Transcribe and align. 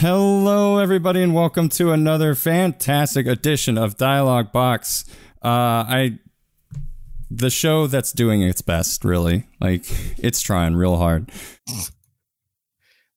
Hello, 0.00 0.78
everybody, 0.78 1.24
and 1.24 1.34
welcome 1.34 1.68
to 1.70 1.90
another 1.90 2.36
fantastic 2.36 3.26
edition 3.26 3.76
of 3.76 3.96
Dialogue 3.96 4.52
Box. 4.52 5.04
Uh, 5.44 5.82
I, 5.88 6.20
the 7.32 7.50
show 7.50 7.88
that's 7.88 8.12
doing 8.12 8.40
its 8.40 8.62
best, 8.62 9.04
really. 9.04 9.48
Like 9.60 9.86
it's 10.16 10.40
trying 10.40 10.76
real 10.76 10.98
hard. 10.98 11.32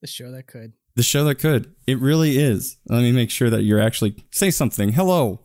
The 0.00 0.08
show 0.08 0.32
that 0.32 0.48
could. 0.48 0.72
The 0.96 1.04
show 1.04 1.22
that 1.22 1.36
could. 1.36 1.72
It 1.86 2.00
really 2.00 2.36
is. 2.36 2.78
Let 2.88 3.02
me 3.02 3.12
make 3.12 3.30
sure 3.30 3.48
that 3.48 3.62
you're 3.62 3.80
actually 3.80 4.16
say 4.32 4.50
something. 4.50 4.90
Hello. 4.90 5.38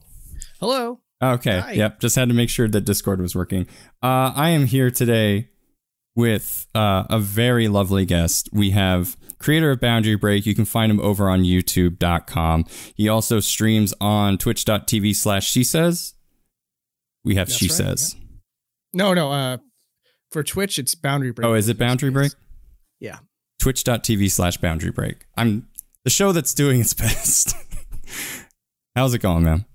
Hello. 0.60 1.02
Okay. 1.22 1.60
Hi. 1.60 1.72
Yep. 1.74 2.00
Just 2.00 2.16
had 2.16 2.30
to 2.30 2.34
make 2.34 2.50
sure 2.50 2.68
that 2.68 2.82
Discord 2.82 3.22
was 3.22 3.36
working. 3.36 3.68
Uh, 4.02 4.34
I 4.36 4.50
am 4.50 4.66
here 4.66 4.90
today 4.90 5.50
with 6.18 6.66
uh, 6.74 7.04
a 7.12 7.20
very 7.20 7.68
lovely 7.68 8.04
guest. 8.04 8.50
We 8.52 8.72
have 8.72 9.16
creator 9.38 9.70
of 9.70 9.80
Boundary 9.80 10.16
Break. 10.16 10.48
You 10.48 10.56
can 10.56 10.66
find 10.66 10.92
him 10.92 11.00
over 11.00 11.30
on 11.30 11.44
YouTube.com. 11.44 12.66
He 12.96 13.08
also 13.08 13.40
streams 13.40 13.94
on 14.02 14.40
Twitch.tv 14.40 15.16
slash 15.16 15.54
Shesez. 15.54 16.14
We 17.24 17.36
have 17.36 17.50
That's 17.50 17.60
She 17.60 17.68
right, 17.68 17.72
Says. 17.72 18.16
No, 18.94 19.14
no. 19.14 19.32
Uh, 19.32 19.58
for 20.32 20.44
Twitch, 20.44 20.80
it's 20.80 20.96
Boundary 20.96 21.32
Break. 21.32 21.46
Oh, 21.46 21.54
is 21.54 21.70
it 21.70 21.78
Boundary 21.78 22.10
Break? 22.10 22.32
Yeah. 23.00 23.20
Twitch.tv 23.60 24.32
slash 24.32 24.58
Boundary 24.58 24.92
Break. 24.92 25.26
I'm 25.38 25.68
the 26.04 26.10
show 26.10 26.32
that's 26.32 26.56
doing 26.56 26.82
its 26.82 26.94
best. 26.96 27.56
How's 28.96 29.14
it 29.14 29.20
going, 29.20 29.44
man? 29.44 29.66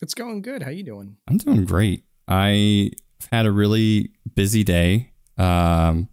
It's 0.00 0.14
going 0.14 0.40
good. 0.40 0.62
How 0.62 0.70
you 0.70 0.82
doing? 0.82 1.18
I'm 1.28 1.36
doing 1.36 1.66
great. 1.66 2.04
I 2.26 2.92
had 3.30 3.44
a 3.44 3.52
really 3.52 4.12
busy 4.34 4.64
day. 4.64 5.09
Um, 5.40 6.08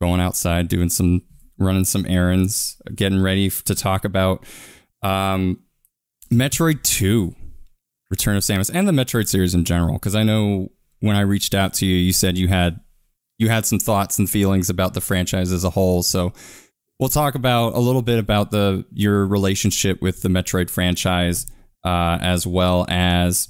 going 0.00 0.20
outside, 0.20 0.68
doing 0.68 0.90
some, 0.90 1.22
running 1.58 1.84
some 1.84 2.04
errands, 2.06 2.80
getting 2.94 3.20
ready 3.20 3.50
to 3.50 3.74
talk 3.74 4.04
about 4.04 4.44
um, 5.02 5.60
Metroid 6.30 6.82
Two, 6.82 7.34
Return 8.10 8.36
of 8.36 8.42
Samus, 8.42 8.70
and 8.72 8.86
the 8.86 8.92
Metroid 8.92 9.28
series 9.28 9.54
in 9.54 9.64
general. 9.64 9.94
Because 9.94 10.14
I 10.14 10.22
know 10.22 10.68
when 11.00 11.16
I 11.16 11.20
reached 11.20 11.54
out 11.54 11.74
to 11.74 11.86
you, 11.86 11.96
you 11.96 12.12
said 12.12 12.36
you 12.36 12.48
had 12.48 12.80
you 13.38 13.48
had 13.48 13.64
some 13.64 13.78
thoughts 13.78 14.18
and 14.18 14.28
feelings 14.28 14.68
about 14.68 14.94
the 14.94 15.00
franchise 15.00 15.52
as 15.52 15.64
a 15.64 15.70
whole. 15.70 16.02
So 16.02 16.32
we'll 16.98 17.08
talk 17.08 17.34
about 17.34 17.74
a 17.74 17.80
little 17.80 18.02
bit 18.02 18.18
about 18.18 18.50
the 18.50 18.84
your 18.92 19.26
relationship 19.26 20.02
with 20.02 20.22
the 20.22 20.28
Metroid 20.28 20.70
franchise, 20.70 21.46
uh, 21.84 22.18
as 22.20 22.46
well 22.46 22.84
as 22.88 23.48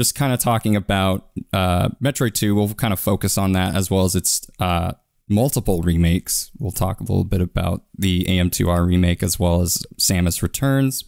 just 0.00 0.14
kind 0.14 0.32
of 0.32 0.40
talking 0.40 0.76
about 0.76 1.28
uh, 1.52 1.90
Metroid 2.02 2.32
2. 2.32 2.54
We'll 2.54 2.72
kind 2.72 2.94
of 2.94 2.98
focus 2.98 3.36
on 3.36 3.52
that 3.52 3.74
as 3.76 3.90
well 3.90 4.04
as 4.06 4.16
its 4.16 4.50
uh, 4.58 4.92
multiple 5.28 5.82
remakes. 5.82 6.50
We'll 6.58 6.72
talk 6.72 7.00
a 7.00 7.02
little 7.02 7.24
bit 7.24 7.42
about 7.42 7.82
the 7.98 8.24
AM2R 8.24 8.86
remake 8.86 9.22
as 9.22 9.38
well 9.38 9.60
as 9.60 9.84
Samus 9.98 10.40
Returns. 10.40 11.04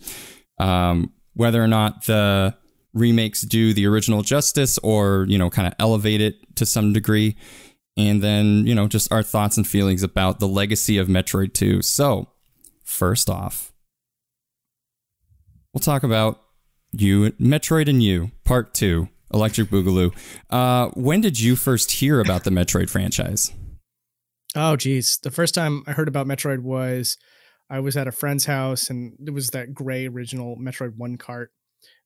Um, 0.58 1.14
whether 1.32 1.64
or 1.64 1.68
not 1.68 2.04
the 2.04 2.54
remakes 2.92 3.40
do 3.40 3.72
the 3.72 3.86
original 3.86 4.20
justice 4.20 4.76
or, 4.78 5.24
you 5.26 5.38
know, 5.38 5.48
kind 5.48 5.66
of 5.66 5.72
elevate 5.78 6.20
it 6.20 6.54
to 6.56 6.66
some 6.66 6.92
degree. 6.92 7.34
And 7.96 8.22
then, 8.22 8.66
you 8.66 8.74
know, 8.74 8.88
just 8.88 9.10
our 9.10 9.22
thoughts 9.22 9.56
and 9.56 9.66
feelings 9.66 10.02
about 10.02 10.38
the 10.38 10.48
legacy 10.48 10.98
of 10.98 11.08
Metroid 11.08 11.54
2. 11.54 11.80
So, 11.80 12.28
first 12.84 13.30
off, 13.30 13.72
we'll 15.72 15.80
talk 15.80 16.02
about 16.02 16.41
you, 16.92 17.32
Metroid 17.32 17.88
and 17.88 18.02
You, 18.02 18.30
Part 18.44 18.74
Two, 18.74 19.08
Electric 19.32 19.68
Boogaloo. 19.68 20.14
Uh, 20.50 20.90
when 20.94 21.20
did 21.20 21.40
you 21.40 21.56
first 21.56 21.92
hear 21.92 22.20
about 22.20 22.44
the 22.44 22.50
Metroid 22.50 22.90
franchise? 22.90 23.52
Oh, 24.54 24.76
geez. 24.76 25.18
The 25.22 25.30
first 25.30 25.54
time 25.54 25.82
I 25.86 25.92
heard 25.92 26.08
about 26.08 26.26
Metroid 26.26 26.60
was 26.60 27.16
I 27.70 27.80
was 27.80 27.96
at 27.96 28.06
a 28.06 28.12
friend's 28.12 28.44
house 28.44 28.90
and 28.90 29.14
it 29.26 29.30
was 29.30 29.48
that 29.48 29.72
gray 29.72 30.06
original 30.06 30.56
Metroid 30.56 30.96
1 30.96 31.16
cart. 31.16 31.50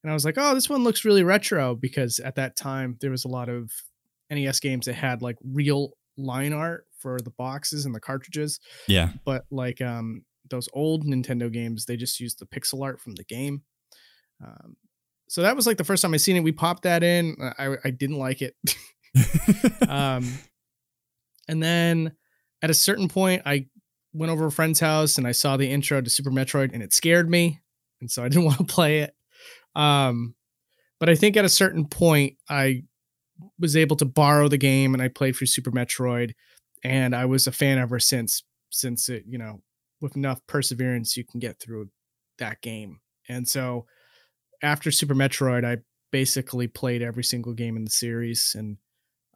And 0.03 0.11
I 0.11 0.15
was 0.15 0.25
like, 0.25 0.37
oh, 0.39 0.55
this 0.55 0.71
one 0.71 0.85
looks 0.85 1.05
really 1.05 1.25
retro 1.25 1.75
because 1.75 2.21
at 2.21 2.37
that 2.37 2.55
time 2.55 2.97
there 3.01 3.11
was 3.11 3.25
a 3.25 3.29
lot 3.29 3.49
of 3.49 3.73
NES 4.31 4.61
games 4.61 4.87
that 4.87 4.95
had 4.95 5.23
like 5.23 5.37
real 5.43 5.95
line 6.17 6.53
art 6.53 6.87
for 7.01 7.19
the 7.21 7.31
boxes 7.31 7.85
and 7.85 7.95
the 7.95 8.01
cartridges. 8.01 8.61
Yeah, 8.87 9.11
but 9.25 9.45
like 9.51 9.81
um 9.81 10.25
those 10.49 10.69
old 10.73 11.05
Nintendo 11.05 11.53
games, 11.53 11.87
they 11.87 11.97
just 11.97 12.21
used 12.21 12.39
the 12.39 12.47
pixel 12.47 12.85
art 12.85 13.01
from 13.01 13.17
the 13.17 13.25
game. 13.25 13.63
Um, 14.45 14.77
so 15.29 15.43
that 15.43 15.57
was 15.57 15.67
like 15.67 15.77
the 15.77 15.85
first 15.85 16.03
time 16.03 16.15
I 16.15 16.19
seen 16.19 16.37
it. 16.37 16.45
We 16.45 16.53
popped 16.53 16.83
that 16.83 17.03
in. 17.03 17.37
I 17.59 17.77
I 17.85 17.91
didn't 17.91 18.19
like 18.19 18.43
it. 18.43 18.55
um, 19.89 20.33
and 21.49 21.63
then 21.63 22.13
at 22.63 22.71
a 22.71 22.75
certain 22.75 23.09
point, 23.09 23.43
I 23.45 23.67
went 24.13 24.33
over 24.33 24.47
a 24.47 24.53
friend's 24.53 24.81
house 24.81 25.19
and 25.19 25.27
I 25.27 25.33
saw 25.33 25.57
the 25.57 25.71
intro 25.71 26.01
to 26.01 26.11
Super 26.11 26.31
Metroid, 26.31 26.73
and 26.73 26.83
it 26.83 26.93
scared 26.93 27.29
me, 27.29 27.61
and 28.01 28.11
so 28.11 28.23
I 28.23 28.29
didn't 28.31 28.45
want 28.45 28.59
to 28.59 28.65
play 28.65 29.01
it. 29.01 29.15
Um, 29.75 30.35
but 30.99 31.09
I 31.09 31.15
think 31.15 31.37
at 31.37 31.45
a 31.45 31.51
certain 31.51 31.87
point, 31.87 32.37
I 32.49 32.85
was 33.59 33.77
able 33.77 33.97
to 33.97 34.07
borrow 34.07 34.49
the 34.49 34.57
game 34.57 34.95
and 34.95 35.03
I 35.03 35.09
played 35.09 35.37
through 35.37 35.49
Super 35.49 35.71
Metroid, 35.71 36.33
and 36.85 37.15
I 37.15 37.25
was 37.27 37.47
a 37.47 37.53
fan 37.53 37.79
ever 37.79 37.99
since. 37.99 38.43
Since 38.71 39.09
it, 39.09 39.25
you 39.27 39.39
know, 39.39 39.63
with 40.01 40.17
enough 40.17 40.41
perseverance, 40.47 41.17
you 41.17 41.25
can 41.25 41.41
get 41.41 41.61
through 41.61 41.89
that 42.39 42.61
game. 42.61 43.01
And 43.29 43.49
so 43.49 43.87
after 44.63 44.91
Super 44.91 45.15
Metroid, 45.15 45.65
I 45.65 45.79
basically 46.11 46.67
played 46.67 47.03
every 47.03 47.25
single 47.25 47.53
game 47.53 47.77
in 47.77 47.85
the 47.85 47.91
series, 47.91 48.55
and 48.57 48.79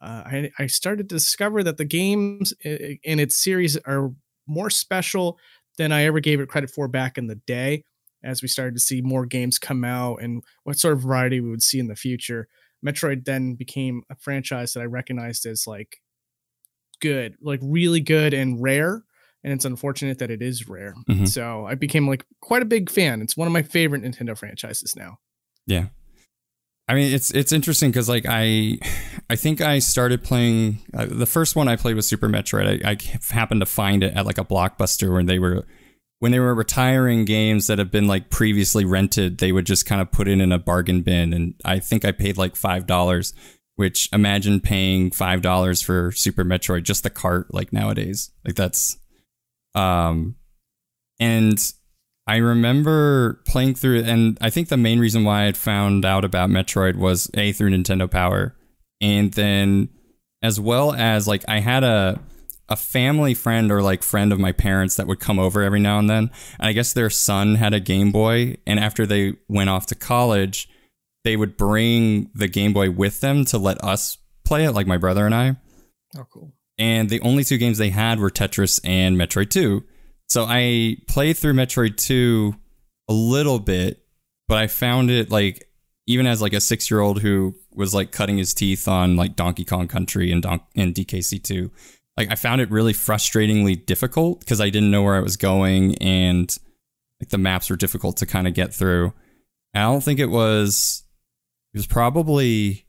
uh, 0.01 0.23
I, 0.25 0.51
I 0.59 0.67
started 0.67 1.09
to 1.09 1.15
discover 1.15 1.63
that 1.63 1.77
the 1.77 1.85
games 1.85 2.53
in 2.63 3.19
its 3.19 3.37
series 3.37 3.77
are 3.79 4.13
more 4.47 4.71
special 4.71 5.39
than 5.79 5.93
I 5.93 6.05
ever 6.05 6.21
gave 6.21 6.41
it 6.41 6.49
credit 6.49 6.71
for 6.71 6.89
back 6.89 7.19
in 7.19 7.27
the 7.27 7.37
day. 7.37 7.85
As 8.23 8.43
we 8.43 8.49
started 8.49 8.75
to 8.75 8.81
see 8.81 9.01
more 9.01 9.25
games 9.25 9.59
come 9.59 9.83
out 9.83 10.23
and 10.23 10.43
what 10.65 10.79
sort 10.79 10.93
of 10.93 11.03
variety 11.03 11.41
we 11.41 11.51
would 11.51 11.63
see 11.63 11.79
in 11.79 11.89
the 11.89 11.97
future, 11.97 12.49
Metroid 12.85 13.25
then 13.25 13.55
became 13.55 14.03
a 14.11 14.15
franchise 14.15 14.75
that 14.75 14.81
I 14.81 14.87
recognized 14.87 15.47
as 15.47 15.67
like 15.67 16.01
good, 17.01 17.37
like 17.41 17.61
really 17.63 18.01
good 18.01 18.35
and 18.35 18.63
rare. 18.63 19.05
And 19.43 19.53
it's 19.53 19.65
unfortunate 19.65 20.19
that 20.19 20.31
it 20.31 20.43
is 20.43 20.69
rare. 20.69 20.95
Mhm. 21.09 21.27
So 21.27 21.65
I 21.67 21.75
became 21.75 22.07
like 22.07 22.25
quite 22.43 22.63
a 22.63 22.67
big 22.67 22.91
fan. 22.91 23.23
It's 23.23 23.37
one 23.37 23.47
of 23.47 23.53
my 23.53 23.63
favorite 23.63 24.03
Nintendo 24.03 24.37
franchises 24.37 24.95
now. 24.97 25.19
yeah. 25.67 25.87
I 26.89 26.95
mean, 26.95 27.15
it's 27.15 27.31
it's 27.31 27.53
interesting 27.53 27.91
because 27.93 28.09
like 28.09 28.27
I, 28.29 28.79
I 29.31 29.37
think 29.37 29.61
I 29.61 29.79
started 29.79 30.25
playing 30.25 30.81
uh, 30.93 31.07
the 31.09 31.25
first 31.27 31.55
one 31.55 31.69
I 31.69 31.77
played 31.77 31.95
was 31.95 32.09
Super 32.09 32.29
Metroid. 32.29 32.85
I, 32.85 32.91
I 32.91 32.97
happened 33.33 33.61
to 33.61 33.67
find 33.67 34.03
it 34.03 34.13
at 34.17 34.27
like 34.27 34.39
a 34.39 34.45
blockbuster 34.45 35.15
when 35.15 35.27
they 35.27 35.39
were 35.39 35.65
when 36.19 36.33
they 36.33 36.41
were 36.41 36.53
retiring 36.53 37.25
games 37.25 37.69
that 37.69 37.79
have 37.79 37.93
been 37.93 38.09
like 38.09 38.29
previously 38.29 38.85
rented. 38.85 39.39
They 39.39 39.53
would 39.53 39.67
just 39.67 39.87
kind 39.87 40.01
of 40.03 40.11
put 40.11 40.27
it 40.27 40.41
in 40.41 40.51
a 40.51 40.59
bargain 40.59 41.03
bin, 41.03 41.33
and 41.33 41.55
I 41.65 41.79
think 41.79 42.05
I 42.05 42.11
paid 42.11 42.37
like 42.37 42.57
five 42.57 42.87
dollars. 42.89 43.35
Which 43.77 44.09
imagine 44.13 44.59
paying 44.61 45.13
five 45.13 45.43
dollars 45.43 45.81
for 45.81 46.11
Super 46.11 46.45
Metroid, 46.45 46.83
just 46.83 47.05
the 47.05 47.09
cart, 47.11 47.55
like 47.55 47.73
nowadays. 47.73 48.33
Like 48.45 48.57
that's 48.57 48.99
um 49.75 50.37
and 51.19 51.73
I 52.27 52.37
remember 52.37 53.43
playing 53.47 53.75
through 53.75 54.05
and 54.05 54.39
I 54.41 54.51
think 54.51 54.69
the 54.69 54.77
main 54.77 55.01
reason 55.01 55.25
why 55.25 55.47
I'd 55.47 55.57
found 55.57 56.05
out 56.05 56.25
about 56.25 56.51
Metroid 56.51 56.97
was 56.97 57.31
A, 57.35 57.53
through 57.53 57.71
Nintendo 57.71 58.11
Power, 58.11 58.57
and 59.01 59.33
then 59.33 59.89
as 60.43 60.61
well 60.61 60.93
as 60.95 61.27
like 61.27 61.45
I 61.49 61.61
had 61.61 61.85
a 61.85 62.21
a 62.69 62.77
family 62.77 63.35
friend 63.35 63.73
or 63.73 63.83
like 63.83 64.03
friend 64.03 64.33
of 64.33 64.39
my 64.39 64.53
parents 64.53 64.95
that 64.95 65.09
would 65.09 65.19
come 65.19 65.41
over 65.41 65.61
every 65.61 65.81
now 65.81 65.99
and 65.99 66.09
then. 66.09 66.31
And 66.59 66.69
I 66.69 66.73
guess 66.73 66.93
their 66.93 67.11
son 67.11 67.57
had 67.57 67.75
a 67.75 67.81
Game 67.81 68.13
Boy, 68.13 68.59
and 68.65 68.79
after 68.79 69.07
they 69.07 69.35
went 69.49 69.71
off 69.71 69.87
to 69.87 69.97
college, 69.97 70.69
they 71.25 71.37
would 71.37 71.57
bring 71.57 72.31
the 72.33 72.47
Game 72.47 72.73
Boy 72.73 72.91
with 72.91 73.21
them 73.21 73.45
to 73.47 73.59
let 73.59 73.83
us 73.83 74.19
play 74.45 74.65
it, 74.65 74.73
like 74.73 74.87
my 74.87 74.99
brother 74.99 75.27
and 75.27 75.35
I 75.35 75.57
Oh, 76.17 76.27
cool. 76.33 76.53
And 76.81 77.11
the 77.11 77.21
only 77.21 77.45
two 77.45 77.59
games 77.59 77.77
they 77.77 77.91
had 77.91 78.19
were 78.19 78.31
Tetris 78.31 78.81
and 78.85 79.17
Metroid 79.17 79.51
2. 79.51 79.85
So 80.29 80.47
I 80.49 80.97
played 81.07 81.37
through 81.37 81.53
Metroid 81.53 81.99
2 81.99 82.55
a 83.09 83.13
little 83.13 83.59
bit, 83.59 84.03
but 84.49 84.57
I 84.57 84.67
found 84.67 85.11
it 85.11 85.31
like 85.31 85.69
even 86.07 86.27
as 86.27 86.41
like 86.41 86.55
a 86.55 86.57
6-year-old 86.57 87.21
who 87.21 87.55
was 87.75 87.95
like 87.95 88.13
cutting 88.13 88.39
his 88.39 88.55
teeth 88.55 88.89
on 88.89 89.17
like 89.17 89.37
Donkey 89.37 89.65
Kong 89.65 89.89
Country 89.89 90.33
and 90.33 90.43
Don- 90.43 90.63
and 90.75 90.95
DKC2, 90.95 91.71
like 92.17 92.33
I 92.33 92.35
found 92.35 92.63
it 92.63 92.71
really 92.71 92.95
frustratingly 92.95 93.85
difficult 93.85 94.41
because 94.41 94.61
I 94.61 94.71
didn't 94.71 94.91
know 94.91 95.03
where 95.03 95.17
I 95.17 95.21
was 95.21 95.37
going 95.37 95.97
and 95.99 96.57
like 97.21 97.29
the 97.29 97.39
maps 97.39 97.69
were 97.69 97.77
difficult 97.77 98.17
to 98.19 98.27
kind 98.27 98.49
of 98.49 98.55
get 98.55 98.73
through. 98.73 99.13
And 99.75 99.85
I 99.85 99.87
don't 99.87 100.03
think 100.03 100.19
it 100.19 100.31
was 100.31 101.03
it 101.75 101.79
was 101.79 101.87
probably 101.87 102.87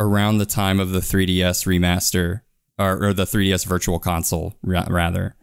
around 0.00 0.38
the 0.38 0.46
time 0.46 0.80
of 0.80 0.90
the 0.90 0.98
3DS 0.98 1.64
remaster 1.64 2.40
or, 2.82 3.04
or 3.08 3.12
the 3.12 3.24
3DS 3.24 3.66
Virtual 3.66 3.98
Console 3.98 4.56
ra- 4.62 4.86
rather 4.88 5.36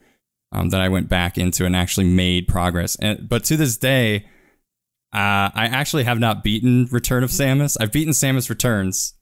um, 0.51 0.69
that 0.69 0.81
I 0.81 0.89
went 0.89 1.09
back 1.09 1.37
into 1.37 1.65
and 1.65 1.75
actually 1.75 2.07
made 2.07 2.47
progress. 2.47 2.95
And 2.97 3.27
but 3.29 3.43
to 3.45 3.57
this 3.57 3.77
day, 3.77 4.25
uh, 5.13 5.49
I 5.53 5.69
actually 5.71 6.03
have 6.03 6.19
not 6.19 6.43
beaten 6.43 6.87
Return 6.91 7.23
of 7.23 7.29
Samus. 7.31 7.77
I've 7.79 7.91
beaten 7.91 8.13
Samus 8.13 8.49
Returns, 8.49 9.13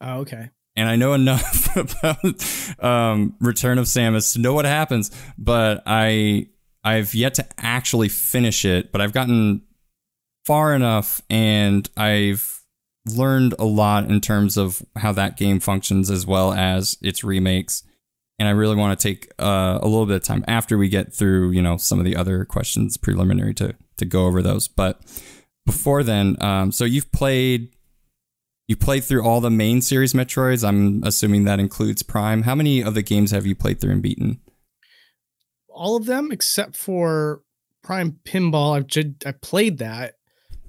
Oh, 0.00 0.20
okay. 0.20 0.50
and 0.76 0.88
I 0.88 0.96
know 0.96 1.12
enough 1.12 1.76
about 1.76 2.84
um, 2.84 3.34
Return 3.40 3.78
of 3.78 3.84
Samus 3.86 4.32
to 4.34 4.38
know 4.40 4.54
what 4.54 4.64
happens. 4.64 5.10
But 5.36 5.82
I 5.86 6.48
I've 6.82 7.14
yet 7.14 7.34
to 7.34 7.46
actually 7.58 8.08
finish 8.08 8.64
it, 8.64 8.92
but 8.92 9.00
I've 9.00 9.12
gotten 9.12 9.62
far 10.46 10.74
enough 10.74 11.22
and 11.30 11.88
I've 11.96 12.60
learned 13.06 13.54
a 13.58 13.64
lot 13.64 14.10
in 14.10 14.20
terms 14.20 14.56
of 14.56 14.82
how 14.96 15.12
that 15.12 15.36
game 15.36 15.60
functions 15.60 16.10
as 16.10 16.26
well 16.26 16.52
as 16.52 16.96
its 17.02 17.22
remakes. 17.22 17.82
And 18.38 18.48
I 18.48 18.52
really 18.52 18.76
want 18.76 18.98
to 18.98 19.08
take 19.08 19.30
uh, 19.38 19.78
a 19.80 19.86
little 19.86 20.06
bit 20.06 20.16
of 20.16 20.22
time 20.24 20.44
after 20.48 20.76
we 20.76 20.88
get 20.88 21.12
through, 21.12 21.50
you 21.52 21.62
know, 21.62 21.76
some 21.76 21.98
of 21.98 22.04
the 22.04 22.16
other 22.16 22.44
questions 22.44 22.96
preliminary 22.96 23.54
to 23.54 23.74
to 23.98 24.04
go 24.04 24.26
over 24.26 24.42
those. 24.42 24.66
But 24.66 25.00
before 25.66 26.02
then, 26.02 26.40
um, 26.42 26.72
so 26.72 26.84
you've 26.84 27.12
played 27.12 27.74
you 28.66 28.76
played 28.76 29.04
through 29.04 29.22
all 29.24 29.40
the 29.40 29.50
main 29.50 29.82
series 29.82 30.14
Metroids. 30.14 30.66
I'm 30.66 31.02
assuming 31.04 31.44
that 31.44 31.60
includes 31.60 32.02
Prime. 32.02 32.42
How 32.42 32.54
many 32.54 32.82
of 32.82 32.94
the 32.94 33.02
games 33.02 33.30
have 33.30 33.46
you 33.46 33.54
played 33.54 33.80
through 33.80 33.92
and 33.92 34.02
beaten? 34.02 34.40
All 35.68 35.96
of 35.96 36.06
them 36.06 36.32
except 36.32 36.76
for 36.76 37.42
Prime 37.82 38.18
Pinball. 38.24 38.76
I've 38.76 39.14
I 39.26 39.36
played 39.42 39.78
that, 39.78 40.14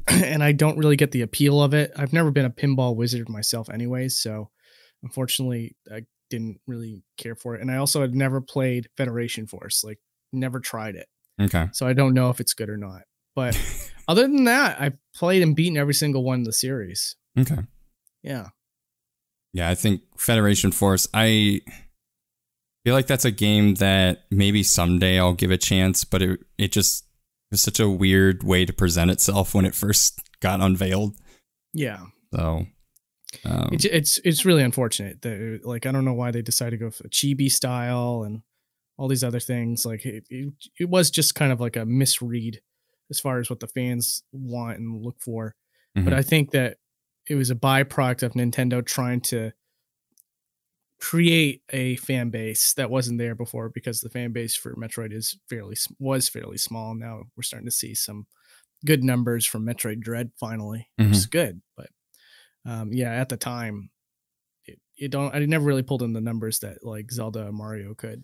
and 0.23 0.43
I 0.43 0.51
don't 0.51 0.77
really 0.77 0.95
get 0.95 1.11
the 1.11 1.21
appeal 1.21 1.61
of 1.61 1.73
it. 1.73 1.91
I've 1.97 2.13
never 2.13 2.31
been 2.31 2.45
a 2.45 2.49
pinball 2.49 2.95
wizard 2.95 3.29
myself, 3.29 3.69
anyways. 3.69 4.17
So, 4.17 4.49
unfortunately, 5.03 5.75
I 5.91 6.01
didn't 6.29 6.59
really 6.67 7.03
care 7.17 7.35
for 7.35 7.55
it. 7.55 7.61
And 7.61 7.71
I 7.71 7.77
also 7.77 8.01
had 8.01 8.15
never 8.15 8.41
played 8.41 8.89
Federation 8.97 9.47
Force. 9.47 9.83
Like, 9.83 9.99
never 10.31 10.59
tried 10.59 10.95
it. 10.95 11.07
Okay. 11.41 11.67
So 11.73 11.87
I 11.87 11.93
don't 11.93 12.13
know 12.13 12.29
if 12.29 12.39
it's 12.39 12.53
good 12.53 12.69
or 12.69 12.77
not. 12.77 13.01
But 13.35 13.59
other 14.07 14.23
than 14.23 14.45
that, 14.45 14.79
I've 14.79 14.97
played 15.15 15.41
and 15.41 15.55
beaten 15.55 15.77
every 15.77 15.93
single 15.93 16.23
one 16.23 16.39
in 16.39 16.43
the 16.43 16.53
series. 16.53 17.15
Okay. 17.37 17.59
Yeah. 18.23 18.47
Yeah, 19.53 19.69
I 19.69 19.75
think 19.75 20.01
Federation 20.17 20.71
Force, 20.71 21.07
I 21.13 21.61
feel 22.83 22.93
like 22.93 23.07
that's 23.07 23.25
a 23.25 23.31
game 23.31 23.75
that 23.75 24.23
maybe 24.29 24.63
someday 24.63 25.17
I'll 25.19 25.33
give 25.33 25.51
a 25.51 25.57
chance, 25.57 26.03
but 26.03 26.21
it 26.21 26.39
it 26.57 26.71
just 26.71 27.05
was 27.51 27.61
such 27.61 27.79
a 27.79 27.89
weird 27.89 28.43
way 28.43 28.65
to 28.65 28.73
present 28.73 29.11
itself 29.11 29.53
when 29.53 29.65
it 29.65 29.75
first 29.75 30.21
got 30.39 30.61
unveiled. 30.61 31.15
Yeah. 31.73 32.05
So 32.33 32.65
um, 33.43 33.69
it's 33.71 33.85
it's 33.85 34.19
it's 34.23 34.45
really 34.45 34.63
unfortunate 34.63 35.21
that 35.21 35.61
like 35.63 35.85
I 35.85 35.91
don't 35.91 36.05
know 36.05 36.13
why 36.13 36.31
they 36.31 36.41
decided 36.41 36.79
to 36.79 36.85
go 36.85 36.91
for 36.91 37.07
chibi 37.09 37.51
style 37.51 38.23
and 38.25 38.41
all 38.97 39.07
these 39.07 39.23
other 39.23 39.39
things. 39.39 39.85
Like 39.85 40.05
it, 40.05 40.25
it, 40.29 40.53
it 40.79 40.89
was 40.89 41.11
just 41.11 41.35
kind 41.35 41.51
of 41.51 41.59
like 41.59 41.75
a 41.75 41.85
misread 41.85 42.61
as 43.09 43.19
far 43.19 43.39
as 43.39 43.49
what 43.49 43.59
the 43.59 43.67
fans 43.67 44.23
want 44.31 44.79
and 44.79 45.03
look 45.03 45.17
for. 45.19 45.55
Mm-hmm. 45.97 46.05
But 46.05 46.13
I 46.13 46.21
think 46.21 46.51
that 46.51 46.77
it 47.27 47.35
was 47.35 47.49
a 47.49 47.55
byproduct 47.55 48.23
of 48.23 48.33
Nintendo 48.33 48.85
trying 48.85 49.21
to 49.21 49.51
create 50.99 51.61
a 51.71 51.95
fan 51.97 52.29
base 52.29 52.73
that 52.73 52.89
wasn't 52.89 53.19
there 53.19 53.35
before 53.35 53.69
because 53.69 53.99
the 53.99 54.09
fan 54.09 54.31
base 54.31 54.55
for 54.55 54.75
Metroid 54.75 55.13
is 55.13 55.37
fairly 55.49 55.75
was 55.99 56.29
fairly 56.29 56.57
small. 56.57 56.95
Now 56.95 57.23
we're 57.35 57.43
starting 57.43 57.67
to 57.67 57.71
see 57.71 57.93
some 57.93 58.27
good 58.85 59.03
numbers 59.03 59.45
from 59.45 59.65
Metroid 59.65 59.99
Dread 59.99 60.31
finally, 60.39 60.89
mm-hmm. 60.99 61.09
which 61.09 61.17
is 61.17 61.25
good. 61.25 61.61
But 61.75 61.89
um, 62.65 62.91
yeah, 62.93 63.11
at 63.11 63.29
the 63.29 63.37
time, 63.37 63.89
it, 64.65 64.79
it 64.97 65.11
don't 65.11 65.33
I 65.33 65.39
never 65.45 65.65
really 65.65 65.83
pulled 65.83 66.03
in 66.03 66.13
the 66.13 66.21
numbers 66.21 66.59
that 66.59 66.83
like 66.83 67.11
Zelda 67.11 67.47
and 67.47 67.55
Mario 67.55 67.93
could. 67.93 68.23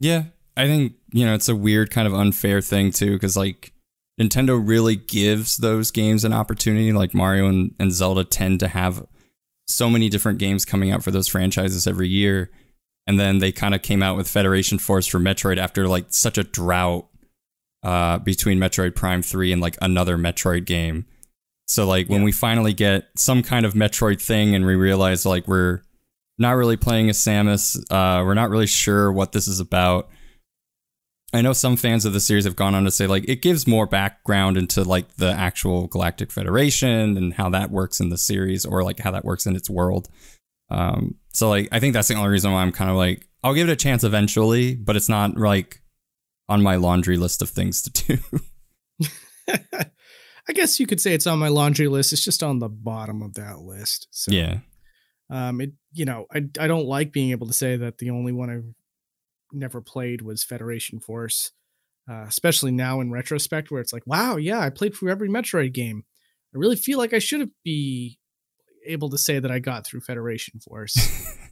Yeah, 0.00 0.24
I 0.56 0.66
think 0.66 0.94
you 1.12 1.24
know 1.24 1.34
it's 1.34 1.48
a 1.48 1.56
weird 1.56 1.90
kind 1.90 2.06
of 2.06 2.14
unfair 2.14 2.60
thing 2.60 2.92
too 2.92 3.14
because 3.14 3.36
like 3.36 3.72
Nintendo 4.20 4.60
really 4.62 4.96
gives 4.96 5.56
those 5.58 5.90
games 5.90 6.24
an 6.24 6.32
opportunity. 6.32 6.92
Like 6.92 7.14
Mario 7.14 7.46
and, 7.46 7.74
and 7.78 7.92
Zelda 7.92 8.24
tend 8.24 8.60
to 8.60 8.68
have 8.68 9.06
so 9.68 9.90
many 9.90 10.08
different 10.08 10.38
games 10.38 10.64
coming 10.64 10.90
out 10.90 11.04
for 11.04 11.10
those 11.10 11.28
franchises 11.28 11.86
every 11.86 12.08
year. 12.08 12.50
And 13.06 13.20
then 13.20 13.38
they 13.38 13.52
kind 13.52 13.74
of 13.74 13.82
came 13.82 14.02
out 14.02 14.16
with 14.16 14.28
Federation 14.28 14.78
Force 14.78 15.06
for 15.06 15.18
Metroid 15.18 15.58
after 15.58 15.86
like 15.86 16.06
such 16.08 16.38
a 16.38 16.44
drought 16.44 17.06
uh, 17.82 18.18
between 18.18 18.58
Metroid 18.58 18.94
Prime 18.94 19.22
3 19.22 19.52
and 19.52 19.62
like 19.62 19.76
another 19.80 20.18
Metroid 20.18 20.64
game. 20.64 21.06
So 21.66 21.86
like 21.86 22.08
when 22.08 22.22
we 22.22 22.32
finally 22.32 22.72
get 22.72 23.08
some 23.16 23.42
kind 23.42 23.66
of 23.66 23.74
Metroid 23.74 24.20
thing 24.20 24.54
and 24.54 24.64
we 24.64 24.74
realize 24.74 25.26
like 25.26 25.46
we're 25.46 25.82
not 26.38 26.52
really 26.52 26.76
playing 26.76 27.10
as 27.10 27.18
Samus, 27.18 27.78
uh, 27.90 28.24
we're 28.24 28.34
not 28.34 28.50
really 28.50 28.66
sure 28.66 29.12
what 29.12 29.32
this 29.32 29.46
is 29.46 29.60
about. 29.60 30.08
I 31.32 31.42
know 31.42 31.52
some 31.52 31.76
fans 31.76 32.06
of 32.06 32.14
the 32.14 32.20
series 32.20 32.44
have 32.44 32.56
gone 32.56 32.74
on 32.74 32.84
to 32.84 32.90
say 32.90 33.06
like 33.06 33.28
it 33.28 33.42
gives 33.42 33.66
more 33.66 33.86
background 33.86 34.56
into 34.56 34.82
like 34.82 35.16
the 35.16 35.30
actual 35.30 35.86
Galactic 35.86 36.30
Federation 36.32 37.16
and 37.16 37.34
how 37.34 37.50
that 37.50 37.70
works 37.70 38.00
in 38.00 38.08
the 38.08 38.16
series 38.16 38.64
or 38.64 38.82
like 38.82 38.98
how 38.98 39.10
that 39.10 39.24
works 39.26 39.46
in 39.46 39.54
its 39.54 39.68
world. 39.68 40.08
Um, 40.70 41.16
so 41.32 41.50
like 41.50 41.68
I 41.70 41.80
think 41.80 41.92
that's 41.92 42.08
the 42.08 42.14
only 42.14 42.30
reason 42.30 42.52
why 42.52 42.62
I'm 42.62 42.72
kind 42.72 42.90
of 42.90 42.96
like 42.96 43.28
I'll 43.44 43.54
give 43.54 43.68
it 43.68 43.72
a 43.72 43.76
chance 43.76 44.04
eventually, 44.04 44.74
but 44.74 44.96
it's 44.96 45.08
not 45.08 45.36
like 45.36 45.82
on 46.48 46.62
my 46.62 46.76
laundry 46.76 47.18
list 47.18 47.42
of 47.42 47.50
things 47.50 47.82
to 47.82 47.90
do. 47.90 49.08
I 50.48 50.52
guess 50.54 50.80
you 50.80 50.86
could 50.86 51.00
say 51.00 51.12
it's 51.12 51.26
on 51.26 51.38
my 51.38 51.48
laundry 51.48 51.88
list. 51.88 52.14
It's 52.14 52.24
just 52.24 52.42
on 52.42 52.58
the 52.58 52.70
bottom 52.70 53.20
of 53.20 53.34
that 53.34 53.60
list. 53.60 54.08
So 54.10 54.32
yeah. 54.32 54.60
Um, 55.30 55.60
it 55.60 55.72
you 55.92 56.06
know 56.06 56.24
I 56.32 56.38
I 56.58 56.66
don't 56.66 56.86
like 56.86 57.12
being 57.12 57.32
able 57.32 57.48
to 57.48 57.52
say 57.52 57.76
that 57.76 57.98
the 57.98 58.10
only 58.10 58.32
one 58.32 58.48
I've 58.48 58.74
never 59.52 59.80
played 59.80 60.22
was 60.22 60.44
Federation 60.44 61.00
Force, 61.00 61.52
uh, 62.10 62.24
especially 62.28 62.70
now 62.70 63.00
in 63.00 63.10
retrospect, 63.10 63.70
where 63.70 63.80
it's 63.80 63.92
like, 63.92 64.06
wow, 64.06 64.36
yeah, 64.36 64.60
I 64.60 64.70
played 64.70 64.94
through 64.94 65.10
every 65.10 65.28
Metroid 65.28 65.72
game. 65.72 66.04
I 66.54 66.58
really 66.58 66.76
feel 66.76 66.98
like 66.98 67.12
I 67.12 67.18
should 67.18 67.50
be 67.64 68.18
able 68.86 69.10
to 69.10 69.18
say 69.18 69.38
that 69.38 69.50
I 69.50 69.58
got 69.58 69.86
through 69.86 70.00
Federation 70.00 70.60
Force. 70.60 70.96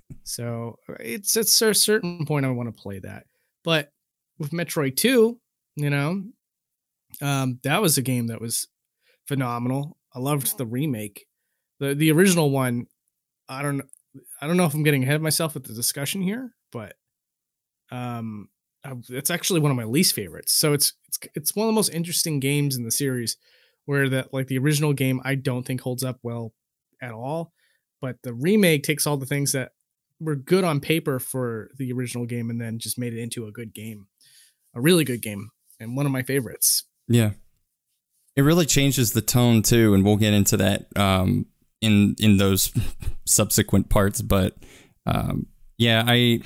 so 0.25 0.79
it's 1.01 1.37
at 1.37 1.47
a 1.47 1.75
certain 1.75 2.25
point 2.27 2.47
I 2.47 2.51
want 2.51 2.75
to 2.75 2.83
play 2.83 2.99
that. 3.01 3.25
But 3.65 3.91
with 4.39 4.51
Metroid 4.51 4.97
2, 4.97 5.39
you 5.77 5.91
know, 5.91 6.23
um, 7.21 7.61
that 7.63 7.83
was 7.83 7.99
a 7.99 8.03
game 8.03 8.29
that 8.29 8.41
was 8.41 8.69
phenomenal. 9.27 9.99
I 10.15 10.19
loved 10.19 10.57
the 10.57 10.67
remake. 10.67 11.27
The 11.79 11.95
the 11.95 12.11
original 12.11 12.51
one, 12.51 12.87
I 13.49 13.63
don't 13.63 13.83
I 14.41 14.47
don't 14.47 14.57
know 14.57 14.65
if 14.65 14.75
I'm 14.75 14.83
getting 14.83 15.03
ahead 15.03 15.17
of 15.17 15.23
myself 15.23 15.55
with 15.55 15.65
the 15.65 15.75
discussion 15.75 16.23
here, 16.23 16.55
but 16.73 16.95
um 17.91 18.49
it's 19.09 19.31
actually 19.31 19.61
one 19.61 19.71
of 19.71 19.77
my 19.77 19.85
least 19.85 20.15
favorites. 20.15 20.53
So 20.53 20.73
it's 20.73 20.93
it's 21.07 21.19
it's 21.35 21.57
one 21.57 21.67
of 21.67 21.69
the 21.69 21.77
most 21.77 21.93
interesting 21.93 22.41
games 22.41 22.77
in 22.77 22.85
the 22.85 22.91
series 22.91 23.37
where 23.85 24.09
that 24.09 24.33
like 24.33 24.49
the 24.49 24.59
original 24.59 24.93
game 24.93 25.21
I 25.25 25.35
don't 25.35 25.65
think 25.65 25.81
holds 25.81 26.05
up 26.05 26.19
well 26.23 26.53
at 27.01 27.13
all, 27.13 27.53
but 28.01 28.17
the 28.23 28.35
remake 28.35 28.83
takes 28.83 29.07
all 29.07 29.17
the 29.17 29.27
things 29.27 29.53
that 29.53 29.73
were 30.21 30.37
good 30.37 30.65
on 30.65 30.81
paper 30.81 31.19
for 31.19 31.71
the 31.79 31.93
original 31.93 32.27
game 32.27 32.51
and 32.51 32.61
then 32.61 32.79
just 32.79 32.99
made 32.99 33.13
it 33.13 33.21
into 33.21 33.47
a 33.47 33.53
good 33.53 33.75
game. 33.75 34.07
A 34.75 34.81
really 34.81 35.05
good 35.05 35.23
game 35.23 35.51
and 35.81 35.97
one 35.97 36.07
of 36.07 36.13
my 36.13 36.23
favorites. 36.23 36.85
Yeah. 37.09 37.33
It 38.35 38.43
really 38.43 38.67
changes 38.67 39.13
the 39.13 39.23
tone 39.23 39.63
too 39.63 39.95
and 39.95 40.05
we'll 40.05 40.17
get 40.17 40.35
into 40.35 40.57
that 40.59 40.87
um 40.97 41.47
in 41.81 42.17
in 42.19 42.37
those 42.37 42.73
subsequent 43.25 43.89
parts, 43.89 44.21
but 44.23 44.57
um 45.07 45.47
yeah, 45.79 46.05
I 46.07 46.41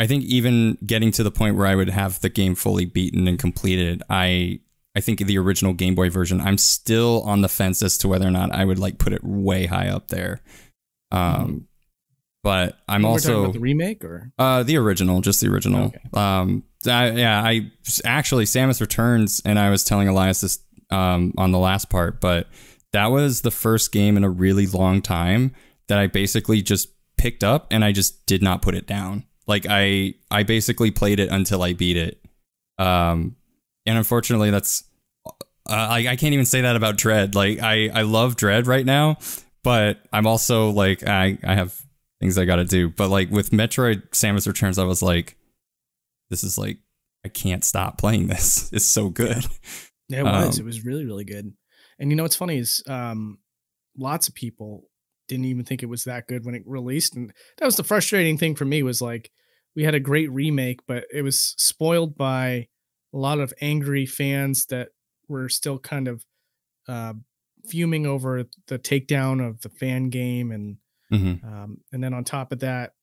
I 0.00 0.06
think 0.06 0.24
even 0.24 0.78
getting 0.86 1.12
to 1.12 1.22
the 1.22 1.30
point 1.30 1.56
where 1.56 1.66
I 1.66 1.74
would 1.74 1.90
have 1.90 2.22
the 2.22 2.30
game 2.30 2.54
fully 2.54 2.86
beaten 2.86 3.28
and 3.28 3.38
completed, 3.38 4.02
I 4.08 4.60
I 4.96 5.00
think 5.00 5.18
the 5.20 5.36
original 5.36 5.74
Game 5.74 5.94
Boy 5.94 6.08
version, 6.08 6.40
I'm 6.40 6.56
still 6.56 7.22
on 7.26 7.42
the 7.42 7.50
fence 7.50 7.82
as 7.82 7.98
to 7.98 8.08
whether 8.08 8.26
or 8.26 8.30
not 8.30 8.50
I 8.50 8.64
would 8.64 8.78
like 8.78 8.98
put 8.98 9.12
it 9.12 9.22
way 9.22 9.66
high 9.66 9.88
up 9.88 10.08
there. 10.08 10.40
Um, 11.12 11.20
mm-hmm. 11.20 11.58
but 12.42 12.78
I'm 12.88 13.04
also 13.04 13.52
the 13.52 13.60
remake 13.60 14.02
or 14.02 14.32
uh 14.38 14.62
the 14.62 14.78
original, 14.78 15.20
just 15.20 15.42
the 15.42 15.48
original. 15.48 15.88
Okay. 15.88 16.00
Um, 16.14 16.64
I, 16.86 17.10
yeah, 17.10 17.42
I 17.42 17.70
actually 18.02 18.46
Samus 18.46 18.80
Returns, 18.80 19.42
and 19.44 19.58
I 19.58 19.68
was 19.68 19.84
telling 19.84 20.08
Elias 20.08 20.40
this 20.40 20.60
um 20.88 21.34
on 21.36 21.52
the 21.52 21.58
last 21.58 21.90
part, 21.90 22.22
but 22.22 22.48
that 22.92 23.08
was 23.08 23.42
the 23.42 23.50
first 23.50 23.92
game 23.92 24.16
in 24.16 24.24
a 24.24 24.30
really 24.30 24.66
long 24.66 25.02
time 25.02 25.54
that 25.88 25.98
I 25.98 26.06
basically 26.06 26.62
just 26.62 26.88
picked 27.18 27.44
up 27.44 27.66
and 27.70 27.84
I 27.84 27.92
just 27.92 28.24
did 28.24 28.42
not 28.42 28.62
put 28.62 28.74
it 28.74 28.86
down. 28.86 29.26
Like 29.50 29.66
I 29.68 30.14
I 30.30 30.44
basically 30.44 30.92
played 30.92 31.18
it 31.20 31.28
until 31.28 31.62
I 31.62 31.74
beat 31.74 31.96
it. 31.96 32.24
Um, 32.78 33.36
and 33.84 33.98
unfortunately, 33.98 34.50
that's 34.50 34.84
uh, 35.26 35.32
I 35.68 36.06
I 36.08 36.16
can't 36.16 36.32
even 36.32 36.46
say 36.46 36.60
that 36.62 36.76
about 36.76 36.96
Dread. 36.96 37.34
Like 37.34 37.58
I 37.58 37.90
I 37.92 38.02
love 38.02 38.36
Dread 38.36 38.68
right 38.68 38.86
now, 38.86 39.18
but 39.64 39.98
I'm 40.12 40.26
also 40.26 40.70
like 40.70 41.06
I 41.06 41.36
I 41.44 41.56
have 41.56 41.78
things 42.20 42.38
I 42.38 42.44
got 42.44 42.56
to 42.56 42.64
do. 42.64 42.90
But 42.90 43.08
like 43.08 43.30
with 43.30 43.50
Metroid 43.50 44.08
Samus 44.10 44.46
Returns, 44.46 44.78
I 44.78 44.84
was 44.84 45.02
like, 45.02 45.36
this 46.30 46.44
is 46.44 46.56
like 46.56 46.78
I 47.24 47.28
can't 47.28 47.64
stop 47.64 47.98
playing 47.98 48.28
this. 48.28 48.70
It's 48.72 48.86
so 48.86 49.10
good. 49.10 49.44
Yeah, 50.08 50.20
it 50.20 50.24
was. 50.24 50.58
Um, 50.58 50.64
it 50.64 50.66
was 50.66 50.84
really 50.84 51.04
really 51.04 51.24
good. 51.24 51.52
And 51.98 52.10
you 52.10 52.16
know 52.16 52.22
what's 52.22 52.36
funny 52.36 52.58
is 52.58 52.84
um, 52.88 53.38
lots 53.98 54.28
of 54.28 54.34
people 54.34 54.84
didn't 55.28 55.46
even 55.46 55.64
think 55.64 55.82
it 55.82 55.88
was 55.88 56.04
that 56.04 56.28
good 56.28 56.46
when 56.46 56.54
it 56.54 56.62
released, 56.66 57.16
and 57.16 57.32
that 57.58 57.66
was 57.66 57.76
the 57.76 57.84
frustrating 57.84 58.38
thing 58.38 58.54
for 58.54 58.64
me. 58.64 58.84
Was 58.84 59.02
like 59.02 59.30
we 59.74 59.84
had 59.84 59.94
a 59.94 60.00
great 60.00 60.30
remake, 60.30 60.80
but 60.86 61.04
it 61.12 61.22
was 61.22 61.54
spoiled 61.58 62.16
by 62.16 62.68
a 63.12 63.16
lot 63.16 63.40
of 63.40 63.52
angry 63.60 64.06
fans 64.06 64.66
that 64.66 64.88
were 65.28 65.48
still 65.48 65.78
kind 65.78 66.08
of 66.08 66.24
uh, 66.88 67.14
fuming 67.66 68.06
over 68.06 68.44
the 68.66 68.78
takedown 68.78 69.46
of 69.46 69.60
the 69.60 69.68
fan 69.68 70.10
game, 70.10 70.50
and 70.50 70.76
mm-hmm. 71.12 71.46
um, 71.46 71.78
and 71.92 72.02
then 72.02 72.14
on 72.14 72.24
top 72.24 72.52
of 72.52 72.60
that, 72.60 72.94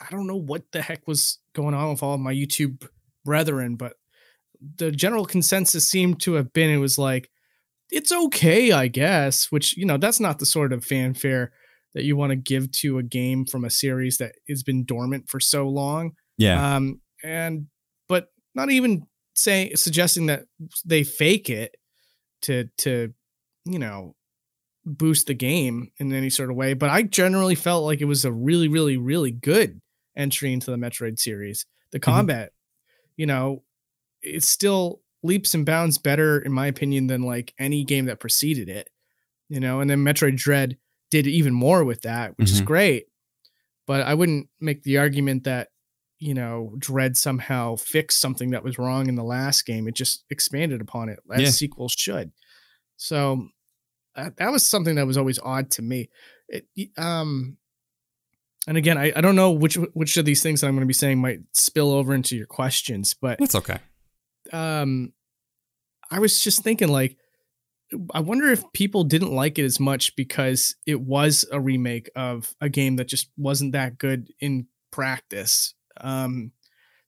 I 0.00 0.06
don't 0.10 0.26
know 0.26 0.36
what 0.36 0.70
the 0.72 0.82
heck 0.82 1.06
was 1.06 1.38
going 1.52 1.74
on 1.74 1.90
with 1.90 2.02
all 2.02 2.14
of 2.14 2.20
my 2.20 2.32
YouTube 2.32 2.88
brethren, 3.24 3.76
but 3.76 3.94
the 4.76 4.90
general 4.90 5.26
consensus 5.26 5.88
seemed 5.88 6.20
to 6.20 6.34
have 6.34 6.52
been 6.52 6.70
it 6.70 6.78
was 6.78 6.98
like 6.98 7.30
it's 7.90 8.12
okay, 8.12 8.72
I 8.72 8.88
guess, 8.88 9.50
which 9.52 9.76
you 9.76 9.84
know, 9.84 9.96
that's 9.96 10.20
not 10.20 10.38
the 10.38 10.46
sort 10.46 10.72
of 10.72 10.84
fanfare 10.84 11.52
that 11.96 12.04
you 12.04 12.14
want 12.14 12.28
to 12.28 12.36
give 12.36 12.70
to 12.70 12.98
a 12.98 13.02
game 13.02 13.46
from 13.46 13.64
a 13.64 13.70
series 13.70 14.18
that 14.18 14.34
has 14.50 14.62
been 14.62 14.84
dormant 14.84 15.30
for 15.30 15.40
so 15.40 15.66
long. 15.66 16.12
Yeah. 16.36 16.76
Um 16.76 17.00
and 17.24 17.68
but 18.06 18.28
not 18.54 18.70
even 18.70 19.06
saying 19.34 19.74
suggesting 19.76 20.26
that 20.26 20.44
they 20.84 21.02
fake 21.02 21.48
it 21.48 21.74
to 22.42 22.68
to 22.78 23.14
you 23.64 23.78
know 23.78 24.14
boost 24.84 25.26
the 25.26 25.34
game 25.34 25.90
in 25.98 26.12
any 26.12 26.28
sort 26.30 26.50
of 26.50 26.56
way, 26.56 26.74
but 26.74 26.90
I 26.90 27.02
generally 27.02 27.54
felt 27.56 27.84
like 27.84 28.00
it 28.02 28.04
was 28.04 28.26
a 28.26 28.30
really 28.32 28.68
really 28.68 28.98
really 28.98 29.30
good 29.30 29.80
entry 30.14 30.52
into 30.52 30.70
the 30.70 30.76
Metroid 30.76 31.18
series. 31.18 31.64
The 31.92 31.98
Mm-hmm. 31.98 32.10
combat, 32.12 32.52
you 33.16 33.24
know, 33.26 33.62
it's 34.20 34.48
still 34.48 35.00
leaps 35.22 35.54
and 35.54 35.64
bounds 35.64 35.96
better 35.96 36.38
in 36.38 36.52
my 36.52 36.66
opinion 36.66 37.06
than 37.06 37.22
like 37.22 37.54
any 37.58 37.84
game 37.84 38.04
that 38.04 38.20
preceded 38.20 38.68
it. 38.68 38.90
You 39.48 39.60
know, 39.60 39.80
and 39.80 39.88
then 39.88 40.04
Metroid 40.04 40.36
Dread 40.36 40.76
did 41.10 41.26
even 41.26 41.52
more 41.54 41.84
with 41.84 42.02
that, 42.02 42.36
which 42.38 42.50
is 42.50 42.60
Mhm. 42.62 42.66
great. 42.66 43.06
But 43.86 44.02
I 44.02 44.14
wouldn't 44.14 44.48
make 44.60 44.82
the 44.82 44.98
argument 44.98 45.44
that 45.44 45.68
you 46.18 46.32
know 46.34 46.74
Dread 46.78 47.16
somehow 47.16 47.76
fixed 47.76 48.20
something 48.20 48.50
that 48.50 48.64
was 48.64 48.78
wrong 48.78 49.08
in 49.08 49.14
the 49.16 49.22
last 49.24 49.66
game. 49.66 49.86
It 49.86 49.94
just 49.94 50.24
expanded 50.30 50.80
upon 50.80 51.08
it 51.08 51.18
as 51.30 51.40
Yeah. 51.42 51.50
sequels 51.50 51.92
should. 51.96 52.32
So 52.96 53.48
that, 54.14 54.36
that 54.38 54.50
was 54.50 54.66
something 54.66 54.94
that 54.96 55.06
was 55.06 55.18
always 55.18 55.38
odd 55.38 55.70
to 55.72 55.82
me. 55.82 56.08
It, 56.48 56.66
um, 56.96 57.58
and 58.66 58.76
again, 58.78 58.96
I, 58.98 59.12
I 59.14 59.20
don't 59.20 59.36
know 59.36 59.52
which 59.52 59.74
which 59.92 60.16
of 60.16 60.24
these 60.24 60.42
things 60.42 60.60
that 60.60 60.68
I'm 60.68 60.74
going 60.74 60.80
to 60.80 60.86
be 60.86 60.92
saying 60.94 61.18
might 61.20 61.40
spill 61.52 61.92
over 61.92 62.14
into 62.14 62.34
your 62.36 62.46
questions, 62.46 63.14
but 63.14 63.38
It's 63.40 63.54
okay. 63.54 63.78
um 64.52 65.12
I 66.10 66.18
was 66.20 66.40
just 66.40 66.62
thinking 66.62 66.88
like 66.88 67.16
I 68.12 68.20
wonder 68.20 68.50
if 68.50 68.64
people 68.72 69.04
didn't 69.04 69.32
like 69.32 69.58
it 69.58 69.64
as 69.64 69.78
much 69.78 70.14
because 70.16 70.74
it 70.86 71.00
was 71.00 71.44
a 71.52 71.60
remake 71.60 72.10
of 72.16 72.54
a 72.60 72.68
game 72.68 72.96
that 72.96 73.06
just 73.08 73.30
wasn't 73.36 73.72
that 73.72 73.98
good 73.98 74.28
in 74.40 74.66
practice. 74.90 75.74
Um 76.00 76.52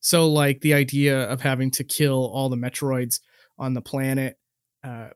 so 0.01 0.29
like 0.29 0.61
the 0.61 0.75
idea 0.75 1.25
of 1.25 1.41
having 1.41 1.73
to 1.73 1.85
kill 1.85 2.31
all 2.33 2.49
the 2.49 2.57
Metroids 2.57 3.19
on 3.59 3.75
the 3.75 3.81
planet 3.83 4.39
uh 4.85 5.09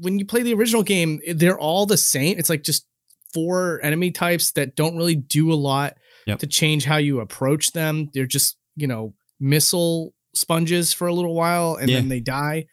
when 0.00 0.18
you 0.18 0.24
play 0.26 0.42
the 0.42 0.54
original 0.54 0.82
game 0.82 1.20
they're 1.34 1.58
all 1.58 1.86
the 1.86 1.96
same. 1.96 2.38
It's 2.38 2.50
like 2.50 2.62
just 2.62 2.86
four 3.32 3.78
enemy 3.84 4.10
types 4.10 4.52
that 4.52 4.74
don't 4.76 4.96
really 4.96 5.14
do 5.16 5.52
a 5.52 5.54
lot 5.54 5.96
Yep. 6.26 6.40
to 6.40 6.46
change 6.48 6.84
how 6.84 6.96
you 6.96 7.20
approach 7.20 7.70
them. 7.70 8.10
They're 8.12 8.26
just, 8.26 8.56
you 8.74 8.88
know, 8.88 9.14
missile 9.38 10.12
sponges 10.34 10.92
for 10.92 11.06
a 11.06 11.14
little 11.14 11.34
while 11.34 11.76
and 11.76 11.88
Yeah. 11.88 11.98
then 12.00 12.08
they 12.08 12.18
die. 12.18 12.66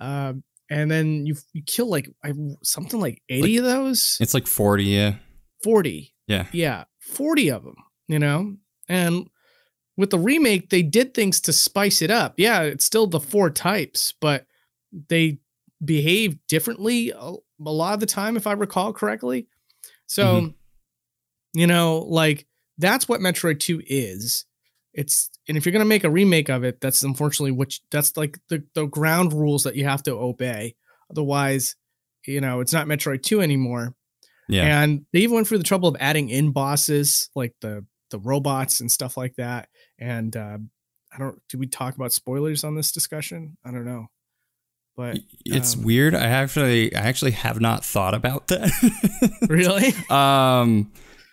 Um, 0.00 0.42
and 0.70 0.90
then 0.90 1.26
you 1.26 1.36
you 1.52 1.62
kill 1.62 1.88
like 1.88 2.10
I, 2.24 2.32
something 2.62 3.00
like 3.00 3.22
80 3.28 3.58
of 3.58 3.64
those, 3.64 4.18
It's 4.20 4.34
like 4.34 4.46
40, 4.46 4.84
yeah. 4.84 5.14
40. 5.62 6.14
Yeah. 6.26 6.46
Yeah, 6.52 6.84
40 7.00 7.50
of 7.50 7.64
them, 7.64 7.76
you 8.08 8.18
know? 8.18 8.56
And 8.88 9.28
with 9.96 10.10
the 10.10 10.18
remake, 10.18 10.70
they 10.70 10.82
did 10.82 11.14
things 11.14 11.40
to 11.42 11.52
spice 11.52 12.02
it 12.02 12.10
up. 12.10 12.34
Yeah, 12.36 12.62
it's 12.62 12.84
still 12.84 13.06
the 13.06 13.20
four 13.20 13.50
types, 13.50 14.14
but 14.20 14.46
they 15.08 15.38
behave 15.84 16.38
differently 16.48 17.10
a, 17.10 17.32
a 17.64 17.70
lot 17.70 17.94
of 17.94 18.00
the 18.00 18.06
time, 18.06 18.36
if 18.36 18.46
I 18.46 18.52
recall 18.52 18.92
correctly. 18.92 19.46
So, 20.06 20.24
mm-hmm. 20.24 21.58
you 21.58 21.66
know, 21.66 21.98
like 21.98 22.46
that's 22.78 23.08
what 23.08 23.20
Metroid 23.20 23.60
2 23.60 23.82
is. 23.86 24.44
It's 24.96 25.30
and 25.48 25.56
if 25.56 25.64
you're 25.66 25.72
gonna 25.72 25.84
make 25.84 26.04
a 26.04 26.10
remake 26.10 26.48
of 26.48 26.64
it, 26.64 26.80
that's 26.80 27.02
unfortunately 27.04 27.52
what 27.52 27.74
you- 27.76 27.84
that's 27.90 28.16
like 28.16 28.38
the, 28.48 28.64
the 28.74 28.86
ground 28.86 29.32
rules 29.32 29.62
that 29.64 29.76
you 29.76 29.84
have 29.84 30.02
to 30.04 30.12
obey. 30.12 30.74
Otherwise, 31.10 31.76
you 32.26 32.40
know, 32.40 32.60
it's 32.60 32.72
not 32.72 32.86
Metroid 32.88 33.22
2 33.22 33.40
anymore. 33.40 33.94
Yeah. 34.48 34.82
And 34.82 35.06
they 35.12 35.20
even 35.20 35.34
went 35.36 35.46
through 35.48 35.58
the 35.58 35.64
trouble 35.64 35.88
of 35.88 35.96
adding 36.00 36.30
in 36.30 36.50
bosses 36.52 37.30
like 37.34 37.54
the 37.60 37.84
the 38.10 38.18
robots 38.18 38.80
and 38.80 38.90
stuff 38.90 39.16
like 39.16 39.34
that. 39.36 39.68
And 39.98 40.36
uh, 40.36 40.58
I 41.14 41.18
don't. 41.18 41.40
Did 41.48 41.60
we 41.60 41.66
talk 41.66 41.94
about 41.96 42.12
spoilers 42.12 42.64
on 42.64 42.74
this 42.74 42.92
discussion? 42.92 43.56
I 43.64 43.70
don't 43.72 43.84
know. 43.84 44.06
But 44.96 45.18
it's 45.44 45.74
um, 45.76 45.82
weird. 45.82 46.14
I 46.14 46.26
actually 46.26 46.94
I 46.94 47.00
actually 47.00 47.32
have 47.32 47.60
not 47.60 47.84
thought 47.84 48.14
about 48.14 48.46
that. 48.48 48.70
really, 49.48 49.92
um 50.08 50.90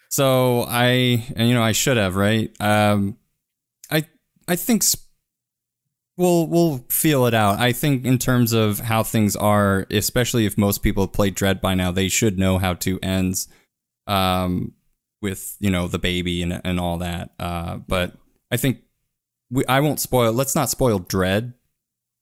so 0.09 0.65
I 0.67 1.25
and 1.35 1.47
you 1.47 1.53
know 1.53 1.63
I 1.63 1.71
should 1.71 1.97
have, 1.97 2.15
right? 2.15 2.51
Um 2.59 3.17
I 4.47 4.53
I 4.53 4.55
think 4.55 4.83
sp- 4.83 5.05
we'll 6.17 6.47
we'll 6.47 6.85
feel 6.89 7.25
it 7.25 7.33
out. 7.33 7.59
I 7.59 7.71
think 7.73 8.05
in 8.05 8.17
terms 8.17 8.53
of 8.53 8.79
how 8.79 9.03
things 9.03 9.35
are, 9.35 9.85
especially 9.91 10.45
if 10.45 10.57
most 10.57 10.83
people 10.83 11.03
have 11.03 11.13
played 11.13 11.35
Dread 11.35 11.61
by 11.61 11.73
now, 11.75 11.91
they 11.91 12.07
should 12.09 12.37
know 12.37 12.57
how 12.57 12.73
to 12.75 12.99
ends 13.01 13.47
um 14.07 14.73
with, 15.21 15.55
you 15.59 15.69
know, 15.69 15.87
the 15.87 15.99
baby 15.99 16.41
and 16.41 16.61
and 16.63 16.79
all 16.79 16.97
that. 16.97 17.31
Uh 17.39 17.77
but 17.87 18.13
I 18.51 18.57
think 18.57 18.79
we 19.49 19.65
I 19.67 19.79
won't 19.79 19.99
spoil 19.99 20.31
let's 20.33 20.55
not 20.55 20.69
spoil 20.69 20.99
Dread 20.99 21.53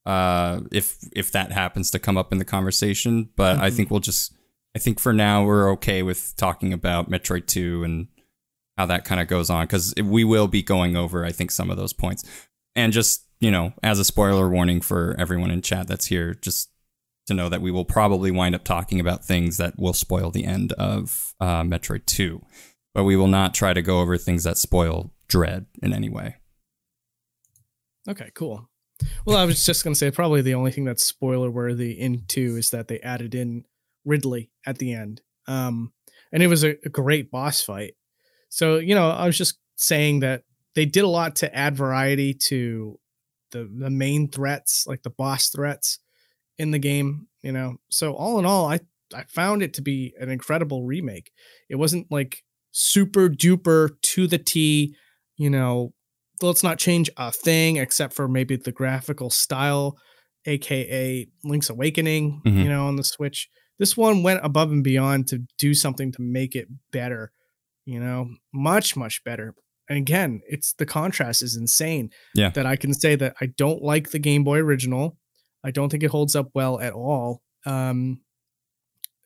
uh 0.06 0.60
if 0.72 0.96
if 1.12 1.30
that 1.32 1.52
happens 1.52 1.90
to 1.90 1.98
come 1.98 2.16
up 2.16 2.32
in 2.32 2.38
the 2.38 2.44
conversation, 2.44 3.30
but 3.36 3.58
I 3.58 3.70
Mhm. 3.70 3.74
think 3.76 3.90
we'll 3.90 4.00
just 4.00 4.34
I 4.74 4.78
think 4.78 4.98
for 5.00 5.12
now 5.12 5.44
we're 5.44 5.70
okay 5.72 6.02
with 6.02 6.34
talking 6.36 6.72
about 6.72 7.10
Metroid 7.10 7.46
2 7.46 7.84
and 7.84 8.08
how 8.82 8.86
that 8.86 9.04
kind 9.04 9.20
of 9.20 9.28
goes 9.28 9.48
on 9.48 9.64
because 9.64 9.94
we 10.02 10.24
will 10.24 10.48
be 10.48 10.60
going 10.60 10.96
over, 10.96 11.24
I 11.24 11.30
think, 11.30 11.52
some 11.52 11.70
of 11.70 11.76
those 11.76 11.92
points. 11.92 12.24
And 12.74 12.92
just, 12.92 13.24
you 13.38 13.50
know, 13.50 13.74
as 13.80 14.00
a 14.00 14.04
spoiler 14.04 14.48
warning 14.48 14.80
for 14.80 15.14
everyone 15.20 15.52
in 15.52 15.62
chat 15.62 15.86
that's 15.86 16.06
here, 16.06 16.34
just 16.34 16.68
to 17.26 17.34
know 17.34 17.48
that 17.48 17.62
we 17.62 17.70
will 17.70 17.84
probably 17.84 18.32
wind 18.32 18.56
up 18.56 18.64
talking 18.64 18.98
about 18.98 19.24
things 19.24 19.56
that 19.58 19.78
will 19.78 19.92
spoil 19.92 20.32
the 20.32 20.44
end 20.44 20.72
of 20.72 21.32
uh, 21.40 21.62
Metroid 21.62 22.06
2. 22.06 22.44
But 22.92 23.04
we 23.04 23.14
will 23.14 23.28
not 23.28 23.54
try 23.54 23.72
to 23.72 23.82
go 23.82 24.00
over 24.00 24.18
things 24.18 24.42
that 24.42 24.58
spoil 24.58 25.12
Dread 25.28 25.66
in 25.80 25.92
any 25.92 26.10
way. 26.10 26.36
okay, 28.08 28.30
cool. 28.34 28.68
Well, 29.24 29.36
I 29.36 29.44
was 29.44 29.64
just 29.64 29.82
gonna 29.82 29.94
say 29.94 30.10
probably 30.10 30.42
the 30.42 30.54
only 30.54 30.72
thing 30.72 30.84
that's 30.84 31.06
spoiler 31.06 31.50
worthy 31.50 31.92
in 31.92 32.24
two 32.28 32.56
is 32.56 32.70
that 32.70 32.88
they 32.88 33.00
added 33.00 33.34
in 33.34 33.64
Ridley 34.04 34.50
at 34.66 34.78
the 34.78 34.92
end. 34.92 35.22
Um, 35.46 35.92
and 36.32 36.42
it 36.42 36.48
was 36.48 36.64
a, 36.64 36.76
a 36.84 36.88
great 36.88 37.30
boss 37.30 37.62
fight. 37.62 37.94
So, 38.54 38.76
you 38.76 38.94
know, 38.94 39.08
I 39.08 39.24
was 39.24 39.38
just 39.38 39.58
saying 39.76 40.20
that 40.20 40.42
they 40.74 40.84
did 40.84 41.04
a 41.04 41.08
lot 41.08 41.36
to 41.36 41.54
add 41.56 41.74
variety 41.74 42.34
to 42.48 42.98
the 43.50 43.64
the 43.74 43.88
main 43.88 44.28
threats, 44.28 44.86
like 44.86 45.02
the 45.02 45.10
boss 45.10 45.48
threats 45.48 45.98
in 46.58 46.70
the 46.70 46.78
game, 46.78 47.28
you 47.42 47.50
know. 47.50 47.76
So 47.88 48.12
all 48.12 48.38
in 48.38 48.44
all, 48.44 48.66
I 48.66 48.80
I 49.14 49.24
found 49.24 49.62
it 49.62 49.72
to 49.74 49.82
be 49.82 50.12
an 50.20 50.28
incredible 50.28 50.84
remake. 50.84 51.32
It 51.70 51.76
wasn't 51.76 52.08
like 52.10 52.42
super 52.72 53.30
duper 53.30 53.90
to 54.02 54.26
the 54.26 54.38
T, 54.38 54.94
you 55.38 55.48
know, 55.48 55.94
let's 56.42 56.62
not 56.62 56.78
change 56.78 57.08
a 57.16 57.32
thing 57.32 57.76
except 57.78 58.12
for 58.12 58.28
maybe 58.28 58.56
the 58.56 58.72
graphical 58.72 59.30
style, 59.30 59.96
aka 60.46 61.26
Link's 61.44 61.70
Awakening, 61.70 62.42
Mhm. 62.44 62.62
you 62.64 62.68
know, 62.68 62.86
on 62.86 62.96
the 62.96 63.04
Switch. 63.04 63.48
This 63.78 63.96
one 63.96 64.22
went 64.22 64.40
above 64.44 64.70
and 64.72 64.84
beyond 64.84 65.26
to 65.28 65.38
do 65.58 65.72
something 65.74 66.12
to 66.12 66.20
make 66.22 66.54
it 66.54 66.68
better, 66.92 67.32
you 67.84 68.00
know, 68.00 68.28
much, 68.52 68.96
much 68.96 69.22
better. 69.24 69.54
And 69.88 69.98
again, 69.98 70.40
it's 70.48 70.72
the 70.74 70.86
contrast 70.86 71.42
is 71.42 71.56
insane. 71.56 72.10
Yeah. 72.34 72.50
That 72.50 72.66
I 72.66 72.76
can 72.76 72.94
say 72.94 73.14
that 73.16 73.34
I 73.40 73.46
don't 73.46 73.82
like 73.82 74.10
the 74.10 74.18
Game 74.18 74.44
Boy 74.44 74.58
original. 74.58 75.16
I 75.64 75.70
don't 75.70 75.90
think 75.90 76.02
it 76.02 76.10
holds 76.10 76.34
up 76.34 76.50
well 76.54 76.80
at 76.80 76.92
all. 76.92 77.42
Um, 77.66 78.20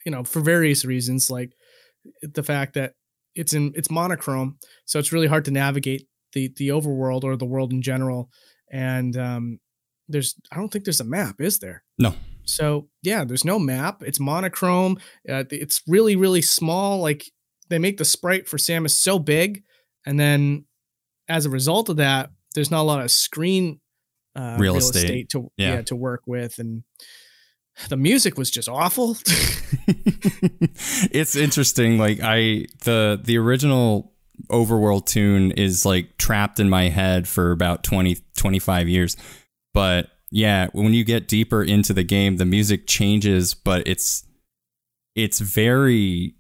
you 0.04 0.12
know, 0.12 0.24
for 0.24 0.40
various 0.40 0.84
reasons, 0.84 1.30
like 1.30 1.52
the 2.22 2.42
fact 2.42 2.74
that 2.74 2.92
it's 3.34 3.52
in 3.52 3.72
it's 3.74 3.90
monochrome, 3.90 4.58
so 4.84 4.98
it's 4.98 5.12
really 5.12 5.26
hard 5.26 5.44
to 5.46 5.50
navigate 5.50 6.06
the 6.32 6.52
the 6.56 6.68
overworld 6.68 7.24
or 7.24 7.36
the 7.36 7.44
world 7.44 7.72
in 7.72 7.82
general. 7.82 8.30
And 8.72 9.16
um, 9.16 9.58
there's 10.08 10.34
I 10.52 10.56
don't 10.56 10.68
think 10.68 10.84
there's 10.84 11.00
a 11.00 11.04
map, 11.04 11.40
is 11.40 11.58
there? 11.58 11.82
No. 11.98 12.14
So 12.44 12.88
yeah, 13.02 13.24
there's 13.24 13.44
no 13.44 13.58
map. 13.58 14.02
It's 14.02 14.20
monochrome. 14.20 14.98
Uh, 15.28 15.44
it's 15.50 15.82
really 15.86 16.16
really 16.16 16.42
small. 16.42 17.00
Like 17.00 17.24
they 17.68 17.78
make 17.78 17.96
the 17.96 18.04
sprite 18.04 18.48
for 18.48 18.56
Samus 18.56 18.90
so 18.90 19.18
big, 19.18 19.62
and 20.04 20.18
then 20.18 20.64
as 21.28 21.46
a 21.46 21.50
result 21.50 21.88
of 21.88 21.96
that, 21.96 22.30
there's 22.54 22.70
not 22.70 22.82
a 22.82 22.88
lot 22.88 23.02
of 23.02 23.10
screen 23.10 23.80
uh, 24.34 24.56
Real 24.58 24.76
estate. 24.76 25.30
to 25.30 25.50
Yeah. 25.56 25.74
yeah 25.74 25.82
to 25.82 25.96
work 25.96 26.22
with, 26.26 26.58
and 26.58 26.82
the 27.88 27.96
music 27.96 28.36
was 28.38 28.50
just 28.50 28.68
awful. 28.68 29.16
it's 31.10 31.34
interesting 31.34 31.98
like 31.98 32.20
i 32.22 32.64
the 32.84 33.20
the 33.24 33.36
original 33.36 34.12
overworld 34.48 35.06
tune 35.06 35.50
is 35.52 35.84
like 35.84 36.16
trapped 36.18 36.60
in 36.60 36.68
my 36.68 36.88
head 36.88 37.26
for 37.26 37.50
about 37.50 37.82
20 37.82 38.16
25 38.36 38.88
years 38.88 39.16
but 39.74 40.08
yeah 40.30 40.68
when 40.72 40.94
you 40.94 41.02
get 41.04 41.26
deeper 41.26 41.64
into 41.64 41.92
the 41.92 42.04
game 42.04 42.36
the 42.36 42.44
music 42.44 42.86
changes 42.86 43.54
but 43.54 43.86
it's 43.86 44.24
it's 45.16 45.40
very 45.40 46.35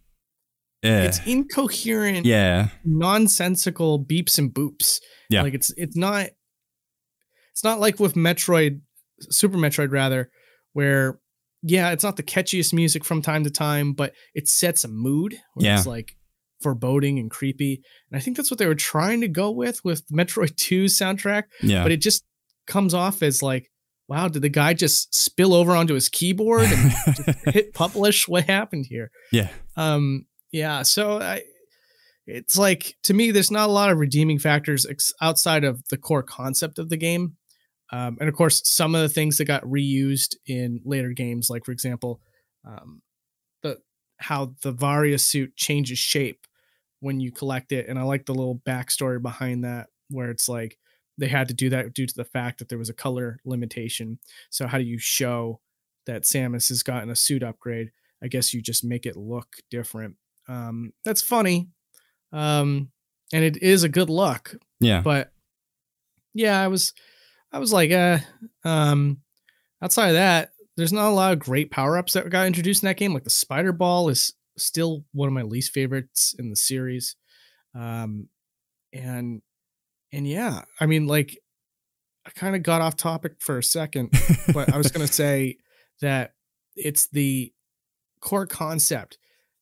it's 0.86 1.20
incoherent. 1.26 2.26
yeah 2.26 2.68
nonsensical 2.84 4.04
beeps 4.04 4.38
and 4.38 4.52
boops. 4.52 5.00
Yeah. 5.30 5.42
Like 5.42 5.54
it's 5.54 5.70
it's 5.76 5.96
not 5.96 6.26
it's 7.52 7.64
not 7.64 7.80
like 7.80 7.98
with 7.98 8.14
Metroid, 8.14 8.80
Super 9.30 9.56
Metroid 9.56 9.90
rather, 9.92 10.30
where 10.72 11.18
yeah, 11.62 11.90
it's 11.90 12.04
not 12.04 12.16
the 12.16 12.22
catchiest 12.22 12.72
music 12.72 13.04
from 13.04 13.22
time 13.22 13.44
to 13.44 13.50
time, 13.50 13.92
but 13.92 14.12
it 14.34 14.46
sets 14.46 14.84
a 14.84 14.88
mood. 14.88 15.36
Yeah. 15.58 15.78
It's 15.78 15.86
like 15.86 16.12
foreboding 16.62 17.18
and 17.18 17.30
creepy. 17.30 17.82
And 18.10 18.18
I 18.18 18.20
think 18.22 18.36
that's 18.36 18.50
what 18.50 18.58
they 18.58 18.66
were 18.66 18.74
trying 18.74 19.20
to 19.22 19.28
go 19.28 19.50
with 19.50 19.84
with 19.84 20.06
Metroid 20.08 20.54
2's 20.54 20.98
soundtrack, 20.98 21.44
Yeah. 21.62 21.82
but 21.82 21.92
it 21.92 22.00
just 22.02 22.24
comes 22.66 22.94
off 22.94 23.22
as 23.22 23.42
like, 23.42 23.70
wow, 24.08 24.28
did 24.28 24.42
the 24.42 24.48
guy 24.48 24.74
just 24.74 25.14
spill 25.14 25.52
over 25.54 25.72
onto 25.74 25.94
his 25.94 26.08
keyboard 26.08 26.62
and 26.66 26.90
just 27.16 27.38
hit 27.46 27.74
publish? 27.74 28.28
What 28.28 28.44
happened 28.44 28.86
here? 28.88 29.10
yeah. 29.32 29.48
Um, 29.76 30.26
yeah, 30.52 30.82
so 30.82 31.20
I, 31.20 31.42
it's 32.26 32.56
like 32.58 32.96
to 33.04 33.14
me, 33.14 33.30
there's 33.30 33.50
not 33.50 33.68
a 33.68 33.72
lot 33.72 33.90
of 33.90 33.98
redeeming 33.98 34.38
factors 34.38 34.86
ex- 34.86 35.12
outside 35.20 35.64
of 35.64 35.86
the 35.88 35.96
core 35.96 36.22
concept 36.22 36.78
of 36.78 36.88
the 36.88 36.96
game, 36.96 37.36
um, 37.92 38.16
and 38.20 38.28
of 38.28 38.34
course, 38.34 38.62
some 38.64 38.94
of 38.94 39.02
the 39.02 39.08
things 39.08 39.38
that 39.38 39.44
got 39.44 39.62
reused 39.64 40.36
in 40.46 40.80
later 40.84 41.12
games, 41.12 41.48
like 41.50 41.64
for 41.64 41.72
example, 41.72 42.20
um, 42.66 43.02
the 43.62 43.78
how 44.18 44.54
the 44.62 44.72
Varia 44.72 45.18
suit 45.18 45.56
changes 45.56 45.98
shape 45.98 46.46
when 47.00 47.20
you 47.20 47.30
collect 47.30 47.72
it, 47.72 47.88
and 47.88 47.98
I 47.98 48.02
like 48.02 48.26
the 48.26 48.34
little 48.34 48.60
backstory 48.66 49.22
behind 49.22 49.64
that, 49.64 49.88
where 50.10 50.30
it's 50.30 50.48
like 50.48 50.78
they 51.18 51.28
had 51.28 51.48
to 51.48 51.54
do 51.54 51.70
that 51.70 51.94
due 51.94 52.06
to 52.06 52.14
the 52.14 52.24
fact 52.24 52.58
that 52.58 52.68
there 52.68 52.78
was 52.78 52.90
a 52.90 52.94
color 52.94 53.38
limitation. 53.44 54.18
So 54.50 54.66
how 54.66 54.78
do 54.78 54.84
you 54.84 54.98
show 54.98 55.60
that 56.06 56.22
Samus 56.22 56.68
has 56.68 56.82
gotten 56.82 57.10
a 57.10 57.16
suit 57.16 57.42
upgrade? 57.42 57.90
I 58.22 58.28
guess 58.28 58.52
you 58.52 58.62
just 58.62 58.84
make 58.84 59.06
it 59.06 59.16
look 59.16 59.56
different. 59.70 60.16
Um, 60.48 60.92
that's 61.04 61.22
funny. 61.22 61.68
Um, 62.32 62.90
and 63.32 63.44
it 63.44 63.56
is 63.62 63.82
a 63.82 63.88
good 63.88 64.10
look, 64.10 64.54
Yeah. 64.80 65.00
but 65.00 65.32
yeah, 66.34 66.60
I 66.62 66.68
was, 66.68 66.92
I 67.52 67.58
was 67.58 67.72
like, 67.72 67.90
uh, 67.90 68.18
um, 68.64 69.18
outside 69.82 70.08
of 70.08 70.14
that, 70.14 70.50
there's 70.76 70.92
not 70.92 71.08
a 71.08 71.14
lot 71.14 71.32
of 71.32 71.38
great 71.38 71.70
power 71.70 71.96
ups 71.96 72.12
that 72.12 72.28
got 72.30 72.46
introduced 72.46 72.82
in 72.82 72.86
that 72.88 72.98
game. 72.98 73.14
Like 73.14 73.24
the 73.24 73.30
spider 73.30 73.72
ball 73.72 74.08
is 74.08 74.34
still 74.58 75.04
one 75.12 75.26
of 75.28 75.32
my 75.32 75.42
least 75.42 75.72
favorites 75.72 76.34
in 76.38 76.50
the 76.50 76.56
series. 76.56 77.16
Um, 77.74 78.28
and, 78.92 79.42
and 80.12 80.26
yeah, 80.28 80.62
I 80.80 80.86
mean, 80.86 81.06
like, 81.06 81.38
I 82.26 82.30
kind 82.30 82.56
of 82.56 82.62
got 82.62 82.80
off 82.82 82.96
topic 82.96 83.34
for 83.40 83.56
a 83.58 83.62
second, 83.62 84.10
but 84.52 84.72
I 84.72 84.76
was 84.76 84.90
going 84.90 85.06
to 85.06 85.12
say 85.12 85.58
that 86.00 86.34
it's 86.74 87.06
the 87.08 87.52
core 88.20 88.46
concept 88.46 89.16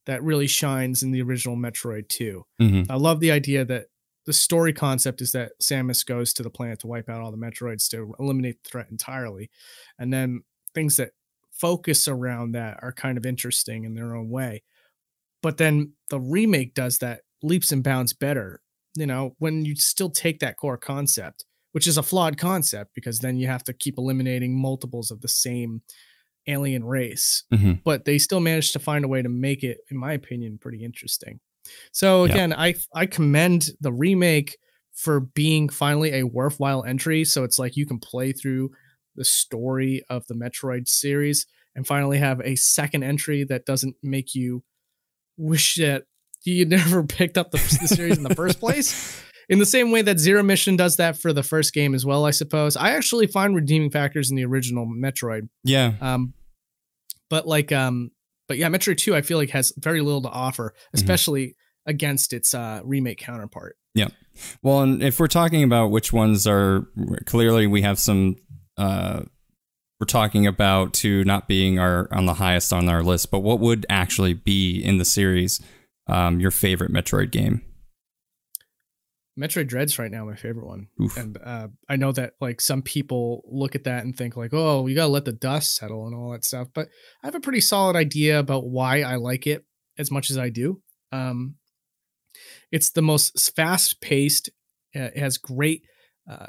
that 0.06 0.22
really 0.22 0.46
shines 0.46 1.02
in 1.02 1.10
the 1.10 1.22
original 1.22 1.56
Metroid 1.56 2.08
2. 2.08 2.44
Mhm. 2.60 2.86
I 2.90 2.96
love 2.96 3.20
the 3.20 3.30
idea 3.30 3.64
that 3.64 3.86
the 4.26 4.32
story 4.32 4.72
concept 4.72 5.20
is 5.20 5.32
that 5.32 5.52
Samus 5.62 6.04
goes 6.04 6.32
to 6.34 6.42
the 6.42 6.50
planet 6.50 6.80
to 6.80 6.86
wipe 6.86 7.08
out 7.08 7.20
all 7.20 7.30
the 7.30 7.36
Metroids 7.36 7.88
to 7.90 8.14
eliminate 8.18 8.62
the 8.62 8.68
threat 8.70 8.88
entirely. 8.90 9.50
And 9.98 10.12
then 10.12 10.42
things 10.74 10.96
that 10.96 11.12
focus 11.52 12.08
around 12.08 12.52
that 12.52 12.78
are 12.82 12.92
kind 12.92 13.16
of 13.18 13.26
interesting 13.26 13.84
in 13.84 13.94
their 13.94 14.14
own 14.14 14.30
way. 14.30 14.62
But 15.42 15.58
then 15.58 15.92
the 16.08 16.20
remake 16.20 16.74
does 16.74 16.98
that 16.98 17.20
leaps 17.42 17.70
and 17.70 17.84
bounds 17.84 18.12
better. 18.14 18.62
You 18.96 19.06
know, 19.06 19.34
when 19.38 19.64
you 19.64 19.76
still 19.76 20.10
take 20.10 20.40
that 20.40 20.56
core 20.56 20.78
concept, 20.78 21.44
which 21.72 21.86
is 21.86 21.98
a 21.98 22.02
flawed 22.02 22.38
concept 22.38 22.94
because 22.94 23.18
then 23.18 23.36
you 23.36 23.46
have 23.46 23.64
to 23.64 23.72
keep 23.72 23.98
eliminating 23.98 24.58
multiples 24.58 25.10
of 25.10 25.20
the 25.20 25.28
same 25.28 25.82
alien 26.46 26.84
race 26.84 27.44
Mhm. 27.52 27.82
but 27.84 28.04
they 28.04 28.18
still 28.18 28.40
managed 28.40 28.72
to 28.74 28.78
find 28.78 29.04
a 29.04 29.08
way 29.08 29.22
to 29.22 29.28
make 29.28 29.62
it, 29.64 29.78
in 29.90 29.96
my 29.96 30.12
opinion, 30.12 30.58
pretty 30.58 30.84
interesting. 30.84 31.40
So 31.92 32.24
Yeah. 32.24 32.32
again, 32.32 32.52
I 32.52 32.74
I 32.94 33.06
commend 33.06 33.70
the 33.80 33.92
remake 33.92 34.58
for 34.92 35.20
being 35.20 35.68
finally 35.68 36.12
a 36.12 36.22
worthwhile 36.24 36.84
entry. 36.84 37.24
So 37.24 37.42
it's 37.44 37.58
like 37.58 37.76
you 37.76 37.86
can 37.86 37.98
play 37.98 38.32
through 38.32 38.70
the 39.16 39.24
story 39.24 40.02
of 40.08 40.26
the 40.26 40.34
Metroid 40.34 40.86
series 40.88 41.46
and 41.74 41.86
finally 41.86 42.18
have 42.18 42.40
a 42.42 42.54
second 42.56 43.02
entry 43.02 43.42
that 43.44 43.64
doesn't 43.66 43.96
make 44.02 44.34
you 44.34 44.62
wish 45.36 45.76
that 45.76 46.04
you 46.44 46.64
never 46.66 47.02
picked 47.02 47.38
up 47.38 47.50
the, 47.50 47.58
the 47.80 47.88
series 47.88 48.16
in 48.18 48.22
the 48.24 48.34
first 48.34 48.60
place. 48.64 49.20
In 49.48 49.58
the 49.58 49.66
same 49.66 49.90
way 49.90 50.02
that 50.02 50.18
Zero 50.18 50.42
Mission 50.42 50.76
does 50.76 50.96
that 50.96 51.18
for 51.18 51.32
the 51.32 51.42
first 51.42 51.74
game 51.74 51.94
as 51.94 52.06
well, 52.06 52.24
I 52.24 52.30
suppose. 52.30 52.76
I 52.76 52.90
actually 52.90 53.26
find 53.26 53.54
redeeming 53.54 53.90
factors 53.90 54.30
in 54.30 54.36
the 54.36 54.44
original 54.44 54.86
Metroid. 54.86 55.48
Yeah. 55.64 55.94
Um, 56.00 56.34
but 57.28 57.46
like, 57.46 57.72
um, 57.72 58.10
but 58.48 58.58
yeah, 58.58 58.68
Metroid 58.68 58.98
Two, 58.98 59.14
I 59.14 59.22
feel 59.22 59.38
like 59.38 59.50
has 59.50 59.72
very 59.76 60.00
little 60.00 60.22
to 60.22 60.30
offer, 60.30 60.74
especially 60.92 61.56
against 61.86 62.32
its 62.32 62.54
uh, 62.54 62.80
remake 62.84 63.18
counterpart. 63.18 63.76
Yeah. 63.94 64.08
Well, 64.62 64.80
and 64.80 65.02
if 65.02 65.20
we're 65.20 65.26
talking 65.28 65.62
about 65.62 65.90
which 65.90 66.12
ones 66.12 66.46
are 66.46 66.86
clearly 67.26 67.66
we 67.66 67.82
have 67.82 67.98
some 67.98 68.36
uh 68.76 69.22
we're 70.00 70.06
talking 70.06 70.46
about 70.46 70.92
to 70.92 71.22
not 71.24 71.46
being 71.46 71.78
our 71.78 72.08
on 72.12 72.26
the 72.26 72.34
highest 72.34 72.72
on 72.72 72.88
our 72.88 73.02
list, 73.02 73.30
but 73.30 73.40
what 73.40 73.60
would 73.60 73.86
actually 73.88 74.34
be 74.34 74.80
in 74.80 74.98
the 74.98 75.04
series 75.04 75.60
um 76.08 76.40
your 76.40 76.50
favorite 76.50 76.92
Metroid 76.92 77.30
game? 77.30 77.62
Metroid 79.38 79.66
Dread's 79.66 79.98
right 79.98 80.10
now 80.10 80.24
my 80.24 80.36
favorite 80.36 80.66
one, 80.66 80.86
Oof. 81.02 81.16
and 81.16 81.36
uh, 81.44 81.68
I 81.88 81.96
know 81.96 82.12
that 82.12 82.34
like 82.40 82.60
some 82.60 82.82
people 82.82 83.42
look 83.50 83.74
at 83.74 83.84
that 83.84 84.04
and 84.04 84.16
think 84.16 84.36
like, 84.36 84.54
oh, 84.54 84.86
you 84.86 84.94
gotta 84.94 85.08
let 85.08 85.24
the 85.24 85.32
dust 85.32 85.74
settle 85.74 86.06
and 86.06 86.14
all 86.14 86.30
that 86.32 86.44
stuff. 86.44 86.68
But 86.72 86.88
I 87.22 87.26
have 87.26 87.34
a 87.34 87.40
pretty 87.40 87.60
solid 87.60 87.96
idea 87.96 88.38
about 88.38 88.66
why 88.68 89.00
I 89.02 89.16
like 89.16 89.46
it 89.46 89.64
as 89.98 90.10
much 90.10 90.30
as 90.30 90.38
I 90.38 90.50
do. 90.50 90.80
Um, 91.10 91.56
it's 92.70 92.90
the 92.90 93.02
most 93.02 93.54
fast 93.56 94.00
paced. 94.00 94.50
Uh, 94.94 95.10
it 95.14 95.18
has 95.18 95.38
great, 95.38 95.82
uh, 96.30 96.46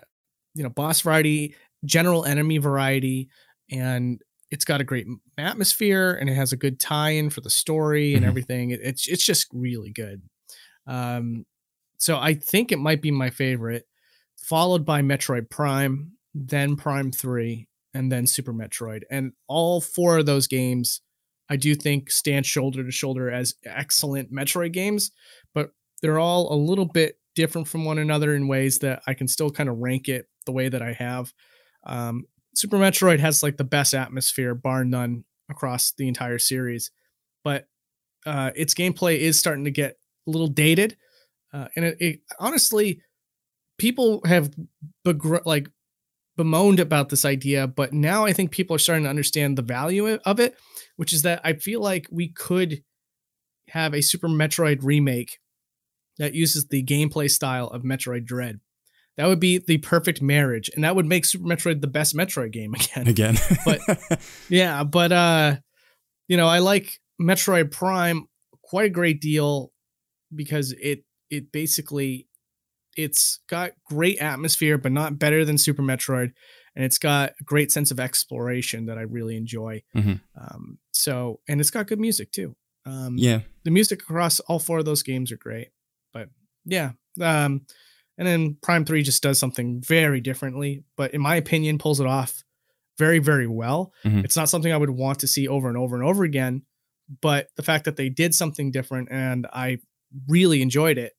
you 0.54 0.64
know, 0.64 0.70
boss 0.70 1.02
variety, 1.02 1.56
general 1.84 2.26
enemy 2.26 2.58
variety, 2.60 3.30
and 3.72 4.22
it's 4.52 4.66
got 4.66 4.80
a 4.80 4.84
great 4.84 5.08
atmosphere 5.40 6.14
and 6.22 6.30
it 6.30 6.36
has 6.36 6.54
a 6.54 6.58
good 6.58 6.80
tie-in 6.80 7.32
for 7.32 7.42
the 7.42 7.50
story 7.50 8.14
and 8.14 8.24
Mhm. 8.24 8.28
everything. 8.28 8.70
It, 8.70 8.80
it's 8.84 9.08
it's 9.08 9.26
just 9.26 9.48
really 9.52 9.92
good. 9.92 10.22
Um, 10.86 11.46
so 11.98 12.18
I 12.18 12.34
think 12.34 12.72
it 12.72 12.80
might 12.80 13.02
be 13.02 13.12
my 13.12 13.30
favorite, 13.30 13.88
followed 14.38 14.86
by 14.86 15.02
Metroid 15.02 15.50
Prime, 15.50 16.14
then 16.34 16.76
Prime 16.76 17.12
3, 17.12 17.68
and 17.94 18.12
then 18.12 18.28
Super 18.28 18.54
Metroid. 18.54 19.04
And 19.10 19.34
all 19.48 19.82
four 19.82 20.18
of 20.18 20.26
those 20.26 20.48
games 20.48 21.02
I 21.50 21.56
do 21.58 21.76
think 21.76 22.12
stand 22.12 22.46
shoulder 22.46 22.84
to 22.84 22.92
shoulder 22.92 23.30
as 23.30 23.56
excellent 23.66 24.34
Metroid 24.34 24.74
games, 24.74 25.12
but 25.54 25.72
they're 26.02 26.20
all 26.20 26.54
a 26.54 26.58
little 26.58 26.86
bit 26.86 27.20
different 27.36 27.68
from 27.68 27.86
one 27.86 27.98
another 27.98 28.36
in 28.36 28.48
ways 28.48 28.80
that 28.80 29.04
I 29.08 29.14
can 29.14 29.28
still 29.28 29.52
kind 29.52 29.70
of 29.70 29.78
rank 29.78 30.08
it 30.10 30.28
the 30.46 30.52
way 30.52 30.70
that 30.70 30.82
I 30.82 30.94
have. 30.94 31.34
Um, 31.86 32.26
Super 32.56 32.78
Metroid 32.78 33.20
has 33.20 33.44
like 33.44 33.58
the 33.58 33.64
best 33.64 33.94
atmosphere, 33.94 34.56
bar 34.56 34.86
none, 34.86 35.26
across 35.50 35.94
the 35.98 36.08
entire 36.08 36.40
series, 36.40 36.90
but 37.44 37.68
uh, 38.26 38.52
its 38.56 38.74
gameplay 38.74 39.20
is 39.20 39.38
starting 39.38 39.66
to 39.66 39.72
get 39.72 39.98
a 40.28 40.32
little 40.32 40.48
dated. 40.48 40.98
Uh, 41.56 41.68
and 41.76 41.86
it, 41.86 41.98
it 42.00 42.20
honestly, 42.40 43.02
people 43.78 44.22
have 44.26 44.52
begr- 45.08 45.46
like 45.46 45.70
bemoaned 46.36 46.80
about 46.82 47.08
this 47.10 47.24
idea, 47.24 47.66
but 47.66 47.94
now 47.94 48.26
I 48.26 48.34
think 48.34 48.52
people 48.52 48.76
are 48.76 48.80
starting 48.80 49.06
to 49.06 49.10
understand 49.10 49.58
the 49.58 49.62
value 49.62 50.16
of 50.16 50.40
it, 50.40 50.56
which 50.98 51.14
is 51.14 51.22
that 51.22 51.40
I 51.44 51.54
feel 51.54 51.82
like 51.82 52.08
we 52.12 52.28
could 52.28 52.84
have 53.70 53.94
a 53.94 54.02
Super 54.02 54.28
Metroid 54.28 54.80
remake 54.84 55.40
that 56.18 56.34
uses 56.34 56.68
the 56.68 56.84
gameplay 56.84 57.30
style 57.32 57.68
of 57.68 57.84
Metroid 57.84 58.26
Dread. 58.26 58.60
That 59.18 59.28
would 59.28 59.40
be 59.40 59.60
the 59.66 59.78
perfect 59.78 60.22
marriage, 60.22 60.70
and 60.76 60.84
that 60.84 60.96
would 60.96 61.06
make 61.06 61.24
Super 61.24 61.46
Metroid 61.46 61.80
the 61.80 61.88
best 61.88 62.16
Metroid 62.16 62.52
game 62.52 62.74
again. 62.76 63.08
Again. 63.08 63.36
But- 63.66 64.22
Yeah, 64.50 64.84
but 64.84 65.12
uh 65.14 65.56
you 66.28 66.36
know, 66.38 66.48
I 66.48 66.60
like 66.60 67.00
Metroid 67.22 67.72
Prime 67.72 68.26
quite 68.64 68.88
a 68.88 68.90
great 68.90 69.22
deal 69.22 69.72
because 70.36 70.74
it 70.74 71.06
it 71.30 71.52
basically 71.52 72.28
it's 72.98 73.40
got 73.50 73.72
great 73.86 74.20
atmosphere 74.20 74.78
but 74.78 74.92
not 74.92 75.20
better 75.20 75.44
than 75.44 75.58
Super 75.58 75.82
Metroid 75.84 76.32
and 76.76 76.84
it's 76.86 76.98
got 76.98 77.32
a 77.40 77.44
great 77.44 77.72
sense 77.72 77.92
of 77.92 78.00
exploration 78.00 78.86
that 78.86 78.98
I 78.98 79.02
really 79.02 79.36
enjoy. 79.38 79.84
Mhm. 79.96 80.22
Um 80.40 80.80
so 80.92 81.40
and 81.48 81.60
it's 81.62 81.72
got 81.72 81.88
good 81.88 82.00
music 82.00 82.32
too. 82.32 82.56
Um 82.86 83.16
yeah. 83.18 83.42
the 83.64 83.72
music 83.72 84.02
across 84.02 84.40
all 84.42 84.60
four 84.60 84.80
of 84.80 84.86
those 84.86 85.04
games 85.04 85.32
are 85.32 85.38
great. 85.38 85.70
But 86.14 86.30
yeah, 86.66 86.92
um, 87.22 87.66
and 88.18 88.28
then 88.28 88.58
Prime 88.62 88.86
Three 88.86 89.04
just 89.04 89.22
does 89.24 89.38
something 89.40 89.82
very 89.86 90.22
differently, 90.22 90.84
but 90.96 91.14
in 91.14 91.20
my 91.22 91.36
opinion, 91.36 91.78
pulls 91.78 92.00
it 92.00 92.08
off 92.08 92.44
very, 92.98 93.20
very 93.20 93.48
well. 93.48 93.92
Mhm. 94.06 94.24
It's 94.24 94.38
not 94.38 94.48
something 94.48 94.72
I 94.72 94.78
would 94.78 94.90
want 94.92 95.20
to 95.20 95.28
see 95.28 95.48
over 95.50 95.68
and 95.68 95.78
over 95.78 95.96
and 95.98 96.06
over 96.06 96.24
again, 96.24 96.62
but 97.22 97.50
the 97.58 97.64
fact 97.64 97.84
that 97.86 97.98
they 97.98 98.08
did 98.10 98.34
something 98.34 98.72
different 98.72 99.10
and 99.12 99.46
I 99.52 99.80
really 100.30 100.62
enjoyed 100.62 100.98
it, 100.98 101.14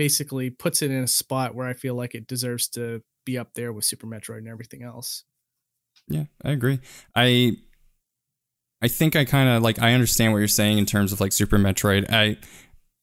basically 0.00 0.48
puts 0.48 0.80
it 0.80 0.90
in 0.90 1.02
a 1.02 1.06
spot 1.06 1.54
where 1.54 1.66
I 1.66 1.74
feel 1.74 1.94
like 1.94 2.14
it 2.14 2.26
deserves 2.26 2.68
to 2.68 3.02
be 3.26 3.36
up 3.36 3.52
there 3.52 3.70
with 3.70 3.84
Super 3.84 4.06
Metroid 4.06 4.38
and 4.38 4.48
everything 4.48 4.82
else. 4.82 5.24
Yeah, 6.08 6.24
I 6.42 6.52
agree. 6.52 6.80
I 7.14 7.58
I 8.80 8.88
think 8.88 9.14
I 9.14 9.26
kind 9.26 9.50
of 9.50 9.62
like 9.62 9.78
I 9.78 9.92
understand 9.92 10.32
what 10.32 10.38
you're 10.38 10.48
saying 10.48 10.78
in 10.78 10.86
terms 10.86 11.12
of 11.12 11.20
like 11.20 11.32
Super 11.32 11.58
Metroid. 11.58 12.10
I 12.10 12.38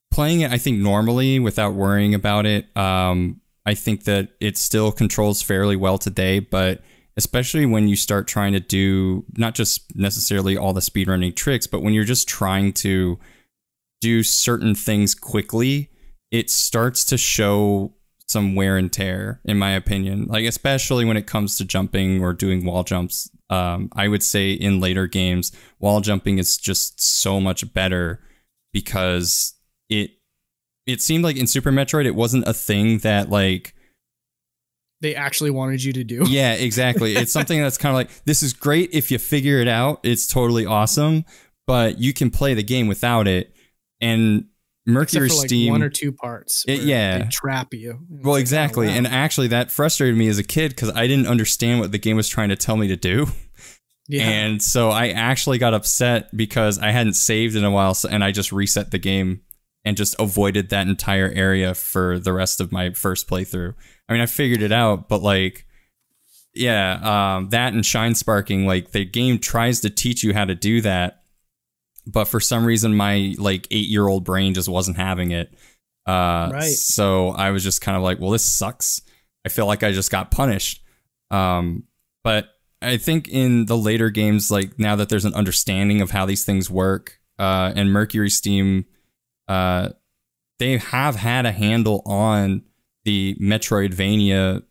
playing 0.10 0.42
it 0.42 0.52
I 0.52 0.58
think 0.58 0.80
normally 0.80 1.38
without 1.38 1.76
worrying 1.76 2.16
about 2.16 2.48
it. 2.48 2.76
Um 2.76 3.42
I 3.64 3.76
think 3.76 4.06
that 4.06 4.30
it 4.40 4.58
still 4.58 4.92
controls 4.92 5.44
fairly 5.44 5.76
well 5.76 6.00
today, 6.00 6.40
but 6.40 6.82
especially 7.16 7.68
when 7.68 7.88
you 7.88 7.96
start 7.96 8.28
trying 8.28 8.54
to 8.54 8.60
do 8.60 9.24
not 9.38 9.54
just 9.54 9.96
necessarily 9.96 10.58
all 10.58 10.74
the 10.74 10.82
speedrunning 10.82 11.36
tricks, 11.36 11.68
but 11.68 11.84
when 11.84 11.94
you're 11.94 12.06
just 12.06 12.28
trying 12.28 12.74
to 12.74 13.20
do 14.02 14.24
certain 14.24 14.74
things 14.74 15.14
quickly, 15.14 15.92
it 16.32 16.50
starts 16.50 17.04
to 17.06 17.18
show 17.18 17.94
some 18.28 18.56
wear 18.56 18.78
and 18.78 18.92
tear, 18.92 19.42
in 19.46 19.58
my 19.58 19.72
opinion. 19.72 20.26
Like 20.26 20.46
especially 20.46 21.06
when 21.06 21.18
it 21.18 21.28
comes 21.28 21.58
to 21.58 21.66
jumping 21.66 22.22
or 22.22 22.34
doing 22.34 22.66
wall 22.66 22.84
jumps. 22.84 23.30
Um, 23.50 23.90
I 23.94 24.10
would 24.10 24.24
say 24.24 24.52
in 24.52 24.82
later 24.82 25.08
games, 25.08 25.54
wall 25.80 26.02
jumping 26.02 26.38
is 26.38 26.58
just 26.58 27.02
so 27.02 27.40
much 27.40 27.74
better 27.74 28.22
because 28.74 29.54
it 29.90 30.12
it 30.86 31.02
seemed 31.02 31.24
like 31.24 31.38
in 31.38 31.48
Super 31.48 31.72
Metroid 31.72 32.06
it 32.06 32.16
wasn't 32.16 32.48
a 32.48 32.54
thing 32.54 33.00
that 33.00 33.30
like 33.30 33.74
they 35.00 35.16
actually 35.16 35.52
wanted 35.52 35.84
you 35.84 35.94
to 35.94 36.04
do. 36.04 36.26
Yeah, 36.28 36.54
exactly. 36.54 37.16
it's 37.16 37.32
something 37.32 37.62
that's 37.62 37.78
kind 37.78 37.92
of 37.92 37.96
like 37.96 38.26
this 38.26 38.44
is 38.44 38.52
great 38.52 38.90
if 38.94 39.12
you 39.12 39.18
figure 39.18 39.60
it 39.60 39.68
out. 39.68 40.00
It's 40.04 40.28
totally 40.28 40.66
awesome, 40.66 41.24
but 41.66 42.00
you 42.00 42.14
can 42.14 42.30
play 42.30 42.54
the 42.54 42.64
game 42.64 42.88
without 42.88 43.28
it. 43.28 43.56
And 44.02 44.48
Mercury 44.88 45.26
Except 45.26 45.36
for, 45.36 45.42
like, 45.42 45.50
Steam 45.50 45.72
one 45.72 45.84
or 45.84 45.90
two 45.90 46.12
parts. 46.14 46.64
It- 46.68 46.82
yeah. 46.82 47.20
they 47.20 47.30
trap 47.30 47.74
you. 47.74 48.00
Well, 48.10 48.34
like, 48.34 48.40
oh, 48.40 48.42
exactly. 48.42 48.88
wow. 48.88 48.94
And 48.94 49.06
actually, 49.06 49.50
that 49.50 49.70
frustrated 49.70 50.18
me 50.18 50.28
as 50.30 50.40
a 50.40 50.44
kid 50.44 50.70
because 50.70 50.90
I 50.92 51.08
didn't 51.08 51.28
understand 51.28 51.82
what 51.82 51.92
the 51.92 51.98
game 51.98 52.16
was 52.16 52.30
trying 52.30 52.50
to 52.50 52.56
tell 52.56 52.78
me 52.78 52.88
to 52.88 52.96
do. 52.96 53.28
yeah, 54.08 54.24
And 54.24 54.62
so 54.62 54.90
I 54.90 55.10
actually 55.10 55.58
got 55.58 55.74
upset 55.74 56.36
because 56.36 56.80
I 56.80 56.92
hadn't 56.92 57.16
saved 57.16 57.56
in 57.58 57.66
a 57.66 57.72
while 57.72 57.94
so, 57.94 58.08
and 58.08 58.24
I 58.24 58.32
just 58.32 58.52
reset 58.54 58.92
the 58.92 58.98
game 58.98 59.42
and 59.84 59.98
just 59.98 60.16
avoided 60.20 60.70
that 60.70 60.88
entire 60.88 61.30
area 61.30 61.74
for 61.74 62.18
the 62.18 62.34
rest 62.34 62.62
of 62.62 62.72
my 62.72 62.92
first 62.92 63.30
playthrough. 63.30 63.74
I 64.08 64.14
mean, 64.14 64.22
I 64.22 64.26
figured 64.26 64.62
it 64.62 64.72
out, 64.72 65.10
but 65.10 65.22
like, 65.22 65.66
yeah, 66.54 67.36
um, 67.38 67.50
that 67.50 67.74
and 67.74 67.86
shine 67.86 68.16
sparking, 68.16 68.66
like 68.66 68.92
the 68.92 69.06
game 69.06 69.40
tries 69.40 69.82
to 69.82 69.90
teach 69.90 70.24
you 70.24 70.34
how 70.34 70.46
to 70.46 70.56
do 70.56 70.82
that, 70.82 71.17
but 72.08 72.26
for 72.26 72.40
some 72.40 72.66
reason, 72.66 72.96
my 72.96 73.36
like 73.38 73.68
eight 73.72 73.88
year 73.88 74.08
old 74.08 74.24
brain 74.24 74.54
just 74.54 74.70
wasn't 74.70 74.98
having 74.98 75.32
it. 75.32 75.54
Uh, 76.06 76.50
Right. 76.54 76.64
So 76.64 77.30
I 77.30 77.52
was 77.52 77.64
just 77.64 77.82
kind 77.82 77.98
of 77.98 78.04
like, 78.04 78.20
well, 78.20 78.32
this 78.32 78.46
sucks. 78.46 79.02
I 79.46 79.50
feel 79.50 79.66
like 79.66 79.84
I 79.84 79.92
just 79.92 80.12
got 80.12 80.32
punished. 80.32 80.84
Um, 81.32 81.84
but 82.24 82.50
I 82.82 82.98
think 82.98 83.28
in 83.28 83.66
the 83.66 83.78
later 83.78 84.10
games, 84.10 84.50
like 84.50 84.80
now 84.80 84.96
that 84.96 85.10
there's 85.10 85.26
an 85.26 85.34
understanding 85.34 86.02
of 86.02 86.12
how 86.12 86.26
these 86.26 86.46
things 86.46 86.70
work, 86.70 87.20
uh, 87.40 87.74
and 87.76 87.90
MercurySteam, 87.90 88.86
uh, 89.48 89.90
they 90.60 90.78
have 90.78 91.16
had 91.16 91.46
a 91.46 91.52
handle 91.52 92.02
on 92.06 92.64
the 93.06 93.36
Metroidvania 93.40 94.64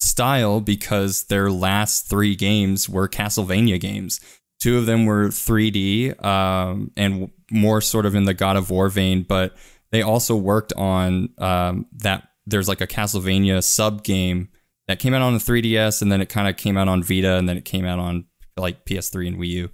style 0.00 0.60
because 0.60 1.24
their 1.24 1.50
last 1.50 2.08
three 2.08 2.34
games 2.34 2.88
were 2.88 3.08
Castlevania 3.08 3.78
games. 3.78 4.20
Two 4.60 4.78
of 4.78 4.86
them 4.86 5.06
were 5.06 5.28
3D 5.28 6.22
um, 6.24 6.92
and 6.96 7.30
more 7.50 7.80
sort 7.80 8.06
of 8.06 8.14
in 8.14 8.24
the 8.24 8.34
God 8.34 8.56
of 8.56 8.70
War 8.70 8.88
vein, 8.88 9.22
but 9.22 9.56
they 9.90 10.02
also 10.02 10.36
worked 10.36 10.72
on 10.74 11.30
um, 11.38 11.86
that. 11.98 12.28
There's 12.46 12.68
like 12.68 12.80
a 12.80 12.86
Castlevania 12.86 13.62
sub 13.62 14.02
game 14.02 14.48
that 14.88 14.98
came 14.98 15.14
out 15.14 15.22
on 15.22 15.34
the 15.34 15.38
3DS 15.38 16.02
and 16.02 16.10
then 16.10 16.20
it 16.20 16.28
kind 16.28 16.48
of 16.48 16.56
came 16.56 16.76
out 16.76 16.88
on 16.88 17.02
Vita 17.02 17.36
and 17.36 17.48
then 17.48 17.56
it 17.56 17.64
came 17.64 17.84
out 17.84 18.00
on 18.00 18.24
like 18.56 18.84
PS3 18.86 19.28
and 19.28 19.36
Wii 19.38 19.48
U. 19.48 19.70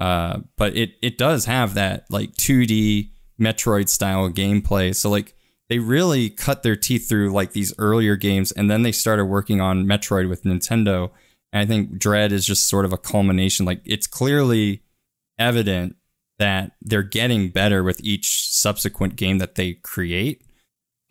Uh, 0.00 0.40
but 0.56 0.76
it 0.76 0.92
it 1.02 1.18
does 1.18 1.44
have 1.44 1.74
that 1.74 2.06
like 2.10 2.32
2D 2.34 3.10
Metroid 3.40 3.88
style 3.88 4.28
gameplay. 4.30 4.94
So 4.94 5.10
like 5.10 5.34
they 5.68 5.78
really 5.78 6.30
cut 6.30 6.62
their 6.62 6.76
teeth 6.76 7.08
through 7.08 7.30
like 7.30 7.52
these 7.52 7.72
earlier 7.78 8.16
games 8.16 8.52
and 8.52 8.70
then 8.70 8.82
they 8.82 8.92
started 8.92 9.26
working 9.26 9.60
on 9.60 9.84
Metroid 9.84 10.28
with 10.28 10.44
Nintendo. 10.44 11.10
And 11.52 11.62
I 11.62 11.66
think 11.66 11.98
Dread 11.98 12.32
is 12.32 12.46
just 12.46 12.68
sort 12.68 12.84
of 12.84 12.92
a 12.92 12.98
culmination. 12.98 13.66
Like 13.66 13.80
it's 13.84 14.06
clearly 14.06 14.82
evident 15.38 15.96
that 16.38 16.72
they're 16.82 17.02
getting 17.02 17.48
better 17.48 17.82
with 17.82 18.00
each 18.02 18.48
subsequent 18.50 19.16
game 19.16 19.38
that 19.38 19.56
they 19.56 19.74
create. 19.74 20.42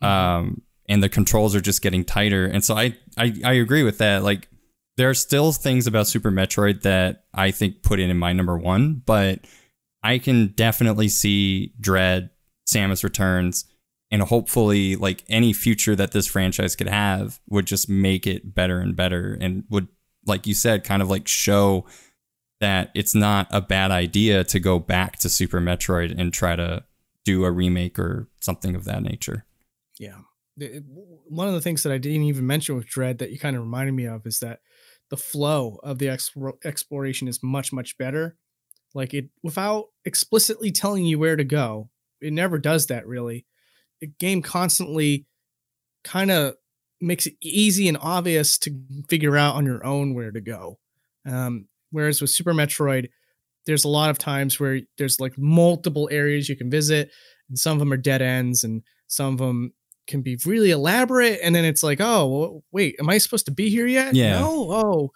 Um, 0.00 0.62
and 0.88 1.02
the 1.02 1.08
controls 1.08 1.54
are 1.54 1.60
just 1.60 1.82
getting 1.82 2.04
tighter. 2.04 2.46
And 2.46 2.64
so 2.64 2.76
I, 2.76 2.96
I, 3.16 3.34
I 3.44 3.52
agree 3.54 3.82
with 3.82 3.98
that. 3.98 4.22
Like 4.22 4.48
there 4.96 5.10
are 5.10 5.14
still 5.14 5.52
things 5.52 5.86
about 5.86 6.06
Super 6.06 6.30
Metroid 6.30 6.82
that 6.82 7.24
I 7.34 7.50
think 7.50 7.82
put 7.82 8.00
it 8.00 8.08
in 8.08 8.16
my 8.16 8.32
number 8.32 8.56
one, 8.56 9.02
but 9.04 9.40
I 10.02 10.18
can 10.18 10.48
definitely 10.48 11.08
see 11.08 11.74
Dread, 11.80 12.30
Samus 12.68 13.04
Returns, 13.04 13.64
and 14.10 14.22
hopefully 14.22 14.96
like 14.96 15.24
any 15.28 15.52
future 15.52 15.94
that 15.96 16.12
this 16.12 16.26
franchise 16.26 16.74
could 16.74 16.88
have 16.88 17.40
would 17.48 17.66
just 17.66 17.88
make 17.88 18.26
it 18.26 18.54
better 18.54 18.80
and 18.80 18.96
better 18.96 19.36
and 19.40 19.64
would 19.68 19.88
like 20.28 20.46
you 20.46 20.54
said 20.54 20.84
kind 20.84 21.02
of 21.02 21.08
like 21.08 21.26
show 21.26 21.86
that 22.60 22.90
it's 22.94 23.14
not 23.14 23.46
a 23.50 23.60
bad 23.60 23.90
idea 23.90 24.44
to 24.44 24.60
go 24.60 24.78
back 24.78 25.18
to 25.18 25.28
Super 25.28 25.60
Metroid 25.60 26.14
and 26.18 26.32
try 26.32 26.56
to 26.56 26.84
do 27.24 27.44
a 27.44 27.50
remake 27.50 27.98
or 27.98 28.28
something 28.40 28.74
of 28.74 28.84
that 28.84 29.02
nature. 29.02 29.44
Yeah. 29.98 30.18
One 31.28 31.46
of 31.46 31.54
the 31.54 31.60
things 31.60 31.84
that 31.84 31.92
I 31.92 31.98
didn't 31.98 32.24
even 32.24 32.46
mention 32.46 32.74
with 32.74 32.86
Dread 32.86 33.18
that 33.18 33.30
you 33.30 33.38
kind 33.38 33.54
of 33.54 33.62
reminded 33.62 33.92
me 33.92 34.06
of 34.06 34.26
is 34.26 34.40
that 34.40 34.60
the 35.08 35.16
flow 35.16 35.78
of 35.82 35.98
the 35.98 36.08
exploration 36.08 37.28
is 37.28 37.42
much, 37.42 37.72
much 37.72 37.96
better. 37.96 38.36
Like 38.94 39.14
it, 39.14 39.28
without 39.42 39.86
explicitly 40.04 40.72
telling 40.72 41.04
you 41.04 41.18
where 41.18 41.36
to 41.36 41.44
go, 41.44 41.90
it 42.20 42.32
never 42.32 42.58
does 42.58 42.86
that 42.88 43.06
really. 43.06 43.46
The 44.00 44.08
game 44.08 44.42
constantly 44.42 45.26
kind 46.02 46.30
of 46.30 46.54
makes 47.00 47.26
it 47.26 47.34
easy 47.40 47.88
and 47.88 47.98
obvious 48.00 48.58
to 48.58 48.70
figure 49.08 49.36
out 49.36 49.54
on 49.54 49.64
your 49.66 49.84
own 49.84 50.14
where 50.14 50.30
to 50.30 50.40
go. 50.40 50.78
Um, 51.26 51.66
whereas 51.90 52.20
with 52.20 52.30
Super 52.30 52.52
Metroid, 52.54 53.08
there's 53.66 53.84
a 53.84 53.88
lot 53.88 54.10
of 54.10 54.18
times 54.18 54.58
where 54.58 54.80
there's 54.96 55.20
like 55.20 55.36
multiple 55.36 56.08
areas 56.10 56.48
you 56.48 56.56
can 56.56 56.70
visit, 56.70 57.10
and 57.48 57.58
some 57.58 57.72
of 57.74 57.78
them 57.78 57.92
are 57.92 57.96
dead 57.98 58.22
ends, 58.22 58.64
and 58.64 58.82
some 59.06 59.32
of 59.34 59.38
them 59.38 59.72
can 60.06 60.22
be 60.22 60.38
really 60.46 60.70
elaborate. 60.70 61.38
And 61.42 61.54
then 61.54 61.64
it's 61.66 61.82
like, 61.82 62.00
oh, 62.00 62.26
well, 62.28 62.64
wait, 62.72 62.96
am 62.98 63.10
I 63.10 63.18
supposed 63.18 63.44
to 63.46 63.52
be 63.52 63.68
here 63.68 63.86
yet? 63.86 64.14
Yeah. 64.14 64.38
No. 64.40 64.70
Oh, 64.72 65.10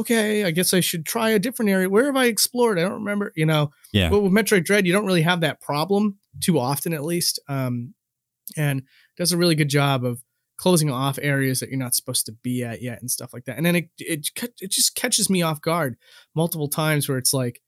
okay. 0.00 0.44
I 0.44 0.50
guess 0.50 0.74
I 0.74 0.80
should 0.80 1.06
try 1.06 1.30
a 1.30 1.38
different 1.38 1.70
area. 1.70 1.88
Where 1.88 2.04
have 2.06 2.16
I 2.16 2.26
explored? 2.26 2.78
I 2.78 2.82
don't 2.82 2.92
remember. 2.92 3.32
You 3.36 3.46
know, 3.46 3.70
Yeah. 3.92 4.10
but 4.10 4.20
with 4.20 4.32
Metroid 4.32 4.64
Dread, 4.64 4.86
you 4.86 4.92
don't 4.92 5.06
really 5.06 5.22
have 5.22 5.40
that 5.40 5.60
problem 5.62 6.18
too 6.42 6.58
often, 6.58 6.92
at 6.92 7.04
least. 7.04 7.40
Um, 7.48 7.94
and 8.56 8.82
does 9.16 9.32
a 9.32 9.38
really 9.38 9.54
good 9.54 9.70
job 9.70 10.04
of 10.04 10.20
closing 10.56 10.90
off 10.90 11.18
areas 11.20 11.60
that 11.60 11.68
you're 11.68 11.78
not 11.78 11.94
supposed 11.94 12.26
to 12.26 12.32
be 12.42 12.62
at 12.62 12.80
yet 12.82 13.00
and 13.00 13.10
stuff 13.10 13.32
like 13.32 13.44
that. 13.44 13.56
And 13.56 13.66
then 13.66 13.76
it 13.76 13.88
it 13.98 14.28
it 14.60 14.70
just 14.70 14.94
catches 14.94 15.28
me 15.28 15.42
off 15.42 15.60
guard 15.60 15.96
multiple 16.34 16.68
times 16.68 17.08
where 17.08 17.18
it's 17.18 17.32
like 17.34 17.60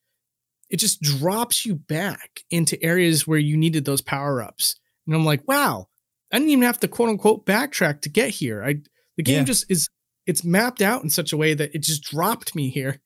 it 0.71 0.79
just 0.79 1.01
drops 1.01 1.65
you 1.65 1.75
back 1.77 2.41
into 2.51 2.83
areas 2.83 3.27
where 3.27 3.39
you 3.39 3.57
needed 3.57 3.85
those 3.85 4.01
power 4.01 4.43
ups. 4.43 4.77
And 5.07 5.15
I'm 5.15 5.25
like, 5.25 5.47
wow, 5.47 5.89
I 6.33 6.39
didn't 6.39 6.51
even 6.51 6.65
have 6.65 6.81
to 6.81 6.89
quote 6.89 7.09
unquote 7.09 7.47
backtrack 7.47 8.01
to 8.03 8.09
get 8.09 8.31
here. 8.31 8.63
I 8.65 8.77
the 9.17 9.23
game 9.23 9.39
Yeah. 9.39 9.45
just 9.45 9.71
is 9.71 9.89
it's 10.27 10.45
mapped 10.45 10.83
out 10.83 11.03
in 11.05 11.11
such 11.11 11.33
a 11.33 11.37
way 11.37 11.55
that 11.55 11.75
it 11.75 11.83
just 11.83 12.03
dropped 12.03 12.55
me 12.57 12.69
here 12.71 13.01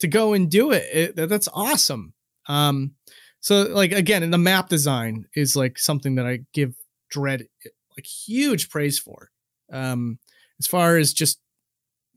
to 0.00 0.06
go 0.08 0.32
and 0.32 0.50
do 0.50 0.70
it. 0.72 0.84
it 0.92 1.16
that- 1.16 1.28
that's 1.28 1.48
awesome. 1.52 2.14
Um, 2.48 2.92
so 3.40 3.62
like 3.64 3.92
again, 3.92 4.28
the 4.30 4.38
map 4.38 4.68
design 4.68 5.24
is 5.34 5.56
like 5.56 5.78
something 5.78 6.14
that 6.16 6.26
I 6.26 6.40
give 6.52 6.74
Dread 7.10 7.46
like 7.96 8.06
huge 8.06 8.68
praise 8.70 8.98
for. 8.98 9.30
Um, 9.72 10.18
as 10.58 10.66
far 10.66 10.96
as 10.96 11.12
just 11.12 11.40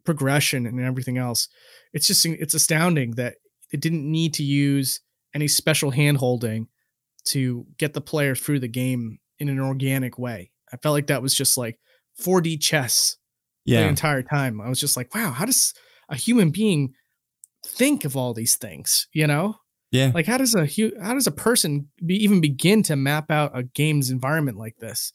progression 0.05 0.65
and 0.65 0.79
everything 0.81 1.17
else, 1.17 1.47
it's 1.93 2.07
just 2.07 2.25
it's 2.25 2.53
astounding 2.53 3.11
that 3.11 3.35
it 3.71 3.79
didn't 3.79 4.09
need 4.09 4.33
to 4.35 4.43
use 4.43 4.99
any 5.33 5.47
special 5.47 5.91
hand 5.91 6.17
holding 6.17 6.67
to 7.25 7.65
get 7.77 7.93
the 7.93 8.01
player 8.01 8.35
through 8.35 8.59
the 8.59 8.67
game 8.67 9.19
in 9.39 9.49
an 9.49 9.59
organic 9.59 10.17
way. 10.19 10.51
I 10.71 10.77
felt 10.77 10.93
like 10.93 11.07
that 11.07 11.21
was 11.21 11.33
just 11.33 11.57
like 11.57 11.79
4D 12.21 12.59
chess 12.61 13.17
the 13.65 13.87
entire 13.87 14.21
time. 14.23 14.59
I 14.59 14.67
was 14.69 14.79
just 14.79 14.97
like, 14.97 15.13
wow, 15.15 15.31
how 15.31 15.45
does 15.45 15.73
a 16.09 16.15
human 16.15 16.49
being 16.51 16.93
think 17.65 18.03
of 18.05 18.17
all 18.17 18.33
these 18.33 18.55
things? 18.57 19.07
You 19.13 19.25
know, 19.27 19.55
Yeah. 19.91 20.11
like 20.13 20.25
how 20.25 20.37
does 20.37 20.53
a 20.53 20.65
hu- 20.65 20.91
how 21.01 21.13
does 21.13 21.27
a 21.27 21.31
person 21.31 21.87
be, 22.05 22.15
even 22.23 22.41
begin 22.41 22.83
to 22.83 22.95
map 22.95 23.31
out 23.31 23.57
a 23.57 23.63
game's 23.63 24.09
environment 24.11 24.57
like 24.57 24.77
this? 24.77 25.13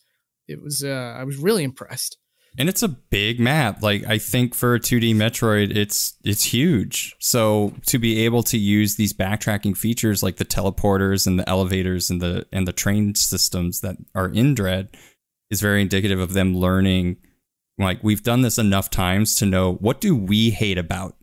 It 0.48 0.62
was 0.62 0.82
uh, 0.82 1.14
I 1.16 1.24
was 1.24 1.36
really 1.36 1.64
impressed. 1.64 2.18
And 2.56 2.68
it's 2.68 2.82
a 2.82 2.88
big 2.88 3.38
map. 3.38 3.82
Like 3.82 4.04
I 4.06 4.18
think 4.18 4.54
for 4.54 4.74
a 4.74 4.80
2D 4.80 5.14
Metroid, 5.14 5.76
it's 5.76 6.16
it's 6.24 6.44
huge. 6.44 7.14
So 7.20 7.74
to 7.86 7.98
be 7.98 8.24
able 8.24 8.42
to 8.44 8.58
use 8.58 8.96
these 8.96 9.12
backtracking 9.12 9.76
features 9.76 10.22
like 10.22 10.36
the 10.36 10.44
teleporters 10.44 11.26
and 11.26 11.38
the 11.38 11.48
elevators 11.48 12.10
and 12.10 12.20
the 12.20 12.46
and 12.52 12.66
the 12.66 12.72
train 12.72 13.14
systems 13.14 13.80
that 13.82 13.96
are 14.14 14.28
in 14.28 14.54
Dread 14.54 14.96
is 15.50 15.60
very 15.60 15.82
indicative 15.82 16.18
of 16.18 16.32
them 16.32 16.56
learning 16.56 17.18
like 17.78 18.02
we've 18.02 18.24
done 18.24 18.42
this 18.42 18.58
enough 18.58 18.90
times 18.90 19.36
to 19.36 19.46
know 19.46 19.74
what 19.74 20.00
do 20.00 20.16
we 20.16 20.50
hate 20.50 20.78
about 20.78 21.16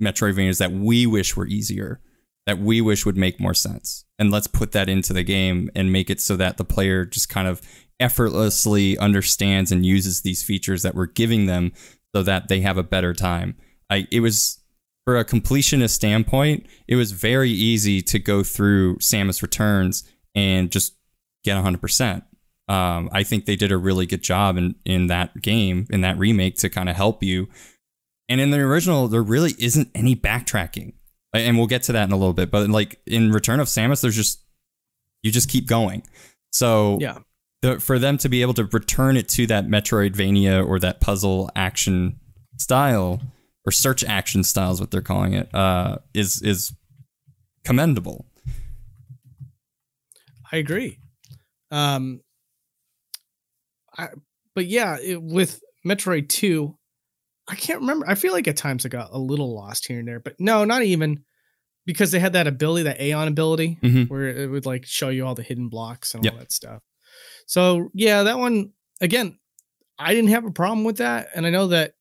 Metroidvanias 0.00 0.58
that 0.58 0.72
we 0.72 1.06
wish 1.06 1.36
were 1.36 1.46
easier 1.46 2.00
that 2.46 2.58
we 2.58 2.80
wish 2.80 3.04
would 3.04 3.16
make 3.16 3.38
more 3.38 3.54
sense. 3.54 4.04
And 4.18 4.30
let's 4.30 4.46
put 4.46 4.72
that 4.72 4.88
into 4.88 5.12
the 5.12 5.22
game 5.22 5.70
and 5.74 5.92
make 5.92 6.10
it 6.10 6.20
so 6.20 6.36
that 6.36 6.56
the 6.56 6.64
player 6.64 7.04
just 7.04 7.28
kind 7.28 7.46
of 7.46 7.60
effortlessly 8.00 8.98
understands 8.98 9.70
and 9.70 9.86
uses 9.86 10.22
these 10.22 10.42
features 10.42 10.82
that 10.82 10.94
we're 10.94 11.06
giving 11.06 11.46
them 11.46 11.72
so 12.14 12.22
that 12.22 12.48
they 12.48 12.60
have 12.60 12.78
a 12.78 12.82
better 12.82 13.14
time. 13.14 13.56
I 13.88 14.06
it 14.10 14.20
was 14.20 14.60
for 15.04 15.16
a 15.16 15.24
completionist 15.24 15.90
standpoint, 15.90 16.66
it 16.86 16.96
was 16.96 17.12
very 17.12 17.50
easy 17.50 18.02
to 18.02 18.18
go 18.18 18.42
through 18.42 18.96
Samus 18.96 19.42
Returns 19.42 20.04
and 20.34 20.70
just 20.70 20.94
get 21.44 21.56
100%. 21.56 22.22
Um, 22.68 23.10
I 23.12 23.24
think 23.24 23.44
they 23.44 23.56
did 23.56 23.72
a 23.72 23.76
really 23.76 24.06
good 24.06 24.22
job 24.22 24.56
in, 24.56 24.76
in 24.84 25.08
that 25.08 25.42
game, 25.42 25.86
in 25.90 26.02
that 26.02 26.18
remake, 26.18 26.56
to 26.58 26.68
kind 26.68 26.88
of 26.88 26.96
help 26.96 27.22
you. 27.22 27.48
And 28.28 28.40
in 28.40 28.50
the 28.50 28.60
original, 28.60 29.08
there 29.08 29.22
really 29.22 29.54
isn't 29.58 29.88
any 29.94 30.14
backtracking. 30.14 30.92
And 31.32 31.58
we'll 31.58 31.66
get 31.66 31.82
to 31.84 31.92
that 31.92 32.04
in 32.04 32.12
a 32.12 32.16
little 32.16 32.34
bit. 32.34 32.50
But 32.50 32.68
like 32.70 33.00
in 33.06 33.32
Return 33.32 33.58
of 33.58 33.66
Samus, 33.66 34.02
there's 34.02 34.14
just, 34.14 34.44
you 35.22 35.32
just 35.32 35.48
keep 35.48 35.66
going. 35.66 36.04
So 36.52 36.98
Yeah. 37.00 37.18
For 37.78 37.98
them 37.98 38.16
to 38.18 38.28
be 38.28 38.42
able 38.42 38.54
to 38.54 38.64
return 38.64 39.16
it 39.16 39.28
to 39.30 39.46
that 39.48 39.66
Metroidvania 39.66 40.66
or 40.66 40.78
that 40.80 41.00
puzzle 41.00 41.50
action 41.54 42.18
style 42.56 43.20
or 43.66 43.72
search 43.72 44.02
action 44.04 44.42
style 44.42 44.72
is 44.72 44.80
what 44.80 44.90
they're 44.90 45.02
calling 45.02 45.34
it, 45.34 45.54
uh, 45.54 45.98
is 46.14 46.40
is 46.42 46.74
commendable. 47.64 48.24
I 50.52 50.56
agree. 50.56 50.98
Um, 51.70 52.20
I, 53.96 54.08
but 54.54 54.66
yeah, 54.66 54.96
it, 55.00 55.22
with 55.22 55.60
Metroid 55.86 56.28
2, 56.28 56.76
I 57.48 57.54
can't 57.54 57.80
remember. 57.80 58.08
I 58.08 58.14
feel 58.14 58.32
like 58.32 58.48
at 58.48 58.56
times 58.56 58.84
I 58.84 58.88
got 58.88 59.10
a 59.12 59.18
little 59.18 59.54
lost 59.54 59.86
here 59.86 59.98
and 59.98 60.08
there, 60.08 60.18
but 60.20 60.34
no, 60.40 60.64
not 60.64 60.82
even 60.82 61.22
because 61.86 62.10
they 62.10 62.18
had 62.18 62.32
that 62.32 62.46
ability, 62.46 62.84
that 62.84 63.00
Aeon 63.00 63.28
ability, 63.28 63.78
Mhm. 63.82 64.08
where 64.08 64.26
it 64.28 64.50
would 64.50 64.66
like 64.66 64.84
show 64.86 65.08
you 65.08 65.26
all 65.26 65.34
the 65.34 65.42
hidden 65.42 65.68
blocks 65.68 66.14
and 66.14 66.24
Yep. 66.24 66.32
all 66.32 66.38
that 66.40 66.52
stuff. 66.52 66.82
So 67.50 67.90
yeah, 67.94 68.22
that 68.22 68.38
one 68.38 68.70
again, 69.00 69.36
I 69.98 70.14
didn't 70.14 70.30
have 70.30 70.44
a 70.44 70.52
problem 70.52 70.84
with 70.84 70.98
that, 70.98 71.30
and 71.34 71.44
I 71.44 71.50
know 71.50 71.66
that 71.68 71.94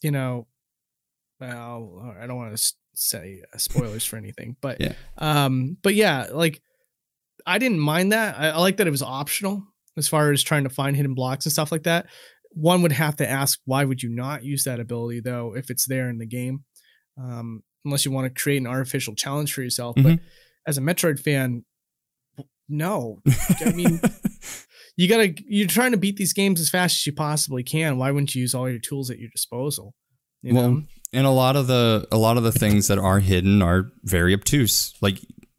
you 0.00 0.12
know, 0.12 0.46
well, 1.40 2.14
I 2.20 2.28
don't 2.28 2.36
want 2.36 2.56
to 2.56 2.72
say 2.94 3.42
uh, 3.52 3.58
spoilers 3.58 4.04
for 4.04 4.16
anything, 4.16 4.54
but 4.60 4.80
Yeah. 4.80 4.92
um, 5.18 5.76
but 5.82 5.96
yeah, 5.96 6.28
like 6.32 6.62
I 7.44 7.58
didn't 7.58 7.80
mind 7.80 8.12
that. 8.12 8.38
I, 8.38 8.50
I 8.50 8.58
like 8.58 8.76
that 8.76 8.86
it 8.86 8.90
was 8.90 9.02
optional 9.02 9.64
as 9.96 10.06
far 10.06 10.30
as 10.30 10.40
trying 10.44 10.62
to 10.64 10.70
find 10.70 10.94
hidden 10.94 11.14
blocks 11.14 11.46
and 11.46 11.52
stuff 11.52 11.72
like 11.72 11.82
that. 11.82 12.06
One 12.50 12.82
would 12.82 12.92
have 12.92 13.16
to 13.16 13.28
ask, 13.28 13.58
why 13.64 13.84
would 13.84 14.04
you 14.04 14.08
not 14.08 14.44
use 14.44 14.62
that 14.64 14.78
ability 14.78 15.18
though 15.20 15.56
if 15.56 15.68
it's 15.68 15.86
there 15.86 16.08
in 16.10 16.18
the 16.18 16.26
game? 16.26 16.62
Um, 17.18 17.64
unless 17.84 18.04
you 18.04 18.12
want 18.12 18.32
to 18.32 18.40
create 18.42 18.58
an 18.60 18.68
artificial 18.68 19.16
challenge 19.16 19.52
for 19.52 19.62
yourself. 19.62 19.96
But 19.96 20.04
Mhm. 20.12 20.20
as 20.64 20.78
a 20.78 20.80
Metroid 20.80 21.18
fan, 21.18 21.64
no. 22.68 23.20
I 23.60 23.72
mean, 23.72 24.00
you 24.96 25.08
gotta 25.08 25.34
you're 25.46 25.66
trying 25.68 25.92
to 25.92 25.96
beat 25.96 26.16
these 26.16 26.32
games 26.32 26.60
as 26.60 26.68
fast 26.70 26.96
as 26.96 27.06
you 27.06 27.12
possibly 27.12 27.62
can. 27.62 27.98
Why 27.98 28.10
wouldn't 28.10 28.34
you 28.34 28.42
use 28.42 28.54
all 28.54 28.68
your 28.68 28.78
tools 28.78 29.10
at 29.10 29.18
your 29.18 29.30
disposal? 29.30 29.94
You 30.42 30.54
Well, 30.54 30.70
know? 30.72 30.82
and 31.12 31.26
a 31.26 31.30
lot 31.30 31.56
of 31.56 31.66
the 31.66 32.06
a 32.10 32.18
lot 32.18 32.36
of 32.36 32.42
the 32.42 32.52
things 32.52 32.88
that 32.88 32.98
are 32.98 33.20
hidden 33.20 33.62
are 33.62 33.90
very 34.04 34.34
obtuse. 34.34 34.94
Like 35.00 35.18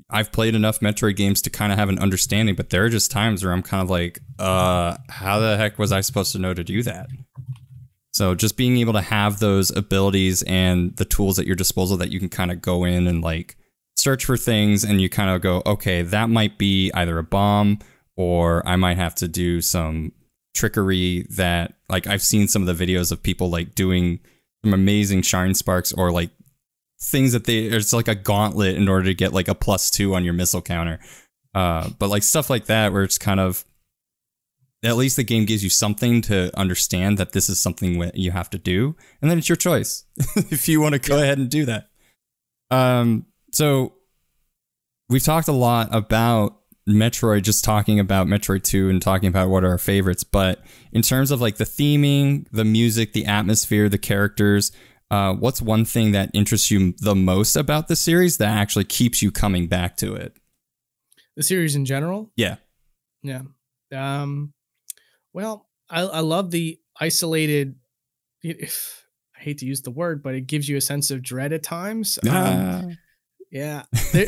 I've 0.09 0.31
played 0.31 0.53
enough 0.53 0.79
Metroid 0.79 1.15
games 1.15 1.41
to 1.43 1.49
kind 1.49 1.71
of 1.71 1.79
have 1.79 1.89
an 1.89 1.97
understanding, 1.97 2.53
but 2.55 2.69
there 2.69 2.85
are 2.85 2.89
just 2.89 3.09
times 3.09 3.43
where 3.43 3.51
I'm 3.51 3.63
kind 3.63 3.81
of 3.81 3.89
like, 3.89 4.19
uh, 4.37 4.97
how 5.09 5.39
the 5.39 5.57
heck 5.57 5.79
was 5.79 5.91
I 5.91 6.01
supposed 6.01 6.33
to 6.33 6.39
know 6.39 6.53
to 6.53 6.63
do 6.63 6.83
that? 6.83 7.07
So 8.11 8.35
just 8.35 8.55
being 8.55 8.77
able 8.77 8.93
to 8.93 9.01
have 9.01 9.39
those 9.39 9.75
abilities 9.75 10.43
and 10.43 10.95
the 10.97 11.05
tools 11.05 11.39
at 11.39 11.47
your 11.47 11.55
disposal 11.55 11.97
that 11.97 12.11
you 12.11 12.19
can 12.19 12.29
kind 12.29 12.51
of 12.51 12.61
go 12.61 12.83
in 12.83 13.07
and 13.07 13.23
like 13.23 13.55
search 13.95 14.25
for 14.25 14.37
things 14.37 14.83
and 14.83 15.01
you 15.01 15.09
kind 15.09 15.31
of 15.31 15.41
go, 15.41 15.63
okay, 15.65 16.03
that 16.03 16.29
might 16.29 16.59
be 16.59 16.91
either 16.93 17.17
a 17.17 17.23
bomb 17.23 17.79
or 18.15 18.67
I 18.67 18.75
might 18.75 18.97
have 18.97 19.15
to 19.15 19.27
do 19.27 19.61
some 19.61 20.11
trickery 20.53 21.25
that 21.31 21.73
like 21.89 22.07
I've 22.07 22.21
seen 22.21 22.47
some 22.47 22.67
of 22.67 22.77
the 22.77 22.85
videos 22.85 23.11
of 23.11 23.23
people 23.23 23.49
like 23.49 23.75
doing 23.75 24.19
some 24.63 24.73
amazing 24.73 25.23
shine 25.23 25.55
sparks 25.55 25.91
or 25.91 26.11
like 26.11 26.29
things 27.01 27.33
that 27.33 27.45
they 27.45 27.59
it's 27.59 27.93
like 27.93 28.07
a 28.07 28.15
gauntlet 28.15 28.75
in 28.75 28.87
order 28.87 29.05
to 29.05 29.13
get 29.13 29.33
like 29.33 29.47
a 29.47 29.55
plus 29.55 29.89
two 29.89 30.15
on 30.15 30.23
your 30.23 30.33
missile 30.33 30.61
counter. 30.61 30.99
Uh, 31.53 31.89
but 31.99 32.09
like 32.09 32.23
stuff 32.23 32.49
like 32.49 32.65
that 32.65 32.93
where 32.93 33.03
it's 33.03 33.17
kind 33.17 33.39
of 33.39 33.65
at 34.83 34.97
least 34.97 35.15
the 35.15 35.23
game 35.23 35.45
gives 35.45 35.63
you 35.63 35.69
something 35.69 36.21
to 36.21 36.51
understand 36.59 37.17
that 37.17 37.31
this 37.31 37.47
is 37.47 37.59
something 37.61 38.11
you 38.13 38.31
have 38.31 38.49
to 38.49 38.57
do, 38.57 38.95
and 39.21 39.31
then 39.31 39.37
it's 39.37 39.47
your 39.47 39.55
choice 39.55 40.05
if 40.35 40.67
you 40.67 40.81
want 40.81 40.93
to 40.93 40.99
go 40.99 41.21
ahead 41.21 41.37
and 41.37 41.49
do 41.49 41.65
that. 41.65 41.89
Um, 42.69 43.27
so 43.53 43.93
we've 45.09 45.23
talked 45.23 45.47
a 45.47 45.53
lot 45.53 45.87
about 45.91 46.59
Metroid, 46.87 47.43
just 47.43 47.63
talking 47.63 47.99
about 47.99 48.27
Metroid 48.27 48.63
2 48.63 48.89
and 48.89 49.01
talking 49.01 49.29
about 49.29 49.49
what 49.49 49.63
are 49.63 49.69
our 49.69 49.77
favorites. 49.77 50.23
But 50.23 50.61
in 50.91 51.01
terms 51.01 51.31
of 51.31 51.39
like 51.41 51.55
the 51.57 51.63
theming, 51.63 52.45
the 52.51 52.65
music, 52.65 53.13
the 53.13 53.25
atmosphere, 53.25 53.87
the 53.89 53.97
characters, 53.97 54.71
uh, 55.09 55.33
what's 55.33 55.61
one 55.61 55.85
thing 55.85 56.11
that 56.11 56.29
interests 56.33 56.71
you 56.71 56.93
the 56.99 57.15
most 57.15 57.55
about 57.55 57.87
the 57.87 57.95
series 57.95 58.37
that 58.37 58.49
actually 58.49 58.83
keeps 58.85 59.21
you 59.21 59.31
coming 59.31 59.67
back 59.67 59.95
to 59.97 60.13
it? 60.15 60.35
The 61.37 61.43
series 61.43 61.75
in 61.75 61.85
general. 61.85 62.31
Yeah. 62.35 62.55
Yeah. 63.21 63.41
Um, 63.93 64.53
well, 65.33 65.67
I, 65.89 66.01
I 66.01 66.19
love 66.19 66.51
the 66.51 66.79
isolated. 66.99 67.75
If 68.41 69.05
I 69.37 69.41
hate 69.41 69.59
to 69.59 69.65
use 69.65 69.81
the 69.83 69.91
word, 69.91 70.21
but 70.21 70.35
it 70.35 70.47
gives 70.47 70.67
you 70.67 70.75
a 70.77 70.81
sense 70.81 71.11
of 71.11 71.21
dread 71.21 71.53
at 71.53 71.63
times. 71.63 72.19
Um, 72.23 72.29
Ah. 72.33 72.83
yeah. 73.51 73.83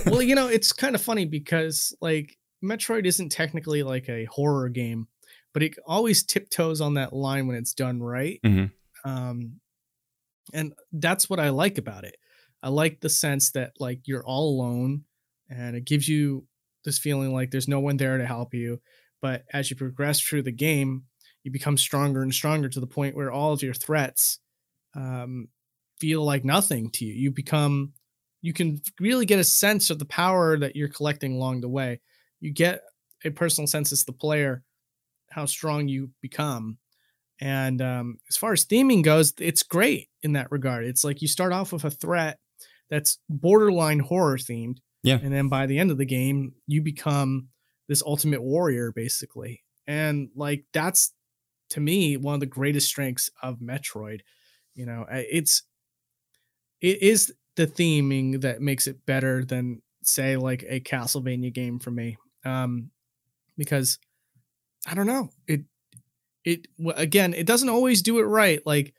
Well, 0.05 0.21
you 0.21 0.35
know, 0.35 0.47
it's 0.47 0.71
kind 0.71 0.95
of 0.95 1.01
funny 1.01 1.25
because 1.25 1.93
like 2.01 2.37
Metroid 2.65 3.05
isn't 3.05 3.29
technically 3.29 3.83
like 3.83 4.09
a 4.09 4.25
horror 4.25 4.69
game, 4.69 5.07
but 5.53 5.63
it 5.63 5.75
always 5.85 6.23
tiptoes 6.23 6.81
on 6.81 6.95
that 6.95 7.13
line 7.13 7.47
when 7.47 7.55
it's 7.57 7.73
done 7.73 8.01
right. 8.01 8.39
Mhm. 8.43 8.71
Um, 9.03 9.59
and 10.53 10.73
that's 10.91 11.29
what 11.29 11.39
I 11.39 11.49
like 11.49 11.77
about 11.77 12.03
it. 12.03 12.17
I 12.61 12.69
like 12.69 12.99
the 13.01 13.09
sense 13.09 13.51
that 13.51 13.73
like 13.79 14.01
you're 14.05 14.25
all 14.25 14.49
alone, 14.49 15.05
and 15.49 15.75
it 15.75 15.85
gives 15.85 16.07
you 16.07 16.47
this 16.83 16.99
feeling 16.99 17.33
like 17.33 17.51
there's 17.51 17.67
no 17.67 17.79
one 17.79 17.97
there 17.97 18.17
to 18.17 18.25
help 18.25 18.53
you. 18.53 18.81
But 19.21 19.43
as 19.53 19.69
you 19.69 19.75
progress 19.75 20.19
through 20.19 20.43
the 20.43 20.51
game, 20.51 21.03
you 21.43 21.51
become 21.51 21.77
stronger 21.77 22.21
and 22.21 22.33
stronger 22.33 22.69
to 22.69 22.79
the 22.79 22.87
point 22.87 23.15
where 23.15 23.31
all 23.31 23.53
of 23.53 23.61
your 23.63 23.73
threats 23.73 24.39
um, 24.95 25.47
feel 25.99 26.23
like 26.23 26.43
nothing 26.43 26.89
to 26.91 27.05
you. 27.05 27.13
You 27.13 27.31
become, 27.31 27.93
you 28.41 28.53
can 28.53 28.81
really 28.99 29.25
get 29.25 29.39
a 29.39 29.43
sense 29.43 29.89
of 29.89 29.99
the 29.99 30.05
power 30.05 30.57
that 30.57 30.75
you're 30.75 30.89
collecting 30.89 31.35
along 31.35 31.61
the 31.61 31.69
way. 31.69 32.01
You 32.39 32.51
get 32.51 32.81
a 33.23 33.29
personal 33.29 33.67
sense 33.67 33.91
as 33.91 34.03
the 34.03 34.13
player 34.13 34.63
how 35.29 35.45
strong 35.45 35.87
you 35.87 36.11
become. 36.21 36.77
And 37.41 37.81
um, 37.81 38.19
as 38.29 38.37
far 38.37 38.53
as 38.53 38.65
theming 38.65 39.03
goes, 39.03 39.33
it's 39.39 39.63
great 39.63 40.09
in 40.23 40.33
that 40.33 40.51
regard. 40.51 40.85
It's 40.85 41.03
like 41.03 41.21
you 41.21 41.27
start 41.27 41.51
off 41.51 41.73
with 41.73 41.83
a 41.83 41.89
threat 41.89 42.39
that's 42.89 43.19
borderline 43.29 43.99
horror 43.99 44.37
themed. 44.37 44.77
Yeah. 45.03 45.19
And 45.21 45.33
then 45.33 45.49
by 45.49 45.65
the 45.65 45.77
end 45.77 45.91
of 45.91 45.97
the 45.97 46.05
game, 46.05 46.53
you 46.67 46.81
become 46.81 47.49
this 47.87 48.01
ultimate 48.03 48.41
warrior, 48.41 48.91
basically. 48.91 49.63
And 49.87 50.29
like 50.35 50.65
that's 50.73 51.13
to 51.71 51.79
me 51.79 52.17
one 52.17 52.35
of 52.35 52.39
the 52.39 52.45
greatest 52.45 52.87
strengths 52.87 53.29
of 53.43 53.59
Metroid. 53.59 54.21
You 54.73 54.85
know, 54.85 55.05
it's 55.09 55.63
it 56.81 57.01
is 57.01 57.33
the 57.55 57.67
theming 57.67 58.41
that 58.41 58.61
makes 58.61 58.87
it 58.87 59.05
better 59.05 59.43
than 59.43 59.81
say 60.03 60.37
like 60.37 60.63
a 60.67 60.79
Castlevania 60.79 61.53
game 61.53 61.79
for 61.79 61.91
me. 61.91 62.17
Um 62.45 62.91
because 63.57 63.99
I 64.87 64.95
don't 64.95 65.07
know. 65.07 65.31
It 65.47 65.61
it 66.45 66.67
again, 66.95 67.33
it 67.33 67.47
doesn't 67.47 67.69
always 67.69 68.01
do 68.03 68.19
it 68.19 68.23
right. 68.23 68.65
Like 68.65 68.93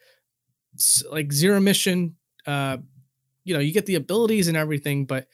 like 1.11 1.33
Zero 1.33 1.61
Mission 1.61 2.17
uh 2.47 2.79
you 3.45 3.55
know, 3.55 3.61
you 3.61 3.73
get 3.73 3.87
the 3.87 3.97
abilities 3.97 4.49
and 4.49 4.57
everything, 4.57 5.07
but 5.07 5.29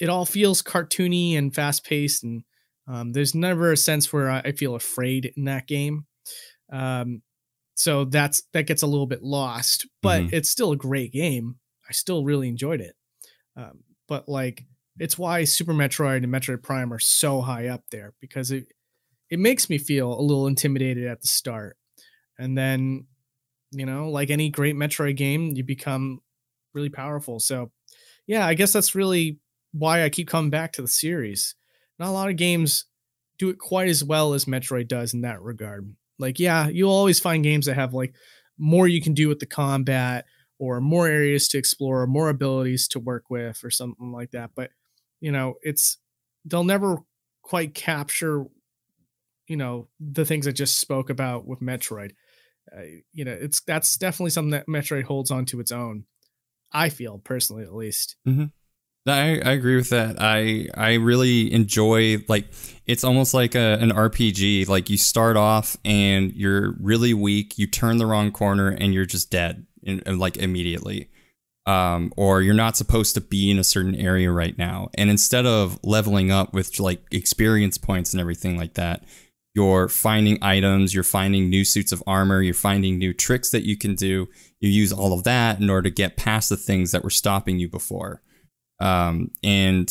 it 0.00 0.08
all 0.08 0.26
feels 0.26 0.62
cartoony 0.62 1.36
and 1.38 1.54
fast 1.54 1.84
paced 1.84 2.24
and 2.24 2.44
um, 2.88 3.12
there's 3.12 3.34
never 3.34 3.72
a 3.72 3.76
sense 3.76 4.12
where 4.12 4.30
I 4.30 4.40
I 4.40 4.52
feel 4.52 4.74
afraid 4.76 5.32
in 5.36 5.44
that 5.44 5.66
game. 5.68 6.06
Um, 6.72 7.22
so 7.76 8.04
that's 8.04 8.42
that 8.52 8.66
gets 8.66 8.82
a 8.82 8.86
little 8.86 9.06
bit 9.06 9.22
lost, 9.22 9.86
but 10.02 10.26
Mhm. 10.26 10.32
it's 10.32 10.50
still 10.50 10.72
a 10.72 10.76
great 10.76 11.12
game. 11.12 11.58
I 11.88 11.92
still 11.92 12.24
really 12.24 12.48
enjoyed 12.48 12.80
it. 12.80 12.96
Um, 13.56 13.84
but 14.08 14.28
like 14.28 14.64
it's 14.98 15.18
why 15.18 15.44
Super 15.44 15.72
Metroid 15.72 16.18
and 16.18 16.32
Metroid 16.32 16.62
Prime 16.62 16.92
are 16.92 16.98
so 16.98 17.40
high 17.40 17.68
up 17.68 17.82
there 17.90 18.12
because 18.20 18.50
it 18.50 18.66
it 19.30 19.38
makes 19.38 19.68
me 19.68 19.78
feel 19.78 20.12
a 20.12 20.22
little 20.22 20.46
intimidated 20.46 21.06
at 21.06 21.20
the 21.20 21.26
start. 21.26 21.76
And 22.38 22.56
then, 22.56 23.06
you 23.72 23.86
know, 23.86 24.10
like 24.10 24.30
any 24.30 24.50
great 24.50 24.76
Metroid 24.76 25.16
game, 25.16 25.52
you 25.56 25.64
become 25.64 26.20
really 26.72 26.90
powerful. 26.90 27.40
So, 27.40 27.72
yeah, 28.26 28.46
I 28.46 28.54
guess 28.54 28.72
that's 28.72 28.94
really 28.94 29.38
why 29.72 30.04
I 30.04 30.08
keep 30.10 30.28
coming 30.28 30.50
back 30.50 30.72
to 30.72 30.82
the 30.82 30.88
series. 30.88 31.54
Not 31.98 32.08
a 32.08 32.12
lot 32.12 32.30
of 32.30 32.36
games 32.36 32.84
do 33.38 33.48
it 33.48 33.58
quite 33.58 33.88
as 33.88 34.04
well 34.04 34.34
as 34.34 34.44
Metroid 34.44 34.88
does 34.88 35.14
in 35.14 35.22
that 35.22 35.42
regard. 35.42 35.92
Like, 36.18 36.38
yeah, 36.38 36.68
you'll 36.68 36.92
always 36.92 37.18
find 37.18 37.42
games 37.42 37.66
that 37.66 37.74
have 37.74 37.94
like 37.94 38.14
more 38.58 38.86
you 38.86 39.02
can 39.02 39.14
do 39.14 39.28
with 39.28 39.40
the 39.40 39.46
combat 39.46 40.26
or 40.58 40.80
more 40.80 41.08
areas 41.08 41.48
to 41.48 41.58
explore, 41.58 42.02
or 42.02 42.06
more 42.06 42.28
abilities 42.28 42.86
to 42.88 43.00
work 43.00 43.24
with 43.28 43.64
or 43.64 43.70
something 43.70 44.12
like 44.12 44.30
that. 44.30 44.50
But 44.54 44.70
you 45.24 45.32
know, 45.32 45.54
it's 45.62 45.96
they'll 46.44 46.64
never 46.64 46.98
quite 47.40 47.72
capture, 47.72 48.44
you 49.48 49.56
know, 49.56 49.88
the 49.98 50.26
things 50.26 50.46
I 50.46 50.50
just 50.50 50.78
spoke 50.78 51.08
about 51.08 51.46
with 51.46 51.60
Metroid. 51.60 52.10
Uh, 52.70 52.82
you 53.14 53.24
know, 53.24 53.32
it's 53.32 53.62
that's 53.62 53.96
definitely 53.96 54.32
something 54.32 54.50
that 54.50 54.66
Metroid 54.66 55.04
holds 55.04 55.30
on 55.30 55.46
to 55.46 55.60
its 55.60 55.72
own. 55.72 56.04
I 56.72 56.90
feel 56.90 57.16
personally, 57.24 57.62
at 57.62 57.74
least. 57.74 58.16
Mm-hmm. 58.28 58.44
I, 59.06 59.40
I 59.42 59.52
agree 59.52 59.76
with 59.76 59.88
that. 59.90 60.16
I 60.20 60.68
I 60.74 60.94
really 60.94 61.50
enjoy 61.54 62.18
like 62.28 62.48
it's 62.84 63.02
almost 63.02 63.32
like 63.32 63.54
a, 63.54 63.78
an 63.80 63.92
RPG. 63.92 64.68
Like 64.68 64.90
you 64.90 64.98
start 64.98 65.38
off 65.38 65.78
and 65.86 66.34
you're 66.34 66.74
really 66.78 67.14
weak, 67.14 67.56
you 67.56 67.66
turn 67.66 67.96
the 67.96 68.04
wrong 68.04 68.30
corner 68.30 68.68
and 68.68 68.92
you're 68.92 69.06
just 69.06 69.30
dead, 69.30 69.64
in, 69.82 70.00
in, 70.00 70.18
like 70.18 70.36
immediately. 70.36 71.08
Um, 71.66 72.12
or 72.16 72.42
you're 72.42 72.52
not 72.52 72.76
supposed 72.76 73.14
to 73.14 73.22
be 73.22 73.50
in 73.50 73.58
a 73.58 73.64
certain 73.64 73.94
area 73.94 74.30
right 74.30 74.56
now. 74.58 74.90
And 74.94 75.08
instead 75.08 75.46
of 75.46 75.78
leveling 75.82 76.30
up 76.30 76.52
with 76.52 76.78
like 76.78 77.02
experience 77.10 77.78
points 77.78 78.12
and 78.12 78.20
everything 78.20 78.58
like 78.58 78.74
that, 78.74 79.04
you're 79.54 79.88
finding 79.88 80.42
items, 80.42 80.92
you're 80.92 81.04
finding 81.04 81.48
new 81.48 81.64
suits 81.64 81.92
of 81.92 82.02
armor, 82.06 82.42
you're 82.42 82.54
finding 82.54 82.98
new 82.98 83.14
tricks 83.14 83.50
that 83.50 83.64
you 83.64 83.78
can 83.78 83.94
do. 83.94 84.28
You 84.60 84.68
use 84.68 84.92
all 84.92 85.12
of 85.12 85.24
that 85.24 85.60
in 85.60 85.70
order 85.70 85.88
to 85.88 85.94
get 85.94 86.16
past 86.16 86.48
the 86.48 86.56
things 86.56 86.90
that 86.90 87.04
were 87.04 87.10
stopping 87.10 87.58
you 87.58 87.68
before. 87.68 88.20
Um, 88.80 89.30
and 89.42 89.90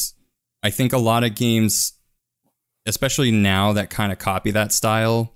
I 0.61 0.69
think 0.69 0.91
a 0.91 0.97
lot 0.97 1.23
of 1.23 1.35
games, 1.35 1.93
especially 2.85 3.31
now 3.31 3.73
that 3.73 3.89
kind 3.89 4.11
of 4.11 4.19
copy 4.19 4.51
that 4.51 4.73
style, 4.73 5.33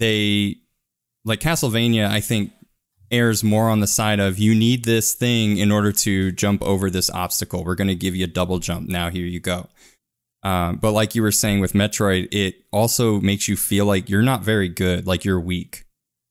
they 0.00 0.56
like 1.24 1.40
Castlevania, 1.40 2.08
I 2.08 2.20
think 2.20 2.52
errs 3.12 3.44
more 3.44 3.68
on 3.68 3.80
the 3.80 3.86
side 3.86 4.18
of 4.18 4.38
you 4.38 4.54
need 4.54 4.84
this 4.84 5.14
thing 5.14 5.58
in 5.58 5.70
order 5.70 5.92
to 5.92 6.32
jump 6.32 6.62
over 6.62 6.90
this 6.90 7.10
obstacle. 7.10 7.62
We're 7.64 7.74
going 7.74 7.88
to 7.88 7.94
give 7.94 8.16
you 8.16 8.24
a 8.24 8.28
double 8.28 8.58
jump. 8.58 8.88
Now, 8.88 9.10
here 9.10 9.26
you 9.26 9.38
go. 9.38 9.68
Um, 10.42 10.76
but 10.76 10.92
like 10.92 11.14
you 11.14 11.22
were 11.22 11.30
saying 11.30 11.60
with 11.60 11.72
Metroid, 11.72 12.28
it 12.32 12.64
also 12.72 13.20
makes 13.20 13.46
you 13.46 13.56
feel 13.56 13.86
like 13.86 14.08
you're 14.08 14.22
not 14.22 14.42
very 14.42 14.68
good, 14.68 15.06
like 15.06 15.24
you're 15.24 15.40
weak. 15.40 15.84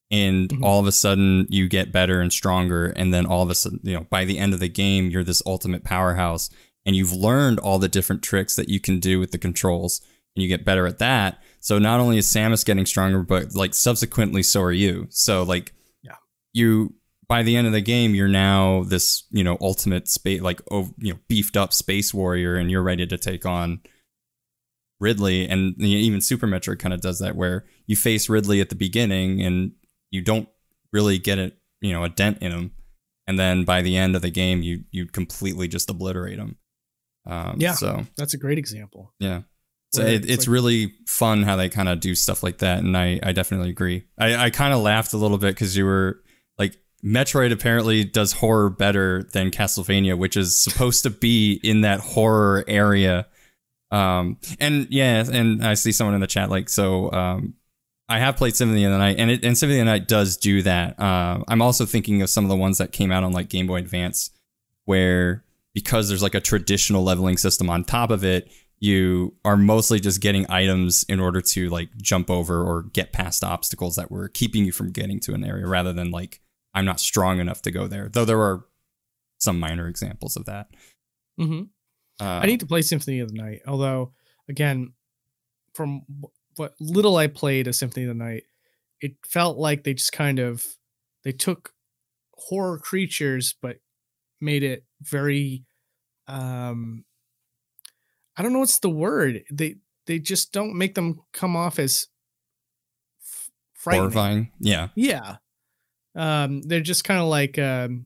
And 0.10 0.50
mm-hmm. 0.50 0.64
all 0.64 0.82
of 0.82 0.88
a 0.88 0.92
sudden 0.92 1.48
you 1.50 1.70
get 1.70 1.94
better 1.94 2.20
and 2.20 2.34
stronger. 2.34 2.88
And 2.88 3.14
then 3.14 3.26
all 3.26 3.44
of 3.44 3.50
a 3.50 3.56
sudden, 3.56 3.80
you 3.84 3.96
know, 3.96 4.08
by 4.10 4.26
the 4.26 4.38
end 4.38 4.54
of 4.54 4.60
the 4.60 4.68
game, 4.68 5.10
you're 5.10 5.24
this 5.24 5.42
ultimate 5.46 5.86
powerhouse 5.86 6.50
and 6.86 6.96
you've 6.96 7.14
learned 7.14 7.60
all 7.60 7.80
the 7.80 7.88
different 7.88 8.22
tricks 8.22 8.56
that 8.58 8.68
you 8.68 8.80
can 8.80 9.00
do 9.00 9.20
with 9.20 9.32
the 9.32 9.38
controls 9.38 10.02
and 10.36 10.44
you 10.44 10.50
get 10.50 10.66
better 10.66 10.88
at 10.88 11.00
that. 11.00 11.42
So 11.62 11.80
not 11.80 12.00
only 12.00 12.18
is 12.18 12.28
Samus 12.28 12.66
getting 12.66 12.86
stronger, 12.86 13.22
but 13.22 13.56
like 13.56 13.74
subsequently, 13.74 14.44
so 14.44 14.62
are 14.62 14.72
you. 14.72 15.08
So 15.10 15.44
like, 15.44 15.74
you 16.54 16.96
by 17.28 17.44
the 17.44 17.56
end 17.56 17.66
of 17.66 17.72
the 17.72 17.82
game, 17.82 18.14
you're 18.14 18.28
now 18.28 18.84
this 18.84 19.24
you 19.32 19.44
know 19.44 19.58
ultimate 19.62 20.08
space 20.10 20.42
like 20.42 20.62
oh, 20.70 20.90
you 20.98 21.14
know 21.14 21.20
beefed 21.28 21.56
up 21.56 21.74
space 21.74 22.14
warrior, 22.14 22.56
and 22.56 22.70
you're 22.70 22.84
ready 22.84 23.08
to 23.08 23.18
take 23.18 23.46
on 23.46 23.80
Ridley, 25.00 25.48
and 25.48 25.82
even 25.82 26.22
Super 26.22 26.46
Metroid 26.46 26.80
kind 26.80 26.94
of 26.94 27.02
does 27.02 27.20
that, 27.20 27.36
where 27.36 27.66
you 27.88 27.96
face 27.96 28.30
Ridley 28.30 28.62
at 28.62 28.70
the 28.70 28.76
beginning 28.76 29.42
and 29.42 29.72
you 30.12 30.22
don't 30.22 30.50
really 30.92 31.18
get 31.18 31.40
it, 31.40 31.58
you 31.80 31.94
know, 31.94 32.04
a 32.04 32.10
dent 32.10 32.40
in 32.42 32.52
him, 32.52 32.72
and 33.28 33.40
then 33.40 33.64
by 33.64 33.82
the 33.82 33.96
end 33.96 34.16
of 34.16 34.22
the 34.22 34.30
game, 34.30 34.62
you 34.62 34.84
you 34.92 35.06
completely 35.06 35.70
just 35.70 35.90
obliterate 35.90 36.38
him. 36.38 36.58
Um, 37.26 37.56
yeah, 37.60 37.74
so 37.74 38.06
that's 38.18 38.34
a 38.34 38.38
great 38.38 38.58
example. 38.58 39.14
Yeah, 39.20 39.44
so 39.94 40.02
it, 40.02 40.16
it's, 40.16 40.28
it's 40.28 40.48
like, 40.48 40.54
really 40.54 40.94
fun 41.08 41.44
how 41.44 41.56
they 41.56 41.70
kind 41.70 41.88
of 41.88 42.00
do 42.00 42.14
stuff 42.14 42.44
like 42.44 42.58
that, 42.58 42.80
and 42.80 42.98
I 42.98 43.20
I 43.24 43.32
definitely 43.32 43.70
agree. 43.70 44.06
I 44.20 44.36
I 44.36 44.50
kind 44.50 44.74
of 44.74 44.82
laughed 44.82 45.14
a 45.14 45.18
little 45.18 45.38
bit 45.38 45.56
because 45.56 45.78
you 45.78 45.86
were 45.86 46.22
Metroid 47.04 47.52
apparently 47.52 48.04
does 48.04 48.34
horror 48.34 48.70
better 48.70 49.24
than 49.34 49.52
Castlevania, 49.52 50.18
which 50.18 50.38
is 50.38 50.60
supposed 50.62 51.04
to 51.04 51.10
be 51.10 51.60
in 51.64 51.82
that 51.82 52.00
horror 52.00 52.64
area 52.68 53.28
um, 53.92 54.38
and 54.60 54.88
yeah, 54.90 55.24
and 55.32 55.66
I 55.66 55.74
see 55.74 55.92
someone 55.92 56.16
in 56.16 56.22
the 56.22 56.28
chat 56.28 56.50
like, 56.50 56.70
so 56.70 57.12
um, 57.12 57.56
I 58.08 58.20
have 58.20 58.38
played 58.38 58.56
Symphony 58.56 58.86
of 58.86 58.92
the 58.92 58.98
Night, 58.98 59.18
and 59.20 59.30
it, 59.30 59.44
and 59.44 59.58
Symphony 59.58 59.80
of 59.80 59.86
the 59.86 59.92
Night 59.92 60.08
does 60.08 60.38
do 60.38 60.62
that. 60.62 60.98
Uh, 61.00 61.44
I'm 61.48 61.62
also 61.62 61.86
thinking 61.86 62.22
of 62.22 62.30
some 62.30 62.46
of 62.46 62.50
the 62.50 62.56
ones 62.56 62.78
that 62.78 62.94
came 62.94 63.12
out 63.12 63.24
on 63.24 63.34
like 63.34 63.50
Game 63.50 63.68
Boy 63.68 63.78
Advance, 63.78 64.32
where 64.86 65.44
because 65.74 66.08
there's 66.08 66.24
like 66.24 66.36
a 66.36 66.42
traditional 66.42 67.04
leveling 67.04 67.38
system 67.38 67.70
on 67.70 67.84
top 67.84 68.12
of 68.12 68.24
it, 68.24 68.50
you 68.80 69.36
are 69.46 69.58
mostly 69.58 70.00
just 70.00 70.22
getting 70.22 70.50
items 70.50 71.04
in 71.04 71.20
order 71.20 71.42
to 71.42 71.70
like 71.70 71.90
jump 71.98 72.30
over 72.30 72.64
or 72.64 72.84
get 72.84 73.12
past 73.12 73.44
obstacles 73.44 73.96
that 73.98 74.10
were 74.10 74.30
keeping 74.30 74.66
you 74.66 74.72
from 74.72 74.92
getting 74.92 75.20
to 75.20 75.34
an 75.34 75.44
area, 75.44 75.68
rather 75.68 75.92
than 75.92 76.12
like 76.12 76.40
I'm 76.74 76.86
not 76.86 77.00
strong 77.00 77.40
enough 77.40 77.62
to 77.64 77.72
go 77.72 77.88
there. 77.88 78.10
Though 78.10 78.26
there 78.26 78.42
are 78.42 78.66
some 79.40 79.60
minor 79.60 79.88
examples 79.88 80.36
of 80.36 80.46
that. 80.46 80.68
Mm-hmm. 81.40 81.64
Uh, 82.20 82.40
I 82.40 82.46
need 82.46 82.60
to 82.60 82.68
play 82.68 82.82
Symphony 82.82 83.20
of 83.20 83.30
the 83.30 83.42
Night. 83.42 83.62
Although, 83.68 84.14
again, 84.48 84.94
from 85.74 86.04
what 86.56 86.74
little 86.80 87.18
I 87.18 87.28
played 87.28 87.68
of 87.68 87.76
Symphony 87.76 88.06
of 88.06 88.10
the 88.10 88.24
Night, 88.24 88.44
it 89.00 89.14
felt 89.26 89.58
like 89.58 89.84
they 89.84 89.94
just 89.94 90.12
kind 90.12 90.40
of 90.40 90.66
they 91.24 91.32
took 91.32 91.74
horror 92.34 92.80
creatures 92.80 93.56
but 93.62 93.78
made 94.40 94.64
it 94.64 94.84
very 95.02 95.64
um 96.28 97.06
I 98.36 98.44
don't 98.44 98.54
know 98.54 98.60
what's 98.60 98.80
the 98.80 98.90
word. 98.90 99.44
They 99.52 99.76
they 100.08 100.20
just 100.20 100.52
don't 100.52 100.78
make 100.78 100.96
them 100.96 101.20
come 101.34 101.56
off 101.56 101.80
as 101.80 102.08
f- 103.22 103.52
frightening. 103.74 104.02
Horrifying. 104.02 104.52
Yeah. 104.60 104.88
Yeah. 104.96 105.38
Um 106.16 106.62
they're 106.62 106.82
just 106.82 107.04
kind 107.04 107.20
of 107.20 107.28
like 107.28 107.58
um 107.58 108.06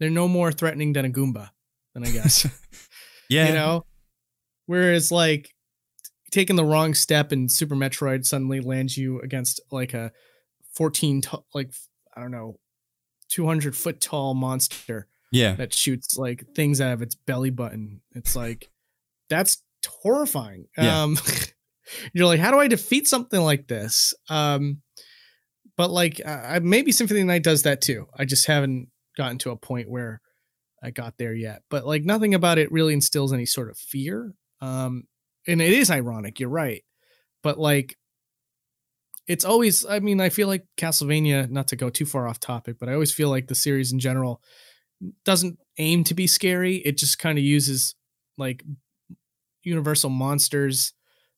they're 0.00 0.10
no 0.10 0.28
more 0.28 0.52
threatening 0.52 0.92
than 0.92 1.04
a 1.04 1.10
Goomba, 1.10 1.50
then 1.94 2.04
I 2.04 2.10
guess. 2.10 2.46
Yeah. 3.30 3.48
You 3.48 3.54
know? 3.54 3.86
Whereas 4.66 5.10
like 5.10 5.50
taking 6.30 6.56
the 6.56 6.64
wrong 6.64 6.94
step 6.94 7.32
and 7.32 7.50
Super 7.50 7.74
Metroid 7.74 8.26
suddenly 8.26 8.60
lands 8.60 8.96
you 8.96 9.20
against 9.20 9.60
like 9.70 9.94
a 9.94 10.12
14 10.74 11.20
t- 11.22 11.28
like 11.54 11.72
I 12.16 12.20
don't 12.20 12.30
know 12.30 12.58
200 13.30 13.76
foot 13.76 14.00
tall 14.00 14.34
monster 14.34 15.08
yeah 15.32 15.54
that 15.54 15.72
shoots 15.72 16.16
like 16.16 16.44
things 16.54 16.80
out 16.80 16.92
of 16.92 17.02
its 17.02 17.14
belly 17.14 17.50
button 17.50 18.00
it's 18.12 18.36
like 18.36 18.70
that's 19.28 19.62
horrifying 19.86 20.66
yeah. 20.76 21.02
um 21.02 21.16
you're 22.12 22.26
like 22.26 22.40
how 22.40 22.50
do 22.50 22.58
I 22.58 22.68
defeat 22.68 23.08
something 23.08 23.40
like 23.40 23.66
this 23.66 24.14
um 24.28 24.82
but 25.76 25.90
like 25.90 26.20
uh, 26.24 26.60
maybe 26.62 26.92
Symphony 26.92 27.20
of 27.20 27.26
the 27.26 27.32
Night 27.32 27.42
does 27.42 27.62
that 27.62 27.80
too 27.80 28.06
I 28.16 28.24
just 28.24 28.46
haven't 28.46 28.88
gotten 29.16 29.38
to 29.38 29.50
a 29.50 29.56
point 29.56 29.90
where 29.90 30.20
I 30.84 30.90
got 30.90 31.16
there 31.16 31.34
yet. 31.34 31.62
But 31.70 31.86
like 31.86 32.04
nothing 32.04 32.34
about 32.34 32.58
it 32.58 32.70
really 32.70 32.92
instills 32.92 33.32
any 33.32 33.46
sort 33.46 33.70
of 33.70 33.78
fear. 33.78 34.34
Um, 34.60 35.04
and 35.46 35.60
it 35.62 35.72
is 35.72 35.90
ironic, 35.90 36.38
you're 36.38 36.50
right. 36.50 36.84
But 37.42 37.58
like 37.58 37.96
it's 39.26 39.44
always 39.44 39.86
I 39.86 40.00
mean, 40.00 40.20
I 40.20 40.28
feel 40.28 40.46
like 40.46 40.66
Castlevania, 40.76 41.48
not 41.50 41.68
to 41.68 41.76
go 41.76 41.88
too 41.88 42.04
far 42.04 42.28
off 42.28 42.38
topic, 42.38 42.76
but 42.78 42.88
I 42.88 42.92
always 42.92 43.14
feel 43.14 43.30
like 43.30 43.48
the 43.48 43.54
series 43.54 43.92
in 43.92 43.98
general 43.98 44.42
doesn't 45.24 45.58
aim 45.78 46.04
to 46.04 46.14
be 46.14 46.26
scary. 46.26 46.76
It 46.76 46.98
just 46.98 47.18
kind 47.18 47.38
of 47.38 47.44
uses 47.44 47.94
like 48.36 48.62
universal 49.62 50.10
monsters 50.10 50.92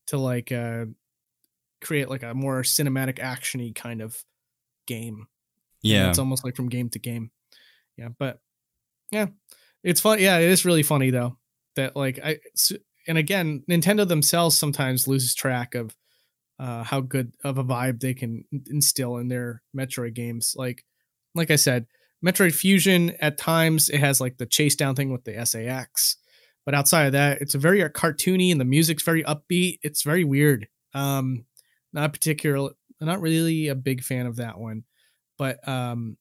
to 0.09 0.19
like 0.19 0.51
uh 0.51 0.87
create 1.81 2.09
like 2.09 2.23
a 2.23 2.35
more 2.35 2.63
cinematic 2.63 3.19
actiony 3.19 3.75
kind 3.75 4.03
of 4.03 4.23
game. 4.87 5.27
Yeah. 5.83 6.09
it's 6.09 6.19
almost 6.19 6.45
like 6.45 6.57
from 6.57 6.69
game 6.69 6.89
to 6.91 6.99
game. 6.99 7.31
Yeah, 7.97 8.09
but 8.19 8.41
yeah, 9.11 9.27
it's 9.85 10.01
fun. 10.01 10.21
Yeah, 10.21 10.39
it 10.39 10.51
is 10.51 10.65
really 10.65 10.83
funny 10.83 11.11
though 11.11 11.37
that 11.77 11.97
like 11.97 12.19
I 12.23 12.39
and 13.07 13.19
again, 13.19 13.63
Nintendo 13.71 14.07
themselves 14.07 14.59
sometimes 14.59 15.07
loses 15.07 15.35
track 15.35 15.75
of 15.75 15.95
uh, 16.59 16.83
how 16.83 17.01
good 17.01 17.33
of 17.45 17.59
a 17.59 17.65
vibe 17.65 18.01
they 18.01 18.15
can 18.15 18.45
instill 18.69 19.19
in 19.19 19.29
their 19.29 19.63
Metroid 19.77 20.15
games. 20.15 20.55
Like, 20.57 20.85
like 21.35 21.51
I 21.51 21.57
said, 21.57 21.87
Metroid 22.25 22.55
Fusion 22.55 23.13
at 23.21 23.39
times 23.39 23.89
it 23.89 24.01
has 24.01 24.21
like 24.21 24.39
the 24.39 24.47
chase 24.47 24.75
down 24.75 24.95
thing 24.97 25.13
with 25.13 25.25
the 25.25 25.45
SA-X, 25.45 26.17
but 26.65 26.75
outside 26.75 27.07
of 27.07 27.13
that, 27.13 27.41
it's 27.41 27.55
a 27.55 27.59
very 27.59 27.81
cartoony 27.91 28.51
and 28.51 28.61
the 28.61 28.65
music's 28.65 29.03
very 29.03 29.23
upbeat. 29.25 29.79
It's 29.83 30.03
very 30.03 30.25
weird. 30.25 30.67
Um, 30.95 31.45
not 31.97 32.13
particular, 32.13 32.71
not 33.01 33.21
really 33.23 33.69
a 33.69 33.75
big 33.75 34.05
fan 34.05 34.27
of 34.27 34.37
that 34.37 34.59
one, 34.59 34.85
but 35.39 35.67
um, 35.67 36.19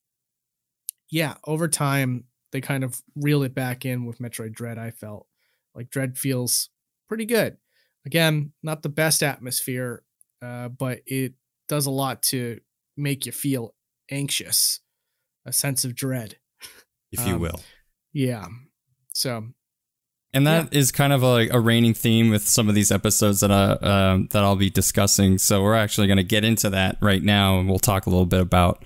yeah, 1.12 1.36
over 1.46 1.68
time 1.68 2.24
they 2.52 2.62
kind 2.62 2.84
of 2.84 3.00
reel 3.16 3.44
it 3.44 3.54
back 3.54 3.86
in 3.86 4.06
with 4.06 4.20
Metroid 4.20 4.54
Dread. 4.54 4.78
I 4.78 4.92
felt 4.92 5.28
like 5.76 5.90
Dread 5.90 6.18
feels 6.18 6.70
pretty 7.10 7.26
good. 7.26 7.58
Again, 8.06 8.54
not 8.64 8.84
the 8.84 8.90
best 8.90 9.22
atmosphere, 9.22 10.04
uh, 10.42 10.70
but 10.70 11.02
it 11.06 11.34
does 11.68 11.86
a 11.86 11.92
lot 11.92 12.24
to 12.24 12.60
make 12.96 13.26
you 13.26 13.34
feel 13.34 13.76
anxious, 14.10 14.80
a 15.46 15.52
sense 15.52 15.84
of 15.84 15.96
dread, 15.96 16.38
if 17.12 17.26
you 17.28 17.34
um, 17.34 17.42
will. 17.42 17.60
Yeah. 18.14 18.46
So 19.14 19.48
and 20.36 20.46
that 20.46 20.74
yeah. 20.74 20.80
is 20.80 20.92
kind 20.92 21.14
of 21.14 21.24
a, 21.24 21.48
a 21.50 21.60
reigning 21.60 21.94
theme 21.94 22.30
with 22.30 22.46
some 22.46 22.68
of 22.68 22.76
these 22.76 22.92
episodes 22.92 23.40
that 23.40 23.52
I, 23.52 23.72
um, 23.72 24.28
that 24.32 24.44
I'll 24.44 24.58
be 24.58 24.70
discussing. 24.70 25.38
So 25.38 25.64
we're 25.64 25.76
actually 25.76 26.08
going 26.08 26.18
to 26.18 26.24
get 26.24 26.44
into 26.44 26.70
that 26.72 26.98
right 27.02 27.24
now, 27.24 27.58
and 27.58 27.70
we'll 27.70 27.80
talk 27.80 28.06
a 28.06 28.10
little 28.10 28.26
bit 28.26 28.42
about 28.42 28.84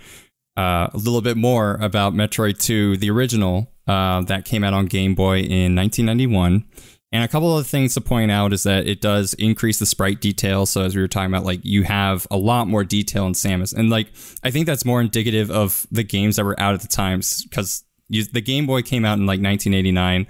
uh, 0.55 0.89
a 0.93 0.97
little 0.97 1.21
bit 1.21 1.37
more 1.37 1.77
about 1.81 2.13
Metroid 2.13 2.59
2, 2.59 2.97
the 2.97 3.09
original 3.09 3.71
uh, 3.87 4.21
that 4.21 4.45
came 4.45 4.63
out 4.63 4.73
on 4.73 4.85
Game 4.85 5.15
Boy 5.15 5.39
in 5.39 5.75
1991. 5.75 6.65
And 7.11 7.23
a 7.23 7.27
couple 7.27 7.57
of 7.57 7.65
things 7.65 7.95
to 7.95 8.01
point 8.01 8.29
out 8.29 8.53
is 8.53 8.61
that 8.63 8.87
it 8.87 9.01
does 9.01 9.33
increase 9.35 9.79
the 9.79 9.87
sprite 9.87 10.21
detail. 10.21 10.67
So 10.67 10.83
as 10.83 10.95
we 10.95 11.01
were 11.01 11.07
talking 11.07 11.33
about, 11.33 11.45
like 11.45 11.61
you 11.63 11.81
have 11.83 12.27
a 12.29 12.37
lot 12.37 12.67
more 12.67 12.83
detail 12.83 13.25
in 13.25 13.33
Samus, 13.33 13.73
and 13.73 13.89
like 13.89 14.11
I 14.43 14.51
think 14.51 14.67
that's 14.67 14.85
more 14.85 15.01
indicative 15.01 15.49
of 15.49 15.87
the 15.91 16.03
games 16.03 16.35
that 16.35 16.45
were 16.45 16.59
out 16.59 16.75
at 16.75 16.81
the 16.81 16.87
times 16.87 17.43
because 17.45 17.83
the 18.09 18.41
Game 18.41 18.67
Boy 18.67 18.83
came 18.83 19.05
out 19.05 19.17
in 19.17 19.25
like 19.25 19.41
1989, 19.41 20.27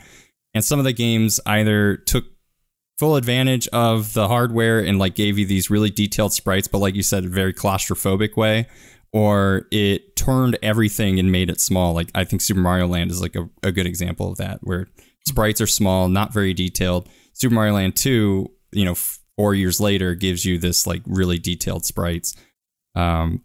and 0.53 0.63
some 0.63 0.79
of 0.79 0.85
the 0.85 0.93
games 0.93 1.39
either 1.45 1.97
took 1.97 2.25
full 2.97 3.15
advantage 3.15 3.67
of 3.69 4.13
the 4.13 4.27
hardware 4.27 4.79
and 4.79 4.99
like 4.99 5.15
gave 5.15 5.39
you 5.39 5.45
these 5.45 5.69
really 5.69 5.89
detailed 5.89 6.33
sprites, 6.33 6.67
but 6.67 6.79
like 6.79 6.95
you 6.95 7.03
said, 7.03 7.23
a 7.23 7.29
very 7.29 7.53
claustrophobic 7.53 8.35
way, 8.35 8.67
or 9.13 9.67
it 9.71 10.15
turned 10.17 10.57
everything 10.61 11.17
and 11.17 11.31
made 11.31 11.49
it 11.49 11.61
small. 11.61 11.93
Like 11.93 12.11
I 12.13 12.25
think 12.25 12.41
Super 12.41 12.59
Mario 12.59 12.87
Land 12.87 13.09
is 13.11 13.21
like 13.21 13.35
a, 13.35 13.49
a 13.63 13.71
good 13.71 13.87
example 13.87 14.29
of 14.29 14.37
that, 14.37 14.59
where 14.61 14.87
sprites 15.25 15.61
are 15.61 15.67
small, 15.67 16.09
not 16.09 16.33
very 16.33 16.53
detailed. 16.53 17.07
Super 17.33 17.55
Mario 17.55 17.75
Land 17.75 17.95
2, 17.95 18.51
you 18.73 18.85
know, 18.85 18.95
four 19.37 19.55
years 19.55 19.79
later 19.79 20.13
gives 20.13 20.43
you 20.43 20.57
this 20.57 20.85
like 20.85 21.01
really 21.05 21.39
detailed 21.39 21.85
sprites. 21.85 22.35
Um, 22.95 23.41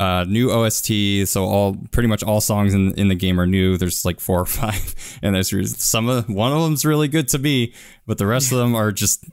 uh, 0.00 0.24
new 0.26 0.50
OST, 0.50 1.28
so 1.28 1.44
all 1.44 1.76
pretty 1.90 2.08
much 2.08 2.22
all 2.22 2.40
songs 2.40 2.72
in 2.72 2.94
in 2.94 3.08
the 3.08 3.14
game 3.14 3.38
are 3.38 3.46
new. 3.46 3.76
There's 3.76 4.02
like 4.04 4.18
four 4.18 4.40
or 4.40 4.46
five, 4.60 4.94
and 5.22 5.34
there's 5.34 5.76
some 5.76 6.08
of 6.08 6.28
one 6.28 6.52
of 6.52 6.62
them's 6.62 6.86
really 6.86 7.06
good 7.06 7.28
to 7.28 7.38
me, 7.38 7.74
but 8.06 8.16
the 8.16 8.26
rest 8.26 8.50
of 8.50 8.58
them 8.58 8.74
are 8.74 8.92
just 8.92 9.24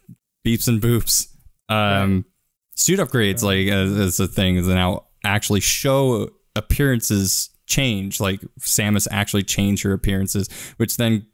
beeps 0.45 0.67
and 0.67 0.81
boops. 0.81 1.29
Um, 1.69 2.15
right. 2.15 2.23
Suit 2.75 2.99
upgrades, 2.99 3.43
right. 3.43 3.65
like 3.65 3.73
as, 3.73 3.97
as 3.97 4.19
a 4.19 4.27
thing, 4.27 4.57
is 4.57 4.67
now 4.67 5.05
actually 5.23 5.61
show 5.61 6.29
appearances 6.53 7.49
change. 7.65 8.19
Like 8.19 8.41
Samus 8.59 9.07
actually 9.09 9.43
change 9.43 9.83
her 9.83 9.93
appearances, 9.93 10.49
which 10.75 10.97
then 10.97 11.27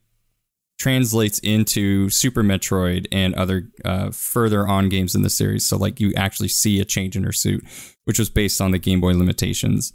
translates 0.84 1.40
into 1.40 2.10
Super 2.10 2.44
Metroid 2.44 3.08
and 3.10 3.34
other 3.36 3.70
uh, 3.86 4.12
further 4.12 4.68
on 4.68 4.90
games 4.90 5.16
in 5.16 5.22
the 5.22 5.30
series. 5.30 5.66
So 5.66 5.78
like 5.78 6.02
you 6.02 6.14
actually 6.18 6.50
see 6.50 6.82
a 6.82 6.86
change 6.86 7.16
in 7.16 7.24
her 7.24 7.32
suit, 7.32 7.64
which 8.04 8.20
was 8.20 8.30
based 8.30 8.60
on 8.60 8.72
the 8.72 8.78
Game 8.78 9.00
Boy 9.00 9.14
limitations. 9.14 9.94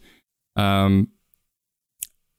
Um, 0.56 1.08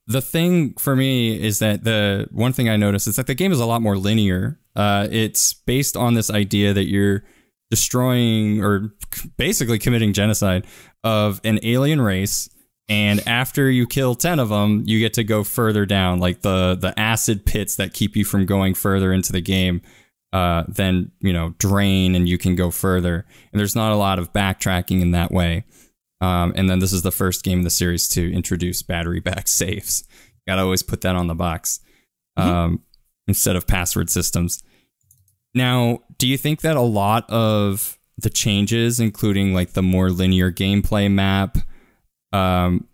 the 0.08 0.20
thing 0.20 0.74
for 0.80 0.96
me 0.96 1.40
is 1.40 1.60
that 1.60 1.84
the 1.84 2.28
one 2.32 2.52
thing 2.52 2.70
I 2.70 2.76
noticed 2.76 3.08
is 3.08 3.18
that 3.18 3.28
the 3.28 3.36
game 3.36 3.52
is 3.52 3.60
a 3.60 3.68
lot 3.68 3.84
more 3.84 3.98
linear. 3.98 4.60
Uh, 4.76 5.08
it's 5.12 5.54
based 5.54 5.96
on 5.96 6.16
this 6.16 6.32
idea 6.32 6.74
that 6.74 6.90
you're 6.90 7.24
destroying 7.70 8.64
or 8.64 8.96
basically 9.38 9.78
committing 9.78 10.12
genocide 10.12 10.66
of 11.04 11.40
an 11.44 11.60
alien 11.62 12.02
race 12.02 12.50
and 12.90 13.26
after 13.28 13.70
you 13.70 13.88
kill 13.88 14.16
10 14.16 14.40
of 14.40 14.50
them 14.50 14.84
you 14.86 15.00
get 15.00 15.14
to 15.14 15.24
go 15.24 15.44
further 15.44 15.86
down 15.86 16.20
like 16.20 16.42
the 16.42 16.76
the 16.76 16.98
acid 17.00 17.46
pits 17.46 17.76
that 17.76 17.94
keep 17.94 18.16
you 18.16 18.26
from 18.26 18.46
going 18.46 18.74
further 18.74 19.14
into 19.14 19.32
the 19.32 19.42
game 19.42 19.82
uh, 20.32 20.64
then 20.68 21.12
you 21.22 21.34
know 21.34 21.56
drain 21.58 22.16
and 22.16 22.30
you 22.30 22.38
can 22.38 22.56
go 22.56 22.70
further. 22.70 23.26
And 23.52 23.60
there's 23.60 23.76
not 23.76 23.92
a 23.92 23.96
lot 23.96 24.20
of 24.20 24.32
backtracking 24.32 25.02
in 25.02 25.12
that 25.12 25.32
way. 25.32 25.66
Um, 26.22 26.54
and 26.56 26.70
then 26.70 26.80
this 26.80 26.94
is 26.94 27.02
the 27.02 27.12
first 27.12 27.44
game 27.44 27.60
in 27.60 27.64
the 27.64 27.70
series 27.70 28.08
to 28.10 28.32
introduce 28.32 28.84
battery 28.84 29.22
back 29.22 29.48
saves 29.48 30.04
gotta 30.48 30.64
always 30.64 30.84
put 30.84 31.02
that 31.02 31.16
on 31.16 31.28
the 31.28 31.36
box 31.36 31.80
mm-hmm. 32.38 32.50
um, 32.50 32.84
instead 33.28 33.56
of 33.56 33.68
password 33.68 34.10
systems. 34.10 34.64
Now 35.54 36.00
do 36.18 36.28
you 36.28 36.38
think 36.38 36.62
that 36.62 36.76
a 36.76 36.82
lot 36.82 37.30
of 37.30 37.98
the 38.18 38.30
changes 38.30 39.00
including 39.00 39.54
like 39.54 39.74
the 39.74 39.84
more 39.84 40.10
linear 40.10 40.52
gameplay 40.52 41.10
map 41.10 41.60
um, 42.34 42.88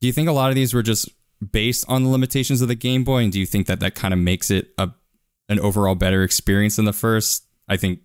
do 0.00 0.06
you 0.06 0.12
think 0.12 0.28
a 0.28 0.32
lot 0.32 0.50
of 0.50 0.54
these 0.54 0.74
were 0.74 0.82
just 0.82 1.08
based 1.50 1.84
on 1.88 2.04
the 2.04 2.08
limitations 2.08 2.62
of 2.62 2.68
the 2.68 2.74
Game 2.74 3.04
Boy, 3.04 3.24
and 3.24 3.32
do 3.32 3.40
you 3.40 3.46
think 3.46 3.66
that 3.66 3.80
that 3.80 3.94
kind 3.94 4.14
of 4.14 4.20
makes 4.20 4.50
it 4.50 4.68
a 4.78 4.90
an 5.48 5.58
overall 5.60 5.94
better 5.94 6.22
experience 6.22 6.76
than 6.76 6.84
the 6.84 6.92
first? 6.92 7.44
I 7.68 7.76
think 7.76 8.00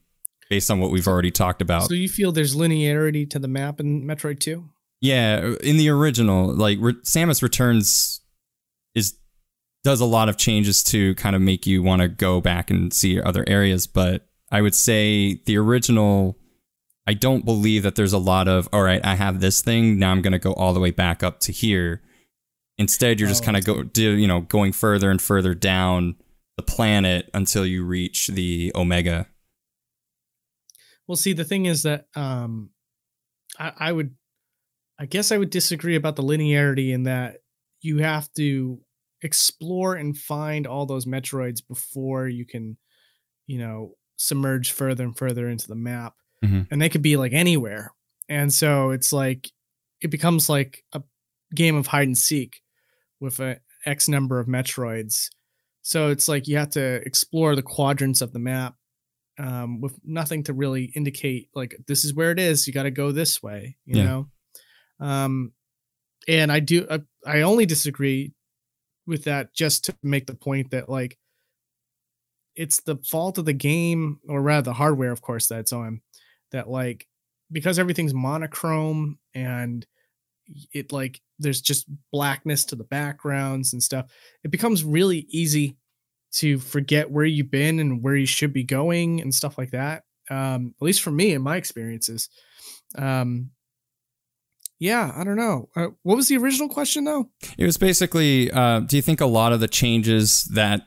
based 0.49 0.71
on 0.71 0.79
what 0.79 0.91
we've 0.91 1.07
already 1.07 1.31
talked 1.31 1.61
about. 1.61 1.87
So 1.87 1.93
you 1.93 2.09
feel 2.09 2.31
there's 2.31 2.55
linearity 2.55 3.29
to 3.31 3.39
the 3.39 3.47
map 3.47 3.79
in 3.79 4.03
Metroid 4.03 4.39
2? 4.39 4.63
Yeah, 5.01 5.53
in 5.61 5.77
the 5.77 5.89
original, 5.89 6.47
like 6.53 6.77
Re- 6.81 6.93
Samus 7.03 7.43
Returns 7.43 8.21
is 8.95 9.17
does 9.83 10.01
a 10.01 10.05
lot 10.05 10.27
of 10.27 10.37
changes 10.37 10.83
to 10.83 11.13
kind 11.15 11.35
of 11.35 11.41
make 11.41 11.67
you 11.67 11.83
want 11.83 12.01
to 12.01 12.07
go 12.07 12.41
back 12.41 12.71
and 12.71 12.91
see 12.91 13.21
other 13.21 13.43
areas, 13.47 13.85
but 13.87 14.27
I 14.51 14.61
would 14.61 14.73
say 14.73 15.41
the 15.45 15.57
original 15.57 16.37
I 17.07 17.13
don't 17.13 17.45
believe 17.45 17.83
that 17.83 17.95
there's 17.95 18.11
a 18.11 18.17
lot 18.17 18.49
of, 18.49 18.67
all 18.73 18.83
right, 18.83 19.03
I 19.03 19.15
have 19.15 19.39
this 19.39 19.61
thing. 19.61 19.97
Now 19.97 20.11
I'm 20.11 20.21
going 20.21 20.33
to 20.33 20.39
go 20.39 20.51
all 20.53 20.73
the 20.73 20.81
way 20.81 20.91
back 20.91 21.23
up 21.23 21.39
to 21.41 21.53
here. 21.53 22.01
Instead, 22.77 23.19
you're 23.19 23.29
just 23.29 23.43
oh, 23.43 23.45
kind 23.45 23.57
of 23.57 23.63
go, 23.63 23.85
you 24.01 24.27
know, 24.27 24.41
going 24.41 24.73
further 24.73 25.09
and 25.09 25.21
further 25.21 25.55
down 25.55 26.17
the 26.57 26.63
planet 26.63 27.29
until 27.33 27.65
you 27.65 27.85
reach 27.85 28.27
the 28.27 28.73
Omega. 28.75 29.27
Well, 31.07 31.15
see, 31.15 31.31
the 31.31 31.45
thing 31.45 31.65
is 31.65 31.83
that 31.83 32.07
um, 32.13 32.71
I, 33.57 33.71
I 33.79 33.91
would, 33.93 34.13
I 34.99 35.05
guess 35.05 35.31
I 35.31 35.37
would 35.37 35.49
disagree 35.49 35.95
about 35.95 36.17
the 36.17 36.23
linearity 36.23 36.91
in 36.91 37.03
that 37.03 37.37
you 37.81 37.99
have 37.99 38.29
to 38.33 38.81
explore 39.21 39.95
and 39.95 40.15
find 40.17 40.67
all 40.67 40.85
those 40.85 41.05
Metroids 41.05 41.61
before 41.65 42.27
you 42.27 42.45
can, 42.45 42.77
you 43.45 43.59
know, 43.59 43.93
submerge 44.17 44.71
further 44.71 45.05
and 45.05 45.17
further 45.17 45.47
into 45.47 45.69
the 45.69 45.75
map 45.75 46.13
mm-hmm. 46.43 46.61
and 46.71 46.81
they 46.81 46.89
could 46.89 47.01
be 47.01 47.17
like 47.17 47.33
anywhere. 47.33 47.93
And 48.29 48.53
so 48.53 48.91
it's 48.91 49.13
like 49.13 49.51
it 50.01 50.09
becomes 50.09 50.49
like 50.49 50.83
a 50.93 51.01
game 51.55 51.75
of 51.75 51.87
hide 51.87 52.07
and 52.07 52.17
seek 52.17 52.61
with 53.19 53.39
a 53.39 53.59
X 53.85 54.07
number 54.07 54.39
of 54.39 54.47
Metroids. 54.47 55.29
So 55.81 56.09
it's 56.09 56.27
like 56.27 56.47
you 56.47 56.57
have 56.57 56.71
to 56.71 56.95
explore 57.05 57.55
the 57.55 57.61
quadrants 57.61 58.21
of 58.21 58.33
the 58.33 58.39
map 58.39 58.75
um, 59.39 59.79
with 59.79 59.97
nothing 60.03 60.43
to 60.43 60.53
really 60.53 60.91
indicate 60.95 61.49
like 61.55 61.77
this 61.87 62.03
is 62.03 62.13
where 62.13 62.31
it 62.31 62.39
is. 62.39 62.67
You 62.67 62.73
got 62.73 62.83
to 62.83 62.91
go 62.91 63.11
this 63.11 63.41
way, 63.41 63.77
you 63.85 63.97
yeah. 63.97 64.03
know. 64.03 64.27
Um, 64.99 65.53
and 66.27 66.51
I 66.51 66.59
do 66.59 66.85
I, 66.89 67.01
I 67.25 67.41
only 67.41 67.65
disagree 67.65 68.33
with 69.05 69.23
that 69.23 69.53
just 69.53 69.85
to 69.85 69.95
make 70.03 70.27
the 70.27 70.35
point 70.35 70.71
that 70.71 70.89
like 70.89 71.17
it's 72.55 72.81
the 72.81 72.97
fault 72.97 73.37
of 73.37 73.45
the 73.45 73.53
game 73.53 74.19
or 74.27 74.41
rather 74.41 74.63
the 74.63 74.73
hardware 74.73 75.11
of 75.11 75.21
course 75.21 75.47
that's 75.47 75.71
on 75.71 76.01
that 76.51 76.69
like 76.69 77.07
because 77.51 77.79
everything's 77.79 78.13
monochrome 78.13 79.17
and 79.33 79.85
it 80.73 80.91
like 80.91 81.21
there's 81.39 81.61
just 81.61 81.87
blackness 82.11 82.65
to 82.65 82.75
the 82.75 82.83
backgrounds 82.83 83.73
and 83.73 83.83
stuff 83.83 84.05
it 84.43 84.51
becomes 84.51 84.83
really 84.83 85.25
easy 85.29 85.77
to 86.31 86.59
forget 86.59 87.09
where 87.09 87.25
you've 87.25 87.51
been 87.51 87.79
and 87.79 88.03
where 88.03 88.15
you 88.15 88.25
should 88.25 88.53
be 88.53 88.63
going 88.63 89.21
and 89.21 89.33
stuff 89.33 89.57
like 89.57 89.71
that 89.71 90.03
um 90.29 90.73
at 90.79 90.85
least 90.85 91.01
for 91.01 91.11
me 91.11 91.33
in 91.33 91.41
my 91.41 91.55
experiences. 91.57 92.29
Um 92.97 93.51
yeah 94.79 95.11
i 95.15 95.23
don't 95.23 95.37
know. 95.37 95.69
Uh, 95.75 95.87
what 96.03 96.15
was 96.15 96.27
the 96.27 96.37
original 96.37 96.69
question 96.69 97.03
though? 97.03 97.29
It 97.57 97.65
was 97.65 97.77
basically 97.77 98.51
uh 98.51 98.81
do 98.81 98.95
you 98.95 99.01
think 99.01 99.21
a 99.21 99.25
lot 99.25 99.53
of 99.53 99.59
the 99.59 99.67
changes 99.67 100.43
that 100.45 100.83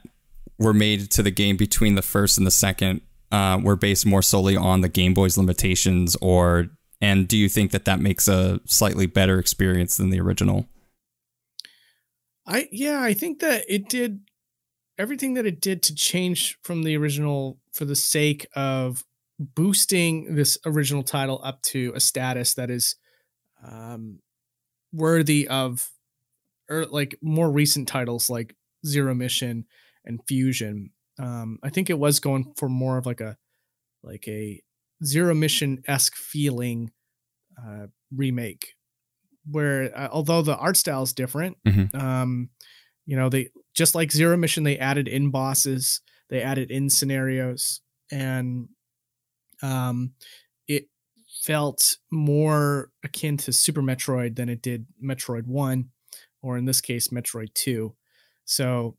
were 0.58 0.74
made 0.74 1.11
to 1.11 1.22
the 1.22 1.30
game 1.30 1.56
between 1.56 1.94
the 1.94 2.02
first 2.02 2.36
and 2.38 2.46
the 2.46 2.50
second 2.50 3.00
uh, 3.33 3.61
were 3.62 3.76
based 3.76 4.07
more 4.07 4.22
solely 4.22 4.57
on 4.57 4.81
the 4.81 4.89
Game 4.89 5.14
Boy's 5.14 5.39
limitations, 5.39 6.16
or 6.20 6.68
and 7.01 7.28
do 7.28 7.37
you 7.37 7.49
think 7.49 7.70
that 7.70 7.85
that 7.85 8.01
makes 8.01 8.28
a 8.28 8.61
slightly 8.66 9.07
better 9.07 9.39
experience 9.39 9.97
than 9.97 10.11
the 10.11 10.20
original? 10.20 10.66
I 12.47 12.68
yeah, 12.72 13.01
I 13.01 13.14
think 13.14 13.41
that 13.41 13.64
it 13.68 13.89
did 13.89 14.20
everything 14.99 15.35
that 15.35 15.47
it 15.47 15.61
did 15.61 15.83
to 15.85 15.95
change 15.95 16.59
from 16.62 16.83
the 16.83 16.97
original 16.97 17.59
for 17.72 17.85
the 17.85 17.97
sake 17.97 18.47
of 18.55 19.05
boosting 19.39 20.35
this 20.35 20.59
original 20.66 21.03
title 21.03 21.41
up 21.43 21.62
to 21.62 21.93
a 21.95 22.01
status 22.01 22.55
that 22.55 22.70
is 22.70 22.97
um, 23.66 24.18
worthy 24.93 25.49
of 25.49 25.89
or 26.68 26.81
er, 26.81 26.87
like 26.87 27.16
more 27.22 27.51
recent 27.51 27.89
titles 27.89 28.28
like 28.28 28.55
Zero 28.87 29.14
Mission 29.14 29.64
and 30.05 30.20
Fusion 30.26 30.91
um, 31.20 31.58
I 31.62 31.68
think 31.68 31.90
it 31.90 31.98
was 31.98 32.18
going 32.18 32.52
for 32.56 32.68
more 32.68 32.96
of 32.96 33.06
like 33.06 33.20
a 33.20 33.36
like 34.02 34.26
a 34.26 34.62
zero 35.04 35.34
mission 35.34 35.82
esque 35.86 36.16
feeling 36.16 36.90
uh, 37.62 37.86
remake, 38.14 38.74
where 39.50 39.96
uh, 39.96 40.08
although 40.10 40.40
the 40.40 40.56
art 40.56 40.78
style 40.78 41.02
is 41.02 41.12
different, 41.12 41.58
mm-hmm. 41.66 41.96
um, 41.96 42.48
you 43.04 43.16
know 43.16 43.28
they 43.28 43.50
just 43.76 43.94
like 43.94 44.10
zero 44.10 44.36
mission 44.36 44.64
they 44.64 44.78
added 44.78 45.08
in 45.08 45.30
bosses, 45.30 46.00
they 46.30 46.40
added 46.40 46.70
in 46.70 46.88
scenarios, 46.88 47.82
and 48.10 48.68
um, 49.62 50.12
it 50.66 50.88
felt 51.42 51.98
more 52.10 52.90
akin 53.04 53.36
to 53.36 53.52
Super 53.52 53.82
Metroid 53.82 54.36
than 54.36 54.48
it 54.48 54.62
did 54.62 54.86
Metroid 55.04 55.46
One, 55.46 55.90
or 56.40 56.56
in 56.56 56.64
this 56.64 56.80
case 56.80 57.08
Metroid 57.08 57.52
Two. 57.52 57.94
So 58.46 58.96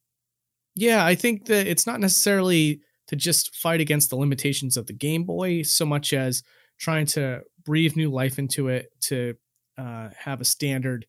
yeah, 0.75 1.05
I 1.05 1.15
think 1.15 1.45
that 1.45 1.67
it's 1.67 1.85
not 1.87 1.99
necessarily 1.99 2.81
to 3.07 3.15
just 3.15 3.55
fight 3.55 3.81
against 3.81 4.09
the 4.09 4.15
limitations 4.15 4.77
of 4.77 4.87
the 4.87 4.93
Game 4.93 5.23
Boy 5.23 5.63
so 5.63 5.85
much 5.85 6.13
as 6.13 6.43
trying 6.79 7.05
to 7.07 7.41
breathe 7.65 7.95
new 7.95 8.09
life 8.09 8.39
into 8.39 8.69
it 8.69 8.87
to 9.01 9.35
uh, 9.77 10.09
have 10.17 10.41
a 10.41 10.45
standard 10.45 11.05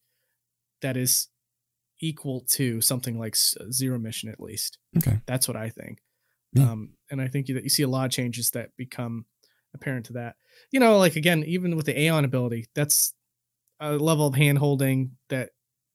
that 0.83 0.97
is 0.97 1.29
equal 2.01 2.45
to 2.51 2.81
something 2.81 3.19
like 3.19 3.37
Zero 3.71 3.99
Mission, 3.99 4.29
at 4.29 4.41
least. 4.41 4.79
Okay. 4.99 5.21
That's 5.27 5.47
what 5.47 5.57
I 5.57 5.71
think. 5.71 6.01
Yeah. 6.53 6.71
Um, 6.71 6.95
and 7.11 7.21
I 7.21 7.29
think 7.29 7.47
that 7.47 7.63
you 7.63 7.71
see 7.71 7.85
a 7.85 7.89
lot 7.89 8.05
of 8.05 8.11
changes 8.11 8.51
that 8.51 8.71
become 8.77 9.25
apparent 9.75 10.07
to 10.07 10.15
that. 10.15 10.35
You 10.71 10.81
know, 10.81 10.99
like 10.99 11.17
again, 11.17 11.45
even 11.45 11.77
with 11.77 11.87
the 11.87 11.95
Aeion 11.95 12.25
ability, 12.25 12.67
that's 12.75 13.15
a 13.81 13.93
level 13.93 14.27
of 14.27 14.35
hand 14.35 14.59
holding 14.59 15.13
that, 15.29 15.51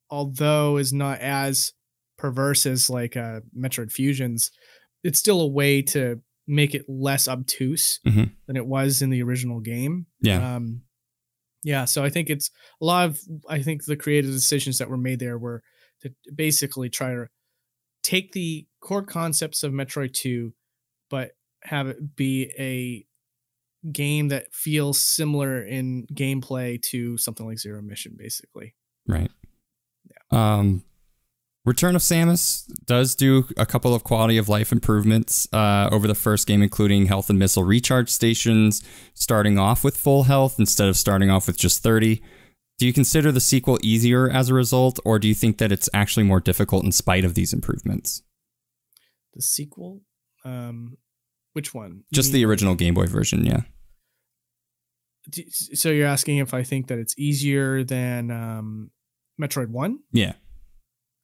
although 0.10 0.78
is 0.78 0.94
not 0.94 1.20
as 1.20 1.74
perverse 2.18 2.66
as 2.66 2.90
like 2.90 3.16
uh, 3.16 3.42
Metroid 3.58 3.92
Fusions, 3.92 4.52
it's 5.04 5.20
still 5.20 5.42
a 5.42 5.48
way 5.48 5.82
to 5.82 6.22
make 6.48 6.74
it 6.74 6.86
less 6.88 7.28
obtuse 7.28 8.00
mm-hmm. 8.06 8.24
than 8.46 8.56
it 8.56 8.66
was 8.66 9.02
in 9.02 9.10
the 9.10 9.22
original 9.22 9.60
game. 9.60 10.06
Yeah. 10.22 10.56
Um, 10.56 10.82
yeah. 11.64 11.86
So 11.86 12.04
I 12.04 12.10
think 12.10 12.30
it's 12.30 12.50
a 12.82 12.86
lot 12.86 13.10
of 13.10 13.20
I 13.50 13.62
think 13.62 13.86
the 13.86 13.98
creative 13.98 14.32
decisions 14.32 14.78
that 14.78 14.90
were 14.90 14.98
made 14.98 15.20
there 15.20 15.38
were 15.38 15.64
to 16.02 16.12
basically 16.34 16.90
try 16.90 17.10
to 17.10 17.28
take 18.04 18.32
the 18.32 18.66
core 18.80 19.04
concepts 19.04 19.64
of 19.64 19.74
Metroid 19.74 20.14
2, 20.14 20.54
but 21.10 21.32
have 21.64 21.88
it 21.88 22.16
be 22.16 22.52
a 22.58 23.06
game 23.92 24.30
that 24.30 24.54
feels 24.54 25.02
similar 25.02 25.62
in 25.62 26.08
gameplay 26.14 26.82
to 26.82 27.18
something 27.18 27.46
like 27.46 27.60
Zero 27.60 27.82
Mission, 27.82 28.16
basically. 28.18 28.76
Right. 29.08 29.32
Yeah. 30.32 30.56
Um, 30.56 30.84
Return 31.68 31.98
of 31.98 32.02
Samus 32.02 32.64
does 32.86 33.14
do 33.14 33.46
a 33.58 33.66
couple 33.66 33.94
of 33.94 34.06
quality 34.06 34.38
of 34.38 34.48
life 34.48 34.72
improvements 34.72 35.50
uh, 35.52 35.90
over 35.92 36.08
the 36.08 36.16
first 36.16 36.48
game, 36.48 36.64
including 36.64 37.08
health 37.08 37.30
and 37.30 37.38
missile 37.38 37.66
recharge 37.66 38.10
stations, 38.10 38.82
starting 39.14 39.60
off 39.60 39.84
with 39.84 39.98
full 39.98 40.24
health 40.24 40.62
instead 40.62 40.88
of 40.88 40.96
starting 40.96 41.30
off 41.30 41.46
with 41.46 41.58
just 41.58 41.84
30. 41.84 42.22
Do 42.78 42.88
you 42.88 42.94
consider 42.94 43.34
the 43.34 43.42
sequel 43.42 43.80
easier 43.84 44.30
as 44.30 44.48
a 44.48 44.54
result, 44.54 44.98
or 45.04 45.20
do 45.20 45.28
you 45.28 45.36
think 45.36 45.58
that 45.58 45.74
it's 45.74 45.90
actually 45.94 46.24
more 46.24 46.40
difficult 46.40 46.86
in 46.86 46.94
spite 46.94 47.26
of 47.26 47.36
these 47.36 47.52
improvements? 47.52 48.24
The 49.34 49.42
sequel? 49.42 50.04
Um, 50.46 50.96
which 51.52 51.74
one? 51.74 52.06
Just 52.14 52.32
the 52.32 52.46
original 52.46 52.76
Game 52.76 52.94
Boy 52.94 53.08
version, 53.08 53.46
yeah. 53.46 53.64
So 55.74 55.90
you're 55.90 56.08
asking 56.08 56.38
if 56.38 56.54
I 56.54 56.64
think 56.64 56.88
that 56.88 56.98
it's 56.98 57.14
easier 57.18 57.84
than 57.84 58.32
um, 58.32 58.92
Metroid 59.38 59.68
1? 59.68 60.00
Yeah 60.14 60.36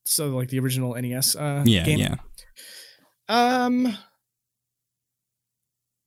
so 0.04 0.30
like 0.30 0.50
the 0.50 0.60
original 0.60 0.94
NES 0.96 1.36
uh 1.36 1.64
yeah, 1.66 1.84
game. 1.84 2.00
Yeah. 2.00 2.16
Um 3.30 3.98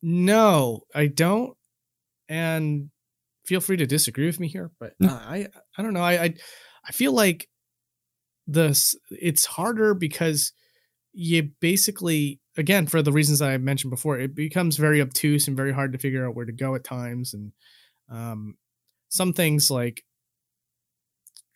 no, 0.02 0.82
I 0.94 1.08
don't. 1.08 1.56
And 2.28 2.90
feel 3.44 3.60
free 3.60 3.76
to 3.76 3.86
disagree 3.86 4.26
with 4.26 4.38
me 4.38 4.48
here, 4.48 4.70
but 4.78 4.92
uh, 5.02 5.08
I 5.08 5.48
I 5.76 5.82
don't 5.82 5.94
know. 5.94 6.02
I, 6.02 6.24
I 6.24 6.34
I 6.86 6.92
feel 6.92 7.12
like 7.12 7.48
this 8.46 8.94
it's 9.10 9.44
harder 9.44 9.94
because 9.94 10.52
you 11.12 11.50
basically 11.60 12.40
again 12.56 12.86
for 12.86 13.02
the 13.02 13.12
reasons 13.12 13.42
I 13.42 13.56
mentioned 13.56 13.90
before, 13.90 14.18
it 14.18 14.34
becomes 14.34 14.76
very 14.76 15.00
obtuse 15.00 15.48
and 15.48 15.56
very 15.56 15.72
hard 15.72 15.92
to 15.92 15.98
figure 15.98 16.26
out 16.26 16.34
where 16.34 16.46
to 16.46 16.52
go 16.52 16.74
at 16.74 16.84
times 16.84 17.34
and 17.34 17.52
um 18.10 18.56
some 19.08 19.32
things 19.32 19.70
like 19.70 20.04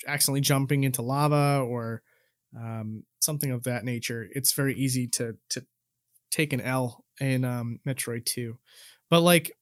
accidentally 0.07 0.41
jumping 0.41 0.85
into 0.85 1.03
lava 1.03 1.63
or 1.63 2.03
um, 2.57 3.05
something 3.21 3.51
of 3.51 3.65
that 3.65 3.85
nature, 3.85 4.29
it's 4.33 4.53
very 4.53 4.75
easy 4.75 5.07
to 5.09 5.37
to 5.51 5.65
take 6.31 6.53
an 6.53 6.61
L 6.61 7.05
in 7.21 7.45
um, 7.45 7.81
Metroid 7.87 8.25
2. 8.25 8.57
But 9.09 9.21
like, 9.21 9.53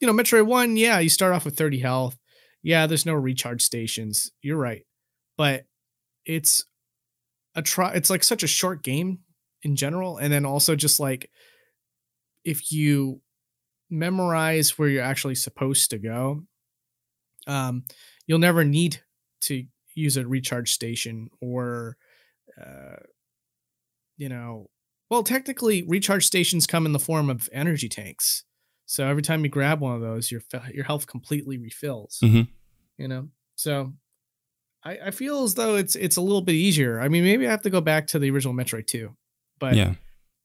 you 0.00 0.06
know, 0.06 0.12
Metroid 0.12 0.46
1, 0.46 0.76
yeah, 0.76 1.00
you 1.00 1.08
start 1.08 1.34
off 1.34 1.44
with 1.44 1.56
30 1.56 1.80
health. 1.80 2.16
Yeah, 2.62 2.86
there's 2.86 3.06
no 3.06 3.14
recharge 3.14 3.62
stations. 3.62 4.30
You're 4.40 4.56
right. 4.56 4.86
But 5.36 5.64
it's 6.24 6.64
a 7.54 7.62
try 7.62 7.92
it's 7.92 8.10
like 8.10 8.22
such 8.22 8.42
a 8.42 8.48
short 8.48 8.82
game 8.82 9.20
in 9.62 9.76
general 9.76 10.18
and 10.18 10.32
then 10.32 10.44
also 10.44 10.76
just 10.76 11.00
like 11.00 11.30
if 12.44 12.70
you 12.70 13.20
memorize 13.88 14.78
where 14.78 14.88
you're 14.88 15.02
actually 15.02 15.34
supposed 15.34 15.90
to 15.90 15.98
go 15.98 16.42
um 17.46 17.84
you'll 18.26 18.38
never 18.38 18.64
need 18.64 19.00
to 19.40 19.64
use 19.94 20.16
a 20.16 20.26
recharge 20.26 20.72
station 20.72 21.30
or 21.40 21.96
uh, 22.60 22.96
you 24.16 24.28
know, 24.28 24.70
well, 25.10 25.22
technically, 25.22 25.82
recharge 25.82 26.26
stations 26.26 26.66
come 26.66 26.86
in 26.86 26.92
the 26.92 26.98
form 26.98 27.30
of 27.30 27.48
energy 27.52 27.88
tanks. 27.88 28.44
So 28.86 29.06
every 29.06 29.22
time 29.22 29.44
you 29.44 29.50
grab 29.50 29.80
one 29.80 29.94
of 29.94 30.00
those, 30.00 30.30
your 30.30 30.42
your 30.72 30.84
health 30.84 31.06
completely 31.06 31.58
refills. 31.58 32.18
Mm-hmm. 32.22 32.42
You 32.98 33.08
know, 33.08 33.28
so 33.56 33.92
I, 34.84 34.98
I 35.06 35.10
feel 35.10 35.42
as 35.42 35.54
though 35.54 35.76
it's 35.76 35.96
it's 35.96 36.16
a 36.16 36.20
little 36.20 36.40
bit 36.40 36.54
easier. 36.54 37.00
I 37.00 37.08
mean, 37.08 37.24
maybe 37.24 37.46
I 37.46 37.50
have 37.50 37.62
to 37.62 37.70
go 37.70 37.80
back 37.80 38.06
to 38.08 38.18
the 38.18 38.30
original 38.30 38.54
Metroid 38.54 38.86
two, 38.86 39.16
but 39.58 39.74
yeah, 39.74 39.94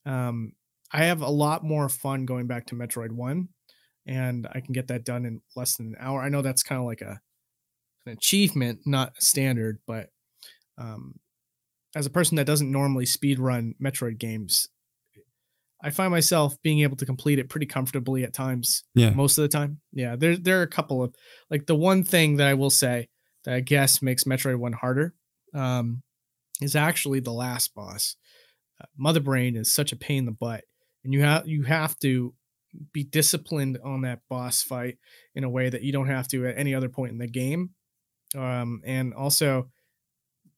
um, 0.05 0.53
I 0.91 1.05
have 1.05 1.21
a 1.21 1.29
lot 1.29 1.63
more 1.63 1.87
fun 1.87 2.25
going 2.25 2.47
back 2.47 2.67
to 2.67 2.75
Metroid 2.75 3.11
one, 3.11 3.49
and 4.05 4.47
I 4.51 4.59
can 4.59 4.73
get 4.73 4.87
that 4.87 5.05
done 5.05 5.25
in 5.25 5.41
less 5.55 5.77
than 5.77 5.87
an 5.87 5.95
hour. 5.99 6.21
I 6.21 6.29
know 6.29 6.41
that's 6.41 6.63
kind 6.63 6.81
of 6.81 6.87
like 6.87 7.01
a 7.01 7.21
an 8.05 8.13
achievement, 8.13 8.79
not 8.85 9.13
a 9.17 9.21
standard, 9.21 9.79
but 9.85 10.09
um, 10.77 11.19
as 11.95 12.05
a 12.05 12.11
person 12.11 12.37
that 12.37 12.45
doesn't 12.45 12.71
normally 12.71 13.05
speed 13.05 13.39
run 13.39 13.75
Metroid 13.81 14.17
games, 14.17 14.69
I 15.83 15.89
find 15.89 16.11
myself 16.11 16.61
being 16.61 16.81
able 16.81 16.97
to 16.97 17.05
complete 17.05 17.39
it 17.39 17.49
pretty 17.49 17.65
comfortably 17.65 18.23
at 18.23 18.33
times. 18.33 18.83
Yeah. 18.93 19.11
Most 19.11 19.37
of 19.37 19.41
the 19.41 19.47
time. 19.47 19.79
Yeah. 19.91 20.15
There 20.15 20.37
there 20.37 20.59
are 20.59 20.63
a 20.63 20.67
couple 20.67 21.03
of 21.03 21.15
like 21.49 21.65
the 21.65 21.75
one 21.75 22.03
thing 22.03 22.37
that 22.37 22.47
I 22.47 22.53
will 22.53 22.69
say 22.69 23.09
that 23.43 23.55
I 23.55 23.59
guess 23.61 24.01
makes 24.01 24.25
Metroid 24.25 24.57
one 24.57 24.73
harder 24.73 25.15
um, 25.53 26.03
is 26.61 26.75
actually 26.75 27.19
the 27.19 27.33
last 27.33 27.73
boss. 27.73 28.15
Uh, 28.79 28.85
Mother 28.97 29.19
Brain 29.19 29.55
is 29.55 29.73
such 29.73 29.91
a 29.91 29.95
pain 29.95 30.19
in 30.19 30.25
the 30.25 30.31
butt, 30.31 30.63
and 31.03 31.13
you 31.13 31.21
have 31.21 31.47
you 31.47 31.63
have 31.63 31.97
to 31.99 32.33
be 32.93 33.03
disciplined 33.03 33.77
on 33.83 34.01
that 34.01 34.19
boss 34.29 34.61
fight 34.63 34.97
in 35.35 35.43
a 35.43 35.49
way 35.49 35.69
that 35.69 35.81
you 35.81 35.91
don't 35.91 36.07
have 36.07 36.27
to 36.29 36.47
at 36.47 36.57
any 36.57 36.73
other 36.73 36.89
point 36.89 37.11
in 37.11 37.17
the 37.17 37.27
game. 37.27 37.71
Um, 38.37 38.81
and 38.85 39.13
also 39.13 39.69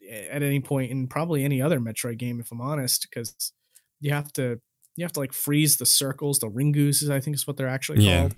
at 0.10 0.44
any 0.44 0.60
point 0.60 0.92
in 0.92 1.08
probably 1.08 1.44
any 1.44 1.62
other 1.62 1.80
Metroid 1.80 2.18
game, 2.18 2.40
if 2.40 2.52
I'm 2.52 2.62
honest, 2.62 3.08
because 3.10 3.54
you 4.00 4.12
have 4.12 4.32
to 4.34 4.60
you 4.96 5.04
have 5.04 5.14
to 5.14 5.20
like 5.20 5.34
freeze 5.34 5.78
the 5.78 5.86
circles, 5.86 6.40
the 6.40 6.50
ringooses, 6.50 7.10
I 7.10 7.20
think 7.20 7.36
is 7.36 7.48
what 7.48 7.58
they're 7.58 7.68
actually 7.68 8.04
yeah. 8.04 8.22
called, 8.22 8.36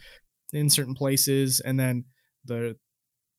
in 0.53 0.70
certain 0.70 0.93
places, 0.93 1.59
and 1.59 1.80
then 1.80 2.05
the 2.45 2.78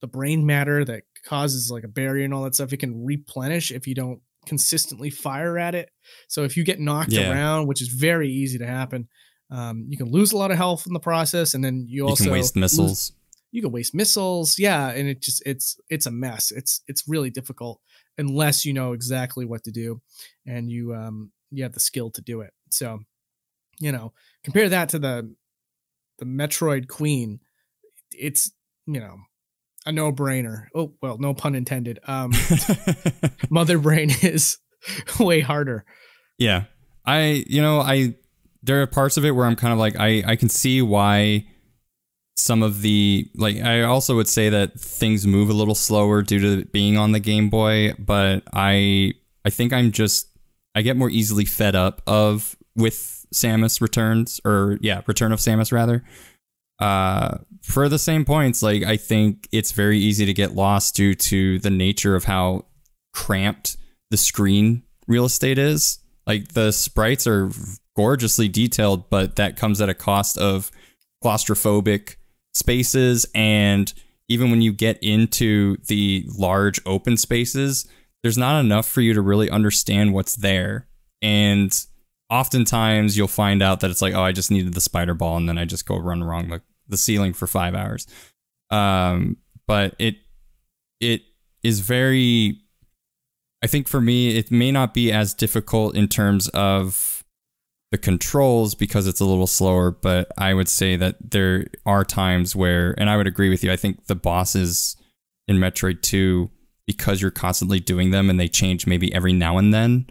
the 0.00 0.06
brain 0.06 0.44
matter 0.44 0.84
that 0.84 1.04
causes 1.24 1.70
like 1.70 1.84
a 1.84 1.88
barrier 1.88 2.24
and 2.24 2.34
all 2.34 2.44
that 2.44 2.54
stuff. 2.54 2.72
It 2.72 2.78
can 2.78 3.04
replenish 3.04 3.70
if 3.70 3.86
you 3.86 3.94
don't 3.94 4.20
consistently 4.46 5.10
fire 5.10 5.58
at 5.58 5.74
it. 5.74 5.90
So 6.28 6.44
if 6.44 6.56
you 6.56 6.64
get 6.64 6.78
knocked 6.78 7.12
yeah. 7.12 7.30
around, 7.30 7.66
which 7.66 7.82
is 7.82 7.88
very 7.88 8.30
easy 8.30 8.58
to 8.58 8.66
happen, 8.66 9.08
um, 9.50 9.86
you 9.88 9.96
can 9.96 10.10
lose 10.10 10.32
a 10.32 10.36
lot 10.36 10.50
of 10.50 10.56
health 10.56 10.86
in 10.86 10.92
the 10.92 11.00
process, 11.00 11.54
and 11.54 11.64
then 11.64 11.86
you, 11.88 12.04
you 12.04 12.08
also 12.08 12.32
waste 12.32 12.56
missiles. 12.56 13.12
You 13.56 13.62
can 13.62 13.72
waste 13.72 13.94
missiles, 13.94 14.58
yeah, 14.58 14.90
and 14.90 15.08
it 15.08 15.22
just 15.22 15.42
it's 15.46 15.80
it's 15.88 16.04
a 16.04 16.10
mess. 16.10 16.50
It's 16.50 16.82
it's 16.86 17.08
really 17.08 17.30
difficult 17.30 17.80
unless 18.18 18.66
you 18.66 18.74
know 18.74 18.92
exactly 18.92 19.46
what 19.46 19.64
to 19.64 19.70
do 19.70 20.02
and 20.46 20.70
you 20.70 20.94
um 20.94 21.32
you 21.50 21.62
have 21.62 21.72
the 21.72 21.80
skill 21.80 22.10
to 22.10 22.20
do 22.20 22.42
it. 22.42 22.52
So, 22.70 22.98
you 23.80 23.92
know, 23.92 24.12
compare 24.44 24.68
that 24.68 24.90
to 24.90 24.98
the 24.98 25.34
the 26.18 26.26
Metroid 26.26 26.86
Queen. 26.86 27.40
It's, 28.12 28.52
you 28.86 29.00
know, 29.00 29.16
a 29.86 29.92
no-brainer. 29.92 30.66
Oh, 30.74 30.92
well, 31.00 31.16
no 31.16 31.32
pun 31.32 31.54
intended. 31.54 31.98
Um 32.06 32.32
Mother 33.48 33.78
Brain 33.78 34.10
is 34.22 34.58
way 35.18 35.40
harder. 35.40 35.86
Yeah. 36.36 36.64
I 37.06 37.42
you 37.46 37.62
know, 37.62 37.80
I 37.80 38.16
there 38.62 38.82
are 38.82 38.86
parts 38.86 39.16
of 39.16 39.24
it 39.24 39.30
where 39.30 39.46
I'm 39.46 39.56
kind 39.56 39.72
of 39.72 39.78
like 39.78 39.96
I 39.98 40.22
I 40.26 40.36
can 40.36 40.50
see 40.50 40.82
why 40.82 41.46
some 42.36 42.62
of 42.62 42.82
the 42.82 43.28
like 43.34 43.60
I 43.60 43.82
also 43.82 44.14
would 44.16 44.28
say 44.28 44.50
that 44.50 44.78
things 44.78 45.26
move 45.26 45.48
a 45.48 45.54
little 45.54 45.74
slower 45.74 46.22
due 46.22 46.38
to 46.38 46.64
being 46.66 46.96
on 46.98 47.12
the 47.12 47.20
Game 47.20 47.48
Boy, 47.48 47.94
but 47.98 48.42
I 48.52 49.14
I 49.44 49.50
think 49.50 49.72
I'm 49.72 49.90
just 49.90 50.28
I 50.74 50.82
get 50.82 50.96
more 50.96 51.10
easily 51.10 51.46
fed 51.46 51.74
up 51.74 52.02
of 52.06 52.56
with 52.76 53.26
Samus 53.34 53.80
returns 53.80 54.40
or 54.44 54.78
yeah, 54.82 55.00
Return 55.06 55.32
of 55.32 55.40
Samus 55.40 55.72
rather. 55.72 56.04
Uh 56.78 57.38
for 57.62 57.88
the 57.88 57.98
same 57.98 58.24
points, 58.24 58.62
like 58.62 58.84
I 58.84 58.98
think 58.98 59.48
it's 59.50 59.72
very 59.72 59.98
easy 59.98 60.26
to 60.26 60.34
get 60.34 60.54
lost 60.54 60.94
due 60.94 61.14
to 61.14 61.58
the 61.58 61.70
nature 61.70 62.14
of 62.14 62.24
how 62.24 62.66
cramped 63.14 63.78
the 64.10 64.18
screen 64.18 64.82
real 65.08 65.24
estate 65.24 65.58
is. 65.58 65.98
Like 66.26 66.48
the 66.48 66.70
sprites 66.70 67.26
are 67.26 67.50
gorgeously 67.96 68.48
detailed, 68.48 69.08
but 69.08 69.36
that 69.36 69.56
comes 69.56 69.80
at 69.80 69.88
a 69.88 69.94
cost 69.94 70.36
of 70.36 70.70
claustrophobic 71.24 72.16
spaces 72.56 73.26
and 73.34 73.92
even 74.28 74.50
when 74.50 74.62
you 74.62 74.72
get 74.72 74.98
into 75.02 75.76
the 75.86 76.24
large 76.36 76.80
open 76.86 77.16
spaces 77.16 77.86
there's 78.26 78.38
not 78.38 78.58
enough 78.58 78.88
for 78.88 79.02
you 79.02 79.14
to 79.14 79.20
really 79.20 79.48
understand 79.48 80.12
what's 80.12 80.34
there. 80.34 80.88
And 81.22 81.72
oftentimes 82.28 83.16
you'll 83.16 83.28
find 83.28 83.62
out 83.62 83.78
that 83.78 83.88
it's 83.88 84.02
like 84.02 84.12
oh 84.12 84.22
i 84.22 84.32
just 84.32 84.50
needed 84.50 84.74
the 84.74 84.80
spider 84.80 85.14
ball 85.14 85.36
and 85.36 85.48
then 85.48 85.58
i 85.58 85.64
just 85.64 85.86
go 85.86 85.96
run 85.96 86.20
along 86.20 86.48
the, 86.48 86.60
the 86.88 86.96
ceiling 86.96 87.32
for 87.32 87.46
five 87.46 87.74
hours. 87.74 88.06
Um, 88.70 89.36
but 89.68 89.94
it 90.00 90.16
it 91.00 91.22
is 91.62 91.80
very 91.80 92.60
i 93.62 93.68
think 93.68 93.86
for 93.86 94.00
me 94.00 94.36
it 94.36 94.50
may 94.50 94.72
not 94.72 94.92
be 94.92 95.12
as 95.12 95.34
difficult 95.34 95.94
in 95.94 96.08
terms 96.08 96.48
of 96.48 97.15
the 97.92 97.98
controls 97.98 98.74
because 98.74 99.06
it's 99.06 99.20
a 99.20 99.24
little 99.24 99.46
slower, 99.46 99.90
but 99.90 100.30
I 100.36 100.54
would 100.54 100.68
say 100.68 100.96
that 100.96 101.16
there 101.30 101.66
are 101.84 102.04
times 102.04 102.56
where, 102.56 102.94
and 102.98 103.08
I 103.08 103.16
would 103.16 103.26
agree 103.26 103.48
with 103.48 103.62
you, 103.62 103.70
I 103.70 103.76
think 103.76 104.06
the 104.06 104.16
bosses 104.16 104.96
in 105.46 105.56
Metroid 105.56 106.02
2, 106.02 106.50
because 106.86 107.22
you're 107.22 107.30
constantly 107.30 107.80
doing 107.80 108.10
them 108.10 108.28
and 108.28 108.38
they 108.38 108.48
change 108.48 108.86
maybe 108.86 109.12
every 109.14 109.32
now 109.32 109.58
and 109.58 109.72
then, 109.72 110.06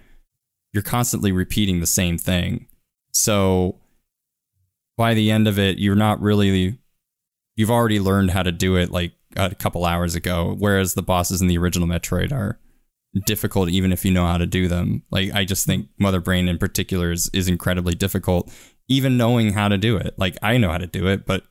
you're 0.73 0.83
constantly 0.83 1.31
repeating 1.31 1.79
the 1.79 1.87
same 1.87 2.17
thing. 2.17 2.67
So 3.11 3.79
by 4.97 5.13
the 5.13 5.31
end 5.31 5.47
of 5.47 5.59
it, 5.59 5.77
you're 5.77 5.95
not 5.95 6.21
really, 6.21 6.79
you've 7.55 7.71
already 7.71 7.99
learned 7.99 8.31
how 8.31 8.43
to 8.43 8.51
do 8.51 8.77
it 8.77 8.89
like 8.89 9.13
a 9.35 9.53
couple 9.53 9.85
hours 9.85 10.15
ago, 10.15 10.55
whereas 10.57 10.93
the 10.93 11.01
bosses 11.01 11.41
in 11.41 11.47
the 11.47 11.57
original 11.57 11.87
Metroid 11.87 12.31
are 12.31 12.57
difficult 13.25 13.69
even 13.69 13.91
if 13.91 14.03
you 14.03 14.11
know 14.11 14.25
how 14.25 14.37
to 14.37 14.45
do 14.45 14.67
them. 14.67 15.03
Like 15.11 15.31
I 15.33 15.45
just 15.45 15.65
think 15.65 15.87
Mother 15.97 16.19
Brain 16.19 16.47
in 16.47 16.57
particular 16.57 17.11
is, 17.11 17.29
is 17.33 17.47
incredibly 17.47 17.95
difficult, 17.95 18.51
even 18.87 19.17
knowing 19.17 19.53
how 19.53 19.67
to 19.67 19.77
do 19.77 19.97
it. 19.97 20.15
Like 20.17 20.37
I 20.41 20.57
know 20.57 20.69
how 20.69 20.77
to 20.77 20.87
do 20.87 21.07
it, 21.07 21.25
but 21.25 21.43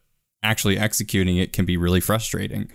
actually 0.42 0.78
executing 0.78 1.38
it 1.38 1.52
can 1.52 1.64
be 1.64 1.76
really 1.76 2.00
frustrating. 2.00 2.70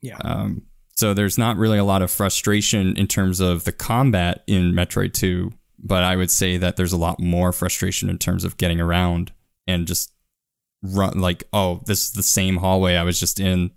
Yeah. 0.00 0.18
Um, 0.22 0.62
so 0.96 1.14
there's 1.14 1.38
not 1.38 1.56
really 1.56 1.78
a 1.78 1.84
lot 1.84 2.02
of 2.02 2.10
frustration 2.10 2.96
in 2.96 3.06
terms 3.06 3.40
of 3.40 3.64
the 3.64 3.72
combat 3.72 4.42
in 4.46 4.72
Metroid 4.72 5.12
2, 5.12 5.52
but 5.78 6.02
I 6.02 6.16
would 6.16 6.30
say 6.30 6.56
that 6.56 6.76
there's 6.76 6.92
a 6.92 6.96
lot 6.96 7.20
more 7.20 7.52
frustration 7.52 8.08
in 8.08 8.18
terms 8.18 8.44
of 8.44 8.56
getting 8.56 8.80
around 8.80 9.32
and 9.66 9.86
just 9.86 10.12
run 10.82 11.20
like, 11.20 11.44
oh, 11.52 11.82
this 11.86 12.04
is 12.04 12.12
the 12.12 12.22
same 12.22 12.56
hallway 12.56 12.96
I 12.96 13.04
was 13.04 13.20
just 13.20 13.38
in 13.38 13.70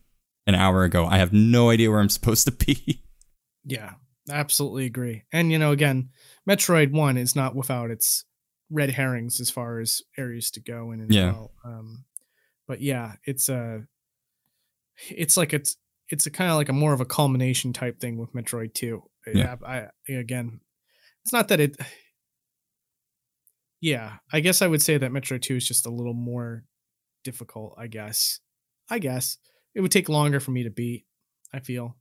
an 0.47 0.55
hour 0.55 0.83
ago. 0.83 1.05
I 1.05 1.17
have 1.17 1.33
no 1.33 1.69
idea 1.69 1.91
where 1.91 1.99
I'm 1.99 2.09
supposed 2.09 2.45
to 2.45 2.51
be. 2.51 3.01
Yeah, 3.63 3.91
absolutely 4.29 4.85
agree. 4.85 5.23
And 5.31 5.51
you 5.51 5.57
know, 5.59 5.71
again, 5.71 6.09
Metroid 6.49 6.91
One 6.91 7.17
is 7.17 7.35
not 7.35 7.55
without 7.55 7.89
its 7.91 8.25
red 8.69 8.91
herrings 8.91 9.39
as 9.39 9.49
far 9.49 9.79
as 9.79 10.01
areas 10.17 10.51
to 10.51 10.59
go 10.61 10.91
in 10.91 11.01
and 11.01 11.13
Yeah. 11.13 11.31
well. 11.31 11.51
Um, 11.65 12.05
but 12.67 12.81
yeah, 12.81 13.13
it's 13.25 13.49
a, 13.49 13.85
it's 15.09 15.35
like 15.37 15.53
it's 15.53 15.75
it's 16.09 16.25
a 16.25 16.31
kind 16.31 16.49
of 16.51 16.57
like 16.57 16.69
a 16.69 16.73
more 16.73 16.93
of 16.93 17.01
a 17.01 17.05
culmination 17.05 17.73
type 17.73 17.99
thing 17.99 18.17
with 18.17 18.33
Metroid 18.33 18.73
Two. 18.73 19.03
Yeah. 19.25 19.55
I, 19.65 19.87
I 20.09 20.11
again, 20.13 20.59
it's 21.23 21.33
not 21.33 21.47
that 21.49 21.59
it. 21.59 21.77
Yeah, 23.79 24.17
I 24.31 24.41
guess 24.41 24.61
I 24.61 24.67
would 24.67 24.81
say 24.81 24.97
that 24.97 25.11
Metroid 25.11 25.41
Two 25.41 25.55
is 25.55 25.67
just 25.67 25.85
a 25.85 25.91
little 25.91 26.13
more 26.13 26.63
difficult. 27.23 27.75
I 27.77 27.87
guess. 27.87 28.39
I 28.89 28.99
guess 28.99 29.37
it 29.73 29.81
would 29.81 29.91
take 29.91 30.09
longer 30.09 30.39
for 30.39 30.51
me 30.51 30.63
to 30.63 30.69
beat. 30.69 31.05
I 31.53 31.59
feel. 31.61 31.95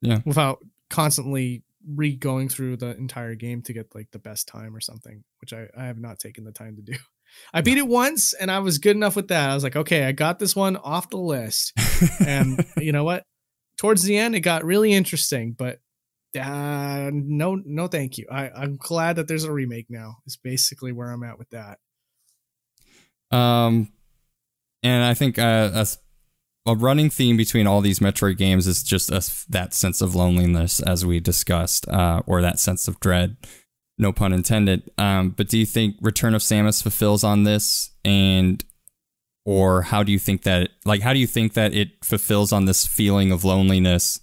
Yeah. 0.00 0.20
Without 0.24 0.58
constantly 0.90 1.62
re 1.86 2.16
going 2.16 2.48
through 2.48 2.76
the 2.76 2.96
entire 2.96 3.34
game 3.34 3.62
to 3.62 3.72
get 3.72 3.94
like 3.94 4.10
the 4.10 4.18
best 4.18 4.48
time 4.48 4.74
or 4.74 4.80
something, 4.80 5.22
which 5.40 5.52
I, 5.52 5.68
I 5.76 5.86
have 5.86 5.98
not 5.98 6.18
taken 6.18 6.44
the 6.44 6.52
time 6.52 6.76
to 6.76 6.82
do. 6.82 6.98
I 7.52 7.60
beat 7.60 7.78
it 7.78 7.86
once 7.86 8.32
and 8.34 8.50
I 8.50 8.60
was 8.60 8.78
good 8.78 8.96
enough 8.96 9.16
with 9.16 9.28
that. 9.28 9.50
I 9.50 9.54
was 9.54 9.64
like, 9.64 9.76
okay, 9.76 10.04
I 10.04 10.12
got 10.12 10.38
this 10.38 10.54
one 10.54 10.76
off 10.76 11.10
the 11.10 11.18
list. 11.18 11.72
And 12.24 12.64
you 12.76 12.92
know 12.92 13.04
what? 13.04 13.24
Towards 13.78 14.04
the 14.04 14.16
end, 14.16 14.34
it 14.34 14.40
got 14.40 14.64
really 14.64 14.92
interesting, 14.92 15.52
but 15.52 15.80
uh, 16.38 17.10
no, 17.12 17.60
no, 17.64 17.88
thank 17.88 18.18
you. 18.18 18.26
I, 18.30 18.50
I'm 18.50 18.76
glad 18.76 19.16
that 19.16 19.28
there's 19.28 19.44
a 19.44 19.52
remake 19.52 19.86
now. 19.88 20.16
Is 20.26 20.36
basically 20.36 20.92
where 20.92 21.10
I'm 21.10 21.22
at 21.22 21.38
with 21.38 21.50
that. 21.50 21.78
Um, 23.30 23.92
and 24.82 25.04
I 25.04 25.14
think 25.14 25.38
uh, 25.38 25.70
a, 25.74 25.86
a 26.66 26.74
running 26.74 27.10
theme 27.10 27.36
between 27.36 27.66
all 27.66 27.80
these 27.80 28.00
Metroid 28.00 28.36
games 28.36 28.66
is 28.66 28.82
just 28.82 29.10
a, 29.10 29.22
that 29.50 29.72
sense 29.72 30.00
of 30.00 30.14
loneliness, 30.14 30.80
as 30.80 31.06
we 31.06 31.20
discussed, 31.20 31.88
uh, 31.88 32.22
or 32.26 32.42
that 32.42 32.58
sense 32.58 32.88
of 32.88 33.00
dread. 33.00 33.36
No 33.98 34.12
pun 34.12 34.32
intended. 34.32 34.90
Um, 34.98 35.30
but 35.30 35.48
do 35.48 35.58
you 35.58 35.66
think 35.66 35.96
Return 36.00 36.34
of 36.34 36.42
Samus 36.42 36.82
fulfills 36.82 37.24
on 37.24 37.44
this, 37.44 37.90
and 38.04 38.64
or 39.44 39.82
how 39.82 40.02
do 40.02 40.12
you 40.12 40.18
think 40.18 40.42
that, 40.42 40.70
like, 40.84 41.00
how 41.00 41.12
do 41.12 41.18
you 41.18 41.26
think 41.26 41.54
that 41.54 41.72
it 41.72 42.04
fulfills 42.04 42.52
on 42.52 42.64
this 42.64 42.86
feeling 42.86 43.32
of 43.32 43.44
loneliness 43.44 44.20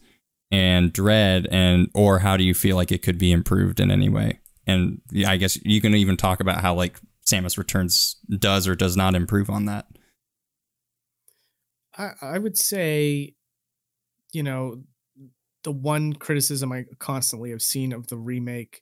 and 0.52 0.94
dread, 0.94 1.48
and 1.50 1.90
or 1.96 2.20
how 2.20 2.38
do 2.38 2.44
you 2.44 2.54
feel 2.54 2.76
like 2.76 2.92
it 2.92 3.02
could 3.02 3.18
be 3.18 3.32
improved 3.32 3.80
in 3.80 3.90
any 3.90 4.10
way? 4.10 4.40
And 4.68 5.02
yeah, 5.12 5.32
I 5.32 5.38
guess 5.38 5.58
you 5.66 5.82
can 5.82 5.96
even 5.96 6.18
talk 6.18 6.40
about 6.40 6.62
how 6.62 6.76
like 6.76 7.00
Samus 7.26 7.58
Returns 7.58 8.18
does 8.30 8.68
or 8.68 8.76
does 8.76 8.96
not 8.96 9.16
improve 9.16 9.50
on 9.50 9.66
that. 9.66 9.88
I, 11.98 12.12
I 12.22 12.38
would 12.38 12.58
say, 12.58 13.36
you 14.32 14.44
know, 14.44 14.84
the 15.64 15.72
one 15.72 16.14
criticism 16.14 16.72
I 16.72 16.86
constantly 17.00 17.52
have 17.52 17.62
seen 17.62 17.94
of 17.94 18.08
the 18.08 18.18
remake 18.18 18.82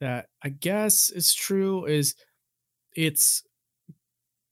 that 0.00 0.26
I 0.42 0.50
guess 0.50 1.10
is 1.10 1.34
true 1.34 1.86
is 1.86 2.14
it's 2.94 3.42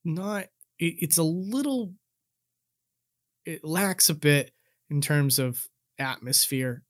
not, 0.04 0.44
it, 0.78 0.94
it's 1.00 1.18
a 1.18 1.22
little, 1.22 1.92
it 3.46 3.64
lacks 3.64 4.08
a 4.08 4.14
bit 4.14 4.52
in 4.90 5.00
terms 5.00 5.38
of 5.38 5.66
atmosphere. 5.98 6.82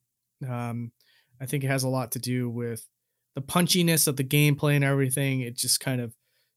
Um, 0.49 0.93
I 1.41 1.47
think 1.47 1.65
it 1.65 1.69
has 1.69 1.85
a 1.85 1.89
lot 1.89 2.13
to 2.13 2.19
do 2.19 2.49
with 2.49 2.89
the 3.35 3.43
punchiness 3.43 4.07
of 4.09 4.17
the 4.17 4.25
gameplay 4.25 4.75
and 4.75 4.85
everything. 4.85 5.41
It 5.41 5.57
just 5.57 5.81
kind 5.81 6.01
of, 6.01 6.15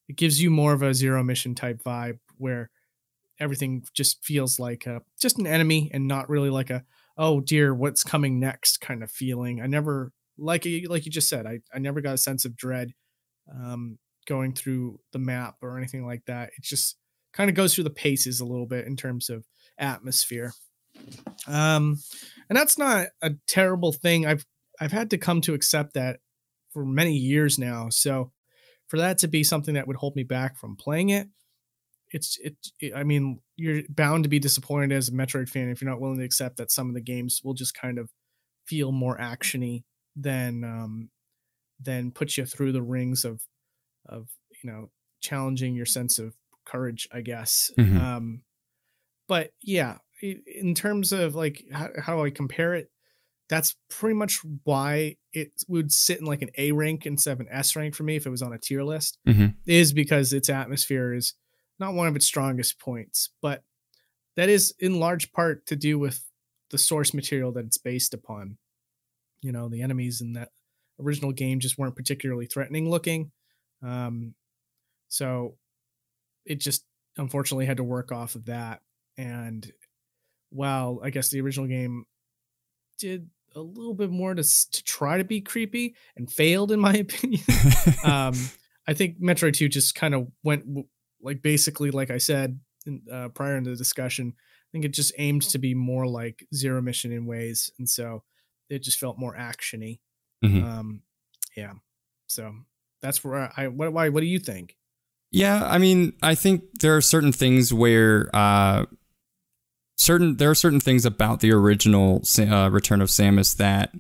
it 0.08 0.16
gives 0.16 0.42
you 0.42 0.50
more 0.50 0.74
of 0.74 0.82
a 0.82 0.94
zero 0.94 1.24
mission 1.24 1.56
type 1.56 1.84
vibe 1.84 2.20
where 2.38 2.70
everything 3.40 3.84
just 3.94 4.24
feels 4.24 4.60
like 4.60 4.86
a, 4.86 5.02
just 5.22 5.38
an 5.40 5.48
enemy 5.48 5.90
and 5.94 6.08
not 6.08 6.30
really 6.30 6.50
like 6.50 6.70
a 6.70 6.84
oh 7.18 7.40
dear 7.40 7.74
what's 7.74 8.04
coming 8.04 8.40
next? 8.40 8.80
kind 8.82 9.04
of 9.04 9.12
feeling. 9.12 9.62
I 9.62 9.68
never 9.68 10.12
like 10.38 10.68
like 10.88 11.06
you 11.06 11.12
just 11.12 11.30
said 11.30 11.48
i, 11.48 11.60
I 11.74 11.80
never 11.80 12.00
got 12.00 12.14
a 12.14 12.18
sense 12.20 12.46
of 12.46 12.56
dread 12.56 12.94
um, 13.52 13.98
going 14.28 14.54
through 14.54 15.00
the 15.14 15.20
map 15.20 15.56
or 15.62 15.78
anything 15.78 16.06
like 16.06 16.26
that. 16.26 16.52
It 16.58 16.64
just 16.64 16.98
kind 17.34 17.50
of 17.50 17.56
goes 17.56 17.74
through 17.74 17.86
the 17.86 17.90
paces 17.90 18.40
a 18.40 18.46
little 18.46 18.68
bit 18.68 18.86
in 18.86 18.96
terms 18.96 19.30
of 19.30 19.46
atmosphere. 19.78 20.54
Um, 21.48 22.00
and 22.50 22.58
that's 22.58 22.78
not 22.78 23.08
a 23.22 23.32
terrible 23.48 23.94
thing. 23.94 24.26
I've 24.26 24.46
i've 24.80 24.92
had 24.92 25.10
to 25.12 25.18
come 25.18 25.42
to 25.42 25.54
accept 25.54 25.94
that 25.94 26.20
for 26.72 26.86
many 26.86 27.14
years 27.14 27.58
now. 27.58 27.90
So 27.90 28.32
for 28.88 28.98
that 28.98 29.20
to 29.20 29.28
be 29.28 29.44
something 29.44 29.76
that 29.76 29.88
would 29.88 29.98
hold 29.98 30.16
me 30.16 30.24
back 30.24 30.58
from 30.58 30.76
playing 30.76 31.10
it 31.10 31.28
it's 32.12 32.38
it, 32.42 32.56
it 32.80 32.94
i 32.96 33.04
mean 33.04 33.40
you're 33.58 33.82
bound 33.90 34.24
to 34.24 34.30
be 34.30 34.40
disappointed 34.40 34.92
as 34.92 35.10
a 35.10 35.12
metroid 35.12 35.50
fan 35.50 35.70
if 35.70 35.82
you're 35.82 35.90
not 35.90 36.00
willing 36.02 36.18
to 36.20 36.24
accept 36.26 36.58
that 36.58 36.72
some 36.72 36.88
of 36.90 36.94
the 36.96 37.02
games 37.02 37.42
will 37.44 37.54
just 37.54 37.74
kind 37.74 37.98
of 38.00 38.10
feel 38.66 38.92
more 38.92 39.18
actiony 39.18 39.84
than 40.16 40.64
um 40.64 41.10
than 41.82 42.12
put 42.12 42.38
you 42.38 42.46
through 42.46 42.72
the 42.72 42.82
rings 42.82 43.26
of 43.26 43.42
of 44.08 44.30
you 44.64 44.72
know 44.72 44.90
challenging 45.22 45.76
your 45.76 45.86
sense 45.86 46.20
of 46.20 46.36
courage 46.66 47.08
i 47.12 47.22
guess 47.22 47.72
Mhm. 47.78 48.00
um 48.00 48.42
but 49.28 49.52
yeah 49.62 49.98
in 50.22 50.74
terms 50.74 51.12
of 51.12 51.36
like 51.36 51.64
how, 51.72 51.90
how 52.02 52.16
do 52.18 52.26
i 52.26 52.30
compare 52.30 52.74
it 52.74 52.90
that's 53.50 53.76
pretty 53.90 54.16
much 54.16 54.40
why 54.66 55.16
it 55.34 55.52
would 55.70 55.92
sit 55.92 56.20
in 56.20 56.26
like 56.26 56.42
an 56.42 56.50
a 56.58 56.72
rank 56.72 57.06
instead 57.06 57.32
of 57.34 57.40
an 57.40 57.48
s 57.50 57.76
rank 57.76 57.96
for 57.96 58.04
me 58.04 58.16
if 58.16 58.26
it 58.26 58.30
was 58.30 58.42
on 58.42 58.54
a 58.54 58.58
tier 58.58 58.84
list 58.84 59.20
Mhm. 59.28 59.56
is 59.66 59.94
because 59.94 60.34
its 60.34 60.50
atmosphere 60.50 61.14
is 61.14 61.34
not 61.80 61.94
one 61.94 62.08
of 62.08 62.16
its 62.16 62.26
strongest 62.26 62.80
points, 62.80 63.30
but 63.42 63.64
that 64.36 64.50
is 64.50 64.74
in 64.80 65.00
large 65.00 65.32
part 65.32 65.66
to 65.68 65.76
do 65.76 65.98
with 66.00 66.24
the 66.70 66.78
source 66.78 67.14
material 67.14 67.52
that 67.54 67.66
it's 67.66 67.78
based 67.78 68.14
upon. 68.14 68.58
You 69.42 69.52
know, 69.52 69.70
the 69.70 69.82
enemies 69.82 70.22
in 70.22 70.34
that 70.34 70.50
original 71.00 71.32
game 71.32 71.60
just 71.60 71.78
weren't 71.78 71.96
particularly 71.96 72.46
threatening 72.46 72.90
looking. 72.90 73.32
Um, 73.84 74.34
so 75.08 75.58
it 76.46 76.60
just 76.60 76.86
unfortunately 77.18 77.66
had 77.66 77.78
to 77.78 77.84
work 77.84 78.12
off 78.12 78.36
of 78.36 78.46
that. 78.46 78.82
And 79.18 79.70
while 80.50 81.00
I 81.04 81.10
guess 81.10 81.30
the 81.30 81.42
original 81.42 81.68
game 81.68 82.06
did 83.00 83.30
a 83.56 83.60
little 83.60 83.94
bit 83.94 84.10
more 84.10 84.34
to, 84.34 84.44
to 84.44 84.84
try 84.84 85.18
to 85.18 85.24
be 85.24 85.42
creepy 85.42 85.96
and 86.16 86.32
failed, 86.32 86.72
in 86.72 86.80
my 86.80 86.94
opinion, 86.98 87.44
um, 88.04 88.34
I 88.88 88.94
think 88.94 89.20
Metroid 89.22 89.54
2 89.54 89.70
just 89.70 89.96
kind 89.96 90.14
of 90.14 90.28
went 90.44 90.66
w- 90.68 90.88
like 91.22 91.42
basically, 91.42 91.92
like 91.92 92.12
I 92.12 92.18
said 92.18 92.60
in, 92.86 93.02
uh, 93.12 93.30
prior 93.30 93.58
in 93.58 93.64
the 93.64 93.76
discussion, 93.76 94.34
I 94.38 94.70
think 94.72 94.86
it 94.86 94.94
just 94.94 95.14
aimed 95.18 95.44
to 95.44 95.58
be 95.58 95.74
more 95.74 96.08
like 96.08 96.46
Zero 96.54 96.82
Mission 96.82 97.12
in 97.12 97.26
ways. 97.26 97.72
And 97.80 97.90
so 97.90 98.24
it 98.70 98.84
just 98.84 99.00
felt 99.00 99.18
more 99.18 99.36
actiony. 99.36 100.00
Mhm. 100.44 100.64
Um, 100.64 101.02
yeah. 101.56 101.74
So 102.28 102.54
that's 103.02 103.24
where 103.24 103.52
I, 103.56 103.68
what, 103.68 103.94
why, 103.94 104.10
what 104.10 104.22
do 104.22 104.28
you 104.28 104.40
think? 104.40 104.76
Yeah, 105.32 105.66
I 105.66 105.78
mean, 105.78 106.14
I 106.22 106.36
think 106.36 106.64
there 106.80 106.96
are 106.96 107.02
certain 107.02 107.34
things 107.34 107.74
where 107.74 108.30
uh, 108.34 108.86
certain 109.98 110.38
there 110.38 110.50
are 110.50 110.56
certain 110.56 110.80
things 110.80 111.06
about 111.06 111.42
the 111.42 111.52
original 111.52 112.24
uh, 112.40 112.70
Return 112.72 113.02
of 113.02 113.10
Samus 113.10 113.58
that 113.58 113.94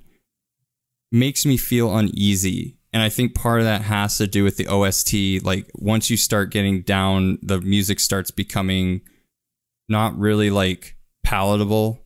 makes 1.12 1.46
me 1.46 1.58
feel 1.58 1.96
uneasy, 1.96 2.77
and 2.94 3.04
I 3.04 3.10
think 3.10 3.36
part 3.36 3.60
of 3.60 3.66
that 3.66 3.82
has 3.82 4.18
to 4.18 4.28
do 4.28 4.44
with 4.44 4.58
the 4.58 4.68
OST. 4.68 5.46
Like 5.46 5.70
once 5.76 6.10
you 6.10 6.18
start 6.18 6.52
getting 6.52 6.82
down, 6.82 7.38
the 7.42 7.60
music 7.62 8.00
starts 8.00 8.32
becoming 8.32 9.02
not 9.90 10.18
really 10.18 10.50
like 10.50 10.96
palatable. 11.24 12.06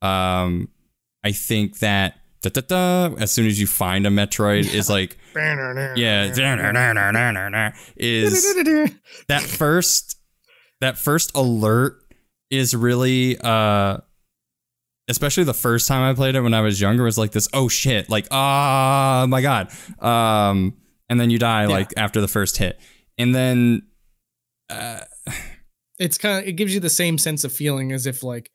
Um, 0.00 0.68
I 1.24 1.32
think 1.32 1.78
that 1.78 2.14
da, 2.42 2.50
da, 2.50 2.60
da, 2.62 3.14
as 3.16 3.30
soon 3.30 3.46
as 3.46 3.60
you 3.60 3.66
find 3.66 4.06
a 4.06 4.10
Metroid 4.10 4.72
is 4.72 4.90
like 4.90 5.18
yeah 5.96 6.32
is 7.96 8.42
that 9.28 9.42
first 9.42 10.18
that 10.80 10.98
first 10.98 11.34
alert 11.36 11.98
is 12.50 12.74
really 12.74 13.38
uh 13.38 13.98
especially 15.08 15.44
the 15.44 15.54
first 15.54 15.88
time 15.88 16.02
I 16.02 16.14
played 16.14 16.34
it 16.34 16.40
when 16.42 16.54
I 16.54 16.60
was 16.60 16.80
younger 16.80 17.02
was 17.04 17.18
like 17.18 17.32
this 17.32 17.48
oh 17.52 17.68
shit 17.68 18.08
like 18.08 18.26
oh 18.30 19.26
my 19.26 19.40
god 19.42 19.70
um 20.00 20.74
and 21.08 21.18
then 21.20 21.30
you 21.30 21.38
die 21.38 21.62
Yeah. 21.62 21.68
like 21.68 21.92
after 21.96 22.20
the 22.20 22.28
first 22.28 22.56
hit 22.58 22.80
and 23.18 23.34
then 23.34 23.82
uh, 24.70 25.00
it's 25.98 26.16
kind 26.18 26.38
of 26.42 26.48
it 26.48 26.52
gives 26.52 26.72
you 26.72 26.80
the 26.80 26.88
same 26.90 27.18
sense 27.18 27.44
of 27.44 27.52
feeling 27.52 27.92
as 27.92 28.06
if 28.06 28.22
like 28.22 28.50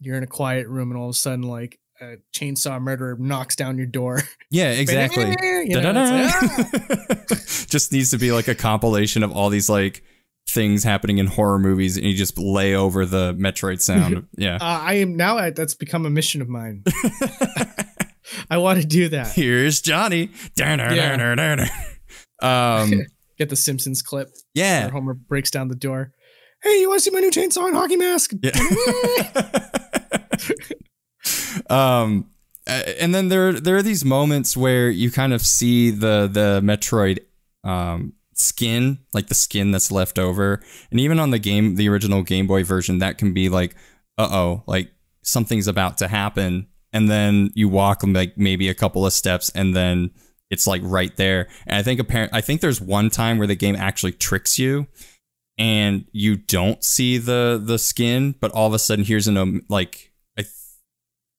you're 0.00 0.16
in 0.16 0.22
a 0.22 0.26
quiet 0.28 0.66
room 0.68 0.90
and 0.90 0.98
all 0.98 1.08
of 1.08 1.14
a 1.14 1.18
sudden 1.18 1.42
like 1.42 1.78
a 2.00 2.16
chainsaw 2.34 2.80
murderer 2.80 3.16
knocks 3.18 3.54
down 3.54 3.76
your 3.78 3.86
door. 3.86 4.20
yeah 4.50 4.70
exactly 4.72 5.34
You 5.66 5.80
know, 5.80 5.92
like, 5.92 6.32
"Ah!" 6.34 7.24
just 7.68 7.92
needs 7.92 8.10
to 8.10 8.18
be 8.18 8.32
like 8.32 8.48
a 8.48 8.54
compilation 8.54 9.22
of 9.22 9.32
all 9.32 9.48
these 9.50 9.68
like 9.68 10.02
things 10.48 10.84
happening 10.84 11.18
in 11.18 11.26
horror 11.26 11.58
movies 11.58 11.96
and 11.96 12.06
you 12.06 12.14
just 12.14 12.38
lay 12.38 12.74
over 12.74 13.04
the 13.06 13.34
Metroid 13.34 13.80
sound 13.80 14.26
yeah 14.36 14.56
Uh, 14.60 14.80
I 14.82 14.94
am 14.94 15.16
now. 15.16 15.50
That's 15.50 15.74
become 15.74 16.06
a 16.06 16.10
mission 16.10 16.40
of 16.42 16.48
mine. 16.48 16.84
I 18.50 18.58
want 18.58 18.80
to 18.80 18.86
do 18.86 19.08
that. 19.08 19.28
here's 19.32 19.80
Johnny 19.80 20.30
um 22.42 22.92
Get 23.38 23.48
the 23.48 23.56
Simpsons 23.56 24.00
clip 24.02 24.30
yeah 24.54 24.90
Homer 24.90 25.14
breaks 25.14 25.50
down 25.50 25.68
the 25.68 25.74
door. 25.74 26.12
Hey, 26.62 26.80
you 26.80 26.88
want 26.88 27.00
to 27.00 27.04
see 27.04 27.10
my 27.10 27.20
new 27.20 27.30
chainsaw 27.30 27.66
and 27.66 27.74
hockey 27.76 27.96
mask? 27.96 28.30
Yeah. 28.42 28.52
um, 31.68 32.30
and 32.66 33.14
then 33.14 33.28
there 33.28 33.52
there 33.52 33.76
are 33.76 33.82
these 33.82 34.04
moments 34.04 34.56
where 34.56 34.88
you 34.88 35.10
kind 35.10 35.32
of 35.34 35.42
see 35.42 35.90
the 35.90 36.28
the 36.30 36.60
Metroid 36.62 37.18
um 37.64 38.14
skin, 38.34 38.98
like 39.12 39.28
the 39.28 39.34
skin 39.34 39.70
that's 39.70 39.90
left 39.90 40.18
over, 40.18 40.60
and 40.90 41.00
even 41.00 41.18
on 41.18 41.30
the 41.30 41.38
game, 41.38 41.76
the 41.76 41.88
original 41.88 42.22
Game 42.22 42.46
Boy 42.46 42.64
version, 42.64 42.98
that 42.98 43.18
can 43.18 43.32
be 43.32 43.48
like, 43.48 43.74
uh 44.18 44.28
oh, 44.30 44.62
like 44.66 44.92
something's 45.22 45.68
about 45.68 45.98
to 45.98 46.08
happen, 46.08 46.68
and 46.92 47.10
then 47.10 47.50
you 47.54 47.68
walk 47.68 48.02
like 48.04 48.36
maybe 48.38 48.68
a 48.68 48.74
couple 48.74 49.06
of 49.06 49.12
steps, 49.12 49.50
and 49.50 49.74
then 49.74 50.10
it's 50.50 50.66
like 50.66 50.82
right 50.84 51.16
there. 51.16 51.48
And 51.66 51.76
I 51.76 51.82
think 51.82 52.00
apparent, 52.00 52.32
I 52.32 52.40
think 52.40 52.60
there's 52.60 52.80
one 52.80 53.10
time 53.10 53.38
where 53.38 53.46
the 53.46 53.56
game 53.56 53.76
actually 53.76 54.12
tricks 54.12 54.58
you 54.58 54.86
and 55.58 56.04
you 56.12 56.36
don't 56.36 56.82
see 56.82 57.18
the 57.18 57.60
the 57.62 57.78
skin, 57.78 58.34
but 58.40 58.50
all 58.52 58.66
of 58.66 58.74
a 58.74 58.78
sudden 58.78 59.04
here's 59.04 59.28
an 59.28 59.36
um, 59.36 59.62
like 59.68 60.12
I 60.38 60.42
th- 60.42 60.52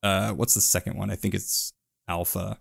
uh 0.04 0.32
what's 0.32 0.54
the 0.54 0.62
second 0.62 0.98
one? 0.98 1.10
I 1.10 1.16
think 1.16 1.34
it's 1.34 1.72
alpha. 2.08 2.60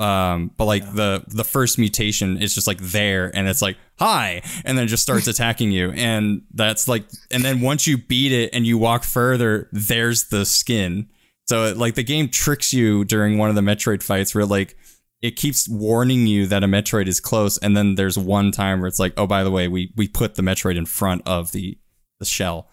Um, 0.00 0.50
but 0.56 0.64
like 0.64 0.82
Yeah. 0.82 0.92
the 0.94 1.24
the 1.28 1.44
first 1.44 1.78
mutation 1.78 2.38
is 2.40 2.54
just 2.54 2.66
like 2.66 2.78
there, 2.78 3.30
and 3.36 3.46
it's 3.48 3.60
like 3.60 3.76
hi, 3.98 4.42
and 4.64 4.76
then 4.78 4.88
just 4.88 5.02
starts 5.02 5.26
attacking 5.34 5.70
you, 5.72 5.90
and 5.92 6.42
that's 6.54 6.88
like, 6.88 7.04
and 7.30 7.44
then 7.44 7.60
once 7.60 7.86
you 7.86 7.98
beat 7.98 8.32
it 8.32 8.50
and 8.54 8.66
you 8.66 8.78
walk 8.78 9.04
further, 9.04 9.68
there's 9.72 10.28
the 10.28 10.44
skin. 10.46 11.08
So 11.48 11.64
it, 11.66 11.76
like 11.76 11.96
the 11.96 12.02
game 12.02 12.28
tricks 12.28 12.72
you 12.72 13.04
during 13.04 13.36
one 13.36 13.50
of 13.50 13.56
the 13.56 13.60
Metroid 13.60 14.02
fights 14.02 14.34
where 14.34 14.46
like 14.46 14.76
it 15.20 15.36
keeps 15.36 15.68
warning 15.68 16.26
you 16.26 16.46
that 16.46 16.64
a 16.64 16.66
Metroid 16.66 17.06
is 17.06 17.20
close, 17.20 17.58
and 17.58 17.76
then 17.76 17.96
there's 17.96 18.16
one 18.16 18.52
time 18.52 18.80
where 18.80 18.88
it's 18.88 18.98
like, 18.98 19.12
oh, 19.18 19.26
by 19.26 19.44
the 19.44 19.50
way, 19.50 19.68
we 19.68 19.92
we 19.96 20.08
put 20.08 20.34
the 20.36 20.42
Metroid 20.42 20.76
in 20.78 20.86
front 20.86 21.20
of 21.26 21.52
the 21.52 21.76
the 22.20 22.24
shell. 22.24 22.70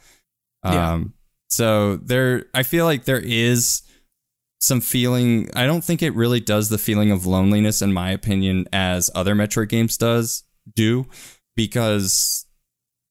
Yeah. 0.63 0.93
Um, 0.93 1.13
so 1.49 1.97
there, 1.97 2.45
I 2.53 2.63
feel 2.63 2.86
like 2.86 3.05
there 3.05 3.19
is 3.19 3.82
some 4.60 4.82
feeling. 4.82 5.49
I 5.55 5.66
don't 5.66 5.84
think 5.84 6.01
it 6.01 6.16
really 6.16 6.39
does 6.39 6.70
the 6.70 6.78
feeling 6.78 7.12
of 7.12 7.26
loneliness, 7.26 7.82
in 7.82 7.93
my 7.93 8.12
opinion, 8.12 8.68
as 8.74 9.10
other 9.14 9.36
Metroid 9.36 9.70
games 9.70 9.97
does 9.97 10.43
do, 10.74 11.08
because 11.55 12.45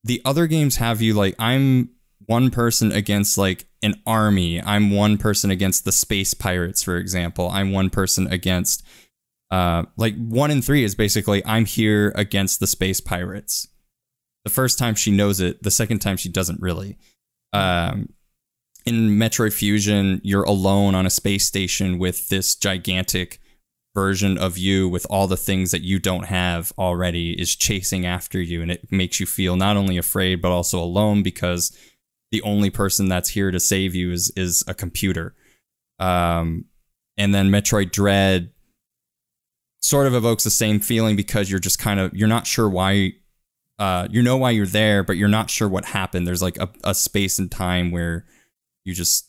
the 0.04 0.22
other 0.24 0.46
games 0.46 0.76
have 0.76 1.02
you 1.02 1.14
like 1.14 1.34
I'm 1.38 1.90
one 2.26 2.50
person 2.50 2.92
against 2.92 3.38
like 3.38 3.66
an 3.82 3.94
army. 4.06 4.60
I'm 4.62 4.90
one 4.90 5.18
person 5.18 5.50
against 5.50 5.84
the 5.84 5.92
space 5.92 6.34
pirates, 6.34 6.82
for 6.82 6.96
example. 6.96 7.48
I'm 7.50 7.72
one 7.72 7.90
person 7.90 8.26
against 8.26 8.84
uh 9.50 9.84
like 9.96 10.16
one 10.16 10.50
in 10.50 10.60
three 10.60 10.82
is 10.82 10.96
basically 10.96 11.44
I'm 11.46 11.64
here 11.64 12.12
against 12.16 12.58
the 12.58 12.66
space 12.66 13.00
pirates. 13.00 13.68
The 14.44 14.50
first 14.50 14.78
time 14.78 14.94
she 14.94 15.10
knows 15.10 15.40
it, 15.40 15.62
the 15.62 15.70
second 15.70 16.00
time 16.00 16.16
she 16.16 16.28
doesn't 16.28 16.60
really. 16.60 16.98
Um 17.52 18.08
in 18.86 19.18
Metroid 19.18 19.52
Fusion, 19.52 20.20
you're 20.22 20.44
alone 20.44 20.94
on 20.94 21.04
a 21.04 21.10
space 21.10 21.44
station 21.44 21.98
with 21.98 22.28
this 22.28 22.54
gigantic 22.54 23.40
version 23.94 24.38
of 24.38 24.56
you 24.56 24.88
with 24.88 25.06
all 25.10 25.26
the 25.26 25.36
things 25.36 25.72
that 25.72 25.82
you 25.82 25.98
don't 25.98 26.26
have 26.26 26.72
already 26.78 27.32
is 27.40 27.56
chasing 27.56 28.04
after 28.04 28.38
you 28.38 28.60
and 28.60 28.70
it 28.70 28.92
makes 28.92 29.18
you 29.18 29.24
feel 29.24 29.56
not 29.56 29.74
only 29.74 29.96
afraid 29.96 30.42
but 30.42 30.52
also 30.52 30.78
alone 30.78 31.22
because 31.22 31.74
the 32.30 32.42
only 32.42 32.68
person 32.68 33.08
that's 33.08 33.30
here 33.30 33.50
to 33.50 33.58
save 33.58 33.94
you 33.94 34.12
is 34.12 34.30
is 34.36 34.62
a 34.68 34.74
computer. 34.74 35.34
Um 35.98 36.66
and 37.16 37.34
then 37.34 37.50
Metroid 37.50 37.90
Dread 37.90 38.50
sort 39.80 40.06
of 40.06 40.14
evokes 40.14 40.44
the 40.44 40.50
same 40.50 40.78
feeling 40.78 41.16
because 41.16 41.50
you're 41.50 41.58
just 41.58 41.78
kind 41.78 41.98
of 41.98 42.14
you're 42.14 42.28
not 42.28 42.46
sure 42.46 42.68
why 42.68 43.14
uh 43.78 44.08
you 44.10 44.20
know 44.20 44.36
why 44.36 44.50
you're 44.50 44.66
there 44.66 45.02
but 45.02 45.16
you're 45.16 45.26
not 45.26 45.48
sure 45.48 45.70
what 45.70 45.86
happened 45.86 46.26
there's 46.26 46.42
like 46.42 46.58
a, 46.58 46.68
a 46.84 46.94
space 46.94 47.38
and 47.38 47.50
time 47.50 47.90
where 47.90 48.26
you 48.86 48.94
just 48.94 49.28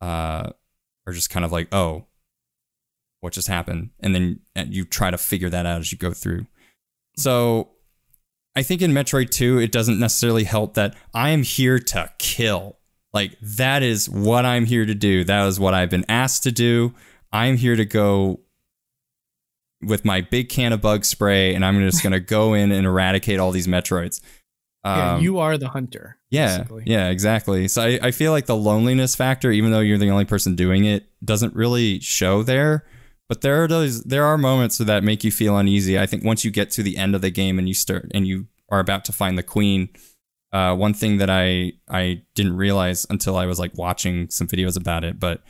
uh 0.00 0.50
are 1.06 1.12
just 1.12 1.30
kind 1.30 1.44
of 1.44 1.52
like 1.52 1.72
oh 1.72 2.06
what 3.20 3.32
just 3.32 3.46
happened? 3.46 3.90
And 4.00 4.16
then 4.16 4.40
you 4.56 4.84
try 4.84 5.12
to 5.12 5.16
figure 5.16 5.48
that 5.48 5.64
out 5.64 5.78
as 5.78 5.92
you 5.92 5.98
go 5.98 6.12
through. 6.12 6.46
So 7.16 7.68
i 8.54 8.62
think 8.62 8.82
in 8.82 8.92
metroid 8.92 9.30
2 9.30 9.60
it 9.60 9.72
doesn't 9.72 9.98
necessarily 9.98 10.44
help 10.44 10.74
that 10.74 10.94
i 11.14 11.30
am 11.30 11.42
here 11.42 11.78
to 11.78 12.10
kill. 12.18 12.78
Like 13.12 13.38
that 13.40 13.82
is 13.82 14.10
what 14.10 14.44
i'm 14.44 14.66
here 14.66 14.84
to 14.84 14.94
do. 14.94 15.24
That 15.24 15.46
is 15.46 15.60
what 15.60 15.74
i've 15.74 15.90
been 15.90 16.04
asked 16.08 16.42
to 16.42 16.52
do. 16.52 16.94
I'm 17.32 17.56
here 17.56 17.76
to 17.76 17.84
go 17.84 18.40
with 19.82 20.04
my 20.04 20.20
big 20.20 20.48
can 20.48 20.72
of 20.72 20.80
bug 20.80 21.04
spray 21.04 21.54
and 21.54 21.64
i'm 21.64 21.80
just 21.80 22.02
going 22.02 22.12
to 22.12 22.20
go 22.20 22.54
in 22.54 22.70
and 22.70 22.86
eradicate 22.86 23.40
all 23.40 23.50
these 23.50 23.66
metroids 23.66 24.20
yeah, 24.84 25.14
Um, 25.14 25.22
you 25.22 25.38
are 25.38 25.56
the 25.58 25.68
hunter. 25.68 26.18
yeah, 26.30 26.58
basically. 26.58 26.82
yeah, 26.86 27.08
exactly. 27.08 27.68
So 27.68 27.82
I, 27.82 27.98
I 28.02 28.10
feel 28.10 28.32
like 28.32 28.46
the 28.46 28.56
loneliness 28.56 29.14
factor, 29.14 29.50
even 29.52 29.70
though 29.70 29.80
you're 29.80 29.98
the 29.98 30.10
only 30.10 30.24
person 30.24 30.56
doing 30.56 30.84
it, 30.84 31.06
doesn't 31.24 31.54
really 31.54 32.00
show 32.00 32.42
there. 32.42 32.84
But 33.28 33.40
there 33.40 33.62
are 33.62 33.68
those 33.68 34.02
there 34.04 34.24
are 34.24 34.36
moments 34.36 34.78
that 34.78 35.04
make 35.04 35.24
you 35.24 35.30
feel 35.30 35.56
uneasy. 35.56 35.98
I 35.98 36.06
think 36.06 36.24
once 36.24 36.44
you 36.44 36.50
get 36.50 36.70
to 36.72 36.82
the 36.82 36.96
end 36.96 37.14
of 37.14 37.20
the 37.22 37.30
game 37.30 37.58
and 37.58 37.66
you 37.68 37.74
start 37.74 38.10
and 38.12 38.26
you 38.26 38.46
are 38.68 38.80
about 38.80 39.04
to 39.06 39.12
find 39.12 39.38
the 39.38 39.42
queen, 39.42 39.88
uh, 40.52 40.74
one 40.74 40.92
thing 40.94 41.18
that 41.18 41.30
I 41.30 41.72
I 41.88 42.22
didn't 42.34 42.56
realize 42.56 43.06
until 43.08 43.36
I 43.36 43.46
was 43.46 43.58
like 43.58 43.72
watching 43.78 44.28
some 44.28 44.48
videos 44.48 44.76
about 44.76 45.04
it, 45.04 45.18
but 45.20 45.42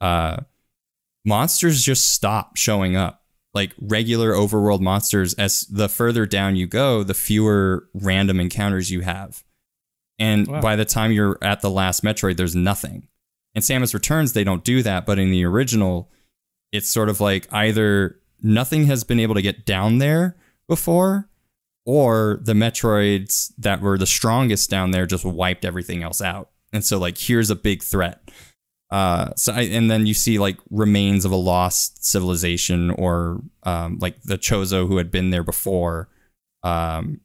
uh, 0.00 0.38
monsters 1.24 1.82
just 1.84 2.12
stop 2.12 2.56
showing 2.56 2.96
up. 2.96 3.21
Like 3.54 3.72
regular 3.78 4.32
overworld 4.32 4.80
monsters, 4.80 5.34
as 5.34 5.66
the 5.66 5.88
further 5.88 6.24
down 6.26 6.56
you 6.56 6.66
go, 6.66 7.02
the 7.02 7.14
fewer 7.14 7.88
random 7.92 8.40
encounters 8.40 8.90
you 8.90 9.02
have. 9.02 9.44
And 10.18 10.46
Wow. 10.46 10.60
by 10.60 10.76
the 10.76 10.84
time 10.84 11.12
you're 11.12 11.38
at 11.42 11.60
the 11.60 11.70
last 11.70 12.02
Metroid, 12.02 12.36
there's 12.36 12.56
nothing. 12.56 13.08
In 13.54 13.60
Samus 13.60 13.92
Returns, 13.92 14.32
they 14.32 14.44
don't 14.44 14.64
do 14.64 14.82
that, 14.82 15.04
but 15.04 15.18
in 15.18 15.30
the 15.30 15.44
original, 15.44 16.10
it's 16.72 16.88
sort 16.88 17.10
of 17.10 17.20
like 17.20 17.46
either 17.52 18.18
nothing 18.40 18.86
has 18.86 19.04
been 19.04 19.20
able 19.20 19.34
to 19.34 19.42
get 19.42 19.66
down 19.66 19.98
there 19.98 20.36
before, 20.66 21.28
or 21.84 22.40
the 22.42 22.54
Metroids 22.54 23.52
that 23.58 23.82
were 23.82 23.98
the 23.98 24.06
strongest 24.06 24.70
down 24.70 24.92
there 24.92 25.04
just 25.04 25.24
wiped 25.24 25.64
everything 25.64 26.02
else 26.02 26.22
out. 26.22 26.50
And 26.72 26.82
so, 26.84 26.98
like, 26.98 27.18
here's 27.18 27.50
a 27.50 27.56
big 27.56 27.82
threat. 27.82 28.30
Uh, 28.92 29.32
so 29.36 29.54
I, 29.54 29.62
and 29.62 29.90
then 29.90 30.04
you 30.04 30.12
see 30.12 30.38
like 30.38 30.58
remains 30.70 31.24
of 31.24 31.32
a 31.32 31.36
lost 31.36 32.04
civilization, 32.04 32.90
or 32.90 33.40
um, 33.62 33.98
like 34.00 34.20
the 34.22 34.36
Chozo 34.36 34.86
who 34.86 34.98
had 34.98 35.10
been 35.10 35.30
there 35.30 35.42
before. 35.42 36.10
Um, 36.62 37.22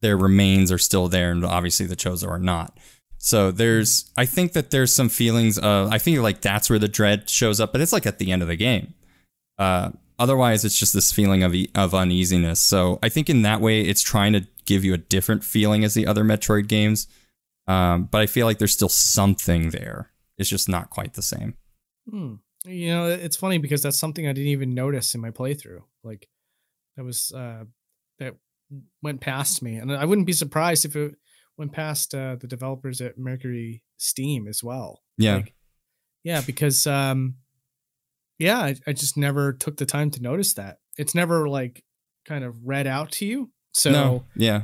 their 0.00 0.16
remains 0.16 0.72
are 0.72 0.78
still 0.78 1.08
there, 1.08 1.30
and 1.30 1.44
obviously 1.44 1.84
the 1.84 1.96
Chozo 1.96 2.28
are 2.28 2.38
not. 2.38 2.78
So 3.18 3.50
there's, 3.50 4.10
I 4.16 4.24
think 4.24 4.54
that 4.54 4.70
there's 4.70 4.94
some 4.94 5.08
feelings 5.08 5.58
of, 5.58 5.92
I 5.92 5.98
think 5.98 6.18
like 6.20 6.40
that's 6.40 6.70
where 6.70 6.78
the 6.78 6.88
dread 6.88 7.28
shows 7.28 7.60
up, 7.60 7.72
but 7.72 7.80
it's 7.80 7.92
like 7.92 8.06
at 8.06 8.18
the 8.18 8.32
end 8.32 8.42
of 8.42 8.48
the 8.48 8.56
game. 8.56 8.94
Uh, 9.58 9.90
otherwise, 10.18 10.64
it's 10.64 10.78
just 10.78 10.94
this 10.94 11.12
feeling 11.12 11.42
of 11.42 11.54
of 11.74 11.94
uneasiness. 11.94 12.58
So 12.58 12.98
I 13.02 13.10
think 13.10 13.28
in 13.28 13.42
that 13.42 13.60
way, 13.60 13.82
it's 13.82 14.02
trying 14.02 14.32
to 14.32 14.46
give 14.64 14.82
you 14.82 14.94
a 14.94 14.98
different 14.98 15.44
feeling 15.44 15.84
as 15.84 15.92
the 15.92 16.06
other 16.06 16.24
Metroid 16.24 16.68
games. 16.68 17.06
Um, 17.66 18.04
but 18.04 18.22
I 18.22 18.26
feel 18.26 18.46
like 18.46 18.58
there's 18.58 18.72
still 18.72 18.88
something 18.88 19.70
there. 19.70 20.10
It's 20.38 20.48
just 20.48 20.68
not 20.68 20.90
quite 20.90 21.14
the 21.14 21.22
same. 21.22 21.54
Hmm. 22.08 22.34
You 22.64 22.88
know, 22.88 23.06
it's 23.06 23.36
funny 23.36 23.58
because 23.58 23.82
that's 23.82 23.98
something 23.98 24.26
I 24.26 24.32
didn't 24.32 24.50
even 24.50 24.74
notice 24.74 25.14
in 25.14 25.20
my 25.20 25.30
playthrough. 25.30 25.82
Like 26.02 26.28
that 26.96 27.04
was 27.04 27.32
uh 27.32 27.64
that 28.18 28.34
went 29.02 29.20
past 29.20 29.62
me, 29.62 29.76
and 29.76 29.92
I 29.92 30.04
wouldn't 30.04 30.26
be 30.26 30.32
surprised 30.32 30.84
if 30.84 30.96
it 30.96 31.14
went 31.56 31.72
past 31.72 32.14
uh, 32.14 32.36
the 32.36 32.46
developers 32.46 33.00
at 33.00 33.18
Mercury 33.18 33.82
Steam 33.96 34.46
as 34.46 34.62
well. 34.62 35.02
Yeah. 35.18 35.36
Like, 35.36 35.54
yeah, 36.22 36.40
because 36.40 36.86
um, 36.86 37.36
yeah, 38.38 38.58
I, 38.58 38.76
I 38.86 38.92
just 38.92 39.16
never 39.16 39.52
took 39.52 39.76
the 39.76 39.86
time 39.86 40.10
to 40.12 40.22
notice 40.22 40.54
that. 40.54 40.78
It's 40.96 41.14
never 41.14 41.48
like 41.48 41.84
kind 42.26 42.44
of 42.44 42.56
read 42.64 42.86
out 42.86 43.12
to 43.12 43.26
you. 43.26 43.50
So 43.72 43.90
no, 43.90 44.24
yeah, 44.34 44.62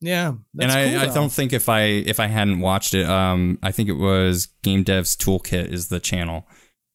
yeah, 0.00 0.34
and 0.60 0.70
I, 0.72 0.88
cool, 0.90 0.98
I 1.00 1.06
don't 1.14 1.32
think 1.32 1.52
if 1.52 1.68
I 1.68 1.80
if 1.82 2.20
I 2.20 2.26
hadn't 2.26 2.60
watched 2.60 2.94
it, 2.94 3.06
um, 3.08 3.58
I 3.62 3.72
think 3.72 3.88
it 3.88 3.94
was 3.94 4.46
Game 4.62 4.84
Devs 4.84 5.16
Toolkit 5.16 5.68
is 5.72 5.88
the 5.88 6.00
channel. 6.00 6.46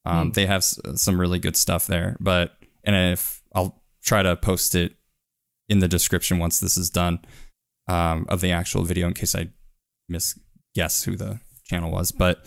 Um, 0.06 0.28
Hmm. 0.28 0.32
they 0.32 0.46
have 0.48 0.60
s- 0.60 0.80
some 0.96 1.20
really 1.20 1.40
good 1.40 1.56
stuff 1.56 1.88
there, 1.88 2.18
but 2.20 2.54
and 2.84 2.96
if 3.14 3.42
I'll 3.54 3.84
try 4.04 4.24
to 4.24 4.36
post 4.36 4.74
it 4.76 4.96
in 5.70 5.80
the 5.80 5.88
description 5.88 6.40
once 6.40 6.60
this 6.60 6.76
is 6.78 6.90
done, 6.90 7.20
um, 7.88 8.26
of 8.30 8.42
the 8.42 8.52
actual 8.52 8.84
video 8.84 9.08
in 9.08 9.14
case 9.14 9.36
I 9.36 9.50
miss 10.10 10.38
guess 10.76 11.04
who 11.04 11.16
the 11.16 11.40
channel 11.66 11.92
was, 11.92 12.12
but 12.12 12.46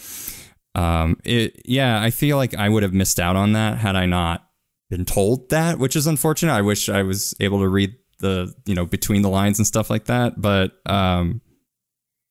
um, 0.74 1.18
it 1.24 1.62
yeah, 1.64 2.00
I 2.02 2.10
feel 2.10 2.36
like 2.36 2.54
I 2.54 2.68
would 2.68 2.82
have 2.82 2.92
missed 2.92 3.20
out 3.20 3.36
on 3.36 3.52
that 3.52 3.78
had 3.78 3.94
I 3.96 4.06
not 4.06 4.48
been 4.90 5.04
told 5.04 5.48
that, 5.50 5.78
which 5.78 5.94
is 5.96 6.06
unfortunate. 6.06 6.52
I 6.52 6.62
wish 6.62 6.88
I 6.88 7.02
was 7.02 7.34
able 7.40 7.60
to 7.60 7.68
read 7.68 7.94
the 8.18 8.54
you 8.66 8.74
know 8.74 8.84
between 8.84 9.22
the 9.22 9.28
lines 9.28 9.58
and 9.58 9.66
stuff 9.66 9.90
like 9.90 10.06
that, 10.06 10.40
but 10.40 10.72
um, 10.86 11.40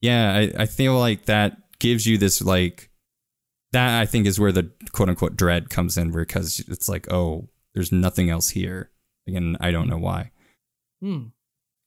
yeah, 0.01 0.33
I, 0.33 0.63
I 0.63 0.65
feel 0.65 0.97
like 0.97 1.25
that 1.25 1.57
gives 1.79 2.05
you 2.05 2.17
this 2.17 2.41
like 2.41 2.89
that 3.71 4.01
I 4.01 4.05
think 4.05 4.27
is 4.27 4.39
where 4.39 4.51
the 4.51 4.71
quote 4.91 5.09
unquote 5.09 5.35
dread 5.35 5.69
comes 5.69 5.97
in 5.97 6.11
because 6.11 6.59
it's 6.67 6.87
like 6.87 7.11
oh 7.11 7.49
there's 7.73 7.91
nothing 7.91 8.29
else 8.29 8.49
here 8.49 8.91
and 9.27 9.57
I 9.59 9.71
don't 9.71 9.89
know 9.89 9.97
why. 9.97 10.31
Hmm. 11.01 11.27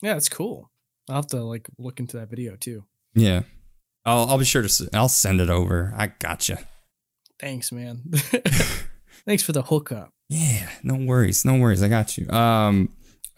Yeah, 0.02 0.16
it's 0.16 0.28
cool. 0.28 0.70
I'll 1.08 1.16
have 1.16 1.26
to 1.28 1.42
like 1.42 1.68
look 1.78 2.00
into 2.00 2.16
that 2.18 2.28
video 2.28 2.56
too. 2.56 2.84
Yeah, 3.14 3.42
I'll 4.04 4.28
I'll 4.30 4.38
be 4.38 4.44
sure 4.44 4.62
to 4.62 4.88
I'll 4.92 5.08
send 5.08 5.40
it 5.40 5.50
over. 5.50 5.94
I 5.96 6.08
gotcha. 6.08 6.58
Thanks, 7.38 7.70
man. 7.70 8.02
Thanks 9.26 9.42
for 9.42 9.52
the 9.52 9.62
hookup. 9.62 10.10
Yeah, 10.28 10.68
no 10.82 10.96
worries, 10.96 11.44
no 11.44 11.54
worries. 11.54 11.84
I 11.84 11.88
got 11.88 12.18
you. 12.18 12.28
Um, 12.30 12.88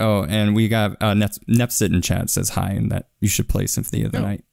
oh, 0.00 0.24
and 0.24 0.54
we 0.54 0.68
got 0.68 1.00
uh, 1.02 1.14
Nep- 1.14 1.44
Nepsit 1.48 1.92
in 1.94 2.02
chat 2.02 2.30
says 2.30 2.50
hi 2.50 2.70
and 2.70 2.90
that 2.92 3.08
you 3.20 3.28
should 3.28 3.48
play 3.48 3.66
Symphony 3.66 4.02
of 4.04 4.12
the 4.12 4.18
Oh. 4.18 4.22
Night. 4.22 4.44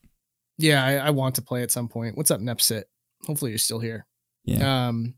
Yeah, 0.58 0.84
I, 0.86 0.94
I 1.08 1.10
want 1.10 1.36
to 1.36 1.42
play 1.42 1.64
at 1.64 1.72
some 1.72 1.88
point. 1.90 2.16
What's 2.18 2.32
up, 2.32 2.40
Nepsit? 2.40 2.84
Hopefully 3.26 3.52
you're 3.52 3.58
still 3.58 3.80
here. 3.80 4.06
Yeah, 4.46 4.88
Um, 4.88 5.16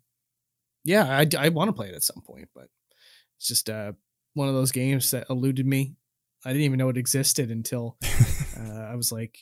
yeah, 0.83 1.03
I, 1.05 1.27
I 1.37 1.49
want 1.49 1.67
to 1.69 1.73
play 1.73 1.89
it 1.89 1.95
at 1.95 2.03
some 2.03 2.21
point, 2.25 2.47
but 2.55 2.67
it's 3.37 3.47
just 3.47 3.69
uh 3.69 3.91
one 4.33 4.47
of 4.47 4.53
those 4.55 4.71
games 4.71 5.11
that 5.11 5.27
eluded 5.29 5.65
me. 5.65 5.95
I 6.45 6.49
didn't 6.49 6.63
even 6.63 6.77
know 6.77 6.89
it 6.89 6.97
existed 6.97 7.51
until 7.51 7.97
uh, 8.57 8.71
I 8.91 8.95
was 8.95 9.11
like 9.11 9.39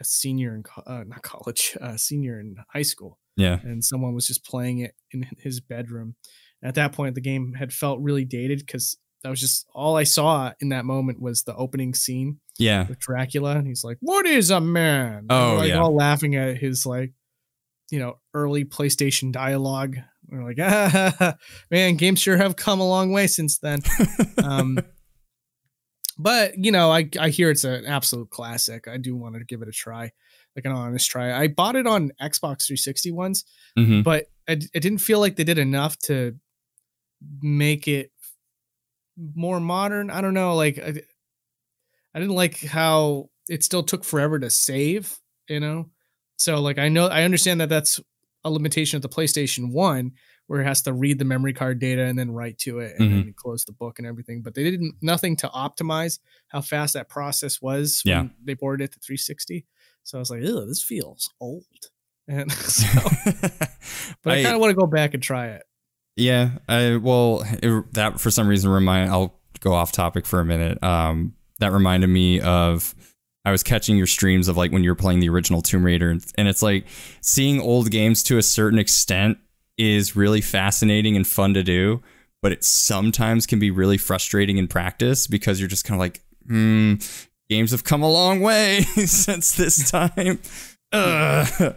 a 0.00 0.04
senior 0.04 0.54
in 0.54 0.62
co- 0.62 0.82
uh, 0.86 1.04
not 1.06 1.22
college, 1.22 1.76
uh, 1.80 1.96
senior 1.96 2.40
in 2.40 2.56
high 2.72 2.82
school, 2.82 3.18
yeah, 3.36 3.58
and 3.62 3.84
someone 3.84 4.14
was 4.14 4.26
just 4.26 4.44
playing 4.44 4.78
it 4.78 4.94
in 5.12 5.26
his 5.38 5.60
bedroom. 5.60 6.14
At 6.62 6.74
that 6.76 6.92
point, 6.92 7.14
the 7.14 7.20
game 7.20 7.52
had 7.58 7.72
felt 7.72 8.00
really 8.00 8.24
dated 8.24 8.60
because 8.60 8.96
that 9.26 9.30
was 9.30 9.40
just 9.40 9.66
all 9.74 9.96
I 9.96 10.04
saw 10.04 10.52
in 10.60 10.68
that 10.68 10.84
moment 10.84 11.20
was 11.20 11.42
the 11.42 11.56
opening 11.56 11.94
scene 11.94 12.38
yeah. 12.58 12.86
with 12.86 13.00
Dracula, 13.00 13.56
and 13.56 13.66
he's 13.66 13.82
like, 13.82 13.98
"What 13.98 14.24
is 14.24 14.52
a 14.52 14.60
man?" 14.60 15.26
Oh, 15.28 15.54
we're, 15.54 15.58
like 15.58 15.68
yeah. 15.70 15.80
all 15.80 15.92
laughing 15.92 16.36
at 16.36 16.58
his 16.58 16.86
like, 16.86 17.12
you 17.90 17.98
know, 17.98 18.20
early 18.34 18.64
PlayStation 18.64 19.32
dialogue. 19.32 19.96
We're 20.28 20.44
like, 20.44 20.58
ah, 20.60 21.34
man, 21.72 21.96
games 21.96 22.20
sure 22.20 22.36
have 22.36 22.54
come 22.54 22.78
a 22.78 22.88
long 22.88 23.10
way 23.10 23.26
since 23.26 23.58
then. 23.58 23.80
Um, 24.44 24.78
but 26.16 26.52
you 26.56 26.70
know, 26.70 26.92
I 26.92 27.10
I 27.18 27.30
hear 27.30 27.50
it's 27.50 27.64
an 27.64 27.84
absolute 27.84 28.30
classic. 28.30 28.86
I 28.86 28.96
do 28.96 29.16
want 29.16 29.34
to 29.34 29.44
give 29.44 29.60
it 29.60 29.66
a 29.66 29.72
try, 29.72 30.12
like 30.54 30.64
an 30.64 30.70
honest 30.70 31.10
try. 31.10 31.36
I 31.36 31.48
bought 31.48 31.74
it 31.74 31.88
on 31.88 32.12
Xbox 32.22 32.66
360 32.66 33.10
once, 33.10 33.44
hmm 33.76 34.02
but 34.02 34.26
it, 34.46 34.66
it 34.72 34.80
didn't 34.80 34.98
feel 34.98 35.18
like 35.18 35.34
they 35.34 35.42
did 35.42 35.58
enough 35.58 35.98
to 36.04 36.36
make 37.42 37.88
it 37.88 38.12
more 39.34 39.60
modern. 39.60 40.10
I 40.10 40.20
don't 40.20 40.34
know, 40.34 40.54
like 40.54 40.78
I, 40.78 40.94
I 42.14 42.18
didn't 42.18 42.34
like 42.34 42.60
how 42.60 43.30
it 43.48 43.62
still 43.64 43.82
took 43.82 44.04
forever 44.04 44.38
to 44.38 44.50
save, 44.50 45.18
you 45.48 45.60
know. 45.60 45.90
So 46.36 46.60
like 46.60 46.78
I 46.78 46.88
know 46.88 47.06
I 47.06 47.22
understand 47.22 47.60
that 47.60 47.68
that's 47.68 48.00
a 48.44 48.50
limitation 48.50 48.96
of 48.96 49.02
the 49.02 49.08
PlayStation 49.08 49.72
1 49.72 50.12
where 50.46 50.60
it 50.60 50.64
has 50.64 50.82
to 50.82 50.92
read 50.92 51.18
the 51.18 51.24
memory 51.24 51.52
card 51.52 51.80
data 51.80 52.04
and 52.04 52.16
then 52.18 52.30
write 52.30 52.58
to 52.58 52.78
it 52.78 52.94
and 52.98 53.10
then 53.10 53.20
mm-hmm. 53.22 53.30
close 53.36 53.64
the 53.64 53.72
book 53.72 53.98
and 53.98 54.06
everything, 54.06 54.42
but 54.42 54.54
they 54.54 54.62
didn't 54.62 54.94
nothing 55.02 55.34
to 55.36 55.48
optimize 55.48 56.20
how 56.48 56.60
fast 56.60 56.94
that 56.94 57.08
process 57.08 57.60
was 57.60 58.00
when 58.04 58.14
Yeah. 58.14 58.28
they 58.44 58.54
ported 58.54 58.84
it 58.84 58.92
to 58.92 59.00
360. 59.00 59.66
So 60.04 60.18
I 60.18 60.20
was 60.20 60.30
like, 60.30 60.42
"Ew, 60.42 60.64
this 60.66 60.82
feels 60.82 61.30
old." 61.40 61.64
And 62.28 62.50
so 62.52 62.88
but 64.24 64.32
I, 64.32 64.40
I- 64.40 64.42
kind 64.42 64.54
of 64.56 64.60
want 64.60 64.72
to 64.72 64.76
go 64.76 64.88
back 64.88 65.14
and 65.14 65.22
try 65.22 65.46
it. 65.50 65.62
Yeah, 66.16 66.50
I 66.68 66.96
well 66.96 67.44
it, 67.62 67.92
that 67.92 68.20
for 68.20 68.30
some 68.30 68.48
reason 68.48 68.70
remind 68.70 69.10
I'll 69.10 69.38
go 69.60 69.74
off 69.74 69.92
topic 69.92 70.26
for 70.26 70.40
a 70.40 70.44
minute. 70.44 70.82
Um, 70.82 71.34
that 71.58 71.72
reminded 71.72 72.08
me 72.08 72.40
of 72.40 72.94
I 73.44 73.50
was 73.52 73.62
catching 73.62 73.96
your 73.96 74.06
streams 74.06 74.48
of 74.48 74.56
like 74.56 74.72
when 74.72 74.82
you 74.82 74.90
were 74.90 74.96
playing 74.96 75.20
the 75.20 75.28
original 75.28 75.62
Tomb 75.62 75.84
Raider, 75.84 76.10
and, 76.10 76.24
and 76.36 76.48
it's 76.48 76.62
like 76.62 76.86
seeing 77.20 77.60
old 77.60 77.90
games 77.90 78.22
to 78.24 78.38
a 78.38 78.42
certain 78.42 78.78
extent 78.78 79.38
is 79.78 80.16
really 80.16 80.40
fascinating 80.40 81.16
and 81.16 81.26
fun 81.26 81.54
to 81.54 81.62
do, 81.62 82.02
but 82.42 82.50
it 82.50 82.64
sometimes 82.64 83.46
can 83.46 83.58
be 83.58 83.70
really 83.70 83.98
frustrating 83.98 84.56
in 84.56 84.68
practice 84.68 85.26
because 85.26 85.60
you're 85.60 85.68
just 85.68 85.84
kind 85.84 85.96
of 85.96 86.00
like, 86.00 86.22
hmm, 86.46 86.94
games 87.50 87.72
have 87.72 87.84
come 87.84 88.02
a 88.02 88.10
long 88.10 88.40
way 88.40 88.80
since 89.04 89.52
this 89.52 89.90
time. 89.90 90.40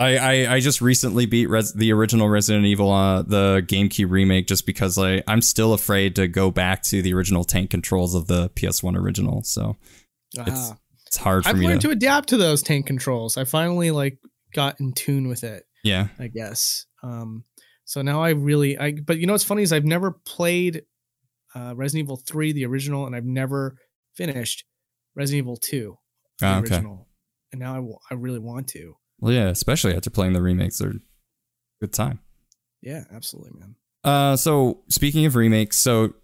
I, 0.00 0.16
I, 0.16 0.54
I 0.54 0.60
just 0.60 0.80
recently 0.80 1.26
beat 1.26 1.46
Res- 1.46 1.72
the 1.72 1.92
original 1.92 2.28
Resident 2.28 2.66
Evil, 2.66 2.92
uh, 2.92 3.22
the 3.22 3.64
GameCube 3.66 4.10
remake, 4.10 4.46
just 4.46 4.64
because 4.64 4.96
like 4.96 5.24
I'm 5.26 5.42
still 5.42 5.72
afraid 5.72 6.14
to 6.16 6.28
go 6.28 6.50
back 6.50 6.82
to 6.84 7.02
the 7.02 7.12
original 7.14 7.44
tank 7.44 7.70
controls 7.70 8.14
of 8.14 8.26
the 8.28 8.48
PS1 8.50 8.96
original. 8.96 9.42
So 9.42 9.76
It's- 10.38 10.70
Ah. 10.72 10.76
it's 11.06 11.16
hard 11.16 11.42
for 11.44 11.50
I've 11.50 11.58
me 11.58 11.66
learned 11.66 11.80
to, 11.80 11.88
to 11.88 11.92
adapt 11.92 12.28
to 12.28 12.36
those 12.36 12.62
tank 12.62 12.86
controls. 12.86 13.36
I 13.36 13.44
finally 13.44 13.90
like 13.90 14.18
got 14.54 14.78
in 14.80 14.92
tune 14.92 15.26
with 15.28 15.42
it. 15.42 15.64
yeah. 15.82 16.08
I 16.18 16.28
guess. 16.28 16.86
Um, 17.02 17.44
so 17.84 18.02
now 18.02 18.22
I 18.22 18.30
really, 18.30 18.78
I 18.78 18.92
but 18.92 19.18
you 19.18 19.26
know 19.26 19.32
what's 19.34 19.44
funny 19.44 19.62
is 19.62 19.72
I've 19.72 19.84
never 19.84 20.12
played 20.26 20.82
uh, 21.54 21.74
Resident 21.76 22.04
Evil 22.06 22.16
three, 22.24 22.52
the 22.52 22.66
original, 22.66 23.06
and 23.06 23.16
I've 23.16 23.24
never 23.24 23.76
finished 24.14 24.64
Resident 25.16 25.38
Evil 25.44 25.56
two, 25.56 25.96
the 26.38 26.46
Ah, 26.46 26.58
okay. 26.58 26.74
original. 26.74 27.08
And 27.52 27.60
now 27.60 27.74
I, 27.74 27.78
wa- 27.80 27.98
I 28.10 28.14
really 28.14 28.38
want 28.38 28.68
to. 28.68 28.94
Well, 29.20 29.32
yeah, 29.32 29.48
especially 29.48 29.94
after 29.94 30.10
playing 30.10 30.32
the 30.32 30.42
remakes, 30.42 30.78
they're 30.78 30.94
good 31.80 31.92
time. 31.92 32.20
Yeah, 32.82 33.04
absolutely, 33.12 33.58
man. 33.58 33.74
Uh, 34.04 34.36
so 34.36 34.80
speaking 34.88 35.26
of 35.26 35.34
remakes, 35.34 35.76
so 35.76 36.14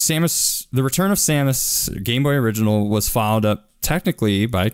Samus, 0.00 0.66
the 0.72 0.82
Return 0.82 1.10
of 1.10 1.18
Samus 1.18 2.02
Game 2.04 2.22
Boy 2.22 2.34
Original 2.34 2.88
was 2.88 3.08
followed 3.08 3.44
up 3.44 3.70
technically 3.82 4.46
by 4.46 4.70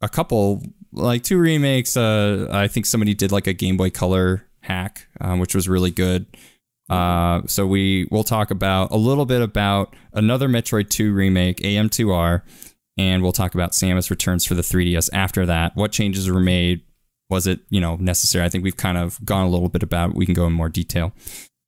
a 0.00 0.08
couple, 0.08 0.62
like 0.92 1.22
two 1.22 1.38
remakes. 1.38 1.96
Uh, 1.96 2.48
I 2.50 2.68
think 2.68 2.86
somebody 2.86 3.14
did 3.14 3.32
like 3.32 3.46
a 3.46 3.52
Game 3.52 3.76
Boy 3.76 3.90
Color 3.90 4.46
hack, 4.60 5.08
um, 5.20 5.38
which 5.38 5.54
was 5.54 5.68
really 5.68 5.90
good. 5.90 6.26
Uh, 6.88 7.42
so 7.46 7.66
we 7.66 8.06
will 8.10 8.24
talk 8.24 8.50
about 8.50 8.90
a 8.90 8.96
little 8.96 9.24
bit 9.26 9.42
about 9.42 9.94
another 10.12 10.48
Metroid 10.48 10.90
2 10.90 11.12
remake, 11.12 11.58
AM2R, 11.58 12.42
and 12.98 13.22
we'll 13.22 13.32
talk 13.32 13.54
about 13.54 13.72
Samus 13.72 14.10
Returns 14.10 14.44
for 14.44 14.54
the 14.54 14.62
3DS 14.62 15.08
after 15.12 15.46
that. 15.46 15.74
What 15.76 15.92
changes 15.92 16.30
were 16.30 16.40
made? 16.40 16.82
Was 17.30 17.46
it, 17.46 17.60
you 17.70 17.80
know, 17.80 17.96
necessary? 17.96 18.44
I 18.44 18.48
think 18.48 18.64
we've 18.64 18.76
kind 18.76 18.98
of 18.98 19.24
gone 19.24 19.46
a 19.46 19.48
little 19.48 19.68
bit 19.68 19.82
about 19.82 20.10
it. 20.10 20.16
We 20.16 20.26
can 20.26 20.34
go 20.34 20.46
in 20.46 20.52
more 20.52 20.68
detail. 20.68 21.12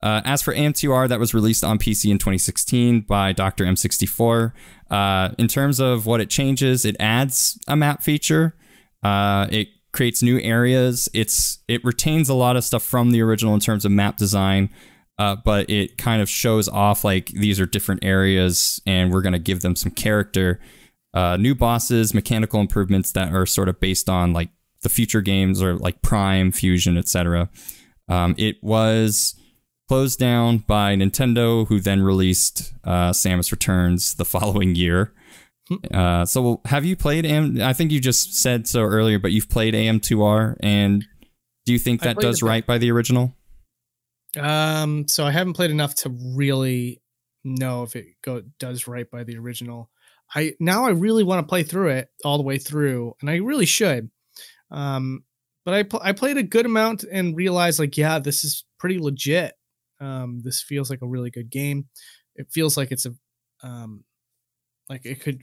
Uh, 0.02 0.20
as 0.24 0.42
for 0.42 0.54
AM2R, 0.54 1.09
that 1.09 1.18
was 1.18 1.32
released 1.32 1.64
on 1.64 1.78
PC 1.78 2.11
in 2.11 2.18
2016 2.18 3.00
by 3.00 3.32
Dr. 3.32 3.64
M64. 3.64 4.52
Uh, 4.90 5.30
in 5.38 5.48
terms 5.48 5.80
of 5.80 6.07
what 6.07 6.20
it 6.20 6.28
changes, 6.28 6.84
it 6.84 6.96
adds 7.00 7.59
a 7.66 7.74
map 7.74 8.02
feature. 8.02 8.54
Uh, 9.02 9.46
it 9.50 9.68
creates 9.92 10.22
new 10.22 10.38
areas. 10.40 11.09
It's 11.14 11.59
it 11.66 11.82
retains 11.82 12.28
a 12.28 12.34
lot 12.34 12.57
of 12.57 12.64
stuff 12.64 12.82
from 12.82 13.11
the 13.11 13.22
original 13.22 13.54
in 13.54 13.61
terms 13.61 13.84
of 13.84 13.92
map 13.92 14.16
design, 14.16 14.68
uh, 15.18 15.36
but 15.44 15.70
it 15.70 15.96
kind 15.96 16.20
of 16.20 16.28
shows 16.28 16.68
off 16.68 17.02
like 17.02 17.28
these 17.28 17.59
are 17.59 17.66
different 17.66 18.04
areas, 18.04 18.80
and 18.86 19.11
we're 19.11 19.22
gonna 19.22 19.38
give 19.38 19.61
them 19.61 19.74
some 19.74 19.90
character. 19.90 20.61
Uh, 21.14 21.38
new 21.38 21.54
bosses, 21.54 22.12
mechanical 22.12 22.61
improvements 22.61 23.11
that 23.12 23.32
are 23.32 23.46
sort 23.46 23.70
of 23.70 23.80
based 23.80 24.11
on 24.11 24.34
like 24.34 24.50
the 24.87 24.91
future 24.91 25.20
games 25.20 25.61
or 25.61 25.74
like 25.74 26.01
Prime, 26.01 26.53
Fusion, 26.53 26.97
etc. 26.97 27.51
Um, 28.09 28.37
it 28.39 28.62
was 28.62 29.34
closed 29.89 30.20
down 30.20 30.59
by 30.59 30.95
Nintendo, 30.95 31.66
who 31.66 31.80
then 31.80 32.03
released 32.03 32.72
uh, 32.84 33.11
Samus 33.11 33.51
Returns 33.51 34.14
the 34.14 34.24
following 34.37 34.76
year. 34.76 35.12
Uh, 35.93 36.24
so, 36.24 36.61
have 36.66 36.84
you 36.84 36.95
played 36.95 37.26
AM? 37.26 37.61
I 37.61 37.72
think 37.72 37.91
you 37.91 38.01
just 38.01 38.34
said 38.34 38.68
so 38.68 38.82
earlier, 38.82 39.18
but 39.18 39.32
you've 39.32 39.49
played 39.49 39.74
AM2R, 39.74 40.55
and 40.61 41.05
do 41.64 41.72
you 41.72 41.80
think 41.80 42.03
that 42.03 42.18
does 42.18 42.41
right 42.41 42.64
by 42.64 42.78
the 42.78 42.93
original? 42.93 43.34
Um, 44.39 45.09
so 45.09 45.24
I 45.24 45.32
haven't 45.32 45.55
played 45.55 45.72
enough 45.72 45.97
to 45.97 46.14
really 46.37 47.03
know 47.43 47.82
if 47.82 47.97
it 47.97 48.07
go 48.22 48.43
does 48.61 48.87
right 48.87 49.11
by 49.11 49.24
the 49.24 49.37
original. 49.37 49.91
I 50.32 50.55
now 50.61 50.84
I 50.84 50.91
really 50.91 51.24
want 51.24 51.45
to 51.45 51.49
play 51.49 51.64
through 51.64 51.89
it 51.89 52.09
all 52.24 52.37
the 52.37 52.45
way 52.45 52.59
through, 52.59 53.14
and 53.20 53.28
I 53.28 53.39
really 53.39 53.66
should. 53.66 54.11
Um, 54.71 55.25
but 55.64 55.75
I 55.75 55.83
pl- 55.83 56.01
I 56.03 56.12
played 56.12 56.37
a 56.37 56.43
good 56.43 56.67
amount 56.67 57.05
and 57.05 57.37
realized 57.37 57.79
like, 57.79 57.97
yeah, 57.97 58.19
this 58.19 58.45
is 58.45 58.64
pretty 58.79 58.99
legit. 58.99 59.55
Um, 60.01 60.41
this 60.45 60.62
feels 60.62 60.91
like 60.91 61.03
a 61.03 61.07
really 61.09 61.31
good 61.31 61.51
game. 61.51 61.87
It 62.37 62.49
feels 62.53 62.77
like 62.77 62.93
it's 62.93 63.07
a 63.07 63.14
um, 63.62 64.05
like 64.89 65.05
it 65.05 65.21
could 65.21 65.43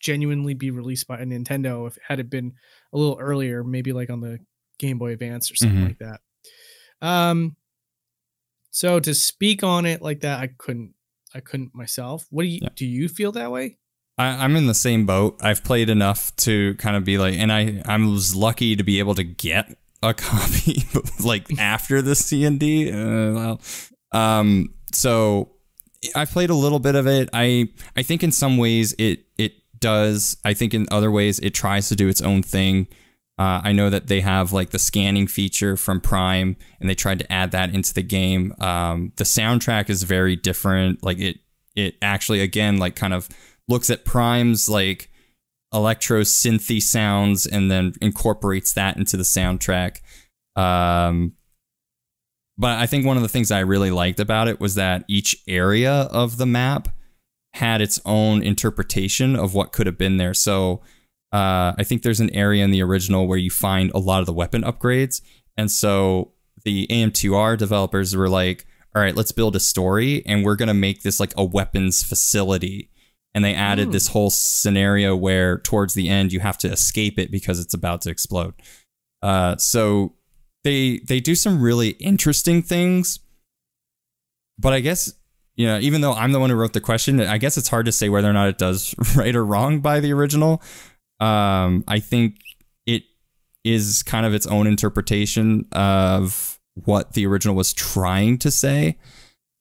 genuinely 0.00 0.54
be 0.54 0.70
released 0.70 1.06
by 1.06 1.18
a 1.20 1.24
Nintendo 1.24 1.86
if 1.86 1.96
had 2.06 2.18
it 2.20 2.28
been 2.28 2.52
a 2.92 2.98
little 2.98 3.16
earlier, 3.20 3.62
maybe 3.62 3.92
like 3.92 4.10
on 4.10 4.20
the 4.20 4.38
Game 4.78 4.98
Boy 4.98 5.12
Advance 5.12 5.50
or 5.50 5.54
something 5.54 5.78
Mhm. 5.78 5.86
like 5.88 5.98
that. 5.98 6.20
Um, 7.00 7.56
so 8.70 8.98
to 9.00 9.14
speak 9.14 9.62
on 9.62 9.86
it 9.86 10.02
like 10.02 10.20
that, 10.20 10.40
I 10.40 10.48
couldn't. 10.58 10.94
I 11.34 11.40
couldn't 11.40 11.74
myself. 11.74 12.26
What 12.30 12.42
do 12.42 12.48
you 12.48 12.58
Yeah. 12.62 12.68
do? 12.74 12.86
You 12.86 13.08
feel 13.08 13.32
that 13.32 13.50
way? 13.50 13.78
I, 14.22 14.44
I'm 14.44 14.56
in 14.56 14.66
the 14.66 14.74
same 14.74 15.04
boat. 15.04 15.38
I've 15.42 15.64
played 15.64 15.90
enough 15.90 16.34
to 16.36 16.74
kind 16.76 16.96
of 16.96 17.04
be 17.04 17.18
like, 17.18 17.34
and 17.34 17.52
I 17.52 17.82
I 17.86 17.96
was 17.98 18.34
lucky 18.36 18.76
to 18.76 18.82
be 18.82 18.98
able 19.00 19.14
to 19.16 19.24
get 19.24 19.76
a 20.02 20.14
copy 20.14 20.84
like 21.22 21.58
after 21.58 22.00
the 22.00 22.14
C 22.14 22.44
and 22.44 22.58
D. 22.58 22.90
Uh, 22.90 23.32
well, 23.32 23.60
um, 24.12 24.74
so 24.92 25.52
I 26.14 26.24
played 26.24 26.50
a 26.50 26.54
little 26.54 26.78
bit 26.78 26.94
of 26.94 27.06
it. 27.06 27.28
I 27.32 27.68
I 27.96 28.02
think 28.02 28.22
in 28.22 28.32
some 28.32 28.58
ways 28.58 28.94
it 28.98 29.26
it 29.38 29.54
does. 29.78 30.36
I 30.44 30.54
think 30.54 30.72
in 30.72 30.86
other 30.90 31.10
ways 31.10 31.38
it 31.40 31.54
tries 31.54 31.88
to 31.88 31.96
do 31.96 32.08
its 32.08 32.22
own 32.22 32.42
thing. 32.42 32.88
Uh, 33.38 33.60
I 33.64 33.72
know 33.72 33.90
that 33.90 34.06
they 34.06 34.20
have 34.20 34.52
like 34.52 34.70
the 34.70 34.78
scanning 34.78 35.26
feature 35.26 35.76
from 35.76 36.00
Prime, 36.00 36.56
and 36.80 36.88
they 36.88 36.94
tried 36.94 37.18
to 37.20 37.32
add 37.32 37.50
that 37.52 37.74
into 37.74 37.92
the 37.92 38.02
game. 38.02 38.54
Um, 38.60 39.12
the 39.16 39.24
soundtrack 39.24 39.90
is 39.90 40.04
very 40.04 40.36
different. 40.36 41.02
Like 41.02 41.18
it, 41.18 41.38
it 41.74 41.96
actually 42.02 42.40
again 42.40 42.76
like 42.76 42.94
kind 42.94 43.14
of 43.14 43.28
looks 43.72 43.90
at 43.90 44.04
Prime's 44.04 44.68
like 44.68 45.10
electro 45.72 46.20
synthy 46.20 46.80
sounds 46.80 47.46
and 47.46 47.70
then 47.70 47.94
incorporates 48.00 48.72
that 48.74 48.96
into 48.96 49.16
the 49.16 49.22
soundtrack. 49.22 49.98
Um, 50.54 51.32
but 52.58 52.78
I 52.78 52.86
think 52.86 53.06
one 53.06 53.16
of 53.16 53.22
the 53.22 53.28
things 53.28 53.50
I 53.50 53.60
really 53.60 53.90
liked 53.90 54.20
about 54.20 54.48
it 54.48 54.60
was 54.60 54.74
that 54.74 55.04
each 55.08 55.42
area 55.48 55.92
of 56.12 56.36
the 56.36 56.46
map 56.46 56.88
had 57.54 57.80
its 57.80 58.00
own 58.04 58.42
interpretation 58.42 59.34
of 59.34 59.54
what 59.54 59.72
could 59.72 59.86
have 59.86 59.98
been 59.98 60.18
there. 60.18 60.34
So 60.34 60.82
uh, 61.32 61.72
I 61.78 61.84
think 61.84 62.02
there's 62.02 62.20
an 62.20 62.34
area 62.34 62.62
in 62.62 62.70
the 62.70 62.82
original 62.82 63.26
where 63.26 63.38
you 63.38 63.50
find 63.50 63.90
a 63.94 63.98
lot 63.98 64.20
of 64.20 64.26
the 64.26 64.32
weapon 64.32 64.62
upgrades. 64.62 65.22
And 65.56 65.70
so 65.70 66.32
the 66.64 66.86
AM2R 66.88 67.56
developers 67.58 68.14
were 68.14 68.28
like, 68.28 68.66
all 68.94 69.02
right, 69.02 69.16
let's 69.16 69.32
build 69.32 69.56
a 69.56 69.60
story 69.60 70.22
and 70.26 70.44
we're 70.44 70.56
going 70.56 70.68
to 70.68 70.74
make 70.74 71.02
this 71.02 71.18
like 71.18 71.32
a 71.36 71.44
weapons 71.44 72.02
facility. 72.02 72.90
And 73.34 73.44
they 73.44 73.54
added 73.54 73.86
Hmm. 73.86 73.92
this 73.92 74.08
whole 74.08 74.28
scenario 74.30 75.16
where 75.16 75.58
towards 75.58 75.94
the 75.94 76.08
end 76.08 76.32
you 76.32 76.40
have 76.40 76.58
to 76.58 76.70
escape 76.70 77.18
it 77.18 77.30
because 77.30 77.58
it's 77.58 77.72
about 77.74 78.02
to 78.02 78.10
explode. 78.10 78.54
Uh, 79.22 79.56
so 79.56 80.14
they 80.64 80.98
they 81.06 81.18
do 81.20 81.34
some 81.34 81.60
really 81.62 81.90
interesting 81.90 82.62
things. 82.62 83.20
But 84.58 84.72
I 84.72 84.80
guess 84.80 85.12
you 85.54 85.66
know, 85.66 85.78
even 85.80 86.00
though 86.00 86.12
I'm 86.14 86.32
the 86.32 86.40
one 86.40 86.48
who 86.50 86.56
wrote 86.56 86.72
the 86.72 86.80
question, 86.80 87.20
I 87.20 87.36
guess 87.38 87.58
it's 87.58 87.68
hard 87.68 87.84
to 87.86 87.92
say 87.92 88.08
whether 88.08 88.28
or 88.28 88.32
not 88.32 88.48
it 88.48 88.58
does 88.58 88.94
right 89.16 89.34
or 89.36 89.44
wrong 89.44 89.80
by 89.80 90.00
the 90.00 90.12
original. 90.12 90.62
Um, 91.20 91.84
I 91.86 92.00
think 92.00 92.36
it 92.86 93.02
is 93.64 94.02
kind 94.02 94.24
of 94.26 94.34
its 94.34 94.46
own 94.46 94.66
interpretation 94.66 95.66
of 95.72 96.58
what 96.74 97.12
the 97.12 97.26
original 97.26 97.54
was 97.54 97.72
trying 97.74 98.38
to 98.38 98.50
say. 98.50 98.98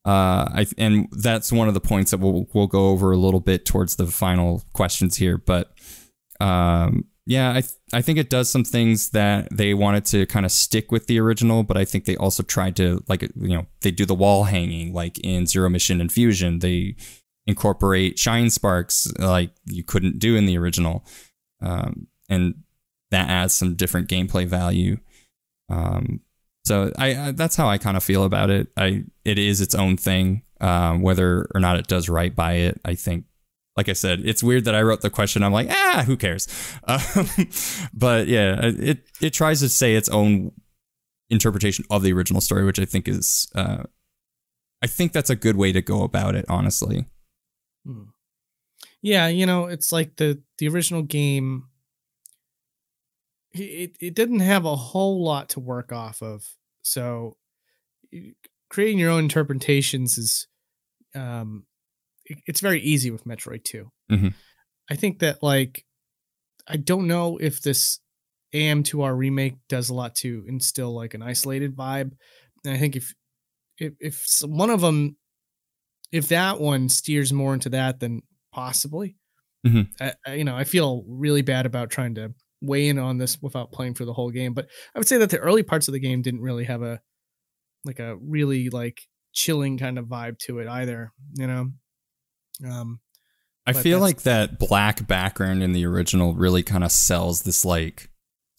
Uh, 0.03 0.49
I 0.53 0.65
and 0.77 1.07
that's 1.11 1.51
one 1.51 1.67
of 1.67 1.75
the 1.75 1.79
points 1.79 2.11
that 2.11 2.19
we'll 2.19 2.47
we'll 2.53 2.67
go 2.67 2.89
over 2.89 3.11
a 3.11 3.17
little 3.17 3.39
bit 3.39 3.65
towards 3.65 3.95
the 3.95 4.07
final 4.07 4.63
questions 4.73 5.17
here. 5.17 5.37
But 5.37 5.71
um, 6.39 7.05
yeah, 7.27 7.51
I 7.51 7.61
th- 7.61 7.73
I 7.93 8.01
think 8.01 8.17
it 8.17 8.29
does 8.29 8.49
some 8.49 8.63
things 8.63 9.11
that 9.11 9.47
they 9.55 9.75
wanted 9.75 10.05
to 10.05 10.25
kind 10.25 10.45
of 10.45 10.51
stick 10.51 10.91
with 10.91 11.05
the 11.05 11.19
original, 11.19 11.61
but 11.61 11.77
I 11.77 11.85
think 11.85 12.05
they 12.05 12.15
also 12.15 12.41
tried 12.41 12.75
to 12.77 13.03
like 13.07 13.21
you 13.21 13.55
know 13.55 13.67
they 13.81 13.91
do 13.91 14.05
the 14.05 14.15
wall 14.15 14.45
hanging 14.45 14.91
like 14.91 15.19
in 15.19 15.45
Zero 15.45 15.69
Mission 15.69 16.01
and 16.01 16.11
Fusion. 16.11 16.59
They 16.59 16.95
incorporate 17.45 18.17
shine 18.17 18.49
sparks 18.49 19.11
like 19.19 19.51
you 19.65 19.83
couldn't 19.83 20.17
do 20.17 20.35
in 20.35 20.47
the 20.47 20.57
original, 20.57 21.05
um, 21.61 22.07
and 22.27 22.55
that 23.11 23.29
adds 23.29 23.53
some 23.53 23.75
different 23.75 24.09
gameplay 24.09 24.47
value. 24.47 24.97
Um, 25.69 26.21
so 26.65 26.91
I, 26.97 27.15
I 27.15 27.31
that's 27.31 27.55
how 27.55 27.67
I 27.67 27.77
kind 27.77 27.97
of 27.97 28.03
feel 28.03 28.23
about 28.23 28.49
it. 28.49 28.67
I 28.77 29.03
it 29.25 29.37
is 29.39 29.61
its 29.61 29.75
own 29.75 29.97
thing. 29.97 30.43
Um, 30.59 31.01
whether 31.01 31.47
or 31.55 31.59
not 31.59 31.77
it 31.77 31.87
does 31.87 32.07
right 32.07 32.35
by 32.35 32.53
it, 32.53 32.79
I 32.85 32.95
think. 32.95 33.25
Like 33.77 33.87
I 33.87 33.93
said, 33.93 34.19
it's 34.25 34.43
weird 34.43 34.65
that 34.65 34.75
I 34.75 34.81
wrote 34.81 34.99
the 35.01 35.09
question. 35.09 35.43
I'm 35.43 35.53
like, 35.53 35.69
ah, 35.71 36.03
who 36.05 36.17
cares? 36.17 36.47
Um, 36.87 37.27
but 37.93 38.27
yeah, 38.27 38.59
it 38.61 39.07
it 39.21 39.33
tries 39.33 39.61
to 39.61 39.69
say 39.69 39.95
its 39.95 40.09
own 40.09 40.51
interpretation 41.29 41.85
of 41.89 42.03
the 42.03 42.11
original 42.11 42.41
story, 42.41 42.65
which 42.65 42.79
I 42.79 42.85
think 42.85 43.07
is, 43.07 43.49
uh, 43.55 43.83
I 44.83 44.87
think 44.87 45.13
that's 45.13 45.29
a 45.29 45.35
good 45.37 45.55
way 45.55 45.71
to 45.71 45.81
go 45.81 46.03
about 46.03 46.35
it. 46.35 46.45
Honestly, 46.49 47.05
Hmm. 47.85 48.03
Yeah, 49.01 49.27
you 49.29 49.45
know, 49.45 49.65
it's 49.65 49.91
like 49.91 50.17
the 50.17 50.41
the 50.59 50.67
original 50.67 51.01
game. 51.01 51.63
It 53.53 53.97
it 53.99 54.15
didn't 54.15 54.39
have 54.39 54.65
a 54.65 54.75
whole 54.75 55.23
lot 55.23 55.49
to 55.49 55.59
work 55.59 55.91
off 55.91 56.21
of, 56.21 56.45
so 56.81 57.37
creating 58.69 58.99
your 58.99 59.09
own 59.11 59.23
interpretations 59.25 60.17
is, 60.17 60.47
um, 61.15 61.65
it- 62.25 62.43
it's 62.47 62.61
very 62.61 62.81
easy 62.81 63.11
with 63.11 63.25
Metroid 63.25 63.63
Two. 63.63 63.91
Mhm. 64.11 64.35
I 64.89 64.95
think 64.95 65.19
that 65.19 65.43
like, 65.43 65.85
I 66.67 66.77
don't 66.77 67.07
know 67.07 67.37
if 67.39 67.61
this 67.61 67.99
AM2R 68.53 69.15
remake 69.15 69.55
does 69.69 69.89
a 69.89 69.93
lot 69.95 70.15
to 70.17 70.45
instill 70.47 70.93
like 70.93 71.13
an 71.15 71.21
isolated 71.23 71.75
vibe, 71.75 72.13
and 72.65 72.73
I 72.75 72.79
think 72.79 72.95
if 72.97 73.13
if 73.79 73.93
if 73.99 74.27
one 74.45 74.69
of 74.71 74.81
them 74.81 75.17
if 76.11 76.29
that 76.29 76.59
one 76.61 76.89
steers 76.89 77.33
more 77.33 77.53
into 77.53 77.69
that, 77.69 77.99
then 78.01 78.21
possibly. 78.53 79.17
Mhm. 79.67 79.89
I, 80.01 80.13
I, 80.25 80.33
you 80.35 80.43
know, 80.43 80.55
I 80.57 80.63
feel 80.65 81.03
really 81.07 81.41
bad 81.43 81.65
about 81.65 81.89
trying 81.91 82.15
to 82.15 82.33
weigh 82.61 82.87
in 82.87 82.99
on 82.99 83.17
this 83.17 83.41
without 83.41 83.71
playing 83.71 83.95
for 83.95 84.05
the 84.05 84.13
whole 84.13 84.29
game. 84.29 84.53
But 84.53 84.67
I 84.95 84.99
would 84.99 85.07
say 85.07 85.17
that 85.17 85.29
the 85.29 85.39
early 85.39 85.63
parts 85.63 85.87
of 85.87 85.93
the 85.93 85.99
game 85.99 86.21
didn't 86.21 86.41
really 86.41 86.65
have 86.65 86.81
a 86.81 87.01
like 87.85 87.99
a 87.99 88.15
really 88.17 88.69
like 88.69 89.01
chilling 89.33 89.77
kind 89.77 89.97
of 89.97 90.05
vibe 90.05 90.37
to 90.39 90.59
it 90.59 90.67
either. 90.67 91.11
You 91.33 91.47
know, 91.47 91.71
um, 92.69 92.99
I 93.65 93.73
feel 93.73 93.99
like 93.99 94.21
that 94.23 94.59
black 94.59 95.07
background 95.07 95.63
in 95.63 95.71
the 95.71 95.85
original 95.85 96.33
really 96.33 96.63
kind 96.63 96.83
of 96.83 96.91
sells 96.91 97.43
this 97.43 97.65
like 97.65 98.09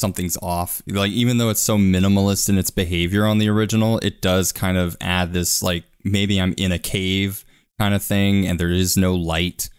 something's 0.01 0.37
off. 0.43 0.83
Like 0.87 1.13
even 1.13 1.39
though 1.39 1.51
it's 1.51 1.61
so 1.61 1.77
minimalist 1.77 2.49
in 2.49 2.59
its 2.59 2.71
behavior 2.71 3.25
on 3.27 3.39
the 3.39 3.49
original, 3.49 3.99
it 3.99 4.21
does 4.21 4.53
kind 4.53 4.77
of 4.77 4.97
add 5.01 5.33
this 5.33 5.63
like 5.63 5.85
maybe 6.05 6.41
I'm 6.41 6.55
in 6.57 6.73
a 6.73 6.79
cave 6.79 7.45
kind 7.79 7.95
of 7.95 8.03
thing 8.03 8.47
and 8.47 8.59
there 8.59 8.71
is 8.71 8.97
no 8.97 9.15
light 9.15 9.71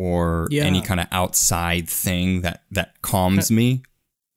or 0.00 0.48
Yeah. 0.50 0.64
any 0.64 0.80
kind 0.80 0.98
of 1.00 1.06
outside 1.12 1.88
thing 1.88 2.40
that 2.42 2.64
that 2.70 3.02
calms 3.02 3.50
me. 3.50 3.82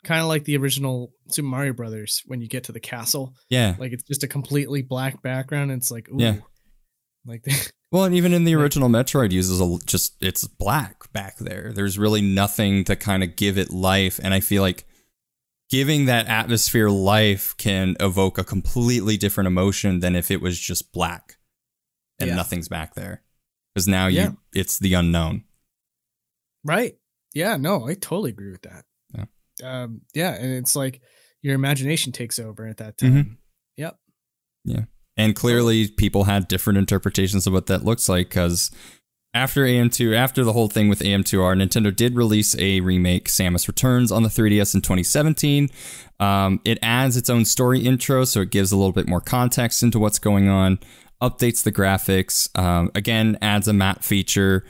kind 0.03 0.19
of 0.21 0.27
like 0.27 0.43
the 0.43 0.57
original 0.57 1.13
Super 1.29 1.47
Mario 1.47 1.71
Brothers 1.71 2.21
when 2.25 2.41
you 2.41 2.47
get 2.49 2.65
to 2.65 2.73
the 2.73 2.79
castle, 2.81 3.33
Yeah. 3.49 3.75
like 3.79 3.93
it's 3.93 4.03
just 4.03 4.21
a 4.23 4.27
completely 4.27 4.81
black 4.81 5.21
background. 5.23 5.71
And 5.71 5.81
it's 5.81 5.89
like, 5.91 6.09
ooh, 6.09 6.17
Yeah. 6.19 6.35
like 7.25 7.45
Well, 7.91 8.03
and 8.03 8.13
even 8.15 8.33
in 8.33 8.43
the 8.43 8.55
original 8.55 8.89
Metroid 8.89 9.31
uses 9.31 9.61
a 9.61 9.77
just 9.85 10.15
it's 10.19 10.45
black 10.47 11.11
back 11.13 11.37
there. 11.37 11.71
There's 11.73 11.97
really 11.97 12.21
nothing 12.21 12.83
to 12.85 12.95
kind 12.97 13.23
of 13.23 13.35
give 13.37 13.57
it 13.57 13.71
life, 13.71 14.19
and 14.21 14.33
I 14.33 14.39
feel 14.41 14.61
like 14.63 14.83
giving 15.69 16.05
that 16.05 16.27
atmosphere 16.27 16.89
life 16.89 17.55
can 17.57 17.95
evoke 18.01 18.37
a 18.37 18.43
completely 18.43 19.15
different 19.15 19.47
emotion 19.47 19.99
than 20.01 20.15
if 20.15 20.29
it 20.31 20.41
was 20.41 20.59
just 20.59 20.91
black 20.91 21.37
and 22.19 22.29
Yeah. 22.29 22.35
nothing's 22.35 22.67
back 22.67 22.93
there. 22.95 23.21
Because 23.73 23.87
now 23.87 24.07
you 24.07 24.37
it's 24.53 24.77
the 24.79 24.93
unknown. 24.95 25.45
Right. 26.63 26.95
Yeah, 27.33 27.57
no, 27.57 27.87
I 27.87 27.93
totally 27.95 28.29
agree 28.31 28.51
with 28.51 28.61
that. 28.63 28.85
Yeah. 29.15 29.25
Um, 29.63 30.01
yeah, 30.13 30.33
and 30.35 30.51
it's 30.53 30.75
like 30.75 31.01
your 31.41 31.55
imagination 31.55 32.11
takes 32.11 32.39
over 32.39 32.67
at 32.67 32.77
that 32.77 32.97
Mhm. 32.97 32.99
time. 32.99 33.37
Yep. 33.77 33.97
Yeah. 34.65 34.83
And 35.17 35.35
clearly, 35.35 35.89
people 35.89 36.23
had 36.23 36.47
different 36.47 36.79
interpretations 36.79 37.45
of 37.45 37.53
what 37.53 37.67
that 37.67 37.83
looks 37.83 38.07
like 38.09 38.29
because 38.29 38.71
after 39.35 39.65
AM2, 39.65 40.13
after 40.15 40.43
the 40.43 40.53
whole 40.53 40.67
thing 40.69 40.89
with 40.89 41.01
AM2R, 41.01 41.55
Nintendo 41.55 41.95
did 41.95 42.15
release 42.15 42.55
a 42.57 42.79
remake, 42.81 43.27
Samus 43.27 43.67
Returns, 43.67 44.11
on 44.11 44.23
the 44.23 44.29
3DS 44.29 44.73
in 44.75 44.81
2017. 44.81 45.69
Um, 46.19 46.61
it 46.63 46.77
adds 46.81 47.17
its 47.17 47.29
own 47.29 47.45
story 47.45 47.81
intro, 47.81 48.25
so 48.25 48.41
it 48.41 48.51
gives 48.51 48.71
a 48.71 48.77
little 48.77 48.91
bit 48.91 49.07
more 49.07 49.21
context 49.21 49.81
into 49.83 49.99
what's 49.99 50.19
going 50.19 50.49
on, 50.49 50.79
updates 51.21 51.63
the 51.63 51.71
graphics, 51.71 52.47
um, 52.57 52.91
again, 52.95 53.37
adds 53.41 53.67
a 53.67 53.73
map 53.73 54.03
feature. 54.03 54.63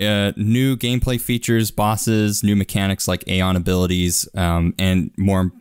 Uh, 0.00 0.32
new 0.36 0.76
gameplay 0.76 1.18
features, 1.18 1.70
bosses, 1.70 2.42
new 2.42 2.54
mechanics 2.54 3.08
like 3.08 3.24
Aeion 3.24 3.56
abilities, 3.56 4.28
um, 4.34 4.74
and 4.78 5.10
more 5.16 5.52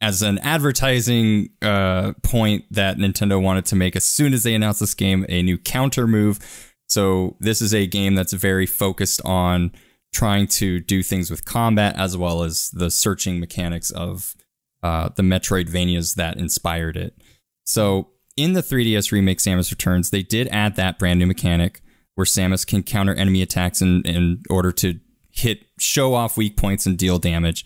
as 0.00 0.20
an 0.20 0.38
advertising 0.40 1.48
uh, 1.62 2.12
point 2.24 2.64
that 2.72 2.96
Nintendo 2.96 3.40
wanted 3.40 3.64
to 3.66 3.76
make 3.76 3.94
as 3.94 4.04
soon 4.04 4.34
as 4.34 4.42
they 4.42 4.52
announced 4.52 4.80
this 4.80 4.94
game, 4.94 5.24
a 5.28 5.42
new 5.42 5.56
counter 5.56 6.08
move. 6.08 6.74
So 6.88 7.36
this 7.38 7.62
is 7.62 7.72
a 7.72 7.86
game 7.86 8.16
that's 8.16 8.32
very 8.32 8.66
focused 8.66 9.22
on 9.24 9.70
trying 10.12 10.46
to 10.46 10.80
do 10.80 11.02
things 11.04 11.30
with 11.30 11.44
combat 11.44 11.96
as 11.96 12.16
well 12.16 12.42
as 12.42 12.70
the 12.70 12.90
searching 12.90 13.38
mechanics 13.38 13.90
of 13.92 14.34
uh, 14.82 15.10
the 15.14 15.22
Metroidvanias 15.22 16.16
that 16.16 16.36
inspired 16.36 16.96
it. 16.96 17.16
So 17.64 18.10
in 18.36 18.54
the 18.54 18.60
3DS 18.60 19.12
remake 19.12 19.38
Samus 19.38 19.70
Returns, 19.70 20.10
they 20.10 20.24
did 20.24 20.48
add 20.48 20.74
that 20.76 20.98
brand 20.98 21.20
new 21.20 21.26
mechanic 21.26 21.80
where 22.14 22.24
Samus 22.24 22.66
can 22.66 22.82
counter 22.82 23.14
enemy 23.14 23.42
attacks 23.42 23.80
in, 23.80 24.02
in 24.02 24.42
order 24.50 24.72
to 24.72 25.00
hit, 25.30 25.64
show 25.78 26.14
off 26.14 26.36
weak 26.36 26.56
points 26.56 26.86
and 26.86 26.98
deal 26.98 27.18
damage. 27.18 27.64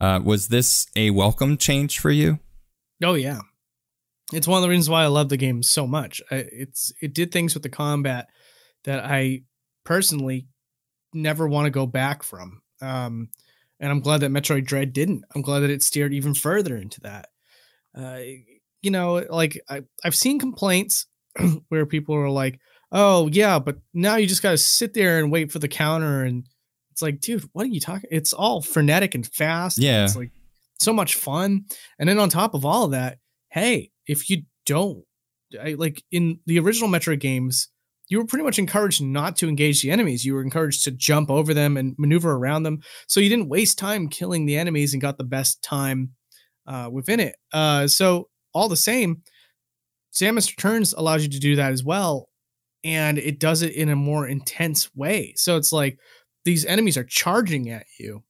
Uh, 0.00 0.20
was 0.22 0.48
this 0.48 0.86
a 0.94 1.10
welcome 1.10 1.56
change 1.56 1.98
for 1.98 2.10
you? 2.10 2.38
Oh 3.02 3.14
yeah, 3.14 3.40
it's 4.32 4.46
one 4.46 4.58
of 4.58 4.62
the 4.62 4.68
reasons 4.68 4.90
why 4.90 5.02
I 5.02 5.08
love 5.08 5.28
the 5.28 5.36
game 5.36 5.62
so 5.62 5.86
much. 5.86 6.22
I, 6.30 6.46
it's 6.52 6.92
it 7.00 7.14
did 7.14 7.32
things 7.32 7.54
with 7.54 7.62
the 7.62 7.68
combat 7.68 8.28
that 8.84 9.04
I 9.04 9.42
personally 9.84 10.46
never 11.12 11.48
want 11.48 11.66
to 11.66 11.70
go 11.70 11.86
back 11.86 12.22
from. 12.22 12.62
Um, 12.80 13.28
and 13.80 13.90
I'm 13.90 14.00
glad 14.00 14.20
that 14.20 14.30
Metroid 14.30 14.66
Dread 14.66 14.92
didn't. 14.92 15.24
I'm 15.34 15.42
glad 15.42 15.60
that 15.60 15.70
it 15.70 15.82
steered 15.82 16.12
even 16.12 16.34
further 16.34 16.76
into 16.76 17.00
that. 17.02 17.28
Uh, 17.96 18.18
you 18.82 18.90
know, 18.90 19.24
like 19.30 19.60
I, 19.68 19.82
I've 20.04 20.14
seen 20.14 20.38
complaints 20.38 21.06
where 21.68 21.86
people 21.86 22.14
are 22.14 22.30
like, 22.30 22.60
"Oh 22.92 23.28
yeah, 23.28 23.58
but 23.58 23.78
now 23.94 24.16
you 24.16 24.26
just 24.26 24.42
got 24.42 24.52
to 24.52 24.58
sit 24.58 24.94
there 24.94 25.18
and 25.18 25.30
wait 25.30 25.52
for 25.52 25.58
the 25.58 25.68
counter," 25.68 26.24
and 26.24 26.44
it's 26.90 27.02
like, 27.02 27.20
dude, 27.20 27.48
what 27.52 27.64
are 27.64 27.68
you 27.68 27.80
talking? 27.80 28.08
It's 28.10 28.32
all 28.32 28.60
frenetic 28.60 29.14
and 29.14 29.26
fast. 29.26 29.78
Yeah, 29.78 30.04
it's 30.04 30.16
like 30.16 30.32
so 30.80 30.92
much 30.92 31.14
fun. 31.14 31.66
And 31.98 32.08
then 32.08 32.18
on 32.18 32.28
top 32.28 32.54
of 32.54 32.64
all 32.64 32.84
of 32.84 32.90
that, 32.92 33.18
hey, 33.50 33.90
if 34.06 34.28
you 34.30 34.42
don't, 34.66 35.04
I, 35.62 35.74
like 35.74 36.02
in 36.10 36.40
the 36.46 36.58
original 36.58 36.88
Metro 36.88 37.14
games, 37.16 37.68
you 38.08 38.18
were 38.18 38.26
pretty 38.26 38.44
much 38.44 38.58
encouraged 38.58 39.02
not 39.02 39.36
to 39.36 39.48
engage 39.48 39.82
the 39.82 39.90
enemies. 39.90 40.24
You 40.24 40.34
were 40.34 40.42
encouraged 40.42 40.84
to 40.84 40.90
jump 40.90 41.30
over 41.30 41.52
them 41.52 41.76
and 41.76 41.94
maneuver 41.98 42.32
around 42.32 42.62
them. 42.62 42.80
So 43.06 43.20
you 43.20 43.28
didn't 43.28 43.48
waste 43.48 43.78
time 43.78 44.08
killing 44.08 44.46
the 44.46 44.56
enemies 44.56 44.92
and 44.92 45.02
got 45.02 45.18
the 45.18 45.24
best 45.24 45.62
time 45.62 46.12
uh, 46.66 46.88
within 46.90 47.20
it. 47.20 47.36
Uh, 47.52 47.86
so 47.86 48.28
all 48.54 48.68
the 48.68 48.76
same, 48.76 49.22
Samus 50.12 50.48
Returns 50.50 50.94
allows 50.94 51.22
you 51.22 51.28
to 51.28 51.38
do 51.38 51.56
that 51.56 51.72
as 51.72 51.84
well. 51.84 52.27
And 52.84 53.18
it 53.18 53.40
does 53.40 53.62
it 53.62 53.74
in 53.74 53.88
a 53.88 53.96
more 53.96 54.26
intense 54.26 54.94
way. 54.94 55.34
So 55.36 55.56
it's 55.56 55.72
like 55.72 55.98
these 56.44 56.64
enemies 56.64 56.96
are 56.96 57.04
charging 57.04 57.70
at 57.70 57.86
you. 57.98 58.22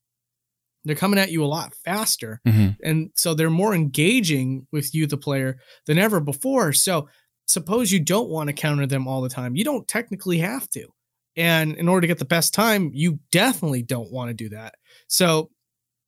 They're 0.85 0.97
coming 0.97 1.19
at 1.19 1.31
you 1.31 1.45
a 1.45 1.47
lot 1.47 1.75
faster. 1.85 2.41
Mm-hmm. 2.47 2.69
And 2.83 3.11
so 3.15 3.35
they're 3.35 3.51
more 3.51 3.75
engaging 3.75 4.67
with 4.73 4.95
you, 4.95 5.07
the 5.07 5.19
player, 5.19 5.59
than 5.87 5.99
ever 5.99 6.19
before. 6.21 6.73
So 6.73 7.09
suppose 7.47 7.93
you 7.93 8.01
don't 8.01 8.31
want 8.31 8.49
to 8.49 8.55
counter 8.55 8.87
them 8.87 9.07
all 9.07 9.21
the 9.21 9.29
time. 9.29 9.57
You 9.57 9.65
don't 9.65 9.87
technically 9.87 10.39
have 10.39 10.69
to. 10.71 10.87
And 11.37 11.77
in 11.77 11.89
order 11.89 12.03
to 12.03 12.07
get 12.07 12.19
the 12.19 12.25
best 12.25 12.55
time, 12.55 12.91
you 12.95 13.21
definitely 13.31 13.83
don't 13.83 14.11
want 14.11 14.31
to 14.31 14.35
do 14.35 14.49
that. 14.51 14.75
So 15.07 15.51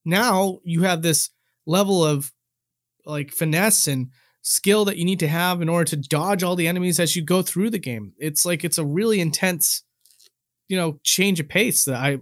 now 0.05 0.59
you 0.65 0.83
have 0.83 1.03
this 1.03 1.31
level 1.67 2.05
of 2.05 2.33
like 3.05 3.33
finesse 3.33 3.87
and 3.87 4.11
skill 4.43 4.85
that 4.87 4.97
you 4.97 5.05
need 5.05 5.21
to 5.21 5.29
have 5.29 5.61
in 5.61 5.69
order 5.69 5.85
to 5.85 5.97
dodge 5.97 6.43
all 6.43 6.57
the 6.57 6.69
enemies 6.69 6.99
as 6.99 7.15
you 7.15 7.23
go 7.23 7.43
through 7.43 7.71
the 7.71 7.79
game. 7.79 8.13
It's 8.19 8.45
like 8.45 8.65
it's 8.65 8.79
a 8.79 8.85
really 8.85 9.21
intense, 9.21 9.83
you 10.69 10.77
know, 10.77 10.99
change 11.03 11.41
of 11.41 11.49
pace 11.49 11.85
that 11.85 11.97
I 11.97 12.19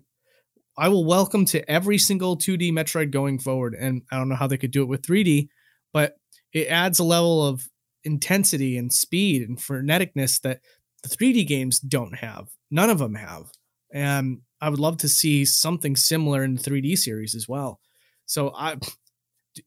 I 0.77 0.89
will 0.89 1.05
welcome 1.05 1.45
to 1.47 1.69
every 1.69 1.99
single 1.99 2.37
2D 2.37 2.71
Metroid 2.71 3.11
going 3.11 3.41
forward. 3.41 3.75
And 3.75 4.03
I 4.13 4.17
don't 4.17 4.29
know 4.29 4.37
how 4.37 4.47
they 4.47 4.57
could 4.57 4.71
do 4.71 4.83
it 4.83 4.89
with 4.89 5.03
3D, 5.03 5.49
but 5.93 6.15
it 6.53 6.69
adds 6.69 7.01
a 7.01 7.05
level 7.05 7.45
of 7.45 7.69
intensity 8.05 8.79
and 8.79 8.93
speed 8.93 9.43
and 9.43 9.59
freneticness 9.59 10.41
that 10.43 10.61
the 11.03 11.09
3D 11.09 11.49
games 11.49 11.81
don't 11.81 12.15
have. 12.15 12.49
None 12.71 12.91
of 12.91 12.99
them 13.01 13.17
have. 13.17 13.51
And 13.93 14.43
I 14.61 14.69
would 14.69 14.79
love 14.79 14.99
to 14.99 15.09
see 15.09 15.45
something 15.45 15.97
similar 15.97 16.45
in 16.45 16.55
the 16.55 16.63
3D 16.63 16.97
series 16.97 17.35
as 17.35 17.49
well. 17.49 17.81
So 18.27 18.53
I 18.55 18.77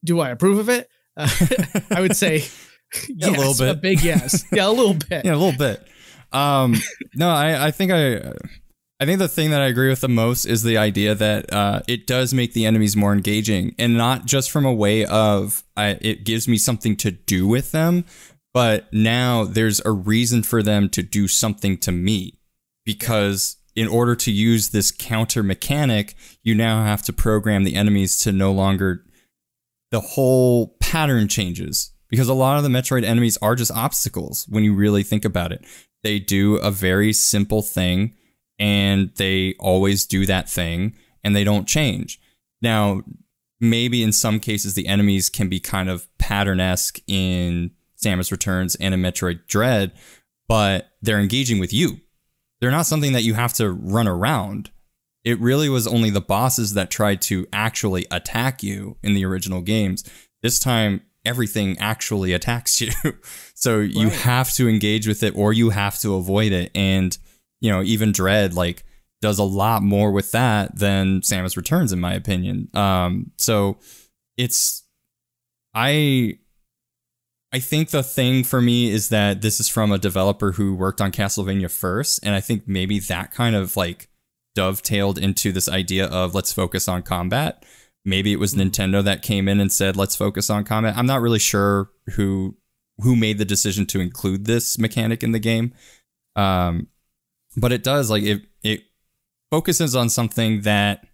do 0.02 0.20
I 0.20 0.30
approve 0.30 0.58
of 0.58 0.70
it? 0.70 0.88
Uh, 1.16 1.28
I 1.90 2.00
would 2.00 2.16
say 2.16 2.44
Yeah, 3.08 3.28
a 3.28 3.30
little 3.30 3.54
bit. 3.54 3.68
a 3.70 3.74
big 3.74 4.02
yes. 4.02 4.44
Yeah, 4.52 4.68
a 4.68 4.70
little 4.70 4.94
bit. 4.94 5.24
yeah, 5.24 5.34
a 5.34 5.36
little 5.36 5.56
bit. 5.58 5.86
Um, 6.32 6.74
no, 7.14 7.28
I, 7.28 7.66
I 7.66 7.70
think 7.70 7.92
I, 7.92 8.32
I 9.00 9.04
think 9.04 9.18
the 9.18 9.28
thing 9.28 9.50
that 9.50 9.60
I 9.60 9.66
agree 9.66 9.88
with 9.90 10.00
the 10.00 10.08
most 10.08 10.46
is 10.46 10.62
the 10.62 10.78
idea 10.78 11.14
that 11.14 11.52
uh, 11.52 11.82
it 11.88 12.06
does 12.06 12.32
make 12.32 12.52
the 12.54 12.64
enemies 12.64 12.96
more 12.96 13.12
engaging, 13.12 13.74
and 13.78 13.96
not 13.96 14.24
just 14.26 14.50
from 14.50 14.64
a 14.64 14.72
way 14.72 15.04
of 15.04 15.62
I, 15.76 15.98
it 16.00 16.24
gives 16.24 16.46
me 16.48 16.56
something 16.56 16.96
to 16.96 17.10
do 17.10 17.46
with 17.46 17.72
them, 17.72 18.04
but 18.54 18.90
now 18.92 19.44
there's 19.44 19.80
a 19.84 19.90
reason 19.90 20.42
for 20.42 20.62
them 20.62 20.88
to 20.90 21.02
do 21.02 21.28
something 21.28 21.76
to 21.78 21.92
me, 21.92 22.38
because 22.86 23.56
in 23.74 23.88
order 23.88 24.14
to 24.14 24.30
use 24.30 24.70
this 24.70 24.90
counter 24.90 25.42
mechanic, 25.42 26.14
you 26.42 26.54
now 26.54 26.84
have 26.84 27.02
to 27.02 27.12
program 27.12 27.64
the 27.64 27.74
enemies 27.74 28.18
to 28.20 28.32
no 28.32 28.52
longer. 28.52 29.04
The 29.92 30.00
whole 30.00 30.76
pattern 30.80 31.28
changes 31.28 31.92
because 32.08 32.28
a 32.28 32.34
lot 32.34 32.56
of 32.56 32.64
the 32.64 32.68
Metroid 32.68 33.04
enemies 33.04 33.38
are 33.40 33.54
just 33.54 33.70
obstacles 33.70 34.46
when 34.48 34.64
you 34.64 34.74
really 34.74 35.02
think 35.02 35.24
about 35.24 35.52
it. 35.52 35.64
They 36.02 36.18
do 36.18 36.56
a 36.56 36.70
very 36.70 37.12
simple 37.12 37.62
thing 37.62 38.14
and 38.58 39.10
they 39.16 39.54
always 39.60 40.04
do 40.04 40.26
that 40.26 40.48
thing 40.48 40.94
and 41.22 41.36
they 41.36 41.44
don't 41.44 41.68
change. 41.68 42.20
Now, 42.60 43.02
maybe 43.60 44.02
in 44.02 44.12
some 44.12 44.40
cases 44.40 44.74
the 44.74 44.88
enemies 44.88 45.30
can 45.30 45.48
be 45.48 45.60
kind 45.60 45.88
of 45.88 46.06
pattern 46.18 46.58
esque 46.58 46.98
in 47.06 47.70
Samus 48.02 48.32
Returns 48.32 48.74
and 48.76 48.94
in 48.94 49.00
Metroid 49.00 49.46
Dread, 49.46 49.92
but 50.48 50.90
they're 51.02 51.20
engaging 51.20 51.60
with 51.60 51.72
you. 51.72 52.00
They're 52.60 52.70
not 52.70 52.86
something 52.86 53.12
that 53.12 53.24
you 53.24 53.34
have 53.34 53.52
to 53.54 53.70
run 53.70 54.08
around. 54.08 54.70
It 55.24 55.38
really 55.40 55.68
was 55.68 55.86
only 55.86 56.10
the 56.10 56.20
bosses 56.20 56.74
that 56.74 56.90
tried 56.90 57.22
to 57.22 57.46
actually 57.52 58.06
attack 58.10 58.62
you 58.62 58.96
in 59.02 59.14
the 59.14 59.24
original 59.24 59.60
games. 59.60 60.04
This 60.42 60.58
time, 60.58 61.02
everything 61.24 61.78
actually 61.78 62.32
attacks 62.32 62.80
you. 62.80 62.90
so 63.54 63.78
you 63.78 64.10
have 64.10 64.52
to 64.54 64.68
engage 64.68 65.06
with 65.06 65.22
it 65.22 65.36
or 65.36 65.52
you 65.52 65.70
have 65.70 65.98
to 66.00 66.14
avoid 66.14 66.52
it. 66.52 66.70
And, 66.74 67.16
you 67.60 67.70
know, 67.70 67.82
even 67.82 68.12
Dread, 68.12 68.54
like, 68.54 68.84
does 69.20 69.38
a 69.38 69.44
lot 69.44 69.82
more 69.82 70.10
with 70.10 70.32
that 70.32 70.76
than 70.76 71.20
Samus 71.20 71.56
Returns, 71.56 71.92
in 71.92 72.00
my 72.00 72.14
opinion. 72.14 72.68
Um, 72.74 73.30
so 73.38 73.78
it's, 74.36 74.82
I, 75.72 76.38
I 77.52 77.60
think 77.60 77.90
the 77.90 78.02
thing 78.02 78.42
for 78.42 78.60
me 78.60 78.90
is 78.90 79.10
that 79.10 79.42
this 79.42 79.60
is 79.60 79.68
from 79.68 79.92
a 79.92 79.98
developer 79.98 80.52
who 80.52 80.74
worked 80.74 81.00
on 81.00 81.12
Castlevania 81.12 81.70
first, 81.70 82.18
and 82.24 82.34
I 82.34 82.40
think 82.40 82.66
maybe 82.66 82.98
that 82.98 83.30
kind 83.30 83.54
of 83.54 83.76
like 83.76 84.08
dovetailed 84.54 85.18
into 85.18 85.52
this 85.52 85.68
idea 85.68 86.06
of 86.06 86.34
let's 86.34 86.52
focus 86.52 86.88
on 86.88 87.02
combat. 87.02 87.64
Maybe 88.04 88.32
it 88.32 88.38
was 88.40 88.54
Mhm. 88.54 88.70
Nintendo 88.70 89.04
that 89.04 89.22
came 89.22 89.48
in 89.48 89.60
and 89.60 89.72
said 89.72 89.96
let's 89.96 90.16
focus 90.16 90.50
on 90.50 90.64
combat. 90.64 90.96
I'm 90.96 91.06
not 91.06 91.20
really 91.22 91.38
sure 91.38 91.90
who 92.14 92.56
who 92.98 93.16
made 93.16 93.38
the 93.38 93.44
decision 93.44 93.86
to 93.86 94.00
include 94.00 94.44
this 94.44 94.78
mechanic 94.78 95.22
in 95.22 95.32
the 95.32 95.38
game. 95.38 95.72
Um, 96.36 96.88
but 97.56 97.72
it 97.72 97.82
does 97.82 98.10
like 98.10 98.22
it 98.22 98.42
it 98.62 98.84
focuses 99.50 99.94
on 99.96 100.08
something 100.08 100.62
that 100.62 101.06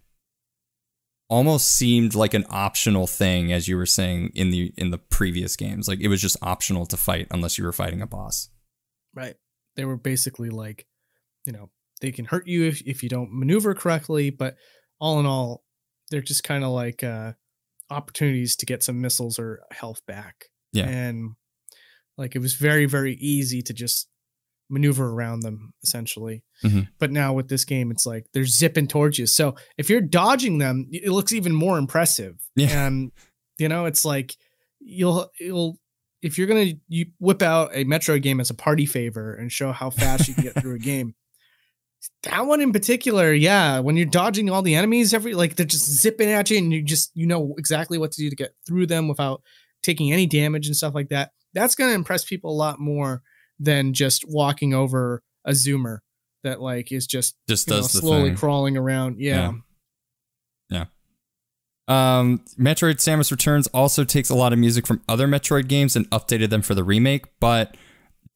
almost 1.30 1.70
seemed 1.70 2.14
like 2.14 2.32
an 2.32 2.46
optional 2.48 3.06
thing 3.06 3.52
as 3.52 3.68
you 3.68 3.76
were 3.76 3.84
saying 3.86 4.30
in 4.34 4.50
the 4.50 4.72
in 4.78 4.90
the 4.90 4.96
previous 4.98 5.56
games 5.56 5.86
like 5.86 6.00
it 6.00 6.08
was 6.08 6.22
just 6.22 6.38
optional 6.40 6.86
to 6.86 6.96
fight 6.96 7.26
unless 7.30 7.58
you 7.58 7.64
were 7.64 7.72
fighting 7.72 8.00
a 8.00 8.06
boss 8.06 8.48
Right. 9.14 9.34
They 9.74 9.84
were 9.84 9.96
basically 9.96 10.48
like, 10.50 10.86
you 11.44 11.52
know, 11.52 11.70
they 12.00 12.12
can 12.12 12.24
hurt 12.24 12.46
you 12.46 12.64
if, 12.64 12.80
if 12.82 13.02
you 13.02 13.08
don't 13.08 13.30
maneuver 13.32 13.74
correctly, 13.74 14.30
but 14.30 14.56
all 15.00 15.18
in 15.20 15.26
all, 15.26 15.64
they're 16.10 16.22
just 16.22 16.44
kind 16.44 16.64
of 16.64 16.70
like 16.70 17.02
uh 17.04 17.32
opportunities 17.90 18.56
to 18.56 18.66
get 18.66 18.82
some 18.82 19.00
missiles 19.00 19.38
or 19.38 19.60
health 19.72 20.04
back. 20.06 20.46
Yeah. 20.72 20.86
And 20.88 21.32
like 22.16 22.36
it 22.36 22.40
was 22.40 22.54
very, 22.54 22.86
very 22.86 23.14
easy 23.14 23.62
to 23.62 23.72
just 23.72 24.08
maneuver 24.70 25.08
around 25.08 25.40
them 25.40 25.72
essentially. 25.82 26.44
Mhm. 26.62 26.88
But 26.98 27.10
now 27.10 27.32
with 27.32 27.48
this 27.48 27.64
game, 27.64 27.90
it's 27.90 28.04
like 28.04 28.26
they're 28.34 28.44
zipping 28.44 28.86
towards 28.86 29.18
you. 29.18 29.26
So 29.26 29.54
if 29.78 29.88
you're 29.88 30.02
dodging 30.02 30.58
them, 30.58 30.86
it 30.92 31.10
looks 31.10 31.32
even 31.32 31.54
more 31.54 31.78
impressive. 31.78 32.36
Yeah. 32.56 32.86
And 32.86 33.12
you 33.58 33.68
know, 33.68 33.86
it's 33.86 34.04
like 34.04 34.36
you'll 34.80 35.30
you'll 35.40 35.78
if 36.20 36.36
you're 36.36 36.46
gonna 36.46 36.74
you 36.88 37.06
whip 37.18 37.40
out 37.42 37.70
a 37.72 37.84
Metroid 37.84 38.22
game 38.22 38.40
as 38.40 38.50
a 38.50 38.54
party 38.54 38.84
favor 38.86 39.32
and 39.34 39.50
show 39.50 39.72
how 39.72 39.88
fast 39.90 40.28
you 40.28 40.34
can 40.34 40.44
get 40.44 40.60
through 40.60 40.74
a 40.74 40.78
game, 40.92 41.14
that 42.24 42.46
one 42.46 42.60
in 42.60 42.72
particular, 42.72 43.32
yeah, 43.32 43.80
when 43.80 43.96
you're 43.96 44.06
dodging 44.06 44.50
all 44.50 44.62
the 44.62 44.74
enemies, 44.74 45.14
every 45.14 45.34
like 45.34 45.56
they're 45.56 45.66
just 45.66 46.00
zipping 46.00 46.28
at 46.30 46.50
you, 46.50 46.58
and 46.58 46.72
you 46.72 46.82
just 46.82 47.10
you 47.14 47.26
know 47.26 47.54
exactly 47.58 47.98
what 47.98 48.12
to 48.12 48.22
do 48.22 48.30
to 48.30 48.36
get 48.36 48.54
through 48.66 48.86
them 48.86 49.08
without 49.08 49.42
taking 49.82 50.12
any 50.12 50.26
damage 50.26 50.66
and 50.66 50.76
stuff 50.76 50.94
like 50.94 51.08
that. 51.08 51.32
That's 51.54 51.74
gonna 51.74 51.92
impress 51.92 52.24
people 52.24 52.50
a 52.50 52.56
lot 52.56 52.78
more 52.78 53.22
than 53.58 53.92
just 53.92 54.24
walking 54.28 54.74
over 54.74 55.22
a 55.44 55.52
zoomer 55.52 55.98
that 56.44 56.60
like 56.60 56.92
is 56.92 57.06
just 57.06 57.36
just 57.48 57.68
know, 57.68 57.76
does 57.76 57.92
the 57.92 58.00
slowly 58.00 58.30
thing 58.30 58.36
crawling 58.36 58.76
around. 58.76 59.18
Yeah. 59.18 59.52
Yeah. 60.70 60.84
um 61.88 62.44
metroid 62.58 62.96
samus 62.96 63.30
returns 63.30 63.66
also 63.68 64.04
takes 64.04 64.28
a 64.28 64.34
lot 64.34 64.52
of 64.52 64.58
music 64.58 64.86
from 64.86 65.00
other 65.08 65.26
metroid 65.26 65.66
games 65.68 65.96
and 65.96 66.08
updated 66.10 66.50
them 66.50 66.60
for 66.60 66.74
the 66.74 66.84
remake 66.84 67.24
but 67.40 67.74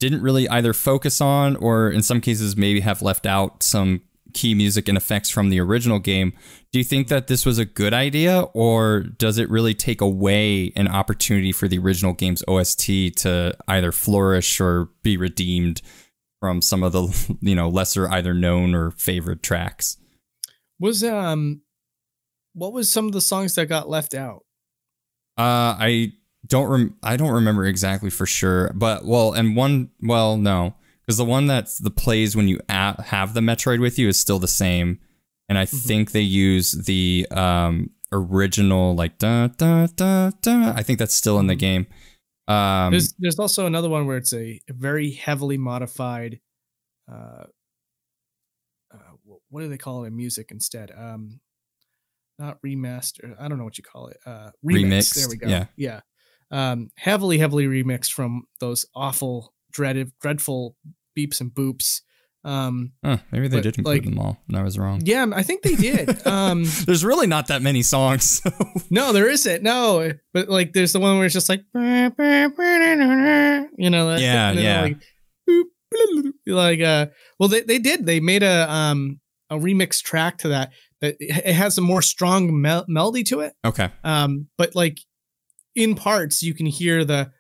didn't 0.02 0.20
really 0.20 0.48
either 0.48 0.72
focus 0.72 1.20
on 1.20 1.54
or 1.54 1.88
in 1.88 2.02
some 2.02 2.20
cases 2.20 2.56
maybe 2.56 2.80
have 2.80 3.02
left 3.02 3.24
out 3.24 3.62
some 3.62 4.02
key 4.34 4.52
music 4.52 4.88
and 4.88 4.98
effects 4.98 5.30
from 5.30 5.48
the 5.48 5.60
original 5.60 6.00
game. 6.00 6.32
Do 6.72 6.80
you 6.80 6.84
think 6.84 7.06
that 7.06 7.28
this 7.28 7.46
was 7.46 7.58
a 7.58 7.64
good 7.64 7.94
idea, 7.94 8.40
or 8.52 9.00
does 9.00 9.38
it 9.38 9.48
really 9.48 9.74
take 9.74 10.00
away 10.00 10.72
an 10.74 10.88
opportunity 10.88 11.52
for 11.52 11.68
the 11.68 11.78
original 11.78 12.14
game's 12.14 12.42
OST 12.48 13.14
to 13.18 13.54
either 13.68 13.92
flourish 13.92 14.60
or 14.60 14.88
be 15.04 15.16
redeemed 15.16 15.82
from 16.40 16.60
some 16.60 16.82
of 16.82 16.90
the 16.90 17.36
you 17.40 17.54
know 17.54 17.68
lesser 17.68 18.10
either 18.10 18.34
known 18.34 18.74
or 18.74 18.90
favored 18.90 19.44
tracks? 19.44 19.98
Was 20.80 21.04
um, 21.04 21.62
what 22.54 22.72
was 22.72 22.92
some 22.92 23.06
of 23.06 23.12
the 23.12 23.20
songs 23.20 23.54
that 23.54 23.66
got 23.66 23.88
left 23.88 24.14
out? 24.14 24.42
Uh, 25.38 25.78
I 25.78 26.12
don't 26.46 26.68
rem- 26.68 26.96
I 27.02 27.16
don't 27.16 27.30
remember 27.30 27.64
exactly 27.64 28.10
for 28.10 28.26
sure, 28.26 28.72
but 28.74 29.04
well, 29.04 29.32
and 29.32 29.54
one 29.56 29.90
well 30.02 30.36
no, 30.36 30.74
because 31.00 31.16
the 31.16 31.24
one 31.24 31.46
that's 31.46 31.78
the 31.78 31.90
plays 31.90 32.34
when 32.34 32.48
you 32.48 32.60
a- 32.68 33.02
have 33.02 33.34
the 33.34 33.40
Metroid 33.40 33.80
with 33.80 33.98
you 33.98 34.08
is 34.08 34.18
still 34.18 34.38
the 34.38 34.48
same, 34.48 34.98
and 35.48 35.56
I 35.56 35.64
mm-hmm. 35.64 35.76
think 35.76 36.10
they 36.12 36.20
use 36.20 36.72
the 36.72 37.26
um 37.30 37.90
original 38.10 38.94
like 38.94 39.18
da 39.18 39.48
da 39.48 39.86
da 39.94 40.30
da. 40.42 40.72
I 40.74 40.82
think 40.82 40.98
that's 40.98 41.14
still 41.14 41.38
in 41.38 41.46
the 41.46 41.54
mm-hmm. 41.54 41.58
game. 41.58 41.86
Um, 42.48 42.90
there's 42.90 43.14
there's 43.18 43.38
also 43.38 43.66
another 43.66 43.88
one 43.88 44.06
where 44.06 44.16
it's 44.16 44.32
a, 44.32 44.60
very 44.68 45.12
heavily 45.12 45.58
modified. 45.58 46.40
Uh, 47.10 47.44
uh, 48.92 49.32
what 49.48 49.60
do 49.60 49.68
they 49.68 49.78
call 49.78 50.04
it? 50.04 50.10
Music 50.10 50.50
instead. 50.50 50.90
Um, 50.90 51.38
not 52.40 52.60
remaster. 52.62 53.36
I 53.38 53.46
don't 53.46 53.58
know 53.58 53.64
what 53.64 53.78
you 53.78 53.84
call 53.84 54.08
it. 54.08 54.18
Uh, 54.26 54.50
remix. 54.66 54.82
Remixed, 54.82 55.14
there 55.14 55.28
we 55.28 55.36
go. 55.36 55.46
Yeah, 55.46 55.66
yeah 55.76 56.00
um, 56.52 56.90
heavily, 56.96 57.38
heavily 57.38 57.66
remixed 57.66 58.12
from 58.12 58.44
those 58.60 58.86
awful, 58.94 59.52
dreaded, 59.72 60.12
dreadful 60.20 60.76
beeps 61.18 61.40
and 61.40 61.50
boops. 61.50 62.02
Um, 62.44 62.92
huh, 63.04 63.18
maybe 63.30 63.48
they 63.48 63.60
did 63.60 63.78
include 63.78 64.04
like, 64.04 64.04
them 64.04 64.18
all, 64.18 64.38
and 64.48 64.56
I 64.56 64.62
was 64.62 64.76
wrong. 64.76 65.00
Yeah, 65.04 65.26
I 65.32 65.42
think 65.42 65.62
they 65.62 65.76
did. 65.76 66.26
Um, 66.32 66.64
there's 66.86 67.04
really 67.04 67.26
not 67.26 67.48
that 67.48 67.62
many 67.62 67.82
songs. 67.82 68.42
So. 68.52 68.52
No, 68.90 69.12
there 69.12 69.28
isn't. 69.28 69.62
No, 69.62 70.12
but 70.34 70.48
like, 70.48 70.72
there's 70.72 70.92
the 70.92 71.00
one 71.00 71.16
where 71.16 71.26
it's 71.26 71.34
just 71.34 71.48
like, 71.48 71.62
you 71.74 71.80
know, 71.80 72.10
yeah, 74.16 74.52
yeah, 74.52 74.82
like, 74.82 74.96
like, 76.46 76.80
uh, 76.80 77.06
well, 77.38 77.48
they 77.48 77.62
they 77.62 77.78
did. 77.78 78.06
They 78.06 78.20
made 78.20 78.42
a 78.42 78.70
um 78.70 79.20
a 79.50 79.56
remix 79.56 80.02
track 80.02 80.38
to 80.38 80.48
that. 80.48 80.72
That 81.00 81.16
it 81.20 81.54
has 81.54 81.78
a 81.78 81.82
more 81.82 82.02
strong 82.02 82.60
mel- 82.60 82.86
melody 82.88 83.22
to 83.24 83.40
it. 83.40 83.52
Okay. 83.64 83.90
Um, 84.02 84.48
but 84.56 84.74
like 84.74 84.98
in 85.74 85.94
parts 85.94 86.42
you 86.42 86.54
can 86.54 86.66
hear 86.66 87.04
the 87.04 87.32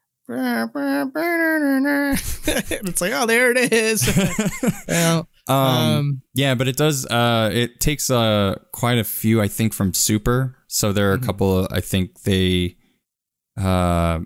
it's 2.46 3.00
like 3.00 3.12
oh 3.12 3.26
there 3.26 3.50
it 3.54 3.72
is. 3.72 4.08
Well, 4.88 5.28
um, 5.48 5.56
um, 5.56 6.22
yeah 6.34 6.54
but 6.54 6.68
it 6.68 6.76
does 6.76 7.04
uh 7.06 7.50
it 7.52 7.80
takes 7.80 8.08
uh 8.10 8.56
quite 8.72 8.98
a 8.98 9.04
few 9.04 9.40
i 9.40 9.48
think 9.48 9.74
from 9.74 9.92
super. 9.94 10.56
So 10.68 10.92
there 10.92 11.10
are 11.10 11.16
mm-hmm. 11.16 11.24
a 11.24 11.26
couple 11.26 11.58
of, 11.58 11.72
i 11.72 11.80
think 11.80 12.22
they 12.22 12.76
uh 13.60 14.20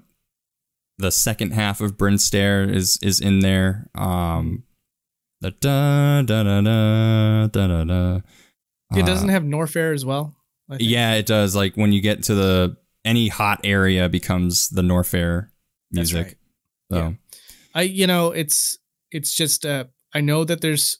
the 0.99 1.11
second 1.11 1.53
half 1.53 1.81
of 1.81 1.97
Bryn 1.99 2.15
is 2.15 2.99
is 3.03 3.20
in 3.20 3.41
there. 3.41 3.89
Um 3.95 4.65
the 5.41 5.51
da 5.51 6.23
da 6.23 6.43
da 6.43 6.61
da 6.61 7.47
da 7.47 7.66
da 7.66 7.85
da. 7.85 8.20
It 8.95 9.05
doesn't 9.05 9.28
uh, 9.28 9.33
have 9.33 9.43
Norfair 9.43 9.95
as 9.95 10.05
well 10.05 10.37
yeah 10.78 11.15
it 11.15 11.27
does. 11.27 11.55
Like 11.55 11.77
when 11.77 11.93
you 11.93 12.01
get 12.01 12.24
to 12.24 12.35
the 12.35 12.77
any 13.07 13.28
hot 13.28 13.61
area 13.65 14.09
becomes 14.09 14.69
the 14.69 14.83
Norfair 14.83 15.49
music. 15.91 16.27
Right. 16.27 16.37
So 16.91 16.99
yeah. 16.99 17.12
I 17.74 17.83
you 17.83 18.07
know, 18.07 18.33
it's 18.33 18.78
it's 19.11 19.35
just 19.35 19.65
uh 19.65 19.85
I 20.12 20.20
know 20.20 20.45
that 20.45 20.61
there's 20.61 20.99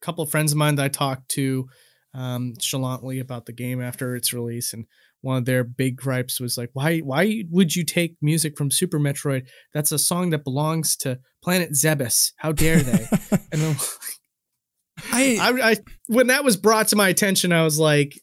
a 0.00 0.04
couple 0.04 0.22
of 0.22 0.30
friends 0.30 0.52
of 0.52 0.58
mine 0.58 0.76
that 0.76 0.84
I 0.84 0.88
talked 0.88 1.30
to 1.30 1.68
um 2.14 2.54
chalantly 2.60 3.18
about 3.18 3.46
the 3.46 3.52
game 3.52 3.80
after 3.80 4.14
its 4.14 4.32
release 4.32 4.72
and 4.72 4.84
one 5.22 5.36
of 5.36 5.44
their 5.44 5.64
big 5.64 5.96
gripes 5.96 6.40
was 6.40 6.56
like 6.56 6.70
why 6.72 6.98
why 6.98 7.44
would 7.50 7.74
you 7.74 7.84
take 7.84 8.16
music 8.20 8.56
from 8.56 8.70
Super 8.70 9.00
Metroid? 9.00 9.48
That's 9.72 9.92
a 9.92 9.98
song 9.98 10.30
that 10.30 10.44
belongs 10.44 10.96
to 10.98 11.18
Planet 11.42 11.72
Zebes. 11.72 12.32
How 12.36 12.52
dare 12.52 12.80
they? 12.80 13.06
and 13.52 13.76
I, 15.12 15.38
I, 15.40 15.70
I 15.70 15.76
when 16.06 16.26
that 16.28 16.44
was 16.44 16.56
brought 16.56 16.88
to 16.88 16.96
my 16.96 17.08
attention, 17.08 17.52
I 17.52 17.64
was 17.64 17.78
like, 17.78 18.18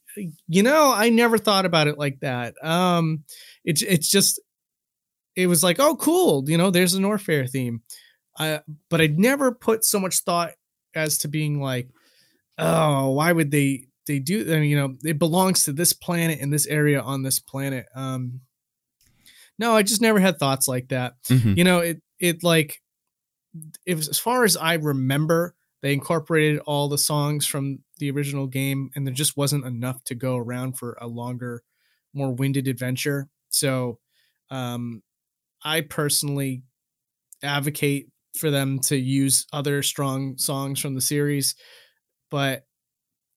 you 0.48 0.64
know, 0.64 0.92
I 0.94 1.10
never 1.10 1.38
thought 1.38 1.66
about 1.66 1.88
it 1.88 1.98
like 1.98 2.20
that. 2.22 2.56
Um, 2.64 3.24
it's 3.64 3.82
it's 3.82 4.10
just 4.10 4.40
it 5.36 5.48
was 5.48 5.64
like, 5.64 5.80
oh, 5.80 5.96
cool, 5.96 6.44
you 6.50 6.58
know, 6.58 6.72
there's 6.72 6.96
a 6.96 7.00
Norfair 7.00 7.50
theme. 7.50 7.82
I 8.38 8.62
but 8.90 9.02
I'd 9.02 9.20
never 9.20 9.52
put 9.52 9.84
so 9.84 10.00
much 10.00 10.20
thought 10.20 10.52
as 10.96 11.20
to 11.20 11.28
being 11.28 11.62
like, 11.62 11.90
oh, 12.58 13.12
why 13.12 13.32
would 13.32 13.52
they 13.52 13.86
they 14.08 14.20
do? 14.20 14.54
I 14.54 14.60
mean, 14.60 14.70
you 14.70 14.78
know, 14.78 14.96
it 15.04 15.20
belongs 15.20 15.64
to 15.66 15.74
this 15.74 15.94
planet 15.94 16.40
in 16.40 16.50
this 16.50 16.66
area 16.66 17.02
on 17.02 17.24
this 17.24 17.40
planet. 17.40 17.86
Um, 17.96 18.42
no, 19.60 19.76
I 19.76 19.84
just 19.84 20.02
never 20.02 20.20
had 20.20 20.40
thoughts 20.40 20.68
like 20.68 20.90
that. 20.90 21.14
Mm-hmm. 21.30 21.54
You 21.58 21.64
know, 21.64 21.80
it 21.80 22.02
it 22.20 22.44
like 22.44 22.82
it 23.86 23.96
was 23.96 24.08
as 24.08 24.20
far 24.20 24.44
as 24.44 24.58
I 24.58 24.74
remember 24.74 25.56
they 25.82 25.94
incorporated 25.94 26.60
all 26.66 26.90
the 26.90 26.98
songs 26.98 27.46
from 27.46 27.80
the 27.98 28.12
original 28.12 28.48
game, 28.48 28.90
and 28.96 29.06
there 29.06 29.14
just 29.14 29.38
wasn't 29.38 29.66
enough 29.66 30.04
to 30.06 30.16
go 30.16 30.38
around 30.38 30.78
for 30.78 30.98
a 31.02 31.08
longer, 31.08 31.64
more 32.14 32.34
winded 32.34 32.68
adventure. 32.68 33.28
So, 33.50 34.00
um, 34.50 35.02
I 35.64 35.82
personally 35.82 36.64
advocate 37.44 38.10
for 38.38 38.52
them 38.52 38.80
to 38.80 38.98
use 38.98 39.46
other 39.52 39.82
strong 39.82 40.38
songs 40.38 40.80
from 40.80 40.96
the 40.96 41.02
series, 41.02 41.56
but 42.30 42.64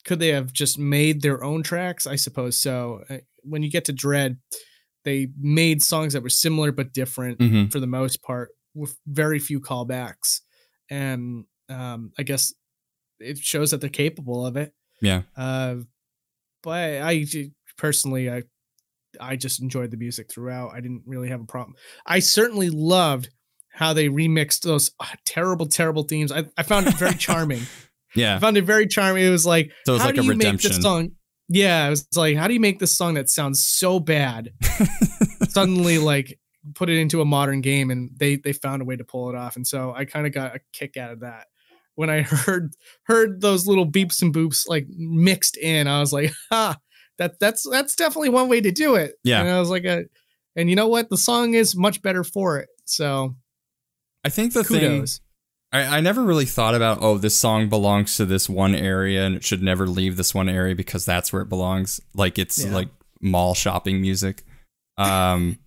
could 0.04 0.18
they 0.18 0.28
have 0.28 0.52
just 0.52 0.78
made 0.78 1.22
their 1.22 1.42
own 1.42 1.62
tracks? 1.62 2.06
I 2.06 2.16
suppose 2.16 2.58
so. 2.58 3.02
Uh, 3.08 3.18
when 3.42 3.62
you 3.62 3.70
get 3.70 3.86
to 3.86 3.92
Dread, 3.92 4.38
they 5.04 5.28
made 5.38 5.82
songs 5.82 6.12
that 6.12 6.22
were 6.22 6.28
similar 6.28 6.72
but 6.72 6.92
different 6.92 7.38
mm-hmm. 7.38 7.66
for 7.68 7.80
the 7.80 7.86
most 7.86 8.22
part, 8.22 8.50
with 8.74 8.96
very 9.06 9.38
few 9.38 9.60
callbacks. 9.60 10.40
And 10.90 11.44
um, 11.68 12.12
I 12.18 12.22
guess 12.22 12.52
it 13.20 13.38
shows 13.38 13.70
that 13.70 13.80
they're 13.80 13.90
capable 13.90 14.44
of 14.44 14.56
it. 14.56 14.72
Yeah. 15.00 15.22
Uh, 15.36 15.76
but 16.62 17.02
I 17.02 17.24
personally, 17.76 18.30
I 18.30 18.42
I 19.20 19.36
just 19.36 19.60
enjoyed 19.60 19.90
the 19.90 19.96
music 19.96 20.30
throughout. 20.30 20.72
I 20.74 20.80
didn't 20.80 21.02
really 21.06 21.28
have 21.28 21.40
a 21.40 21.46
problem. 21.46 21.74
I 22.06 22.20
certainly 22.20 22.70
loved 22.70 23.30
how 23.72 23.92
they 23.92 24.08
remixed 24.08 24.62
those 24.62 24.90
uh, 25.00 25.06
terrible, 25.24 25.66
terrible 25.66 26.02
themes. 26.02 26.32
I, 26.32 26.44
I 26.56 26.62
found 26.62 26.86
it 26.86 26.94
very 26.94 27.14
charming. 27.18 27.62
yeah, 28.14 28.36
I 28.36 28.38
found 28.38 28.56
it 28.56 28.64
very 28.64 28.86
charming. 28.86 29.24
It 29.24 29.30
was 29.30 29.46
like, 29.46 29.72
so 29.86 29.92
it 29.92 29.94
was 29.94 30.02
how 30.02 30.08
like 30.08 30.16
do 30.16 30.22
you 30.22 30.30
redemption. 30.30 30.68
make 30.68 30.76
this 30.76 30.82
song? 30.82 31.12
Yeah, 31.48 31.86
it 31.88 31.90
was 31.90 32.06
like, 32.14 32.36
how 32.36 32.46
do 32.46 32.54
you 32.54 32.60
make 32.60 32.78
this 32.78 32.96
song 32.96 33.14
that 33.14 33.28
sounds 33.28 33.64
so 33.64 33.98
bad 33.98 34.52
suddenly 35.48 35.98
like 35.98 36.38
put 36.74 36.88
it 36.88 36.98
into 36.98 37.20
a 37.20 37.24
modern 37.24 37.60
game? 37.60 37.90
And 37.90 38.10
they 38.16 38.36
they 38.36 38.52
found 38.52 38.82
a 38.82 38.84
way 38.84 38.96
to 38.96 39.04
pull 39.04 39.30
it 39.30 39.34
off. 39.34 39.56
And 39.56 39.66
so 39.66 39.92
I 39.92 40.04
kind 40.04 40.26
of 40.26 40.32
got 40.32 40.54
a 40.54 40.60
kick 40.72 40.96
out 40.96 41.10
of 41.10 41.20
that 41.20 41.46
when 42.00 42.08
I 42.08 42.22
heard 42.22 42.74
heard 43.04 43.42
those 43.42 43.66
little 43.66 43.86
beeps 43.86 44.22
and 44.22 44.34
boops 44.34 44.66
like 44.66 44.86
mixed 44.88 45.58
in, 45.58 45.86
I 45.86 46.00
was 46.00 46.14
like, 46.14 46.32
ha, 46.50 46.78
that 47.18 47.38
that's 47.38 47.68
that's 47.70 47.94
definitely 47.94 48.30
one 48.30 48.48
way 48.48 48.62
to 48.62 48.72
do 48.72 48.94
it. 48.94 49.16
Yeah. 49.22 49.40
And 49.40 49.50
I 49.50 49.60
was 49.60 49.68
like 49.68 49.84
a 49.84 50.06
and 50.56 50.70
you 50.70 50.76
know 50.76 50.88
what? 50.88 51.10
The 51.10 51.18
song 51.18 51.52
is 51.52 51.76
much 51.76 52.00
better 52.00 52.24
for 52.24 52.58
it. 52.58 52.70
So 52.86 53.36
I 54.24 54.30
think 54.30 54.54
the 54.54 54.64
kudos. 54.64 55.18
thing 55.18 55.26
I, 55.72 55.98
I 55.98 56.00
never 56.00 56.24
really 56.24 56.46
thought 56.46 56.74
about, 56.74 56.98
oh, 57.00 57.18
this 57.18 57.36
song 57.36 57.68
belongs 57.68 58.16
to 58.16 58.24
this 58.24 58.48
one 58.48 58.74
area 58.74 59.24
and 59.24 59.36
it 59.36 59.44
should 59.44 59.62
never 59.62 59.86
leave 59.86 60.16
this 60.16 60.34
one 60.34 60.48
area 60.48 60.74
because 60.74 61.04
that's 61.04 61.32
where 61.34 61.42
it 61.42 61.48
belongs. 61.50 62.00
Like 62.14 62.38
it's 62.38 62.64
yeah. 62.64 62.74
like 62.74 62.88
mall 63.20 63.52
shopping 63.54 64.00
music. 64.00 64.42
Um 64.96 65.58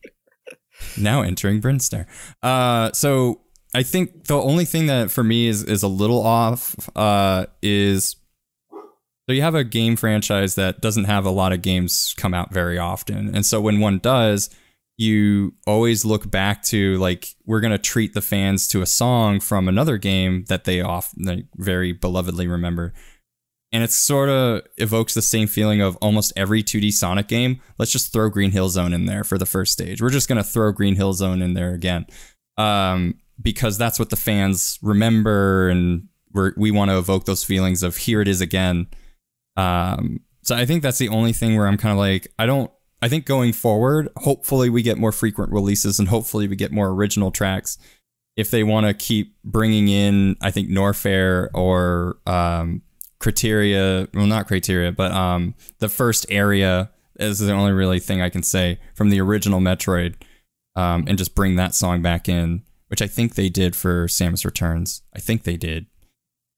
now 0.97 1.21
entering 1.21 1.61
Brinstar. 1.61 2.07
Uh 2.41 2.91
so 2.91 3.42
I 3.73 3.83
think 3.83 4.25
the 4.25 4.39
only 4.39 4.65
thing 4.65 4.85
that 4.87 5.09
for 5.09 5.23
me 5.23 5.47
is 5.47 5.63
is 5.63 5.83
a 5.83 5.87
little 5.87 6.21
off 6.21 6.75
uh, 6.95 7.47
is 7.61 8.15
so 8.71 9.33
you 9.33 9.41
have 9.41 9.55
a 9.55 9.63
game 9.63 9.95
franchise 9.95 10.55
that 10.55 10.81
doesn't 10.81 11.05
have 11.05 11.25
a 11.25 11.31
lot 11.31 11.53
of 11.53 11.61
games 11.61 12.13
come 12.17 12.33
out 12.33 12.53
very 12.53 12.77
often, 12.77 13.33
and 13.35 13.45
so 13.45 13.59
when 13.61 13.79
one 13.79 13.99
does, 13.99 14.49
you 14.97 15.53
always 15.65 16.05
look 16.05 16.29
back 16.29 16.61
to 16.63 16.97
like 16.97 17.35
we're 17.45 17.61
gonna 17.61 17.77
treat 17.77 18.13
the 18.13 18.21
fans 18.21 18.67
to 18.69 18.81
a 18.81 18.85
song 18.85 19.39
from 19.39 19.67
another 19.67 19.97
game 19.97 20.45
that 20.49 20.65
they 20.65 20.81
often 20.81 21.25
like, 21.25 21.45
very 21.55 21.93
belovedly 21.93 22.49
remember. 22.49 22.93
And 23.71 23.83
it 23.83 23.91
sort 23.91 24.29
of 24.29 24.61
evokes 24.77 25.15
the 25.15 25.21
same 25.23 25.47
feeling 25.47 25.81
of 25.81 25.95
almost 25.95 26.31
every 26.35 26.61
2D 26.61 26.93
Sonic 26.93 27.27
game. 27.27 27.59
Let's 27.79 27.91
just 27.91 28.13
throw 28.13 28.29
Green 28.29 28.51
Hill 28.51 28.69
Zone 28.69 28.93
in 28.93 29.05
there 29.07 29.23
for 29.23 29.39
the 29.39 29.47
first 29.47 29.73
stage. 29.73 29.99
We're 29.99 30.11
just 30.11 30.29
gonna 30.29 30.43
throw 30.43 30.71
Green 30.71 30.95
Hill 30.95 31.13
Zone 31.13 31.41
in 31.41 31.55
there 31.55 31.73
again. 31.73 32.05
Um, 32.55 33.15
because 33.41 33.77
that's 33.77 33.99
what 33.99 34.09
the 34.09 34.15
fans 34.15 34.79
remember 34.81 35.69
and 35.69 36.07
we 36.33 36.51
we 36.55 36.71
want 36.71 36.91
to 36.91 36.97
evoke 36.97 37.25
those 37.25 37.43
feelings 37.43 37.83
of 37.83 37.97
here 37.97 38.21
it 38.21 38.27
is 38.27 38.41
again. 38.41 38.87
Um, 39.55 40.21
so 40.41 40.55
I 40.55 40.65
think 40.65 40.83
that's 40.83 40.97
the 40.97 41.09
only 41.09 41.31
thing 41.31 41.57
where 41.57 41.67
I'm 41.67 41.77
kind 41.77 41.93
of 41.93 41.97
like, 41.97 42.27
I 42.37 42.45
don't, 42.45 42.69
I 43.01 43.09
think 43.09 43.25
going 43.25 43.53
forward, 43.53 44.09
hopefully 44.17 44.69
we 44.69 44.81
get 44.81 44.97
more 44.97 45.11
frequent 45.11 45.51
releases 45.51 45.99
and 45.99 46.07
hopefully 46.07 46.47
we 46.47 46.55
get 46.55 46.71
more 46.71 46.89
original 46.89 47.31
tracks. 47.31 47.77
If 48.35 48.49
they 48.49 48.63
want 48.63 48.87
to 48.87 48.93
keep 48.93 49.35
bringing 49.43 49.87
in, 49.87 50.35
I 50.41 50.51
think 50.51 50.69
Norfair 50.69 51.49
or 51.53 52.17
um, 52.25 52.81
Crateria, 53.19 54.09
well, 54.13 54.25
not 54.25 54.47
Crateria, 54.47 54.95
but 54.95 55.11
um, 55.11 55.55
the 55.79 55.89
first 55.89 56.25
area 56.29 56.89
is 57.19 57.39
the 57.39 57.53
only 57.53 57.71
really 57.71 57.99
thing 57.99 58.21
I 58.21 58.29
can 58.29 58.43
say 58.43 58.79
from 58.95 59.09
the 59.09 59.21
original 59.21 59.59
Metroid, 59.59 60.15
um, 60.75 61.05
and 61.07 61.17
just 61.17 61.35
bring 61.35 61.55
that 61.55 61.75
song 61.75 62.01
back 62.01 62.27
in, 62.27 62.63
which 62.93 63.01
I 63.01 63.07
think 63.07 63.33
they 63.33 63.49
did 63.49 63.75
for 63.75 64.05
Samus 64.05 64.45
Returns. 64.45 65.01
I 65.15 65.19
think 65.19 65.45
they 65.45 65.57
did. 65.57 65.87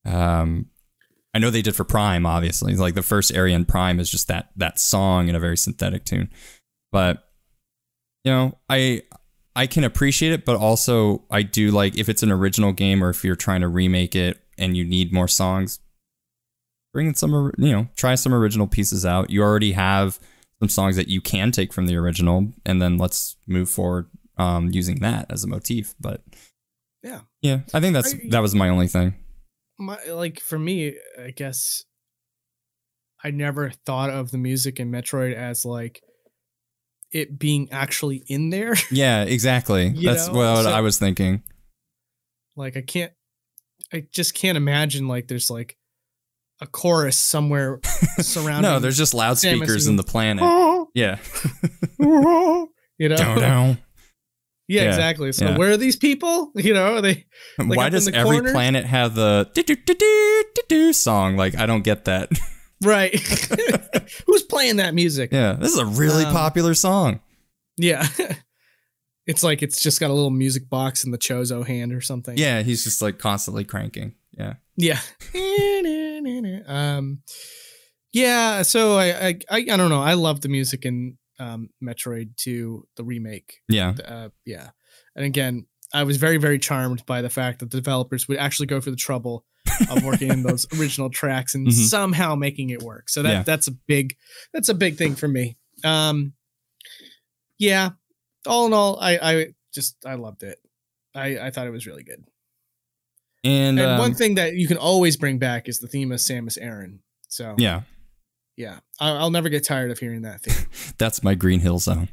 Um, 0.03 0.65
I 1.33 1.39
know 1.39 1.49
they 1.49 1.61
did 1.61 1.77
for 1.77 1.85
Prime, 1.85 2.25
obviously. 2.25 2.75
Like 2.75 2.93
the 2.93 3.01
first 3.01 3.33
area 3.33 3.55
in 3.55 3.63
Prime 3.63 4.01
is 4.01 4.09
just 4.09 4.27
that 4.27 4.49
that 4.57 4.77
song 4.77 5.29
in 5.29 5.35
a 5.37 5.39
very 5.39 5.55
synthetic 5.55 6.03
tune. 6.03 6.29
But 6.91 7.23
you 8.25 8.33
know, 8.33 8.57
I 8.67 9.03
I 9.55 9.65
can 9.65 9.85
appreciate 9.85 10.33
it, 10.33 10.43
but 10.43 10.57
also 10.57 11.23
I 11.31 11.41
do 11.41 11.71
like 11.71 11.97
if 11.97 12.09
it's 12.09 12.21
an 12.21 12.33
original 12.33 12.73
game 12.73 13.01
or 13.01 13.11
if 13.11 13.23
you're 13.23 13.37
trying 13.37 13.61
to 13.61 13.69
remake 13.69 14.13
it 14.13 14.41
and 14.57 14.75
you 14.75 14.83
need 14.83 15.13
more 15.13 15.29
songs, 15.29 15.79
bring 16.93 17.07
in 17.07 17.15
some 17.15 17.53
you 17.57 17.71
know, 17.71 17.87
try 17.95 18.15
some 18.15 18.33
original 18.33 18.67
pieces 18.67 19.05
out. 19.05 19.29
You 19.29 19.41
already 19.41 19.71
have 19.71 20.19
some 20.59 20.67
songs 20.67 20.97
that 20.97 21.07
you 21.07 21.21
can 21.21 21.53
take 21.53 21.71
from 21.71 21.85
the 21.85 21.95
original, 21.95 22.51
and 22.65 22.81
then 22.81 22.97
let's 22.97 23.37
move 23.47 23.69
forward 23.69 24.07
um, 24.37 24.69
using 24.71 24.99
that 24.99 25.27
as 25.29 25.43
a 25.43 25.47
motif. 25.47 25.95
But 25.99 26.21
yeah, 27.03 27.21
yeah, 27.41 27.59
I 27.73 27.79
think 27.79 27.93
that's 27.93 28.13
I- 28.13 28.19
that 28.29 28.39
was 28.41 28.55
my 28.55 28.69
only 28.69 28.87
thing. 28.87 29.15
my 29.79 29.97
like 30.09 30.39
for 30.39 30.57
me, 30.59 30.95
I 31.21 31.31
guess 31.31 31.83
I 33.23 33.31
never 33.31 33.71
thought 33.85 34.09
of 34.09 34.31
the 34.31 34.37
music 34.37 34.79
in 34.79 34.91
Metroid 34.91 35.33
as 35.35 35.65
like 35.65 36.01
it 37.11 37.39
being 37.39 37.69
actually 37.71 38.23
in 38.27 38.49
there. 38.49 38.73
Yeah, 38.91 39.23
exactly. 39.23 39.89
That's 39.89 40.27
know, 40.27 40.33
what 40.33 40.63
so- 40.63 40.71
I 40.71 40.81
was 40.81 40.97
thinking. 40.99 41.43
like 42.55 42.77
I 42.77 42.81
can't 42.81 43.11
I 43.93 44.05
just 44.13 44.33
can't 44.33 44.57
imagine 44.57 45.07
like 45.07 45.27
there's 45.27 45.49
like 45.49 45.77
a 46.61 46.65
chorus 46.67 47.17
somewhere 47.17 47.79
surrounding 48.19 48.71
No, 48.71 48.79
there's 48.79 48.97
just 48.97 49.13
loudspeakers 49.13 49.87
in 49.87 49.95
the 49.97 50.03
planet. 50.03 50.43
Yeah. 50.95 51.17
you 51.99 53.09
know 53.09 53.15
Down, 53.17 53.37
down. 53.39 53.77
Yeah, 54.67 54.83
Yeah, 54.83 54.87
exactly 54.89 55.31
so 55.31 55.45
yeah. 55.45 55.57
where 55.57 55.71
are 55.71 55.77
these 55.77 55.95
people 55.95 56.51
you 56.55 56.73
know 56.73 56.95
are 56.95 57.01
they 57.01 57.25
Like 57.57 57.77
Why 57.77 57.89
does 57.89 58.05
the 58.05 58.15
every 58.15 58.37
corner? 58.37 58.51
planet 58.51 58.85
have 58.85 59.15
the 59.15 59.49
do 59.53 59.63
do 59.63 59.75
do 59.75 59.93
do 59.93 60.43
do 60.55 60.61
do 60.69 60.93
song? 60.93 61.37
Like 61.37 61.55
I 61.57 61.65
don't 61.65 61.83
get 61.83 62.05
that. 62.05 62.29
right 62.83 63.15
who's 64.27 64.43
playing 64.43 64.77
that 64.77 64.93
music 64.93 65.31
yeah, 65.31 65.53
this 65.53 65.71
is 65.71 65.79
a 65.79 65.85
really 65.85 66.25
Um, 66.25 66.33
popular 66.33 66.73
song. 66.73 67.19
Yeah. 67.77 68.05
it's 69.25 69.43
like 69.43 69.63
it's 69.63 69.81
just 69.81 69.99
got 69.99 70.09
a 70.09 70.13
little 70.13 70.29
music 70.29 70.69
box 70.69 71.03
in 71.03 71.11
the 71.11 71.17
Chozo 71.17 71.65
hand 71.65 71.91
or 71.93 72.01
something. 72.01 72.37
Yeah, 72.37 72.61
he's 72.63 72.83
just 72.83 73.01
like 73.01 73.17
constantly 73.17 73.63
cranking. 73.63 74.13
Yeah. 74.37 74.55
Yeah. 74.77 74.99
um 76.67 77.21
yeah, 78.13 78.61
so 78.61 78.97
I, 78.97 79.05
I 79.27 79.27
I 79.49 79.57
I 79.71 79.77
don't 79.77 79.89
know. 79.89 80.01
I 80.01 80.13
love 80.13 80.41
the 80.41 80.47
music 80.49 80.85
in 80.85 81.17
um 81.39 81.69
Metroid 81.83 82.35
to 82.37 82.87
the 82.95 83.03
remake. 83.03 83.61
Yeah. 83.69 83.93
Uh 84.05 84.29
yeah. 84.45 84.69
And 85.15 85.25
again, 85.25 85.65
I 85.93 86.03
was 86.03 86.17
very 86.17 86.37
very 86.37 86.59
charmed 86.59 87.05
by 87.05 87.21
the 87.21 87.29
fact 87.29 87.59
that 87.59 87.71
the 87.71 87.77
developers 87.77 88.27
would 88.27 88.37
actually 88.37 88.67
go 88.67 88.81
for 88.81 88.89
the 88.91 88.95
trouble 88.97 89.45
of 89.89 90.03
working 90.03 90.29
in 90.31 90.43
those 90.43 90.65
original 90.79 91.09
tracks 91.09 91.55
and 91.55 91.67
Mhm. 91.67 91.71
somehow 91.89 92.35
making 92.35 92.69
it 92.69 92.81
work. 92.83 93.09
So 93.09 93.21
that 93.23 93.29
Yeah. 93.31 93.43
that's 93.43 93.67
a 93.67 93.71
big 93.71 94.15
that's 94.53 94.69
a 94.69 94.73
big 94.73 94.97
thing 94.97 95.15
for 95.15 95.27
me. 95.27 95.57
Um 95.83 96.33
yeah, 97.57 97.91
all 98.45 98.65
in 98.67 98.73
all, 98.73 98.97
I 98.99 99.17
I 99.17 99.45
just 99.73 99.97
I 100.05 100.15
loved 100.15 100.43
it. 100.43 100.59
I 101.13 101.37
I 101.39 101.49
thought 101.51 101.67
it 101.67 101.71
was 101.71 101.87
really 101.87 102.03
good. 102.03 102.23
And, 103.43 103.79
And 103.79 103.91
um, 103.91 103.99
one 103.99 104.15
thing 104.15 104.35
that 104.35 104.55
you 104.55 104.67
can 104.67 104.77
always 104.77 105.17
bring 105.17 105.37
back 105.37 105.67
is 105.69 105.77
the 105.79 105.87
theme 105.87 106.11
of 106.11 106.19
Samus 106.19 106.57
Aran. 106.59 106.99
So 107.27 107.55
yeah, 107.57 107.81
yeah, 108.57 108.79
I'll 108.99 109.31
never 109.31 109.49
get 109.49 109.63
tired 109.63 109.91
of 109.91 109.99
hearing 109.99 110.21
that 110.23 110.41
theme. 110.41 110.65
that's 110.97 111.23
my 111.23 111.35
Green 111.35 111.59
Hill 111.59 111.79
Zone. 111.79 112.09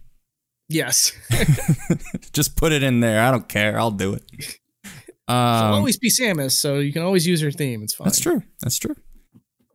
yes, 0.68 1.12
just 2.32 2.56
put 2.56 2.72
it 2.72 2.82
in 2.82 3.00
there. 3.00 3.22
I 3.22 3.30
don't 3.30 3.48
care. 3.48 3.78
I'll 3.78 3.90
do 3.90 4.14
it. 4.14 4.22
she'll 4.38 5.34
Um, 5.36 5.74
always 5.74 5.98
be 5.98 6.10
Samus, 6.10 6.52
so 6.52 6.78
you 6.78 6.92
can 6.92 7.02
always 7.02 7.26
use 7.26 7.40
her 7.42 7.50
theme. 7.50 7.82
It's 7.82 7.94
fine. 7.94 8.06
That's 8.06 8.20
true. 8.20 8.42
That's 8.60 8.78
true. 8.78 8.96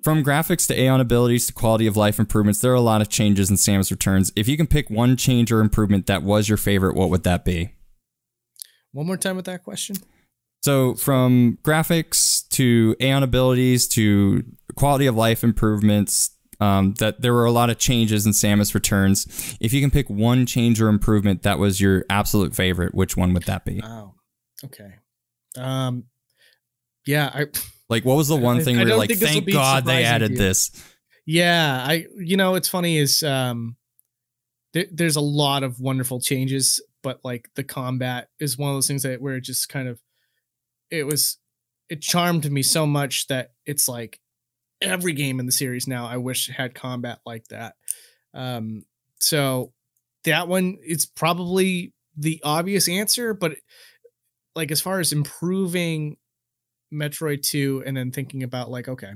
From 0.03 0.23
graphics 0.23 0.67
to 0.67 0.75
Aeion 0.75 1.01
abilities 1.01 1.47
to 1.47 1.53
quality 1.53 1.85
of 1.87 1.97
life 1.97 2.17
improvements, 2.19 2.59
there 2.59 2.71
are 2.71 2.75
a 2.75 2.81
lot 2.81 3.01
of 3.01 3.09
changes 3.09 3.49
in 3.49 3.57
Samus 3.57 3.91
Returns. 3.91 4.31
If 4.35 4.47
you 4.47 4.55
can 4.55 4.67
pick 4.67 4.89
one 4.89 5.17
change 5.17 5.51
or 5.51 5.59
improvement 5.59 6.05
that 6.05 6.23
was 6.23 6.47
your 6.47 6.57
favorite, 6.57 6.95
what 6.95 7.09
would 7.09 7.23
that 7.23 7.43
be? 7.43 7.71
One 8.93 9.05
more 9.05 9.17
time 9.17 9.35
with 9.35 9.45
that 9.45 9.63
question. 9.63 9.97
So, 10.63 10.95
from 10.95 11.57
graphics 11.61 12.47
to 12.49 12.95
Aeion 13.01 13.21
abilities 13.23 13.87
to 13.89 14.43
quality 14.75 15.07
of 15.07 15.15
life 15.15 15.43
improvements, 15.43 16.31
um, 16.59 16.93
that 16.99 17.21
there 17.21 17.33
were 17.33 17.45
a 17.45 17.51
lot 17.51 17.69
of 17.69 17.77
changes 17.77 18.25
in 18.25 18.31
Samus 18.31 18.73
Returns. 18.73 19.57
If 19.59 19.73
you 19.73 19.81
can 19.81 19.91
pick 19.91 20.09
one 20.09 20.45
change 20.45 20.81
or 20.81 20.87
improvement 20.89 21.43
that 21.43 21.59
was 21.59 21.79
your 21.81 22.05
absolute 22.09 22.55
favorite, 22.55 22.95
which 22.95 23.15
one 23.15 23.33
would 23.33 23.43
that 23.43 23.63
be? 23.65 23.81
Oh, 23.83 24.15
okay. 24.65 24.95
Um, 25.57 26.05
yeah, 27.05 27.31
I 27.33 27.45
Like, 27.89 28.05
what 28.05 28.15
was 28.17 28.27
the 28.27 28.35
one 28.35 28.57
I- 28.57 28.63
thing 28.63 28.75
I 28.75 28.79
where 28.79 28.87
you're 28.89 28.97
like, 28.97 29.09
think 29.09 29.19
this 29.21 29.29
will 29.35 29.41
thank 29.41 29.53
God 29.53 29.85
they 29.85 30.03
added 30.03 30.35
this? 30.37 30.71
Yeah, 31.25 31.83
I 31.85 32.05
you 32.17 32.37
know 32.37 32.51
what's 32.51 32.69
funny 32.69 32.97
is 32.97 33.21
um 33.21 33.75
there, 34.73 34.85
there's 34.91 35.15
a 35.17 35.21
lot 35.21 35.63
of 35.63 35.79
wonderful 35.79 36.19
changes, 36.21 36.81
but 37.03 37.19
like 37.23 37.49
the 37.55 37.63
combat 37.63 38.29
is 38.39 38.57
one 38.57 38.69
of 38.69 38.75
those 38.77 38.87
things 38.87 39.03
that 39.03 39.21
where 39.21 39.35
it 39.35 39.41
just 39.41 39.67
kind 39.69 39.87
of 39.89 39.99
it 40.89 41.05
was 41.05 41.37
it 41.89 42.01
charmed 42.01 42.49
me 42.51 42.61
so 42.61 42.85
much 42.85 43.27
that 43.27 43.51
it's 43.65 43.87
like 43.89 44.19
every 44.81 45.13
game 45.13 45.39
in 45.39 45.45
the 45.45 45.51
series 45.51 45.87
now 45.87 46.05
I 46.05 46.17
wish 46.17 46.49
had 46.49 46.75
combat 46.75 47.19
like 47.25 47.47
that. 47.47 47.75
Um 48.33 48.85
so 49.19 49.73
that 50.23 50.47
one 50.47 50.77
is 50.85 51.05
probably 51.05 51.93
the 52.15 52.41
obvious 52.43 52.87
answer, 52.89 53.33
but 53.33 53.57
like 54.55 54.71
as 54.71 54.81
far 54.81 54.99
as 54.99 55.11
improving 55.13 56.17
Metroid 56.93 57.41
2 57.43 57.83
and 57.85 57.95
then 57.97 58.11
thinking 58.11 58.43
about 58.43 58.69
like 58.69 58.87
okay, 58.87 59.13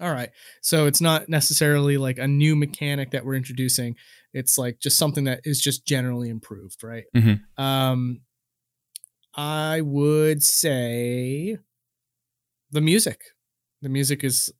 all 0.00 0.12
right. 0.12 0.30
So 0.62 0.86
it's 0.86 1.00
not 1.00 1.28
necessarily 1.28 1.96
like 1.98 2.18
a 2.18 2.28
new 2.28 2.54
mechanic 2.54 3.10
that 3.10 3.24
we're 3.24 3.34
introducing. 3.34 3.96
It's 4.32 4.56
like 4.56 4.78
just 4.78 4.96
something 4.96 5.24
that 5.24 5.40
is 5.44 5.60
just 5.60 5.84
generally 5.86 6.28
improved, 6.28 6.84
right? 6.84 7.04
Mhm. 7.16 7.40
Um 7.58 8.20
I 9.34 9.80
would 9.80 10.42
say 10.42 11.58
the 12.70 12.80
music. 12.80 13.20
The 13.82 13.88
music 13.88 14.24
is 14.24 14.52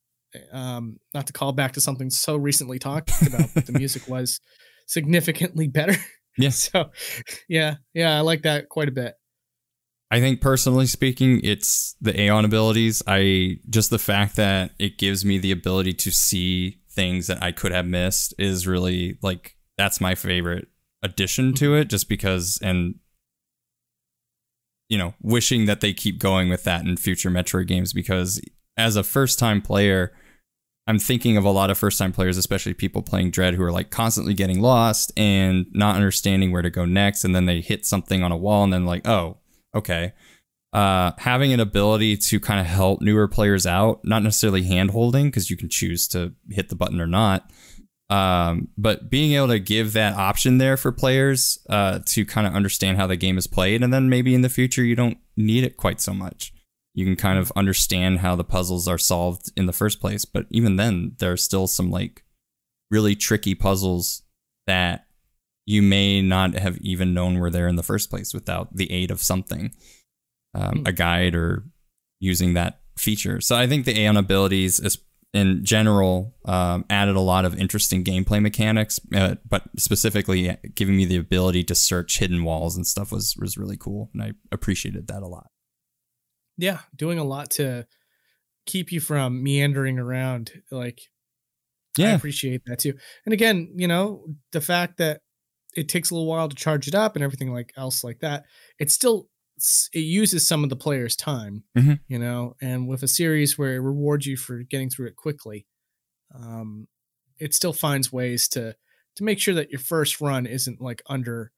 um 0.52 0.98
not 1.14 1.26
to 1.26 1.32
call 1.32 1.52
back 1.52 1.72
to 1.72 1.80
something 1.80 2.10
so 2.10 2.36
recently 2.36 2.78
talked 2.78 3.10
about, 3.26 3.48
but 3.54 3.66
the 3.66 3.72
music 3.72 4.08
was 4.08 4.40
significantly 4.86 5.68
better. 5.68 5.96
Yeah. 6.40 6.50
So 6.50 6.90
yeah, 7.48 7.78
yeah, 7.94 8.16
I 8.16 8.20
like 8.20 8.42
that 8.42 8.68
quite 8.68 8.88
a 8.88 8.92
bit. 8.92 9.14
I 10.08 10.20
think 10.20 10.40
personally 10.40 10.86
speaking, 10.86 11.40
it's 11.42 11.96
the 12.00 12.12
Aeion 12.12 12.44
abilities. 12.44 13.02
I 13.08 13.56
just 13.68 13.90
the 13.90 13.98
fact 13.98 14.36
that 14.36 14.70
it 14.78 14.98
gives 14.98 15.24
me 15.24 15.38
the 15.38 15.50
ability 15.50 15.94
to 15.94 16.12
see 16.12 16.80
things 16.92 17.26
that 17.26 17.42
I 17.42 17.50
could 17.50 17.72
have 17.72 17.86
missed 17.86 18.34
is 18.38 18.68
really 18.68 19.18
like 19.20 19.56
that's 19.76 20.00
my 20.00 20.14
favorite 20.14 20.68
addition 21.02 21.54
to 21.54 21.74
it 21.74 21.88
just 21.88 22.08
because 22.08 22.58
and 22.62 22.94
you 24.88 24.96
know, 24.96 25.14
wishing 25.20 25.66
that 25.66 25.80
they 25.80 25.92
keep 25.92 26.18
going 26.18 26.48
with 26.48 26.64
that 26.64 26.86
in 26.86 26.96
future 26.96 27.30
Metroid 27.30 27.66
games 27.66 27.92
because 27.92 28.40
as 28.78 28.96
a 28.96 29.02
first 29.02 29.38
time 29.38 29.60
player, 29.60 30.12
I'm 30.86 30.98
thinking 30.98 31.36
of 31.36 31.44
a 31.44 31.50
lot 31.50 31.70
of 31.70 31.76
first 31.76 31.98
time 31.98 32.12
players, 32.12 32.38
especially 32.38 32.72
people 32.72 33.02
playing 33.02 33.32
Dread 33.32 33.54
who 33.54 33.62
are 33.62 33.72
like 33.72 33.90
constantly 33.90 34.32
getting 34.32 34.62
lost 34.62 35.12
and 35.18 35.66
not 35.72 35.96
understanding 35.96 36.50
where 36.50 36.62
to 36.62 36.70
go 36.70 36.86
next 36.86 37.24
and 37.24 37.34
then 37.34 37.44
they 37.44 37.60
hit 37.60 37.84
something 37.84 38.22
on 38.22 38.32
a 38.32 38.36
wall 38.36 38.64
and 38.64 38.72
then 38.72 38.86
like, 38.86 39.06
"Oh, 39.06 39.38
okay. 39.74 40.12
Uh, 40.72 41.12
having 41.18 41.52
an 41.52 41.60
ability 41.60 42.16
to 42.16 42.38
kind 42.38 42.60
of 42.60 42.66
help 42.66 43.00
newer 43.00 43.26
players 43.26 43.66
out, 43.66 44.00
not 44.04 44.22
necessarily 44.22 44.62
hand 44.62 44.90
holding, 44.90 45.26
because 45.26 45.50
you 45.50 45.56
can 45.56 45.68
choose 45.68 46.06
to 46.08 46.34
hit 46.50 46.68
the 46.68 46.76
button 46.76 47.00
or 47.00 47.06
not. 47.06 47.50
Um, 48.10 48.68
but 48.76 49.10
being 49.10 49.32
able 49.32 49.48
to 49.48 49.58
give 49.58 49.92
that 49.94 50.14
option 50.14 50.58
there 50.58 50.76
for 50.76 50.92
players 50.92 51.58
uh, 51.68 52.00
to 52.06 52.24
kind 52.24 52.46
of 52.46 52.54
understand 52.54 52.98
how 52.98 53.06
the 53.06 53.16
game 53.16 53.38
is 53.38 53.46
played, 53.46 53.82
and 53.82 53.92
then 53.92 54.08
maybe 54.08 54.34
in 54.34 54.42
the 54.42 54.48
future 54.48 54.84
you 54.84 54.94
don't 54.94 55.18
need 55.36 55.64
it 55.64 55.76
quite 55.76 56.00
so 56.00 56.12
much. 56.12 56.52
You 56.98 57.04
can 57.04 57.14
kind 57.14 57.38
of 57.38 57.52
understand 57.54 58.18
how 58.18 58.34
the 58.34 58.42
puzzles 58.42 58.88
are 58.88 58.98
solved 58.98 59.52
in 59.56 59.66
the 59.66 59.72
first 59.72 60.00
place, 60.00 60.24
but 60.24 60.46
even 60.50 60.74
then, 60.74 61.12
there 61.18 61.30
are 61.30 61.36
still 61.36 61.68
some 61.68 61.92
like 61.92 62.24
really 62.90 63.14
tricky 63.14 63.54
puzzles 63.54 64.22
that 64.66 65.06
you 65.64 65.80
may 65.80 66.20
not 66.20 66.54
have 66.54 66.76
even 66.78 67.14
known 67.14 67.38
were 67.38 67.50
there 67.50 67.68
in 67.68 67.76
the 67.76 67.84
first 67.84 68.10
place 68.10 68.34
without 68.34 68.74
the 68.74 68.90
aid 68.90 69.12
of 69.12 69.22
something, 69.22 69.72
um, 70.54 70.78
Hmm. 70.78 70.86
a 70.86 70.92
guide 70.92 71.36
or 71.36 71.62
using 72.18 72.54
that 72.54 72.80
feature. 72.98 73.40
So 73.40 73.54
I 73.54 73.68
think 73.68 73.84
the 73.84 73.94
Aeion 73.94 74.18
abilities 74.18 74.80
is 74.80 74.98
in 75.32 75.64
general 75.64 76.34
um, 76.46 76.84
added 76.90 77.14
a 77.14 77.20
lot 77.20 77.44
of 77.44 77.54
interesting 77.60 78.02
gameplay 78.02 78.42
mechanics, 78.42 78.98
uh, 79.14 79.36
but 79.48 79.62
specifically 79.76 80.56
giving 80.74 80.96
me 80.96 81.04
the 81.04 81.18
ability 81.18 81.62
to 81.64 81.76
search 81.76 82.18
hidden 82.18 82.42
walls 82.42 82.74
and 82.76 82.84
stuff 82.84 83.12
was 83.12 83.36
was 83.36 83.56
really 83.56 83.76
cool, 83.76 84.10
and 84.14 84.20
I 84.20 84.32
appreciated 84.50 85.06
that 85.06 85.22
a 85.22 85.28
lot. 85.28 85.48
Yeah, 86.58 86.80
doing 86.96 87.18
a 87.18 87.24
lot 87.24 87.50
to 87.52 87.86
keep 88.66 88.92
you 88.92 89.00
from 89.00 89.42
meandering 89.42 89.98
around. 89.98 90.62
Like, 90.70 91.00
I 92.00 92.02
Yeah. 92.02 92.16
appreciate 92.16 92.62
that 92.66 92.78
too. 92.80 92.94
And 93.26 93.32
again, 93.32 93.72
you 93.76 93.88
know, 93.88 94.26
the 94.52 94.60
fact 94.60 94.98
that 94.98 95.22
it 95.76 95.88
takes 95.88 96.10
a 96.10 96.14
little 96.14 96.28
while 96.28 96.48
to 96.48 96.56
charge 96.56 96.88
it 96.88 96.94
up 96.94 97.16
and 97.16 97.24
everything 97.24 97.52
like 97.52 97.72
else 97.76 98.04
like 98.04 98.20
that, 98.20 98.46
it 98.78 98.90
still 98.90 99.28
it 99.92 100.00
uses 100.00 100.46
some 100.48 100.64
of 100.64 100.70
the 100.70 100.76
player's 100.76 101.16
time, 101.16 101.64
Mhm. 101.76 102.00
you 102.08 102.18
know. 102.18 102.54
And 102.62 102.88
with 102.88 103.02
a 103.02 103.08
series 103.08 103.58
where 103.58 103.74
it 103.76 103.80
rewards 103.80 104.26
you 104.26 104.36
for 104.36 104.62
getting 104.64 104.90
through 104.90 105.08
it 105.08 105.16
quickly, 105.16 105.66
um, 106.34 106.88
it 107.38 107.54
still 107.54 107.72
finds 107.74 108.12
ways 108.12 108.48
to 108.50 108.76
to 109.16 109.24
make 109.24 109.40
sure 109.40 109.54
that 109.54 109.70
your 109.70 109.80
first 109.80 110.20
run 110.20 110.46
isn't 110.46 110.80
like 110.80 111.02
under, 111.06 111.52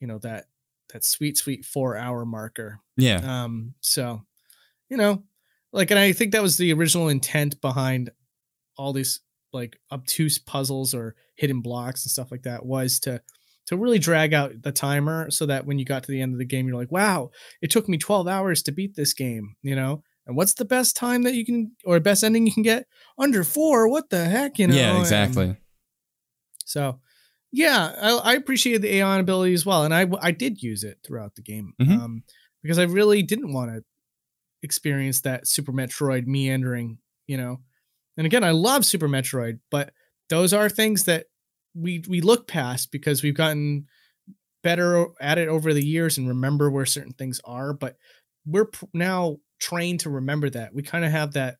you 0.00 0.06
know, 0.06 0.18
that 0.20 0.46
that 0.92 1.04
sweet 1.04 1.36
sweet 1.38 1.64
four 1.64 1.96
hour 1.96 2.24
marker. 2.26 2.80
Yeah. 2.96 3.44
Um, 3.44 3.74
so, 3.80 4.22
you 4.88 4.96
know, 4.96 5.22
like, 5.72 5.90
and 5.90 5.98
I 6.00 6.12
think 6.12 6.32
that 6.32 6.42
was 6.42 6.56
the 6.56 6.72
original 6.72 7.08
intent 7.08 7.60
behind 7.60 8.10
all 8.76 8.92
these 8.92 9.20
like 9.52 9.78
obtuse 9.90 10.38
puzzles 10.38 10.94
or 10.94 11.14
hidden 11.36 11.60
blocks 11.60 12.04
and 12.04 12.10
stuff 12.10 12.30
like 12.30 12.42
that 12.42 12.64
was 12.66 12.98
to 13.00 13.20
to 13.66 13.76
really 13.76 13.98
drag 13.98 14.32
out 14.32 14.62
the 14.62 14.70
timer 14.70 15.28
so 15.30 15.44
that 15.46 15.66
when 15.66 15.78
you 15.78 15.84
got 15.84 16.04
to 16.04 16.12
the 16.12 16.20
end 16.20 16.32
of 16.32 16.38
the 16.38 16.44
game, 16.44 16.68
you're 16.68 16.76
like, 16.76 16.92
wow, 16.92 17.30
it 17.60 17.70
took 17.70 17.88
me 17.88 17.98
12 17.98 18.28
hours 18.28 18.62
to 18.62 18.70
beat 18.72 18.94
this 18.94 19.12
game, 19.12 19.56
you 19.62 19.74
know? 19.74 20.04
And 20.26 20.36
what's 20.36 20.54
the 20.54 20.64
best 20.64 20.94
time 20.96 21.22
that 21.24 21.34
you 21.34 21.44
can 21.44 21.72
or 21.84 21.98
best 21.98 22.22
ending 22.22 22.46
you 22.46 22.52
can 22.52 22.62
get? 22.62 22.86
Under 23.18 23.42
four. 23.42 23.88
What 23.88 24.08
the 24.10 24.24
heck? 24.24 24.58
You 24.60 24.68
know? 24.68 24.74
yeah, 24.76 24.90
And 24.92 25.00
exactly. 25.00 25.56
so, 26.64 27.00
yeah, 27.52 27.92
I, 28.00 28.32
I 28.32 28.34
appreciated 28.34 28.82
the 28.82 28.92
Aeion 28.92 29.20
ability 29.20 29.54
as 29.54 29.64
well, 29.64 29.84
and 29.84 29.94
I 29.94 30.06
I 30.20 30.30
did 30.32 30.62
use 30.62 30.84
it 30.84 30.98
throughout 31.06 31.34
the 31.34 31.42
game 31.42 31.72
Mhm. 31.80 31.98
um, 32.00 32.22
because 32.62 32.78
I 32.78 32.84
really 32.84 33.22
didn't 33.22 33.52
want 33.52 33.70
to 33.70 33.84
experience 34.66 35.22
that 35.22 35.48
Super 35.48 35.72
Metroid 35.72 36.26
meandering, 36.26 36.98
you 37.26 37.38
know. 37.38 37.60
And 38.18 38.26
again, 38.26 38.44
I 38.44 38.50
love 38.50 38.84
Super 38.84 39.08
Metroid, 39.08 39.60
but 39.70 39.92
those 40.28 40.52
are 40.52 40.68
things 40.68 41.04
that 41.04 41.26
we 41.74 42.02
we 42.08 42.20
look 42.20 42.46
past 42.46 42.90
because 42.92 43.22
we've 43.22 43.36
gotten 43.36 43.86
better 44.62 45.06
at 45.20 45.38
it 45.38 45.48
over 45.48 45.72
the 45.72 45.84
years 45.84 46.18
and 46.18 46.28
remember 46.28 46.70
where 46.70 46.86
certain 46.86 47.12
things 47.12 47.40
are. 47.44 47.72
But 47.72 47.96
we're 48.44 48.66
pr- 48.66 48.84
now 48.92 49.38
trained 49.60 50.00
to 50.00 50.10
remember 50.10 50.50
that. 50.50 50.74
We 50.74 50.82
kind 50.82 51.04
of 51.04 51.12
have 51.12 51.32
that 51.32 51.56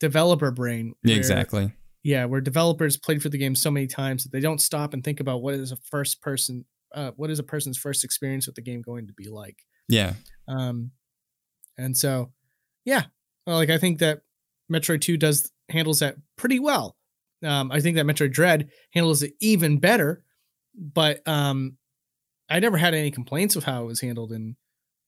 developer 0.00 0.50
brain. 0.50 0.94
Where- 1.02 1.16
exactly. 1.16 1.72
yeah, 2.02 2.24
where 2.26 2.40
developers 2.40 2.96
played 2.96 3.22
for 3.22 3.28
the 3.30 3.38
game 3.38 3.54
so 3.54 3.70
many 3.70 3.86
times 3.86 4.24
that 4.24 4.32
they 4.32 4.40
don't 4.40 4.60
stop 4.60 4.92
and 4.92 5.02
think 5.02 5.20
about 5.20 5.42
what 5.42 5.54
is 5.54 5.72
a 5.72 5.76
first 5.76 6.20
person, 6.20 6.64
uh, 6.94 7.12
what 7.16 7.30
is 7.30 7.38
a 7.38 7.44
person's 7.44 7.78
first 7.78 8.02
experience 8.04 8.46
with 8.46 8.56
the 8.56 8.62
game 8.62 8.82
going 8.82 9.06
to 9.06 9.12
be 9.14 9.28
like. 9.28 9.58
Yeah. 9.88 10.14
Um, 10.48 10.90
and 11.78 11.96
so, 11.96 12.32
yeah, 12.84 13.04
like 13.46 13.70
I 13.70 13.78
think 13.78 13.98
that 13.98 14.20
Metroid 14.72 15.00
Two 15.00 15.16
does 15.16 15.50
handles 15.68 16.00
that 16.00 16.16
pretty 16.36 16.58
well. 16.58 16.96
Um, 17.44 17.72
I 17.72 17.80
think 17.80 17.96
that 17.96 18.06
Metroid 18.06 18.32
Dread 18.32 18.68
handles 18.92 19.22
it 19.22 19.32
even 19.40 19.78
better, 19.78 20.22
but 20.74 21.26
um, 21.26 21.76
I 22.48 22.60
never 22.60 22.76
had 22.76 22.94
any 22.94 23.10
complaints 23.10 23.56
with 23.56 23.64
how 23.64 23.82
it 23.82 23.86
was 23.86 24.00
handled 24.00 24.32
in, 24.32 24.56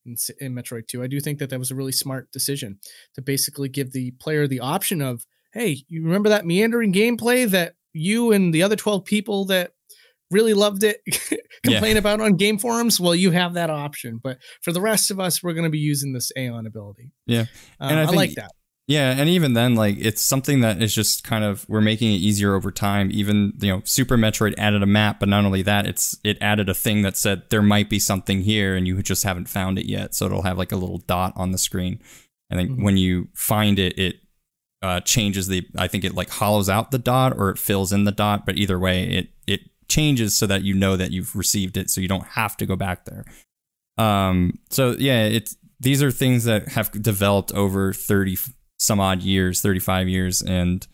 in 0.05 0.17
in 0.41 0.55
Metroid 0.55 0.89
Two. 0.89 1.03
I 1.03 1.07
do 1.07 1.21
think 1.21 1.39
that 1.39 1.51
that 1.51 1.59
was 1.59 1.71
a 1.71 1.77
really 1.77 1.93
smart 1.93 2.33
decision 2.33 2.79
to 3.15 3.23
basically 3.23 3.69
give 3.69 3.93
the 3.93 4.13
player 4.13 4.47
the 4.47 4.61
option 4.61 5.01
of, 5.01 5.25
hey, 5.53 5.85
you 5.89 6.03
remember 6.03 6.29
that 6.31 6.47
meandering 6.47 6.93
gameplay 6.93 7.49
that 7.51 7.75
you 7.93 8.33
and 8.33 8.53
the 8.53 8.63
other 8.63 8.77
twelve 8.77 9.05
people 9.05 9.45
that 9.47 9.74
really 10.35 10.55
loved 10.55 10.83
it 10.83 10.99
complain 11.65 11.97
about 11.97 12.21
on 12.21 12.35
game 12.37 12.59
forums 12.59 12.99
well 13.01 13.15
you 13.15 13.31
have 13.31 13.55
that 13.55 13.71
option 13.71 14.19
but 14.23 14.37
for 14.63 14.73
the 14.73 14.81
rest 14.81 15.11
of 15.11 15.19
us 15.19 15.43
we're 15.43 15.55
going 15.59 15.65
to 15.71 15.71
be 15.71 15.79
using 15.93 16.13
this 16.13 16.31
aeion 16.37 16.67
ability 16.67 17.11
Yeah. 17.27 17.47
um, 17.81 17.91
And 17.91 17.99
I 18.01 18.03
I, 18.03 18.07
think- 18.07 18.17
like 18.17 18.35
that 18.35 18.51
Yeah, 18.87 19.15
and 19.19 19.31
even 19.31 19.55
then, 19.55 19.75
like 19.77 19.97
it's 19.99 20.21
something 20.21 20.61
that 20.61 20.83
is 20.83 20.95
just 20.95 21.25
kind 21.25 21.43
of 21.43 21.65
we're 21.71 21.81
making 21.93 22.13
it 22.13 22.21
easier 22.29 22.55
over 22.55 22.71
time. 22.71 23.09
Even 23.13 23.55
you 23.63 23.71
know, 23.73 23.81
Super 23.85 24.19
Metroid 24.19 24.53
added 24.59 24.83
a 24.83 24.87
map, 25.01 25.21
but 25.21 25.29
not 25.31 25.47
only 25.47 25.63
that, 25.63 25.87
it's 25.87 26.19
it 26.23 26.37
added 26.43 26.69
a 26.69 26.75
thing 26.75 27.01
that 27.01 27.17
said 27.17 27.45
there 27.49 27.63
might 27.63 27.89
be 27.89 27.99
something 27.99 28.43
here, 28.43 28.77
and 28.77 28.87
you 28.87 29.03
just 29.03 29.25
haven't 29.25 29.49
found 29.49 29.79
it 29.79 29.87
yet. 29.87 30.15
So 30.15 30.27
it'll 30.27 30.43
have 30.43 30.59
like 30.59 30.71
a 30.71 30.77
little 30.77 30.99
dot 30.99 31.33
on 31.35 31.51
the 31.53 31.57
screen, 31.57 31.99
and 32.51 32.59
then 32.61 32.69
Mhm. 32.77 32.83
when 32.85 32.97
you 32.99 33.29
find 33.33 33.79
it, 33.79 33.99
it 33.99 34.17
uh, 34.83 35.01
changes 35.01 35.47
the. 35.49 35.67
I 35.79 35.89
think 35.89 36.05
it 36.05 36.15
like 36.15 36.29
hollows 36.29 36.69
out 36.69 36.91
the 36.91 36.99
dot 36.99 37.33
or 37.39 37.49
it 37.49 37.59
fills 37.59 37.91
in 37.91 38.05
the 38.05 38.13
dot, 38.13 38.45
but 38.45 38.59
either 38.59 38.79
way, 38.79 39.05
it 39.09 39.29
it 39.47 39.61
changes 39.89 40.37
so 40.37 40.47
that 40.47 40.63
you 40.63 40.75
know 40.75 40.97
that 40.97 41.11
you've 41.11 41.35
received 41.35 41.77
it, 41.77 41.91
so 41.91 42.01
you 42.01 42.09
don't 42.09 42.27
have 42.29 42.57
to 42.59 42.67
go 42.67 42.77
back 42.77 43.05
there. 43.05 43.25
Um. 43.99 44.59
So 44.71 44.97
yeah, 44.99 45.25
it's 45.25 45.57
these 45.81 46.03
are 46.03 46.11
things 46.11 46.45
that 46.45 46.69
have 46.69 46.91
developed 47.03 47.53
over 47.53 47.93
thirty 47.93 48.37
some 48.79 49.01
odd 49.01 49.23
years, 49.23 49.61
35 49.61 50.09
years, 50.09 50.43
and 50.43 50.87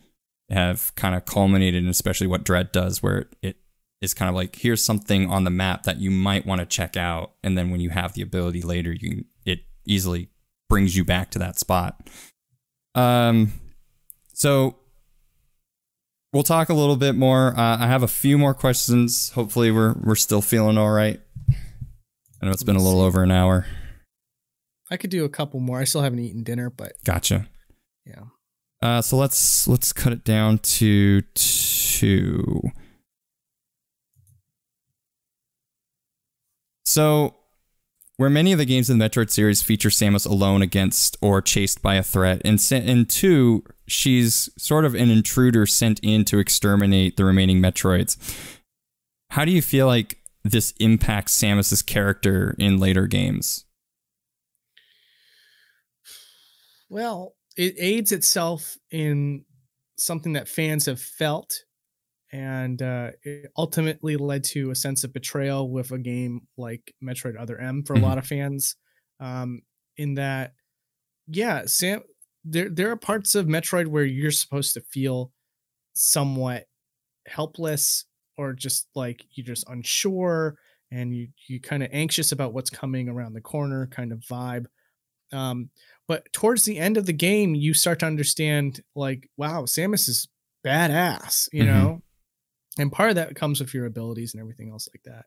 have 0.49 0.93
kind 0.95 1.15
of 1.15 1.25
culminated 1.25 1.83
in 1.83 1.89
especially 1.89 2.27
what 2.27 2.43
Dread 2.43 2.71
does, 2.71 3.01
where 3.01 3.29
it 3.41 3.57
is 4.01 4.13
kind 4.13 4.29
of 4.29 4.35
like 4.35 4.55
here's 4.57 4.83
something 4.83 5.29
on 5.29 5.43
the 5.43 5.49
map 5.49 5.83
that 5.83 5.99
you 5.99 6.11
might 6.11 6.45
want 6.45 6.59
to 6.59 6.65
check 6.65 6.97
out, 6.97 7.33
and 7.43 7.57
then 7.57 7.69
when 7.69 7.79
you 7.79 7.89
have 7.89 8.13
the 8.13 8.21
ability 8.21 8.61
later, 8.61 8.93
you 8.93 9.25
it 9.45 9.59
easily 9.85 10.29
brings 10.69 10.95
you 10.95 11.03
back 11.03 11.31
to 11.31 11.39
that 11.39 11.59
spot. 11.59 12.09
Um, 12.95 13.53
so 14.33 14.77
we'll 16.33 16.43
talk 16.43 16.69
a 16.69 16.73
little 16.73 16.95
bit 16.95 17.15
more. 17.15 17.57
Uh, 17.57 17.77
I 17.79 17.87
have 17.87 18.03
a 18.03 18.07
few 18.07 18.37
more 18.37 18.53
questions. 18.53 19.31
Hopefully, 19.31 19.71
we're 19.71 19.93
we're 20.01 20.15
still 20.15 20.41
feeling 20.41 20.77
all 20.77 20.91
right. 20.91 21.19
I 22.41 22.45
know 22.45 22.51
it's 22.51 22.63
been 22.63 22.75
a 22.75 22.81
little 22.81 23.01
over 23.01 23.21
an 23.23 23.31
hour. 23.31 23.65
i 24.89 24.97
could 24.97 25.11
do 25.11 25.23
a 25.25 25.29
couple 25.29 25.59
more 25.59 25.79
i 25.79 25.83
still 25.83 26.01
haven't 26.01 26.19
eaten 26.19 26.41
dinner 26.43 26.69
but 26.71 26.93
Gotcha. 27.05 27.47
yeah 28.05 28.23
Uh, 28.81 28.99
so 29.01 29.15
let's 29.15 29.67
let's 29.67 29.93
cut 29.93 30.11
it 30.11 30.23
down 30.23 30.57
to 30.57 31.21
two. 31.35 32.61
So, 36.83 37.35
where 38.17 38.29
many 38.29 38.51
of 38.51 38.57
the 38.57 38.65
games 38.65 38.89
in 38.89 38.97
the 38.97 39.05
Metroid 39.09 39.29
series 39.29 39.61
feature 39.61 39.89
Samus 39.89 40.27
alone 40.27 40.61
against 40.61 41.15
or 41.21 41.41
chased 41.41 41.81
by 41.81 41.95
a 41.95 42.03
threat, 42.03 42.41
in 42.43 42.57
in 42.71 43.05
two, 43.05 43.63
she's 43.91 44.49
sort 44.57 44.85
of 44.85 44.95
an 44.95 45.09
intruder 45.09 45.65
sent 45.65 45.99
in 46.01 46.25
to 46.25 46.39
exterminate 46.39 47.17
the 47.17 47.25
remaining 47.25 47.59
Metroids. 47.61 48.17
How 49.31 49.45
do 49.45 49.51
you 49.51 49.61
feel 49.61 49.87
like 49.87 50.17
this 50.43 50.71
impacts 50.79 51.33
Samus's 51.37 51.81
character 51.81 52.55
in 52.57 52.77
later 52.77 53.07
games? 53.07 53.65
well 56.89 57.35
it 57.57 57.73
aids 57.77 58.11
itself 58.11 58.77
in 58.91 59.45
something 59.97 60.33
that 60.33 60.47
fans 60.47 60.85
have 60.85 60.99
felt 60.99 61.53
and 62.33 62.81
uh, 62.81 63.11
it 63.23 63.51
ultimately 63.57 64.15
led 64.17 64.43
to 64.43 64.71
a 64.71 64.75
sense 64.75 65.03
of 65.03 65.13
betrayal 65.13 65.69
with 65.69 65.91
a 65.91 65.97
game 65.97 66.47
like 66.57 66.93
Metroid 67.03 67.39
Other 67.39 67.57
M 67.59 67.83
for 67.83 67.93
a 67.93 67.97
Mhm. 67.97 68.03
lot 68.03 68.17
of 68.17 68.25
fans. 68.25 68.75
Um, 69.19 69.61
in 69.97 70.13
that, 70.15 70.53
yeah, 71.27 71.63
Sam, 71.65 72.01
there 72.43 72.69
there 72.69 72.91
are 72.91 72.97
parts 72.97 73.35
of 73.35 73.45
Metroid 73.47 73.87
where 73.87 74.05
you're 74.05 74.31
supposed 74.31 74.73
to 74.73 74.81
feel 74.81 75.31
somewhat 75.93 76.67
helpless 77.27 78.05
or 78.37 78.53
just 78.53 78.89
like 78.95 79.25
you're 79.31 79.45
just 79.45 79.69
unsure 79.69 80.57
and 80.91 81.15
you 81.15 81.29
you 81.47 81.61
kind 81.61 81.83
of 81.83 81.89
anxious 81.91 82.31
about 82.31 82.53
what's 82.53 82.69
coming 82.69 83.09
around 83.09 83.33
the 83.33 83.41
corner 83.41 83.87
kind 83.87 84.11
of 84.11 84.19
vibe. 84.21 84.67
Um, 85.33 85.69
but 86.07 86.31
towards 86.33 86.65
the 86.65 86.77
end 86.79 86.97
of 86.97 87.05
the 87.05 87.13
game, 87.13 87.55
you 87.55 87.73
start 87.73 87.99
to 87.99 88.05
understand 88.07 88.81
like, 88.95 89.29
wow, 89.37 89.63
Samus 89.63 90.09
is 90.09 90.27
badass, 90.65 91.49
you 91.53 91.63
Mhm. 91.63 91.65
know? 91.65 92.03
And 92.77 92.91
part 92.91 93.09
of 93.09 93.15
that 93.17 93.35
comes 93.35 93.59
with 93.59 93.73
your 93.73 93.85
abilities 93.85 94.33
and 94.33 94.41
everything 94.41 94.69
else 94.69 94.87
like 94.93 95.03
that. 95.03 95.25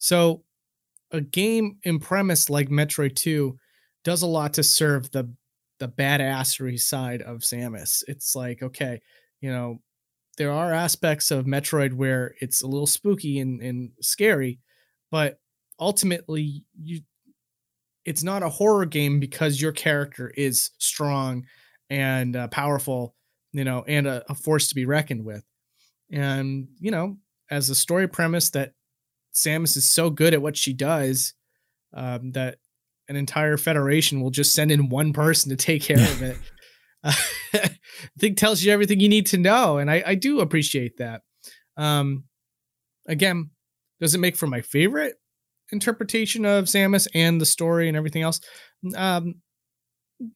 So 0.00 0.44
a 1.12 1.20
game 1.20 1.78
in 1.84 2.00
premise 2.00 2.50
like 2.50 2.68
Metroid 2.68 3.16
2 3.16 3.58
does 4.04 4.22
a 4.22 4.26
lot 4.28 4.54
to 4.54 4.62
serve 4.64 5.10
the 5.12 5.32
the 5.78 5.88
badassery 5.88 6.80
side 6.80 7.22
of 7.22 7.40
Samus. 7.40 8.02
It's 8.08 8.34
like, 8.34 8.62
okay, 8.62 9.00
you 9.40 9.50
know, 9.50 9.80
there 10.36 10.52
are 10.52 10.72
aspects 10.72 11.30
of 11.30 11.46
Metroid 11.46 11.92
where 11.92 12.34
it's 12.40 12.62
a 12.62 12.66
little 12.66 12.86
spooky 12.86 13.38
and, 13.38 13.60
and 13.60 13.90
scary, 14.00 14.58
but 15.10 15.38
ultimately 15.78 16.64
you 16.80 17.00
it's 18.04 18.22
not 18.22 18.42
a 18.42 18.48
horror 18.48 18.84
game 18.84 19.18
because 19.18 19.60
your 19.60 19.72
character 19.72 20.30
is 20.36 20.70
strong 20.78 21.46
and 21.88 22.36
uh, 22.36 22.48
powerful, 22.48 23.14
you 23.52 23.64
know, 23.64 23.82
and 23.88 24.06
a, 24.06 24.22
a 24.30 24.34
force 24.34 24.68
to 24.68 24.74
be 24.74 24.84
reckoned 24.84 25.24
with. 25.24 25.42
And, 26.12 26.68
you 26.78 26.90
know, 26.90 27.16
as 27.50 27.70
a 27.70 27.74
story 27.74 28.06
premise 28.06 28.50
that 28.50 28.72
Samus 29.34 29.76
is 29.76 29.90
so 29.90 30.10
good 30.10 30.34
at 30.34 30.42
what 30.42 30.56
she 30.56 30.72
does 30.72 31.34
um, 31.94 32.32
that 32.32 32.58
an 33.08 33.16
entire 33.16 33.56
federation 33.56 34.20
will 34.20 34.30
just 34.30 34.54
send 34.54 34.70
in 34.70 34.88
one 34.88 35.12
person 35.12 35.50
to 35.50 35.56
take 35.56 35.82
care 35.82 35.98
of 35.98 36.22
it. 36.22 36.36
I 37.04 37.70
think 38.18 38.38
tells 38.38 38.62
you 38.62 38.72
everything 38.72 38.98
you 38.98 39.10
need 39.10 39.26
to 39.26 39.36
know. 39.36 39.76
And 39.76 39.90
I, 39.90 40.02
I 40.06 40.14
do 40.14 40.40
appreciate 40.40 40.96
that. 40.96 41.20
Um, 41.76 42.24
again, 43.06 43.50
does 44.00 44.14
it 44.14 44.20
make 44.20 44.36
for 44.36 44.46
my 44.46 44.62
favorite 44.62 45.16
interpretation 45.70 46.46
of 46.46 46.64
Samus 46.64 47.06
and 47.14 47.38
the 47.38 47.46
story 47.46 47.88
and 47.88 47.96
everything 47.96 48.22
else? 48.22 48.40
Um, 48.96 49.34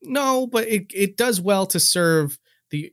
No, 0.03 0.47
but 0.47 0.69
it 0.69 0.87
it 0.95 1.17
does 1.17 1.41
well 1.41 1.65
to 1.67 1.81
serve 1.81 2.39
the 2.71 2.93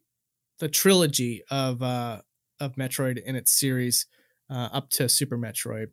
the 0.59 0.69
trilogy 0.69 1.43
of 1.51 1.81
uh 1.81 2.21
of 2.59 2.75
Metroid 2.75 3.21
in 3.21 3.35
its 3.35 3.51
series 3.51 4.05
uh, 4.49 4.69
up 4.71 4.89
to 4.91 5.09
Super 5.09 5.37
Metroid. 5.37 5.87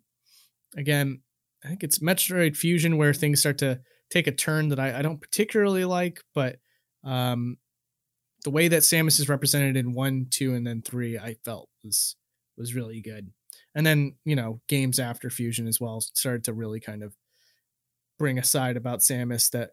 Again, 0.76 1.22
I 1.64 1.68
think 1.68 1.84
it's 1.84 2.00
Metroid 2.00 2.56
Fusion 2.56 2.96
where 2.96 3.14
things 3.14 3.40
start 3.40 3.58
to 3.58 3.80
take 4.10 4.26
a 4.26 4.32
turn 4.32 4.68
that 4.68 4.80
I, 4.80 4.98
I 4.98 5.02
don't 5.02 5.20
particularly 5.20 5.84
like, 5.84 6.20
but 6.34 6.56
um, 7.04 7.56
the 8.44 8.50
way 8.50 8.68
that 8.68 8.82
Samus 8.82 9.20
is 9.20 9.28
represented 9.28 9.76
in 9.76 9.94
one, 9.94 10.26
two, 10.30 10.54
and 10.54 10.66
then 10.66 10.82
three, 10.82 11.18
I 11.18 11.36
felt 11.44 11.68
was 11.84 12.16
was 12.56 12.74
really 12.74 13.00
good. 13.00 13.32
And 13.74 13.86
then 13.86 14.16
you 14.24 14.36
know 14.36 14.60
games 14.68 14.98
after 14.98 15.30
Fusion 15.30 15.66
as 15.66 15.80
well 15.80 16.00
started 16.00 16.44
to 16.44 16.52
really 16.52 16.80
kind 16.80 17.02
of 17.02 17.14
bring 18.18 18.38
a 18.38 18.44
side 18.44 18.76
about 18.76 19.00
Samus 19.00 19.50
that 19.50 19.70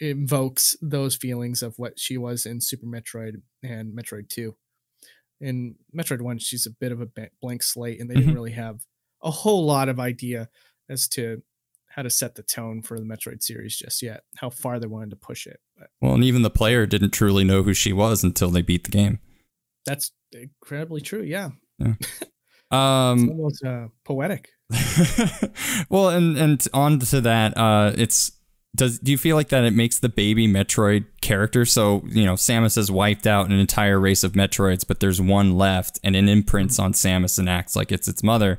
invokes 0.00 0.76
those 0.80 1.16
feelings 1.16 1.62
of 1.62 1.74
what 1.78 1.98
she 1.98 2.16
was 2.16 2.46
in 2.46 2.60
Super 2.60 2.86
Metroid 2.86 3.42
and 3.62 3.96
Metroid 3.96 4.28
Two. 4.28 4.56
In 5.40 5.76
Metroid 5.94 6.22
One, 6.22 6.38
she's 6.38 6.66
a 6.66 6.70
bit 6.70 6.92
of 6.92 7.02
a 7.02 7.08
blank 7.42 7.62
slate, 7.62 8.00
and 8.00 8.08
they 8.08 8.14
mm-hmm. 8.14 8.20
didn't 8.22 8.34
really 8.34 8.52
have 8.52 8.80
a 9.22 9.30
whole 9.30 9.66
lot 9.66 9.88
of 9.88 10.00
idea 10.00 10.48
as 10.88 11.08
to 11.08 11.42
how 11.88 12.02
to 12.02 12.10
set 12.10 12.34
the 12.34 12.42
tone 12.42 12.82
for 12.82 12.98
the 12.98 13.06
Metroid 13.06 13.42
series 13.42 13.76
just 13.76 14.02
yet, 14.02 14.24
how 14.36 14.50
far 14.50 14.78
they 14.78 14.86
wanted 14.86 15.10
to 15.10 15.16
push 15.16 15.46
it. 15.46 15.60
But 15.78 15.88
well, 16.00 16.14
and 16.14 16.24
even 16.24 16.42
the 16.42 16.50
player 16.50 16.86
didn't 16.86 17.10
truly 17.10 17.42
know 17.42 17.62
who 17.62 17.72
she 17.72 17.92
was 17.92 18.22
until 18.22 18.50
they 18.50 18.62
beat 18.62 18.84
the 18.84 18.90
game. 18.90 19.18
That's 19.86 20.12
incredibly 20.32 21.00
true. 21.00 21.22
Yeah. 21.22 21.50
yeah. 21.78 21.94
Um, 22.68 23.20
it's 23.20 23.30
almost 23.30 23.64
uh, 23.64 23.88
poetic. 24.04 24.48
well, 25.88 26.08
and 26.08 26.36
and 26.36 26.66
on 26.74 26.98
to 26.98 27.20
that, 27.20 27.56
uh, 27.56 27.92
it's 27.96 28.32
does 28.74 28.98
do 28.98 29.12
you 29.12 29.18
feel 29.18 29.36
like 29.36 29.50
that 29.50 29.62
it 29.62 29.72
makes 29.72 30.00
the 30.00 30.08
baby 30.08 30.48
Metroid 30.48 31.06
character 31.20 31.64
so 31.64 32.02
you 32.08 32.24
know 32.24 32.34
Samus 32.34 32.74
has 32.74 32.90
wiped 32.90 33.26
out 33.26 33.46
an 33.46 33.52
entire 33.52 34.00
race 34.00 34.24
of 34.24 34.32
Metroids, 34.32 34.84
but 34.84 34.98
there's 34.98 35.20
one 35.20 35.56
left, 35.56 36.00
and 36.02 36.16
it 36.16 36.28
imprints 36.28 36.80
on 36.80 36.92
Samus 36.92 37.38
and 37.38 37.48
acts 37.48 37.76
like 37.76 37.92
it's 37.92 38.08
its 38.08 38.24
mother. 38.24 38.58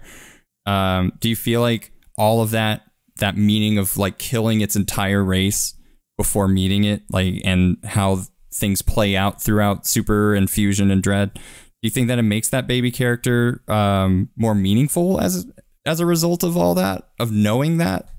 Um, 0.65 1.11
do 1.19 1.27
you 1.27 1.35
feel 1.35 1.59
like 1.59 1.91
all 2.17 2.41
of 2.41 2.51
that 2.51 2.83
that 3.17 3.35
meaning 3.35 3.77
of 3.77 3.97
like 3.97 4.17
killing 4.17 4.61
its 4.61 4.75
entire 4.75 5.23
race 5.23 5.73
before 6.17 6.47
meeting 6.47 6.83
it, 6.83 7.03
like 7.09 7.41
and 7.43 7.77
how 7.83 8.21
things 8.53 8.81
play 8.81 9.15
out 9.15 9.41
throughout 9.41 9.85
Super 9.85 10.33
and 10.33 10.49
Fusion 10.49 10.91
and 10.91 11.01
Dread. 11.01 11.33
Do 11.33 11.41
you 11.83 11.89
think 11.89 12.07
that 12.07 12.19
it 12.19 12.23
makes 12.23 12.49
that 12.49 12.67
baby 12.67 12.91
character 12.91 13.61
um, 13.67 14.29
more 14.35 14.55
meaningful 14.55 15.19
as 15.19 15.45
as 15.85 15.99
a 15.99 16.05
result 16.05 16.43
of 16.43 16.57
all 16.57 16.73
that, 16.75 17.09
of 17.19 17.31
knowing 17.31 17.77
that? 17.77 18.09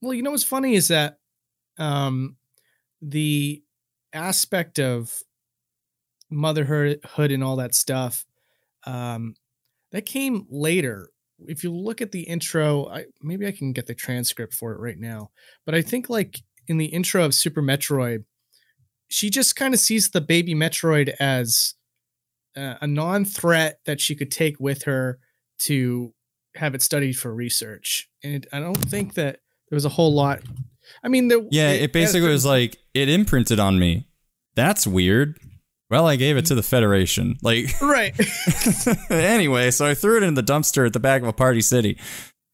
Well, 0.00 0.14
you 0.14 0.22
know 0.22 0.32
what's 0.32 0.44
funny 0.44 0.74
is 0.74 0.88
that 0.88 1.18
um, 1.78 2.36
the 3.00 3.62
aspect 4.12 4.78
of 4.78 5.12
motherhood 6.30 7.00
and 7.16 7.44
all 7.44 7.56
that 7.56 7.74
stuff 7.74 8.24
um, 8.84 9.34
that 9.92 10.06
came 10.06 10.46
later 10.50 11.11
if 11.48 11.64
you 11.64 11.74
look 11.74 12.00
at 12.00 12.12
the 12.12 12.22
intro, 12.22 12.86
I 12.88 13.04
maybe 13.20 13.46
I 13.46 13.52
can 13.52 13.72
get 13.72 13.86
the 13.86 13.94
transcript 13.94 14.54
for 14.54 14.72
it 14.72 14.80
right 14.80 14.98
now. 14.98 15.30
But 15.64 15.74
I 15.74 15.82
think 15.82 16.08
like 16.08 16.40
in 16.68 16.78
the 16.78 16.86
intro 16.86 17.24
of 17.24 17.34
Super 17.34 17.62
Metroid, 17.62 18.24
she 19.08 19.30
just 19.30 19.56
kind 19.56 19.74
of 19.74 19.80
sees 19.80 20.10
the 20.10 20.20
baby 20.20 20.54
Metroid 20.54 21.14
as 21.20 21.74
uh, 22.56 22.74
a 22.80 22.86
non-threat 22.86 23.80
that 23.86 24.00
she 24.00 24.14
could 24.14 24.30
take 24.30 24.56
with 24.58 24.84
her 24.84 25.18
to 25.60 26.14
have 26.56 26.74
it 26.74 26.82
studied 26.82 27.14
for 27.14 27.34
research. 27.34 28.08
And 28.22 28.46
I 28.52 28.60
don't 28.60 28.76
think 28.76 29.14
that 29.14 29.40
there 29.68 29.76
was 29.76 29.84
a 29.84 29.90
whole 29.90 30.14
lot. 30.14 30.40
I 31.02 31.08
mean, 31.08 31.28
there, 31.28 31.40
yeah, 31.50 31.70
it, 31.70 31.82
it 31.82 31.92
basically 31.92 32.28
was 32.28 32.44
like 32.44 32.78
it 32.94 33.08
imprinted 33.08 33.58
on 33.58 33.78
me. 33.78 34.06
That's 34.54 34.86
weird. 34.86 35.38
Well, 35.92 36.08
I 36.08 36.16
gave 36.16 36.38
it 36.38 36.46
to 36.46 36.54
the 36.54 36.62
Federation. 36.62 37.36
Like, 37.42 37.78
right. 37.82 38.18
anyway, 39.10 39.70
so 39.70 39.84
I 39.84 39.92
threw 39.92 40.16
it 40.16 40.22
in 40.22 40.32
the 40.32 40.42
dumpster 40.42 40.86
at 40.86 40.94
the 40.94 41.00
back 41.00 41.20
of 41.20 41.28
a 41.28 41.34
party 41.34 41.60
city. 41.60 41.98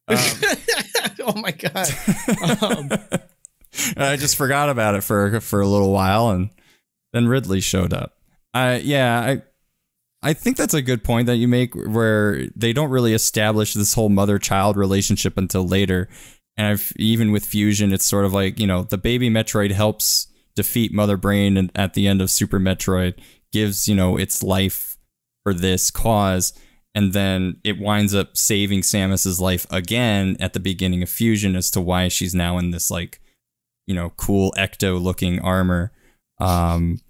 Um, 0.09 0.17
oh 1.21 1.41
my 1.41 1.53
god! 1.53 1.87
Um, 2.61 2.91
I 3.97 4.17
just 4.17 4.35
forgot 4.35 4.71
about 4.71 4.97
it 4.97 5.05
for 5.05 5.39
for 5.39 5.61
a 5.61 5.69
little 5.69 5.93
while, 5.93 6.31
and 6.31 6.51
then 7.13 7.29
Ridley 7.29 7.61
showed 7.61 7.93
up. 7.93 8.17
I 8.55 8.79
yeah, 8.79 9.21
I 9.21 9.43
I 10.21 10.33
think 10.33 10.57
that's 10.57 10.75
a 10.75 10.83
good 10.83 11.05
point 11.05 11.29
that 11.29 11.37
you 11.37 11.47
make, 11.47 11.75
where 11.77 12.45
they 12.57 12.73
don't 12.73 12.91
really 12.91 13.15
establish 13.15 13.73
this 13.73 13.95
whole 13.95 14.09
mother 14.09 14.41
child 14.41 14.77
relationship 14.77 15.39
until 15.39 15.65
later. 15.65 16.09
And 16.57 16.67
I've 16.67 16.93
even 16.97 17.31
with 17.31 17.47
Fusion, 17.47 17.93
it's 17.93 18.05
sort 18.05 18.25
of 18.25 18.33
like 18.33 18.59
you 18.59 18.67
know 18.67 18.83
the 18.83 18.99
baby 18.99 19.31
Metroid 19.31 19.71
helps 19.71 20.27
defeat 20.59 20.93
Mother 20.93 21.17
Brain 21.17 21.71
at 21.77 21.95
the 21.95 22.09
end 22.09 22.21
of 22.21 22.31
Super 22.31 22.59
Metroid, 22.59 23.15
gives, 23.53 23.87
you 23.87 23.95
know, 23.95 24.17
its 24.17 24.43
life 24.43 24.99
for 25.45 25.55
this 25.55 25.89
cause. 25.93 26.53
And 26.97 27.13
then 27.13 27.61
it 27.63 27.79
winds 27.79 28.13
up 28.13 28.37
saving 28.37 28.81
Samus's 28.81 29.41
life 29.41 29.69
again 29.71 30.37
at 30.41 30.55
the 30.55 30.61
beginning 30.61 31.01
of 31.01 31.09
Fusion 31.09 31.55
as 31.55 31.71
to 31.71 31.81
why 31.81 32.09
she's 32.09 32.35
now 32.35 32.59
in 32.59 32.73
this, 32.73 32.91
like, 32.91 33.21
you 33.87 33.95
know, 33.95 34.11
cool 34.17 34.53
ecto 34.59 35.01
looking 35.01 35.39
armor. 35.39 35.93
Um, 36.41 37.01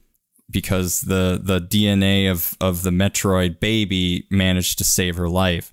because 0.50 1.02
the 1.02 1.40
the 1.42 1.60
DNA 1.60 2.30
of 2.30 2.54
of 2.60 2.82
the 2.82 2.90
Metroid 2.90 3.60
baby 3.60 4.26
managed 4.30 4.78
to 4.78 4.84
save 4.84 5.16
her 5.16 5.28
life. 5.28 5.72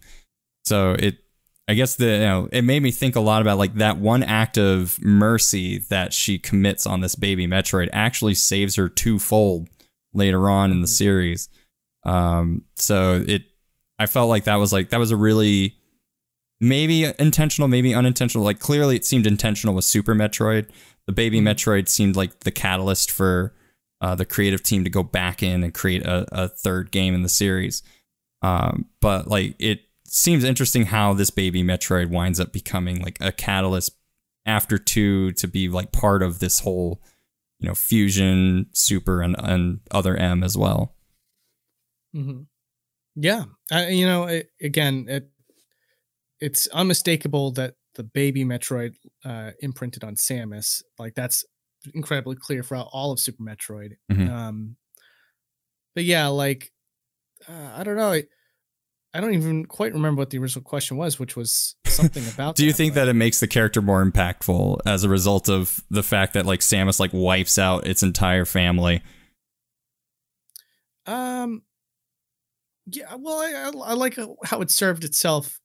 So 0.66 0.96
it 0.98 1.25
I 1.68 1.74
guess 1.74 1.96
the 1.96 2.06
you 2.06 2.20
know 2.20 2.50
it 2.52 2.64
made 2.64 2.84
me 2.84 2.92
think 2.92 3.16
a 3.16 3.20
lot 3.20 3.42
about 3.42 3.58
like 3.58 3.76
that 3.76 3.98
one 3.98 4.24
act 4.24 4.58
of 4.58 5.02
mercy 5.02 5.80
that 5.90 6.14
she 6.14 6.38
commits 6.38 6.86
on 6.86 7.02
this 7.02 7.16
baby 7.16 7.48
Metroid 7.48 7.90
actually 7.92 8.36
saves 8.36 8.76
her 8.76 8.88
twofold 8.88 9.70
later 10.14 10.50
on 10.50 10.72
in 10.72 10.82
the 10.82 10.88
mm-hmm. 10.88 10.94
series. 10.94 11.50
Um, 12.04 12.64
so 12.76 13.24
it 13.28 13.44
I 13.98 14.06
felt 14.06 14.30
like 14.30 14.44
that 14.44 14.56
was 14.56 14.72
like 14.72 14.90
that 14.90 15.00
was 15.00 15.12
a 15.12 15.18
really 15.18 15.76
maybe 16.62 17.12
intentional, 17.20 17.68
maybe 17.68 17.94
unintentional. 17.94 18.44
Like 18.44 18.60
clearly 18.60 18.96
it 18.96 19.06
seemed 19.06 19.28
intentional 19.28 19.76
with 19.76 19.86
Super 19.86 20.16
Metroid. 20.16 20.70
The 21.08 21.14
baby 21.14 21.40
mm-hmm. 21.40 21.48
Metroid 21.48 21.90
seemed 21.90 22.16
like 22.16 22.42
the 22.42 22.52
catalyst 22.52 23.12
for 23.12 23.54
uh, 24.02 24.16
the 24.16 24.26
creative 24.26 24.62
team 24.64 24.84
to 24.84 24.90
go 24.90 25.04
back 25.04 25.42
in 25.42 25.64
and 25.64 25.74
create 25.74 26.04
a, 26.04 26.26
a 26.32 26.48
third 26.48 26.92
game 26.92 27.14
in 27.14 27.24
the 27.24 27.30
series. 27.30 27.84
Um, 28.42 28.86
but 29.02 29.28
like 29.28 29.56
it 29.60 29.82
seems 30.16 30.46
interesting 30.46 30.86
how 30.86 31.14
this 31.14 31.30
baby 31.30 31.62
Metroid 31.62 32.10
winds 32.10 32.40
up 32.40 32.54
becoming 32.54 33.02
like 33.02 33.18
a 33.20 33.34
catalyst 33.34 33.92
after 34.46 34.78
two 34.78 35.34
to 35.34 35.48
be 35.48 35.68
like 35.68 35.92
part 35.92 36.24
of 36.24 36.40
this 36.40 36.62
whole, 36.62 37.02
you 37.60 37.68
know, 37.68 37.76
fusion, 37.76 38.68
super, 38.72 39.22
and 39.22 39.36
and 39.38 39.82
other 39.92 40.16
M 40.16 40.44
as 40.44 40.58
well. 40.58 40.96
Mm-hmm. 42.16 42.44
Yeah, 43.18 43.46
I, 43.72 43.90
you 43.90 44.06
know, 44.06 44.24
it, 44.26 44.52
again, 44.62 45.06
it 45.10 45.30
it's 46.40 46.68
unmistakable 46.68 47.52
that 47.52 47.76
the 47.96 48.04
baby 48.04 48.46
Metroid 48.46 48.96
uh, 49.26 49.52
imprinted 49.60 50.04
on 50.04 50.16
Samus. 50.16 50.82
Like 50.98 51.16
that's 51.16 51.44
incredibly 51.94 52.38
clear 52.38 52.64
for 52.64 52.78
all 52.78 53.12
of 53.12 53.20
Super 53.20 53.44
Metroid. 53.44 53.94
Mm-hmm. 54.12 54.34
Um, 54.34 54.76
but 55.94 56.06
yeah, 56.06 56.28
like 56.28 56.72
uh, 57.50 57.72
I 57.76 57.84
don't 57.84 57.98
know. 57.98 58.14
It, 58.14 58.30
I 59.16 59.22
don't 59.22 59.34
even 59.34 59.66
quite 59.66 59.94
remember 59.94 60.20
what 60.20 60.30
the 60.30 60.40
original 60.40 60.62
question 60.62 60.98
was, 60.98 61.18
which 61.18 61.38
was 61.38 61.76
something 61.86 62.28
about. 62.28 62.56
Do 62.58 62.66
you 62.66 62.74
think 62.74 62.96
that 62.96 63.08
it 63.08 63.14
makes 63.14 63.40
the 63.40 63.48
character 63.48 63.82
more 63.82 64.04
impactful 64.04 64.82
as 64.86 65.06
a 65.06 65.10
result 65.10 65.48
of 65.48 65.80
the 65.90 66.04
fact 66.04 66.34
that 66.34 66.46
like 66.46 66.60
Samus 66.60 67.00
like 67.00 67.12
wipes 67.14 67.58
out 67.58 67.88
its 67.88 68.04
entire 68.04 68.44
family? 68.44 69.02
Um. 71.06 71.62
Yeah, 72.88 73.16
well, 73.18 73.38
I, 73.38 73.92
I 73.92 73.94
like 73.94 74.20
how 74.44 74.60
it 74.60 74.70
served 74.70 75.06
itself 75.06 75.62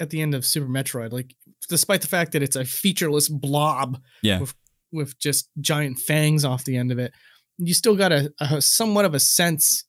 at 0.00 0.08
the 0.08 0.22
end 0.22 0.34
of 0.34 0.46
Super 0.46 0.66
Metroid. 0.66 1.12
Like, 1.12 1.34
despite 1.68 2.00
the 2.00 2.08
fact 2.08 2.32
that 2.32 2.42
it's 2.42 2.56
a 2.56 2.64
featureless 2.64 3.28
blob, 3.28 4.00
yeah, 4.22 4.40
with, 4.40 4.54
with 4.92 5.18
just 5.18 5.50
giant 5.60 5.98
fangs 5.98 6.42
off 6.42 6.64
the 6.64 6.78
end 6.78 6.90
of 6.90 6.98
it, 6.98 7.12
you 7.58 7.74
still 7.74 7.96
got 7.96 8.12
a, 8.12 8.32
a 8.40 8.62
somewhat 8.62 9.04
of 9.04 9.14
a 9.14 9.20
sense 9.20 9.84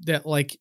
that 0.00 0.24
like 0.24 0.58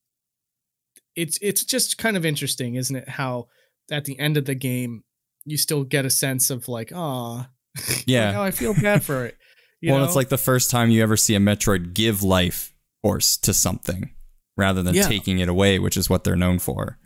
it's 1.15 1.37
it's 1.41 1.63
just 1.63 1.97
kind 1.97 2.17
of 2.17 2.25
interesting, 2.25 2.75
isn't 2.75 2.95
it? 2.95 3.09
How 3.09 3.47
at 3.91 4.05
the 4.05 4.17
end 4.19 4.37
of 4.37 4.45
the 4.45 4.55
game 4.55 5.03
you 5.45 5.57
still 5.57 5.83
get 5.83 6.05
a 6.05 6.09
sense 6.09 6.49
of 6.49 6.67
like, 6.67 6.91
oh, 6.93 7.45
yeah, 8.05 8.27
like, 8.27 8.37
oh, 8.37 8.41
I 8.43 8.51
feel 8.51 8.73
bad 8.73 9.03
for 9.03 9.25
it. 9.25 9.37
well, 9.83 9.99
know? 9.99 10.05
it's 10.05 10.15
like 10.15 10.29
the 10.29 10.37
first 10.37 10.69
time 10.71 10.89
you 10.89 11.03
ever 11.03 11.17
see 11.17 11.35
a 11.35 11.39
Metroid 11.39 11.93
give 11.93 12.23
life 12.23 12.73
force 13.01 13.37
to 13.37 13.53
something 13.53 14.11
rather 14.55 14.83
than 14.83 14.95
yeah. 14.95 15.07
taking 15.07 15.39
it 15.39 15.49
away, 15.49 15.79
which 15.79 15.97
is 15.97 16.09
what 16.09 16.23
they're 16.23 16.35
known 16.35 16.59
for. 16.59 16.97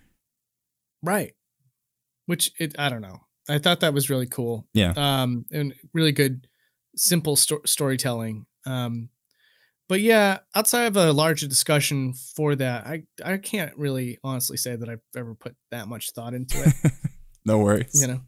Right. 1.02 1.34
Which 2.26 2.52
it, 2.60 2.76
I 2.78 2.90
don't 2.90 3.02
know. 3.02 3.22
I 3.50 3.60
thought 3.60 3.80
that 3.80 3.94
was 3.94 4.10
really 4.10 4.28
cool. 4.28 4.68
Yeah. 4.74 4.94
Um, 4.96 5.46
and 5.52 5.74
really 5.94 6.12
good, 6.12 6.48
simple 6.96 7.36
sto- 7.36 7.62
storytelling. 7.66 8.46
Um, 8.66 9.10
but 9.88 10.02
yeah, 10.02 10.40
outside 10.56 10.86
of 10.86 10.98
a 10.98 11.12
larger 11.14 11.48
discussion 11.48 12.14
for 12.14 12.56
that, 12.56 12.86
I 12.86 13.04
I 13.24 13.38
can't 13.38 13.76
really 13.78 14.18
honestly 14.24 14.58
say 14.58 14.76
that 14.76 14.90
I've 14.90 15.02
ever 15.16 15.36
put 15.36 15.56
that 15.72 15.88
much 15.88 16.12
thought 16.12 16.34
into 16.34 16.62
it. 16.64 16.92
no 17.46 17.60
worries. 17.60 18.02
You 18.02 18.08
know. 18.08 18.22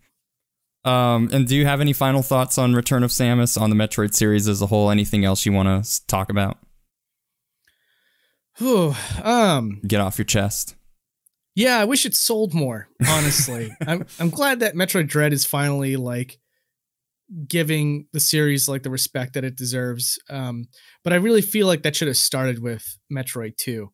Um, 0.90 1.30
and 1.34 1.45
do 1.48 1.56
you 1.57 1.65
have 1.65 1.81
any 1.81 1.91
final 1.94 2.22
thoughts 2.22 2.57
on 2.57 2.73
Return 2.73 3.03
of 3.03 3.11
Samus 3.11 3.60
on 3.60 3.69
the 3.69 3.76
Metroid 3.76 4.14
series 4.14 4.48
as 4.48 4.61
a 4.61 4.65
whole? 4.68 4.90
Anything 4.90 5.26
else 5.26 5.45
you 5.45 5.52
want 5.52 5.86
to 5.86 6.07
talk 6.07 6.30
about? 6.30 6.57
Whew, 8.57 8.94
um, 9.23 9.81
Get 9.88 10.02
off 10.02 10.18
your 10.18 10.26
chest. 10.26 10.76
yeah, 11.56 11.80
I 11.80 11.86
wish 11.86 12.06
it 12.06 12.15
sold 12.15 12.53
more. 12.53 12.88
Honestly, 13.07 13.73
I'm 13.88 14.06
I'm 14.19 14.30
glad 14.30 14.60
that 14.61 14.76
Metroid 14.76 15.07
Dread 15.07 15.34
is 15.34 15.45
finally 15.45 15.95
like 15.95 16.40
giving 17.47 18.07
the 18.14 18.19
series 18.19 18.68
like 18.68 18.84
the 18.84 18.89
respect 18.89 19.34
that 19.34 19.43
it 19.43 19.56
deserves. 19.56 20.19
Um, 20.30 20.68
but 21.03 21.14
I 21.14 21.18
really 21.18 21.41
feel 21.41 21.68
like 21.68 21.84
that 21.84 21.95
should 21.95 22.07
have 22.07 22.18
started 22.18 22.60
with 22.60 22.97
Metroid 23.11 23.57
Two, 23.57 23.91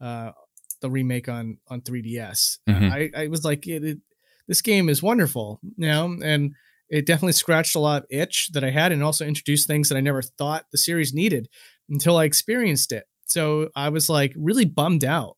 uh, 0.00 0.32
the 0.80 0.90
remake 0.90 1.28
on 1.28 1.58
on 1.68 1.80
3DS. 1.82 2.58
Mhm. 2.68 2.92
I 2.92 3.22
I 3.24 3.26
was 3.28 3.44
like, 3.44 3.66
it, 3.66 3.84
it, 3.84 3.98
this 4.46 4.62
game 4.62 4.88
is 4.88 5.02
wonderful, 5.02 5.60
you 5.76 5.88
know, 5.88 6.16
and 6.22 6.52
it 6.88 7.04
definitely 7.04 7.32
scratched 7.32 7.74
a 7.76 7.80
lot 7.80 8.02
of 8.02 8.08
itch 8.10 8.48
that 8.54 8.64
I 8.64 8.70
had, 8.70 8.92
and 8.92 9.02
also 9.02 9.26
introduced 9.26 9.66
things 9.66 9.88
that 9.90 9.96
I 9.96 10.00
never 10.00 10.22
thought 10.22 10.64
the 10.72 10.78
series 10.78 11.12
needed 11.12 11.48
until 11.90 12.16
I 12.16 12.24
experienced 12.24 12.92
it. 12.92 13.04
So 13.26 13.68
I 13.76 13.90
was 13.90 14.08
like 14.08 14.32
really 14.36 14.64
bummed 14.64 15.04
out. 15.04 15.36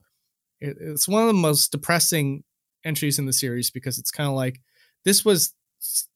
It, 0.60 0.76
it's 0.80 1.08
one 1.08 1.22
of 1.22 1.26
the 1.28 1.34
most 1.34 1.72
depressing 1.72 2.44
entries 2.84 3.18
in 3.18 3.26
the 3.26 3.32
series 3.32 3.70
because 3.70 3.98
it's 3.98 4.12
kind 4.12 4.28
of 4.28 4.36
like 4.36 4.60
this 5.04 5.24
was 5.24 5.52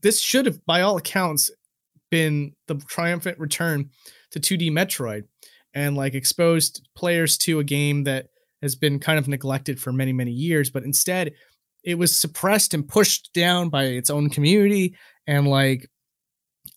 this 0.02 0.20
should 0.20 0.46
have, 0.46 0.64
by 0.66 0.82
all 0.82 0.96
accounts, 0.96 1.50
been 2.10 2.52
the 2.68 2.76
triumphant 2.88 3.38
return 3.38 3.90
to 4.30 4.40
2D 4.40 4.70
Metroid 4.70 5.24
and 5.74 5.96
like 5.96 6.14
exposed 6.14 6.88
players 6.94 7.36
to 7.38 7.58
a 7.58 7.64
game 7.64 8.04
that 8.04 8.26
has 8.62 8.76
been 8.76 8.98
kind 8.98 9.18
of 9.18 9.28
neglected 9.28 9.80
for 9.80 9.92
many, 9.92 10.12
many 10.12 10.30
years. 10.30 10.70
But 10.70 10.84
instead, 10.84 11.32
it 11.82 11.96
was 11.96 12.16
suppressed 12.16 12.72
and 12.72 12.86
pushed 12.86 13.32
down 13.34 13.68
by 13.68 13.84
its 13.84 14.10
own 14.10 14.30
community. 14.30 14.96
And 15.26 15.48
like, 15.48 15.90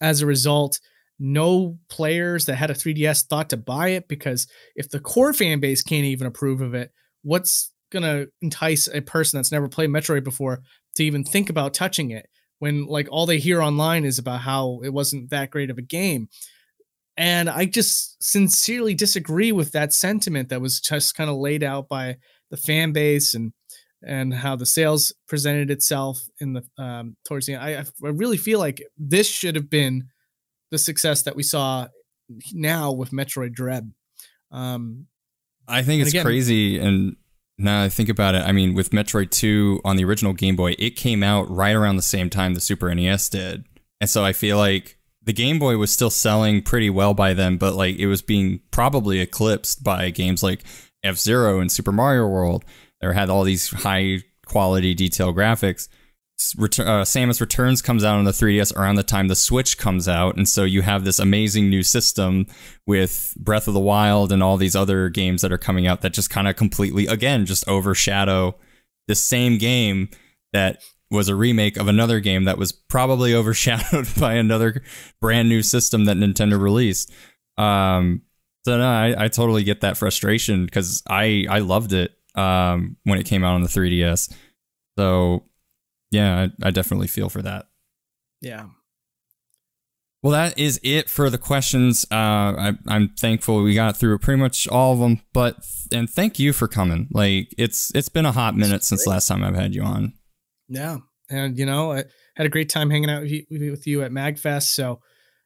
as 0.02 0.22
a 0.22 0.26
result, 0.26 0.80
no 1.20 1.78
players 1.90 2.46
that 2.46 2.56
had 2.56 2.70
a 2.70 2.76
3DS 2.76 3.26
thought 3.26 3.50
to 3.50 3.58
buy 3.58 3.90
it 3.90 4.08
because 4.08 4.48
if 4.76 4.90
the 4.90 5.00
core 5.00 5.34
fan 5.34 5.60
base 5.60 5.82
can't 5.82 6.06
even 6.06 6.28
approve 6.28 6.62
of 6.62 6.74
it, 6.74 6.92
what's 7.24 7.72
gonna 7.92 8.26
entice 8.42 8.88
a 8.88 9.02
person 9.02 9.38
that's 9.38 9.52
never 9.52 9.70
played 9.70 9.90
Metroid 9.90 10.24
before 10.24 10.62
to 10.96 11.04
even 11.04 11.24
think 11.24 11.50
about 11.50 11.74
touching 11.74 12.12
it 12.12 12.28
when 12.60 12.86
like 12.86 13.08
all 13.12 13.26
they 13.26 13.40
hear 13.40 13.62
online 13.62 14.06
is 14.06 14.20
about 14.20 14.42
how 14.42 14.80
it 14.84 14.94
wasn't 14.94 15.30
that 15.30 15.52
great 15.52 15.70
of 15.70 15.78
a 15.78 15.84
game. 15.84 16.30
And 17.16 17.50
I 17.50 17.66
just 17.66 18.22
sincerely 18.24 18.94
disagree 18.94 19.52
with 19.52 19.72
that 19.72 19.94
sentiment 19.94 20.50
that 20.50 20.62
was 20.62 20.80
just 20.80 21.16
kind 21.16 21.30
of 21.30 21.38
laid 21.38 21.64
out 21.64 21.90
by 21.90 22.18
the 22.52 22.58
fan 22.58 22.92
base 22.92 23.34
and 23.34 23.54
and 24.04 24.32
how 24.34 24.56
the 24.56 24.66
sales 24.66 25.12
presented 25.28 25.72
itself 25.72 26.22
in 26.40 26.54
the 26.54 26.64
um, 26.78 27.18
towards 27.26 27.48
the 27.48 27.54
end. 27.54 27.64
I, 27.64 27.80
I 27.80 28.10
really 28.10 28.38
feel 28.38 28.60
like 28.60 28.84
this 28.98 29.28
should 29.28 29.56
have 29.56 29.70
been 29.70 30.10
the 30.70 30.78
success 30.78 31.24
that 31.24 31.36
we 31.36 31.44
saw 31.44 31.88
now 32.54 32.92
with 32.92 33.12
Metroid 33.12 33.54
Dread. 33.54 33.92
Um, 34.52 35.08
I 35.68 35.82
think 35.82 36.02
it's 36.02 36.12
again- 36.12 36.26
crazy. 36.26 36.78
And 36.78 37.16
now 37.58 37.84
I 37.84 37.90
think 37.90 38.10
about 38.10 38.36
it, 38.36 38.44
I 38.44 38.52
mean, 38.52 38.74
with 38.74 38.92
Metroid 38.92 39.32
2 39.32 39.82
on 39.84 39.96
the 39.96 40.04
original 40.06 40.34
Game 40.34 40.56
Boy, 40.56 40.76
it 40.78 40.92
came 40.92 41.24
out 41.24 41.50
right 41.50 41.76
around 41.76 41.96
the 41.96 42.02
same 42.02 42.30
time 42.30 42.54
the 42.54 42.62
Super 42.62 42.94
NES 42.94 43.30
did. 43.30 43.66
And 44.00 44.10
so 44.10 44.24
I 44.24 44.34
feel 44.34 44.58
like 44.58 44.98
the 45.24 45.34
Game 45.34 45.60
Boy 45.60 45.78
was 45.78 45.92
still 45.92 46.10
selling 46.10 46.62
pretty 46.62 46.90
well 46.90 47.14
by 47.14 47.34
then, 47.34 47.58
but 47.58 47.74
like 47.74 47.98
it 47.98 48.08
was 48.08 48.22
being 48.22 48.62
probably 48.72 49.20
eclipsed 49.20 49.84
by 49.84 50.10
games 50.10 50.44
like 50.44 50.64
F 51.04 51.18
Zero 51.18 51.60
and 51.60 51.72
Super 51.72 51.92
Mario 51.92 52.28
World. 52.28 52.64
That 53.02 53.14
had 53.14 53.30
all 53.30 53.44
these 53.44 53.70
high 53.70 54.24
quality 54.46 54.94
detail 54.94 55.34
graphics. 55.34 55.88
Uh, 56.40 57.02
Samus 57.04 57.42
Returns 57.42 57.82
comes 57.82 58.04
out 58.04 58.18
on 58.18 58.26
the 58.26 58.32
3DS 58.32 58.76
around 58.76 58.96
the 58.96 59.04
time 59.04 59.28
the 59.28 59.36
Switch 59.36 59.78
comes 59.78 60.08
out, 60.08 60.38
and 60.38 60.48
so 60.48 60.64
you 60.64 60.84
have 60.84 61.04
this 61.04 61.18
amazing 61.18 61.68
new 61.70 61.82
system 61.82 62.46
with 62.86 63.34
Breath 63.40 63.68
of 63.68 63.74
the 63.74 63.80
Wild 63.80 64.32
and 64.32 64.44
all 64.44 64.56
these 64.56 64.76
other 64.76 65.10
games 65.10 65.42
that 65.42 65.52
are 65.52 65.58
coming 65.58 65.88
out 65.88 66.02
that 66.02 66.14
just 66.14 66.30
kind 66.30 66.48
of 66.48 66.56
completely, 66.56 67.08
again, 67.08 67.48
just 67.48 67.68
overshadow 67.68 68.56
the 69.08 69.16
same 69.16 69.58
game 69.58 70.10
that 70.54 70.84
was 71.10 71.28
a 71.28 71.36
remake 71.36 71.76
of 71.76 71.88
another 71.88 72.20
game 72.20 72.44
that 72.44 72.58
was 72.60 72.72
probably 72.72 73.34
overshadowed 73.34 74.08
by 74.20 74.34
another 74.34 74.84
brand 75.20 75.50
new 75.50 75.64
system 75.64 76.06
that 76.06 76.18
Nintendo 76.18 76.60
released. 76.62 77.12
Um, 77.58 78.22
so 78.64 78.78
no, 78.78 78.88
I, 78.88 79.26
I 79.26 79.28
totally 79.30 79.64
get 79.64 79.82
that 79.82 79.98
frustration 79.98 80.66
because 80.66 81.02
I 81.08 81.46
I 81.50 81.60
loved 81.60 81.94
it 81.94 82.12
um, 82.36 82.98
when 83.06 83.18
it 83.18 83.26
came 83.26 83.44
out 83.44 83.56
on 83.56 83.62
the 83.62 83.70
3DS. 83.70 84.32
So 85.00 85.44
yeah, 86.12 86.48
I, 86.64 86.68
I 86.68 86.72
definitely 86.72 87.08
feel 87.08 87.30
for 87.30 87.42
that. 87.42 87.68
yeah. 88.42 88.68
Well, 90.24 90.32
that 90.32 90.58
is 90.58 90.80
it 90.84 91.10
for 91.10 91.30
the 91.30 91.38
questions. 91.38 92.04
Uh, 92.12 92.16
I, 92.16 92.74
I'm 92.88 93.10
thankful 93.10 93.62
we 93.62 93.76
got 93.76 93.96
through 93.96 94.18
pretty 94.18 94.42
much 94.42 94.68
all 94.68 94.94
of 94.94 95.00
them, 95.00 95.22
but 95.32 95.58
and 95.94 96.10
thank 96.10 96.40
you 96.40 96.54
for 96.54 96.68
coming. 96.68 97.08
Like 97.12 97.54
it's 97.58 97.92
it's 97.94 98.10
been 98.10 98.26
a 98.26 98.32
hot 98.32 98.56
minute 98.56 98.84
since 98.84 99.06
last 99.06 99.28
time 99.28 99.44
I've 99.44 99.56
had 99.56 99.76
you 99.76 99.84
on. 99.84 100.14
Yeah, 100.68 100.98
and 101.30 101.58
you 101.58 101.66
know, 101.68 101.94
I 101.94 102.06
had 102.36 102.48
a 102.48 102.50
great 102.50 102.68
time 102.68 102.90
hanging 102.90 103.12
out 103.12 103.22
with 103.22 103.32
you, 103.32 103.46
with 103.50 103.86
you 103.86 104.02
at 104.02 104.12
Magfest. 104.12 104.74
So 104.74 105.00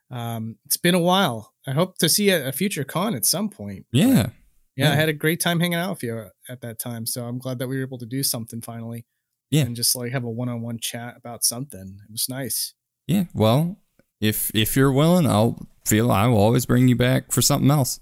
um, 0.10 0.56
it's 0.66 0.78
been 0.78 0.96
a 0.96 1.00
while. 1.00 1.54
I 1.68 1.72
hope 1.74 1.98
to 1.98 2.08
see 2.10 2.32
at 2.32 2.48
a 2.48 2.54
future 2.54 2.86
con 2.86 3.14
at 3.14 3.26
some 3.26 3.50
point. 3.50 3.86
Yeah, 3.92 4.08
Yeah, 4.08 4.30
Yeah. 4.78 4.92
I 4.94 4.96
had 4.96 5.10
a 5.10 5.14
great 5.14 5.42
time 5.42 5.60
hanging 5.60 5.78
out 5.78 5.92
with 5.92 6.04
you 6.04 6.28
at 6.50 6.62
that 6.62 6.80
time. 6.80 7.06
So 7.06 7.26
I'm 7.26 7.40
glad 7.40 7.60
that 7.60 7.68
we 7.68 7.76
were 7.76 7.84
able 7.84 8.00
to 8.00 8.08
do 8.08 8.24
something 8.24 8.62
finally. 8.62 9.06
Yeah. 9.52 9.64
and 9.64 9.76
just 9.76 9.96
like 9.96 10.12
have 10.14 10.24
a 10.24 10.30
one-on-one 10.30 10.80
chat 10.80 11.16
about 11.18 11.44
something. 11.44 12.00
It 12.08 12.12
was 12.12 12.28
nice. 12.30 12.74
yeah. 13.08 13.26
Well, 13.34 13.78
if 14.20 14.50
if 14.56 14.76
you're 14.76 14.92
willing, 14.92 15.28
I'll 15.28 15.68
feel 15.86 16.12
I 16.12 16.28
will 16.28 16.38
always 16.38 16.66
bring 16.66 16.88
you 16.88 16.96
back 16.96 17.32
for 17.32 17.42
something 17.42 17.70
else. 17.70 18.00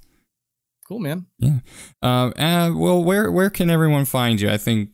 Cool, 0.88 0.99
man. 0.99 1.26
Yeah. 1.39 1.59
Um, 2.01 2.34
uh, 2.38 2.71
well, 2.76 3.03
where 3.03 3.31
where 3.31 3.49
can 3.49 3.69
everyone 3.69 4.05
find 4.05 4.39
you? 4.41 4.49
I 4.49 4.57
think 4.57 4.89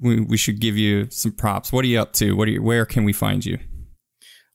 we 0.00 0.20
we 0.20 0.36
should 0.36 0.60
give 0.60 0.76
you 0.76 1.08
some 1.10 1.32
props. 1.32 1.72
What 1.72 1.84
are 1.84 1.88
you 1.88 2.00
up 2.00 2.12
to? 2.14 2.32
What 2.34 2.48
are 2.48 2.52
you, 2.52 2.62
where 2.62 2.86
can 2.86 3.04
we 3.04 3.12
find 3.12 3.44
you? 3.44 3.58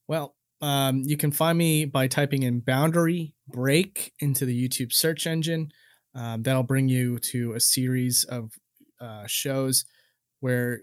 Well, 0.07 0.35
um, 0.61 1.01
you 1.05 1.17
can 1.17 1.31
find 1.31 1.57
me 1.57 1.85
by 1.85 2.07
typing 2.07 2.43
in 2.43 2.59
boundary 2.61 3.33
break 3.47 4.13
into 4.19 4.45
the 4.45 4.67
YouTube 4.67 4.93
search 4.93 5.27
engine. 5.27 5.69
Um, 6.15 6.43
that'll 6.43 6.63
bring 6.63 6.89
you 6.89 7.19
to 7.19 7.53
a 7.53 7.59
series 7.59 8.23
of 8.23 8.51
uh, 9.01 9.23
shows 9.27 9.85
where 10.43 10.81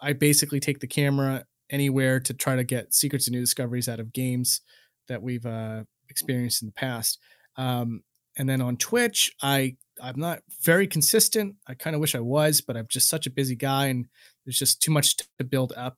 I 0.00 0.12
basically 0.12 0.60
take 0.60 0.80
the 0.80 0.86
camera 0.86 1.44
anywhere 1.70 2.20
to 2.20 2.34
try 2.34 2.56
to 2.56 2.64
get 2.64 2.92
secrets 2.94 3.26
and 3.26 3.34
new 3.34 3.40
discoveries 3.40 3.88
out 3.88 4.00
of 4.00 4.12
games 4.12 4.60
that 5.08 5.22
we've 5.22 5.46
uh, 5.46 5.84
experienced 6.10 6.62
in 6.62 6.66
the 6.66 6.72
past. 6.86 7.18
Um, 7.56 8.02
and 8.36 8.48
then 8.48 8.60
on 8.60 8.76
Twitch, 8.76 9.32
I 9.42 9.76
I'm 10.00 10.20
not 10.20 10.40
very 10.62 10.86
consistent. 10.86 11.56
I 11.66 11.74
kind 11.74 11.94
of 11.96 12.00
wish 12.00 12.14
I 12.14 12.20
was, 12.20 12.60
but 12.60 12.76
I'm 12.76 12.86
just 12.88 13.08
such 13.08 13.26
a 13.26 13.30
busy 13.40 13.56
guy, 13.56 13.86
and 13.86 14.06
there's 14.44 14.58
just 14.58 14.80
too 14.82 14.92
much 14.92 15.16
to 15.38 15.44
build 15.44 15.72
up 15.76 15.96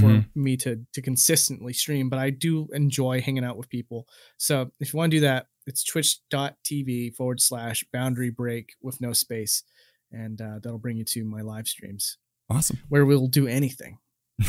for 0.00 0.08
Mhm. 0.08 0.24
me 0.34 0.56
to 0.58 0.86
to 0.94 1.02
consistently 1.02 1.72
stream. 1.72 2.08
But 2.08 2.20
I 2.20 2.30
do 2.30 2.68
enjoy 2.72 3.20
hanging 3.20 3.44
out 3.44 3.58
with 3.58 3.68
people. 3.68 4.06
So 4.38 4.70
if 4.80 4.92
you 4.92 4.96
want 4.98 5.10
to 5.12 5.16
do 5.18 5.20
that, 5.22 5.46
it's 5.66 5.82
twitch.tv 5.84 7.14
forward 7.16 7.40
slash 7.40 7.84
boundary 7.92 8.30
break 8.30 8.66
with 8.80 9.00
no 9.00 9.12
space. 9.12 9.64
And 10.12 10.40
uh, 10.40 10.58
that'll 10.62 10.78
bring 10.86 10.96
you 10.98 11.04
to 11.14 11.24
my 11.24 11.42
live 11.42 11.66
streams 11.68 12.16
Awesome. 12.50 12.78
where 12.88 13.04
we'll 13.06 13.26
do 13.28 13.46
anything. 13.46 13.98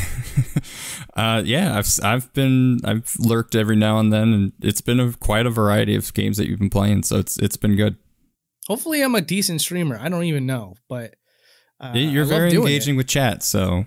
uh, 1.14 1.42
yeah, 1.44 1.76
I've 1.78 1.88
I've 2.02 2.32
been 2.32 2.80
I've 2.84 3.14
lurked 3.18 3.54
every 3.54 3.76
now 3.76 3.98
and 3.98 4.12
then, 4.12 4.32
and 4.32 4.52
it's 4.60 4.80
been 4.80 4.98
a, 5.00 5.12
quite 5.12 5.46
a 5.46 5.50
variety 5.50 5.94
of 5.94 6.12
games 6.12 6.36
that 6.38 6.48
you've 6.48 6.58
been 6.58 6.70
playing. 6.70 7.04
So 7.04 7.18
it's 7.18 7.38
it's 7.38 7.56
been 7.56 7.76
good. 7.76 7.96
Hopefully, 8.66 9.00
I'm 9.02 9.14
a 9.14 9.20
decent 9.20 9.60
streamer. 9.60 9.96
I 10.00 10.08
don't 10.08 10.24
even 10.24 10.44
know, 10.44 10.74
but 10.88 11.14
uh, 11.80 11.92
You're 11.94 12.24
I 12.24 12.28
very 12.28 12.50
doing 12.50 12.64
it. 12.64 12.70
engaging 12.70 12.96
with 12.96 13.06
chat, 13.06 13.42
so 13.44 13.84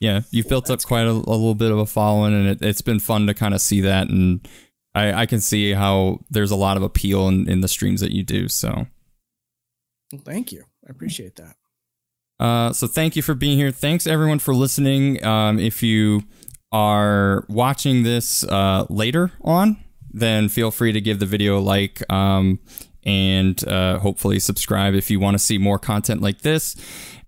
yeah, 0.00 0.20
you've 0.30 0.48
built 0.48 0.68
up 0.70 0.82
quite 0.82 1.06
a, 1.06 1.10
a 1.10 1.12
little 1.12 1.54
bit 1.54 1.70
of 1.72 1.78
a 1.78 1.86
following, 1.86 2.34
and 2.34 2.48
it, 2.48 2.62
it's 2.62 2.82
been 2.82 3.00
fun 3.00 3.26
to 3.28 3.34
kind 3.34 3.54
of 3.54 3.60
see 3.62 3.80
that, 3.80 4.08
and 4.08 4.46
I, 4.94 5.12
I 5.22 5.26
can 5.26 5.40
see 5.40 5.72
how 5.72 6.20
there's 6.30 6.50
a 6.50 6.56
lot 6.56 6.76
of 6.76 6.82
appeal 6.82 7.28
in, 7.28 7.48
in 7.48 7.60
the 7.62 7.68
streams 7.68 8.00
that 8.02 8.10
you 8.12 8.22
do. 8.24 8.48
So, 8.48 8.86
Well, 10.12 10.22
thank 10.24 10.52
you. 10.52 10.64
I 10.86 10.90
appreciate 10.90 11.36
that. 11.36 11.56
Uh, 12.40 12.72
so 12.72 12.86
thank 12.86 13.16
you 13.16 13.22
for 13.22 13.34
being 13.34 13.58
here. 13.58 13.70
Thanks 13.70 14.06
everyone 14.06 14.38
for 14.38 14.54
listening. 14.54 15.22
Um, 15.24 15.58
if 15.58 15.82
you 15.82 16.22
are 16.72 17.44
watching 17.48 18.02
this 18.02 18.42
uh, 18.44 18.86
later 18.88 19.32
on, 19.42 19.76
then 20.10 20.48
feel 20.48 20.70
free 20.70 20.92
to 20.92 21.00
give 21.00 21.20
the 21.20 21.26
video 21.26 21.58
a 21.58 21.60
like. 21.60 22.02
Um, 22.10 22.58
and 23.04 23.66
uh, 23.68 23.98
hopefully 23.98 24.38
subscribe 24.38 24.94
if 24.94 25.10
you 25.10 25.20
want 25.20 25.34
to 25.34 25.38
see 25.38 25.58
more 25.58 25.78
content 25.78 26.22
like 26.22 26.40
this. 26.40 26.76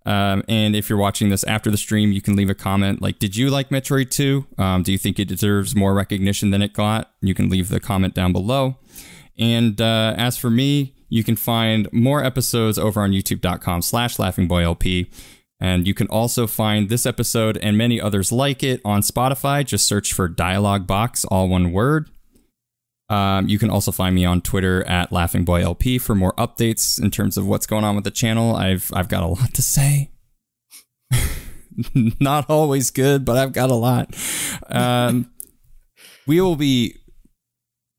Um, 0.05 0.43
and 0.48 0.74
if 0.74 0.89
you're 0.89 0.98
watching 0.98 1.28
this 1.28 1.44
after 1.44 1.70
the 1.70 1.76
stream, 1.76 2.10
you 2.10 2.20
can 2.20 2.34
leave 2.34 2.51
a 2.51 2.55
comment 2.55 3.01
like, 3.01 3.18
Did 3.18 3.36
you 3.36 3.51
like 3.51 3.68
Metroid 3.68 4.10
2? 4.10 4.47
Um, 4.59 4.82
do 4.82 4.93
you 4.93 4.98
think 4.98 5.18
it 5.18 5.28
deserves 5.28 5.76
more 5.76 5.94
recognition 5.94 6.51
than 6.51 6.62
it 6.62 6.72
got? 6.72 7.12
You 7.20 7.34
can 7.34 7.48
leave 7.48 7.68
the 7.68 7.80
comment 7.80 8.14
down 8.14 8.32
below. 8.32 8.78
And 9.39 9.80
uh, 9.80 10.14
as 10.16 10.36
for 10.36 10.51
me, 10.51 10.94
you 11.12 11.22
can 11.22 11.36
find 11.36 11.93
more 11.93 12.24
episodes 12.24 12.78
over 12.78 13.02
on 13.02 13.10
youtube.com 13.10 13.82
slash 13.82 14.16
laughingboylp. 14.16 15.12
And 15.60 15.86
you 15.86 15.93
can 15.93 16.06
also 16.06 16.47
find 16.47 16.89
this 16.89 17.05
episode 17.05 17.59
and 17.59 17.76
many 17.76 18.01
others 18.01 18.32
like 18.32 18.62
it 18.62 18.80
on 18.82 19.02
Spotify. 19.02 19.62
Just 19.62 19.84
search 19.84 20.14
for 20.14 20.26
Dialogue 20.26 20.86
Box, 20.86 21.26
all 21.26 21.48
one 21.48 21.70
word. 21.70 22.09
Um, 23.10 23.47
you 23.47 23.59
can 23.59 23.68
also 23.68 23.93
find 23.93 24.14
me 24.14 24.24
on 24.24 24.40
Twitter 24.40 24.84
at 24.84 25.10
LaughingBoyLP 25.10 26.01
for 26.01 26.14
more 26.14 26.32
updates 26.36 26.98
in 26.98 27.10
terms 27.10 27.36
of 27.36 27.47
what's 27.47 27.66
going 27.66 27.84
on 27.84 27.94
with 27.94 28.05
the 28.05 28.10
channel. 28.10 28.56
I've 28.56 28.90
I've 28.94 29.09
got 29.09 29.22
a 29.22 29.26
lot 29.26 29.52
to 29.52 29.60
say. 29.60 30.12
Not 32.20 32.48
always 32.48 32.90
good, 32.90 33.26
but 33.26 33.36
I've 33.36 33.52
got 33.52 33.70
a 33.70 33.74
lot. 33.74 34.16
Um, 34.70 35.30
we 36.26 36.40
will 36.40 36.56
be 36.56 37.01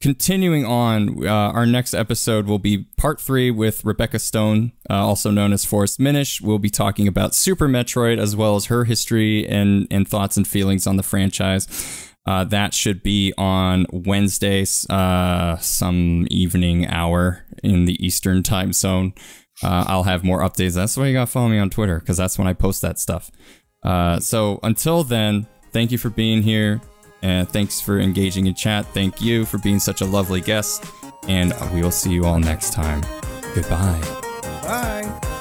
continuing 0.03 0.65
on. 0.65 1.25
Uh, 1.25 1.31
our 1.31 1.65
next 1.65 1.93
episode 1.93 2.45
will 2.45 2.59
be 2.59 2.79
part 2.97 3.21
three 3.21 3.49
with 3.49 3.85
Rebecca 3.85 4.19
Stone, 4.19 4.73
uh, 4.89 4.95
also 4.95 5.31
known 5.31 5.53
as 5.53 5.63
Forrest 5.63 5.97
Minish. 5.97 6.41
We'll 6.41 6.59
be 6.59 6.69
talking 6.69 7.07
about 7.07 7.33
Super 7.33 7.69
Metroid 7.69 8.19
as 8.19 8.35
well 8.35 8.57
as 8.57 8.65
her 8.65 8.83
history 8.83 9.47
and 9.47 9.87
and 9.89 10.05
thoughts 10.05 10.35
and 10.35 10.45
feelings 10.45 10.85
on 10.85 10.97
the 10.97 11.03
franchise. 11.03 12.11
Uh, 12.25 12.43
that 12.43 12.73
should 12.73 13.01
be 13.01 13.33
on 13.37 13.85
Wednesday, 13.93 14.65
uh, 14.89 15.55
some 15.57 16.27
evening 16.29 16.85
hour 16.87 17.45
in 17.63 17.85
the 17.85 18.05
Eastern 18.05 18.43
time 18.43 18.73
zone. 18.73 19.13
Uh, 19.63 19.85
I'll 19.87 20.03
have 20.03 20.25
more 20.25 20.41
updates. 20.41 20.75
That's 20.75 20.97
why 20.97 21.07
you 21.07 21.13
got 21.13 21.27
to 21.27 21.31
follow 21.31 21.47
me 21.47 21.59
on 21.59 21.69
Twitter 21.69 21.99
because 21.99 22.17
that's 22.17 22.37
when 22.37 22.47
I 22.47 22.53
post 22.53 22.81
that 22.81 22.99
stuff. 22.99 23.31
Uh, 23.83 24.19
so 24.19 24.59
until 24.63 25.05
then, 25.05 25.47
thank 25.71 25.93
you 25.93 25.97
for 25.97 26.09
being 26.09 26.41
here. 26.41 26.81
And 27.23 27.49
thanks 27.49 27.79
for 27.79 27.99
engaging 27.99 28.47
in 28.47 28.53
chat. 28.53 28.85
Thank 28.87 29.21
you 29.21 29.45
for 29.45 29.57
being 29.57 29.79
such 29.79 30.01
a 30.01 30.05
lovely 30.05 30.41
guest. 30.41 30.85
And 31.27 31.53
we 31.73 31.81
will 31.81 31.89
see 31.89 32.11
you 32.11 32.25
all 32.25 32.37
next 32.37 32.73
time. 32.73 33.01
Goodbye. 33.55 34.01
Bye. 34.61 35.39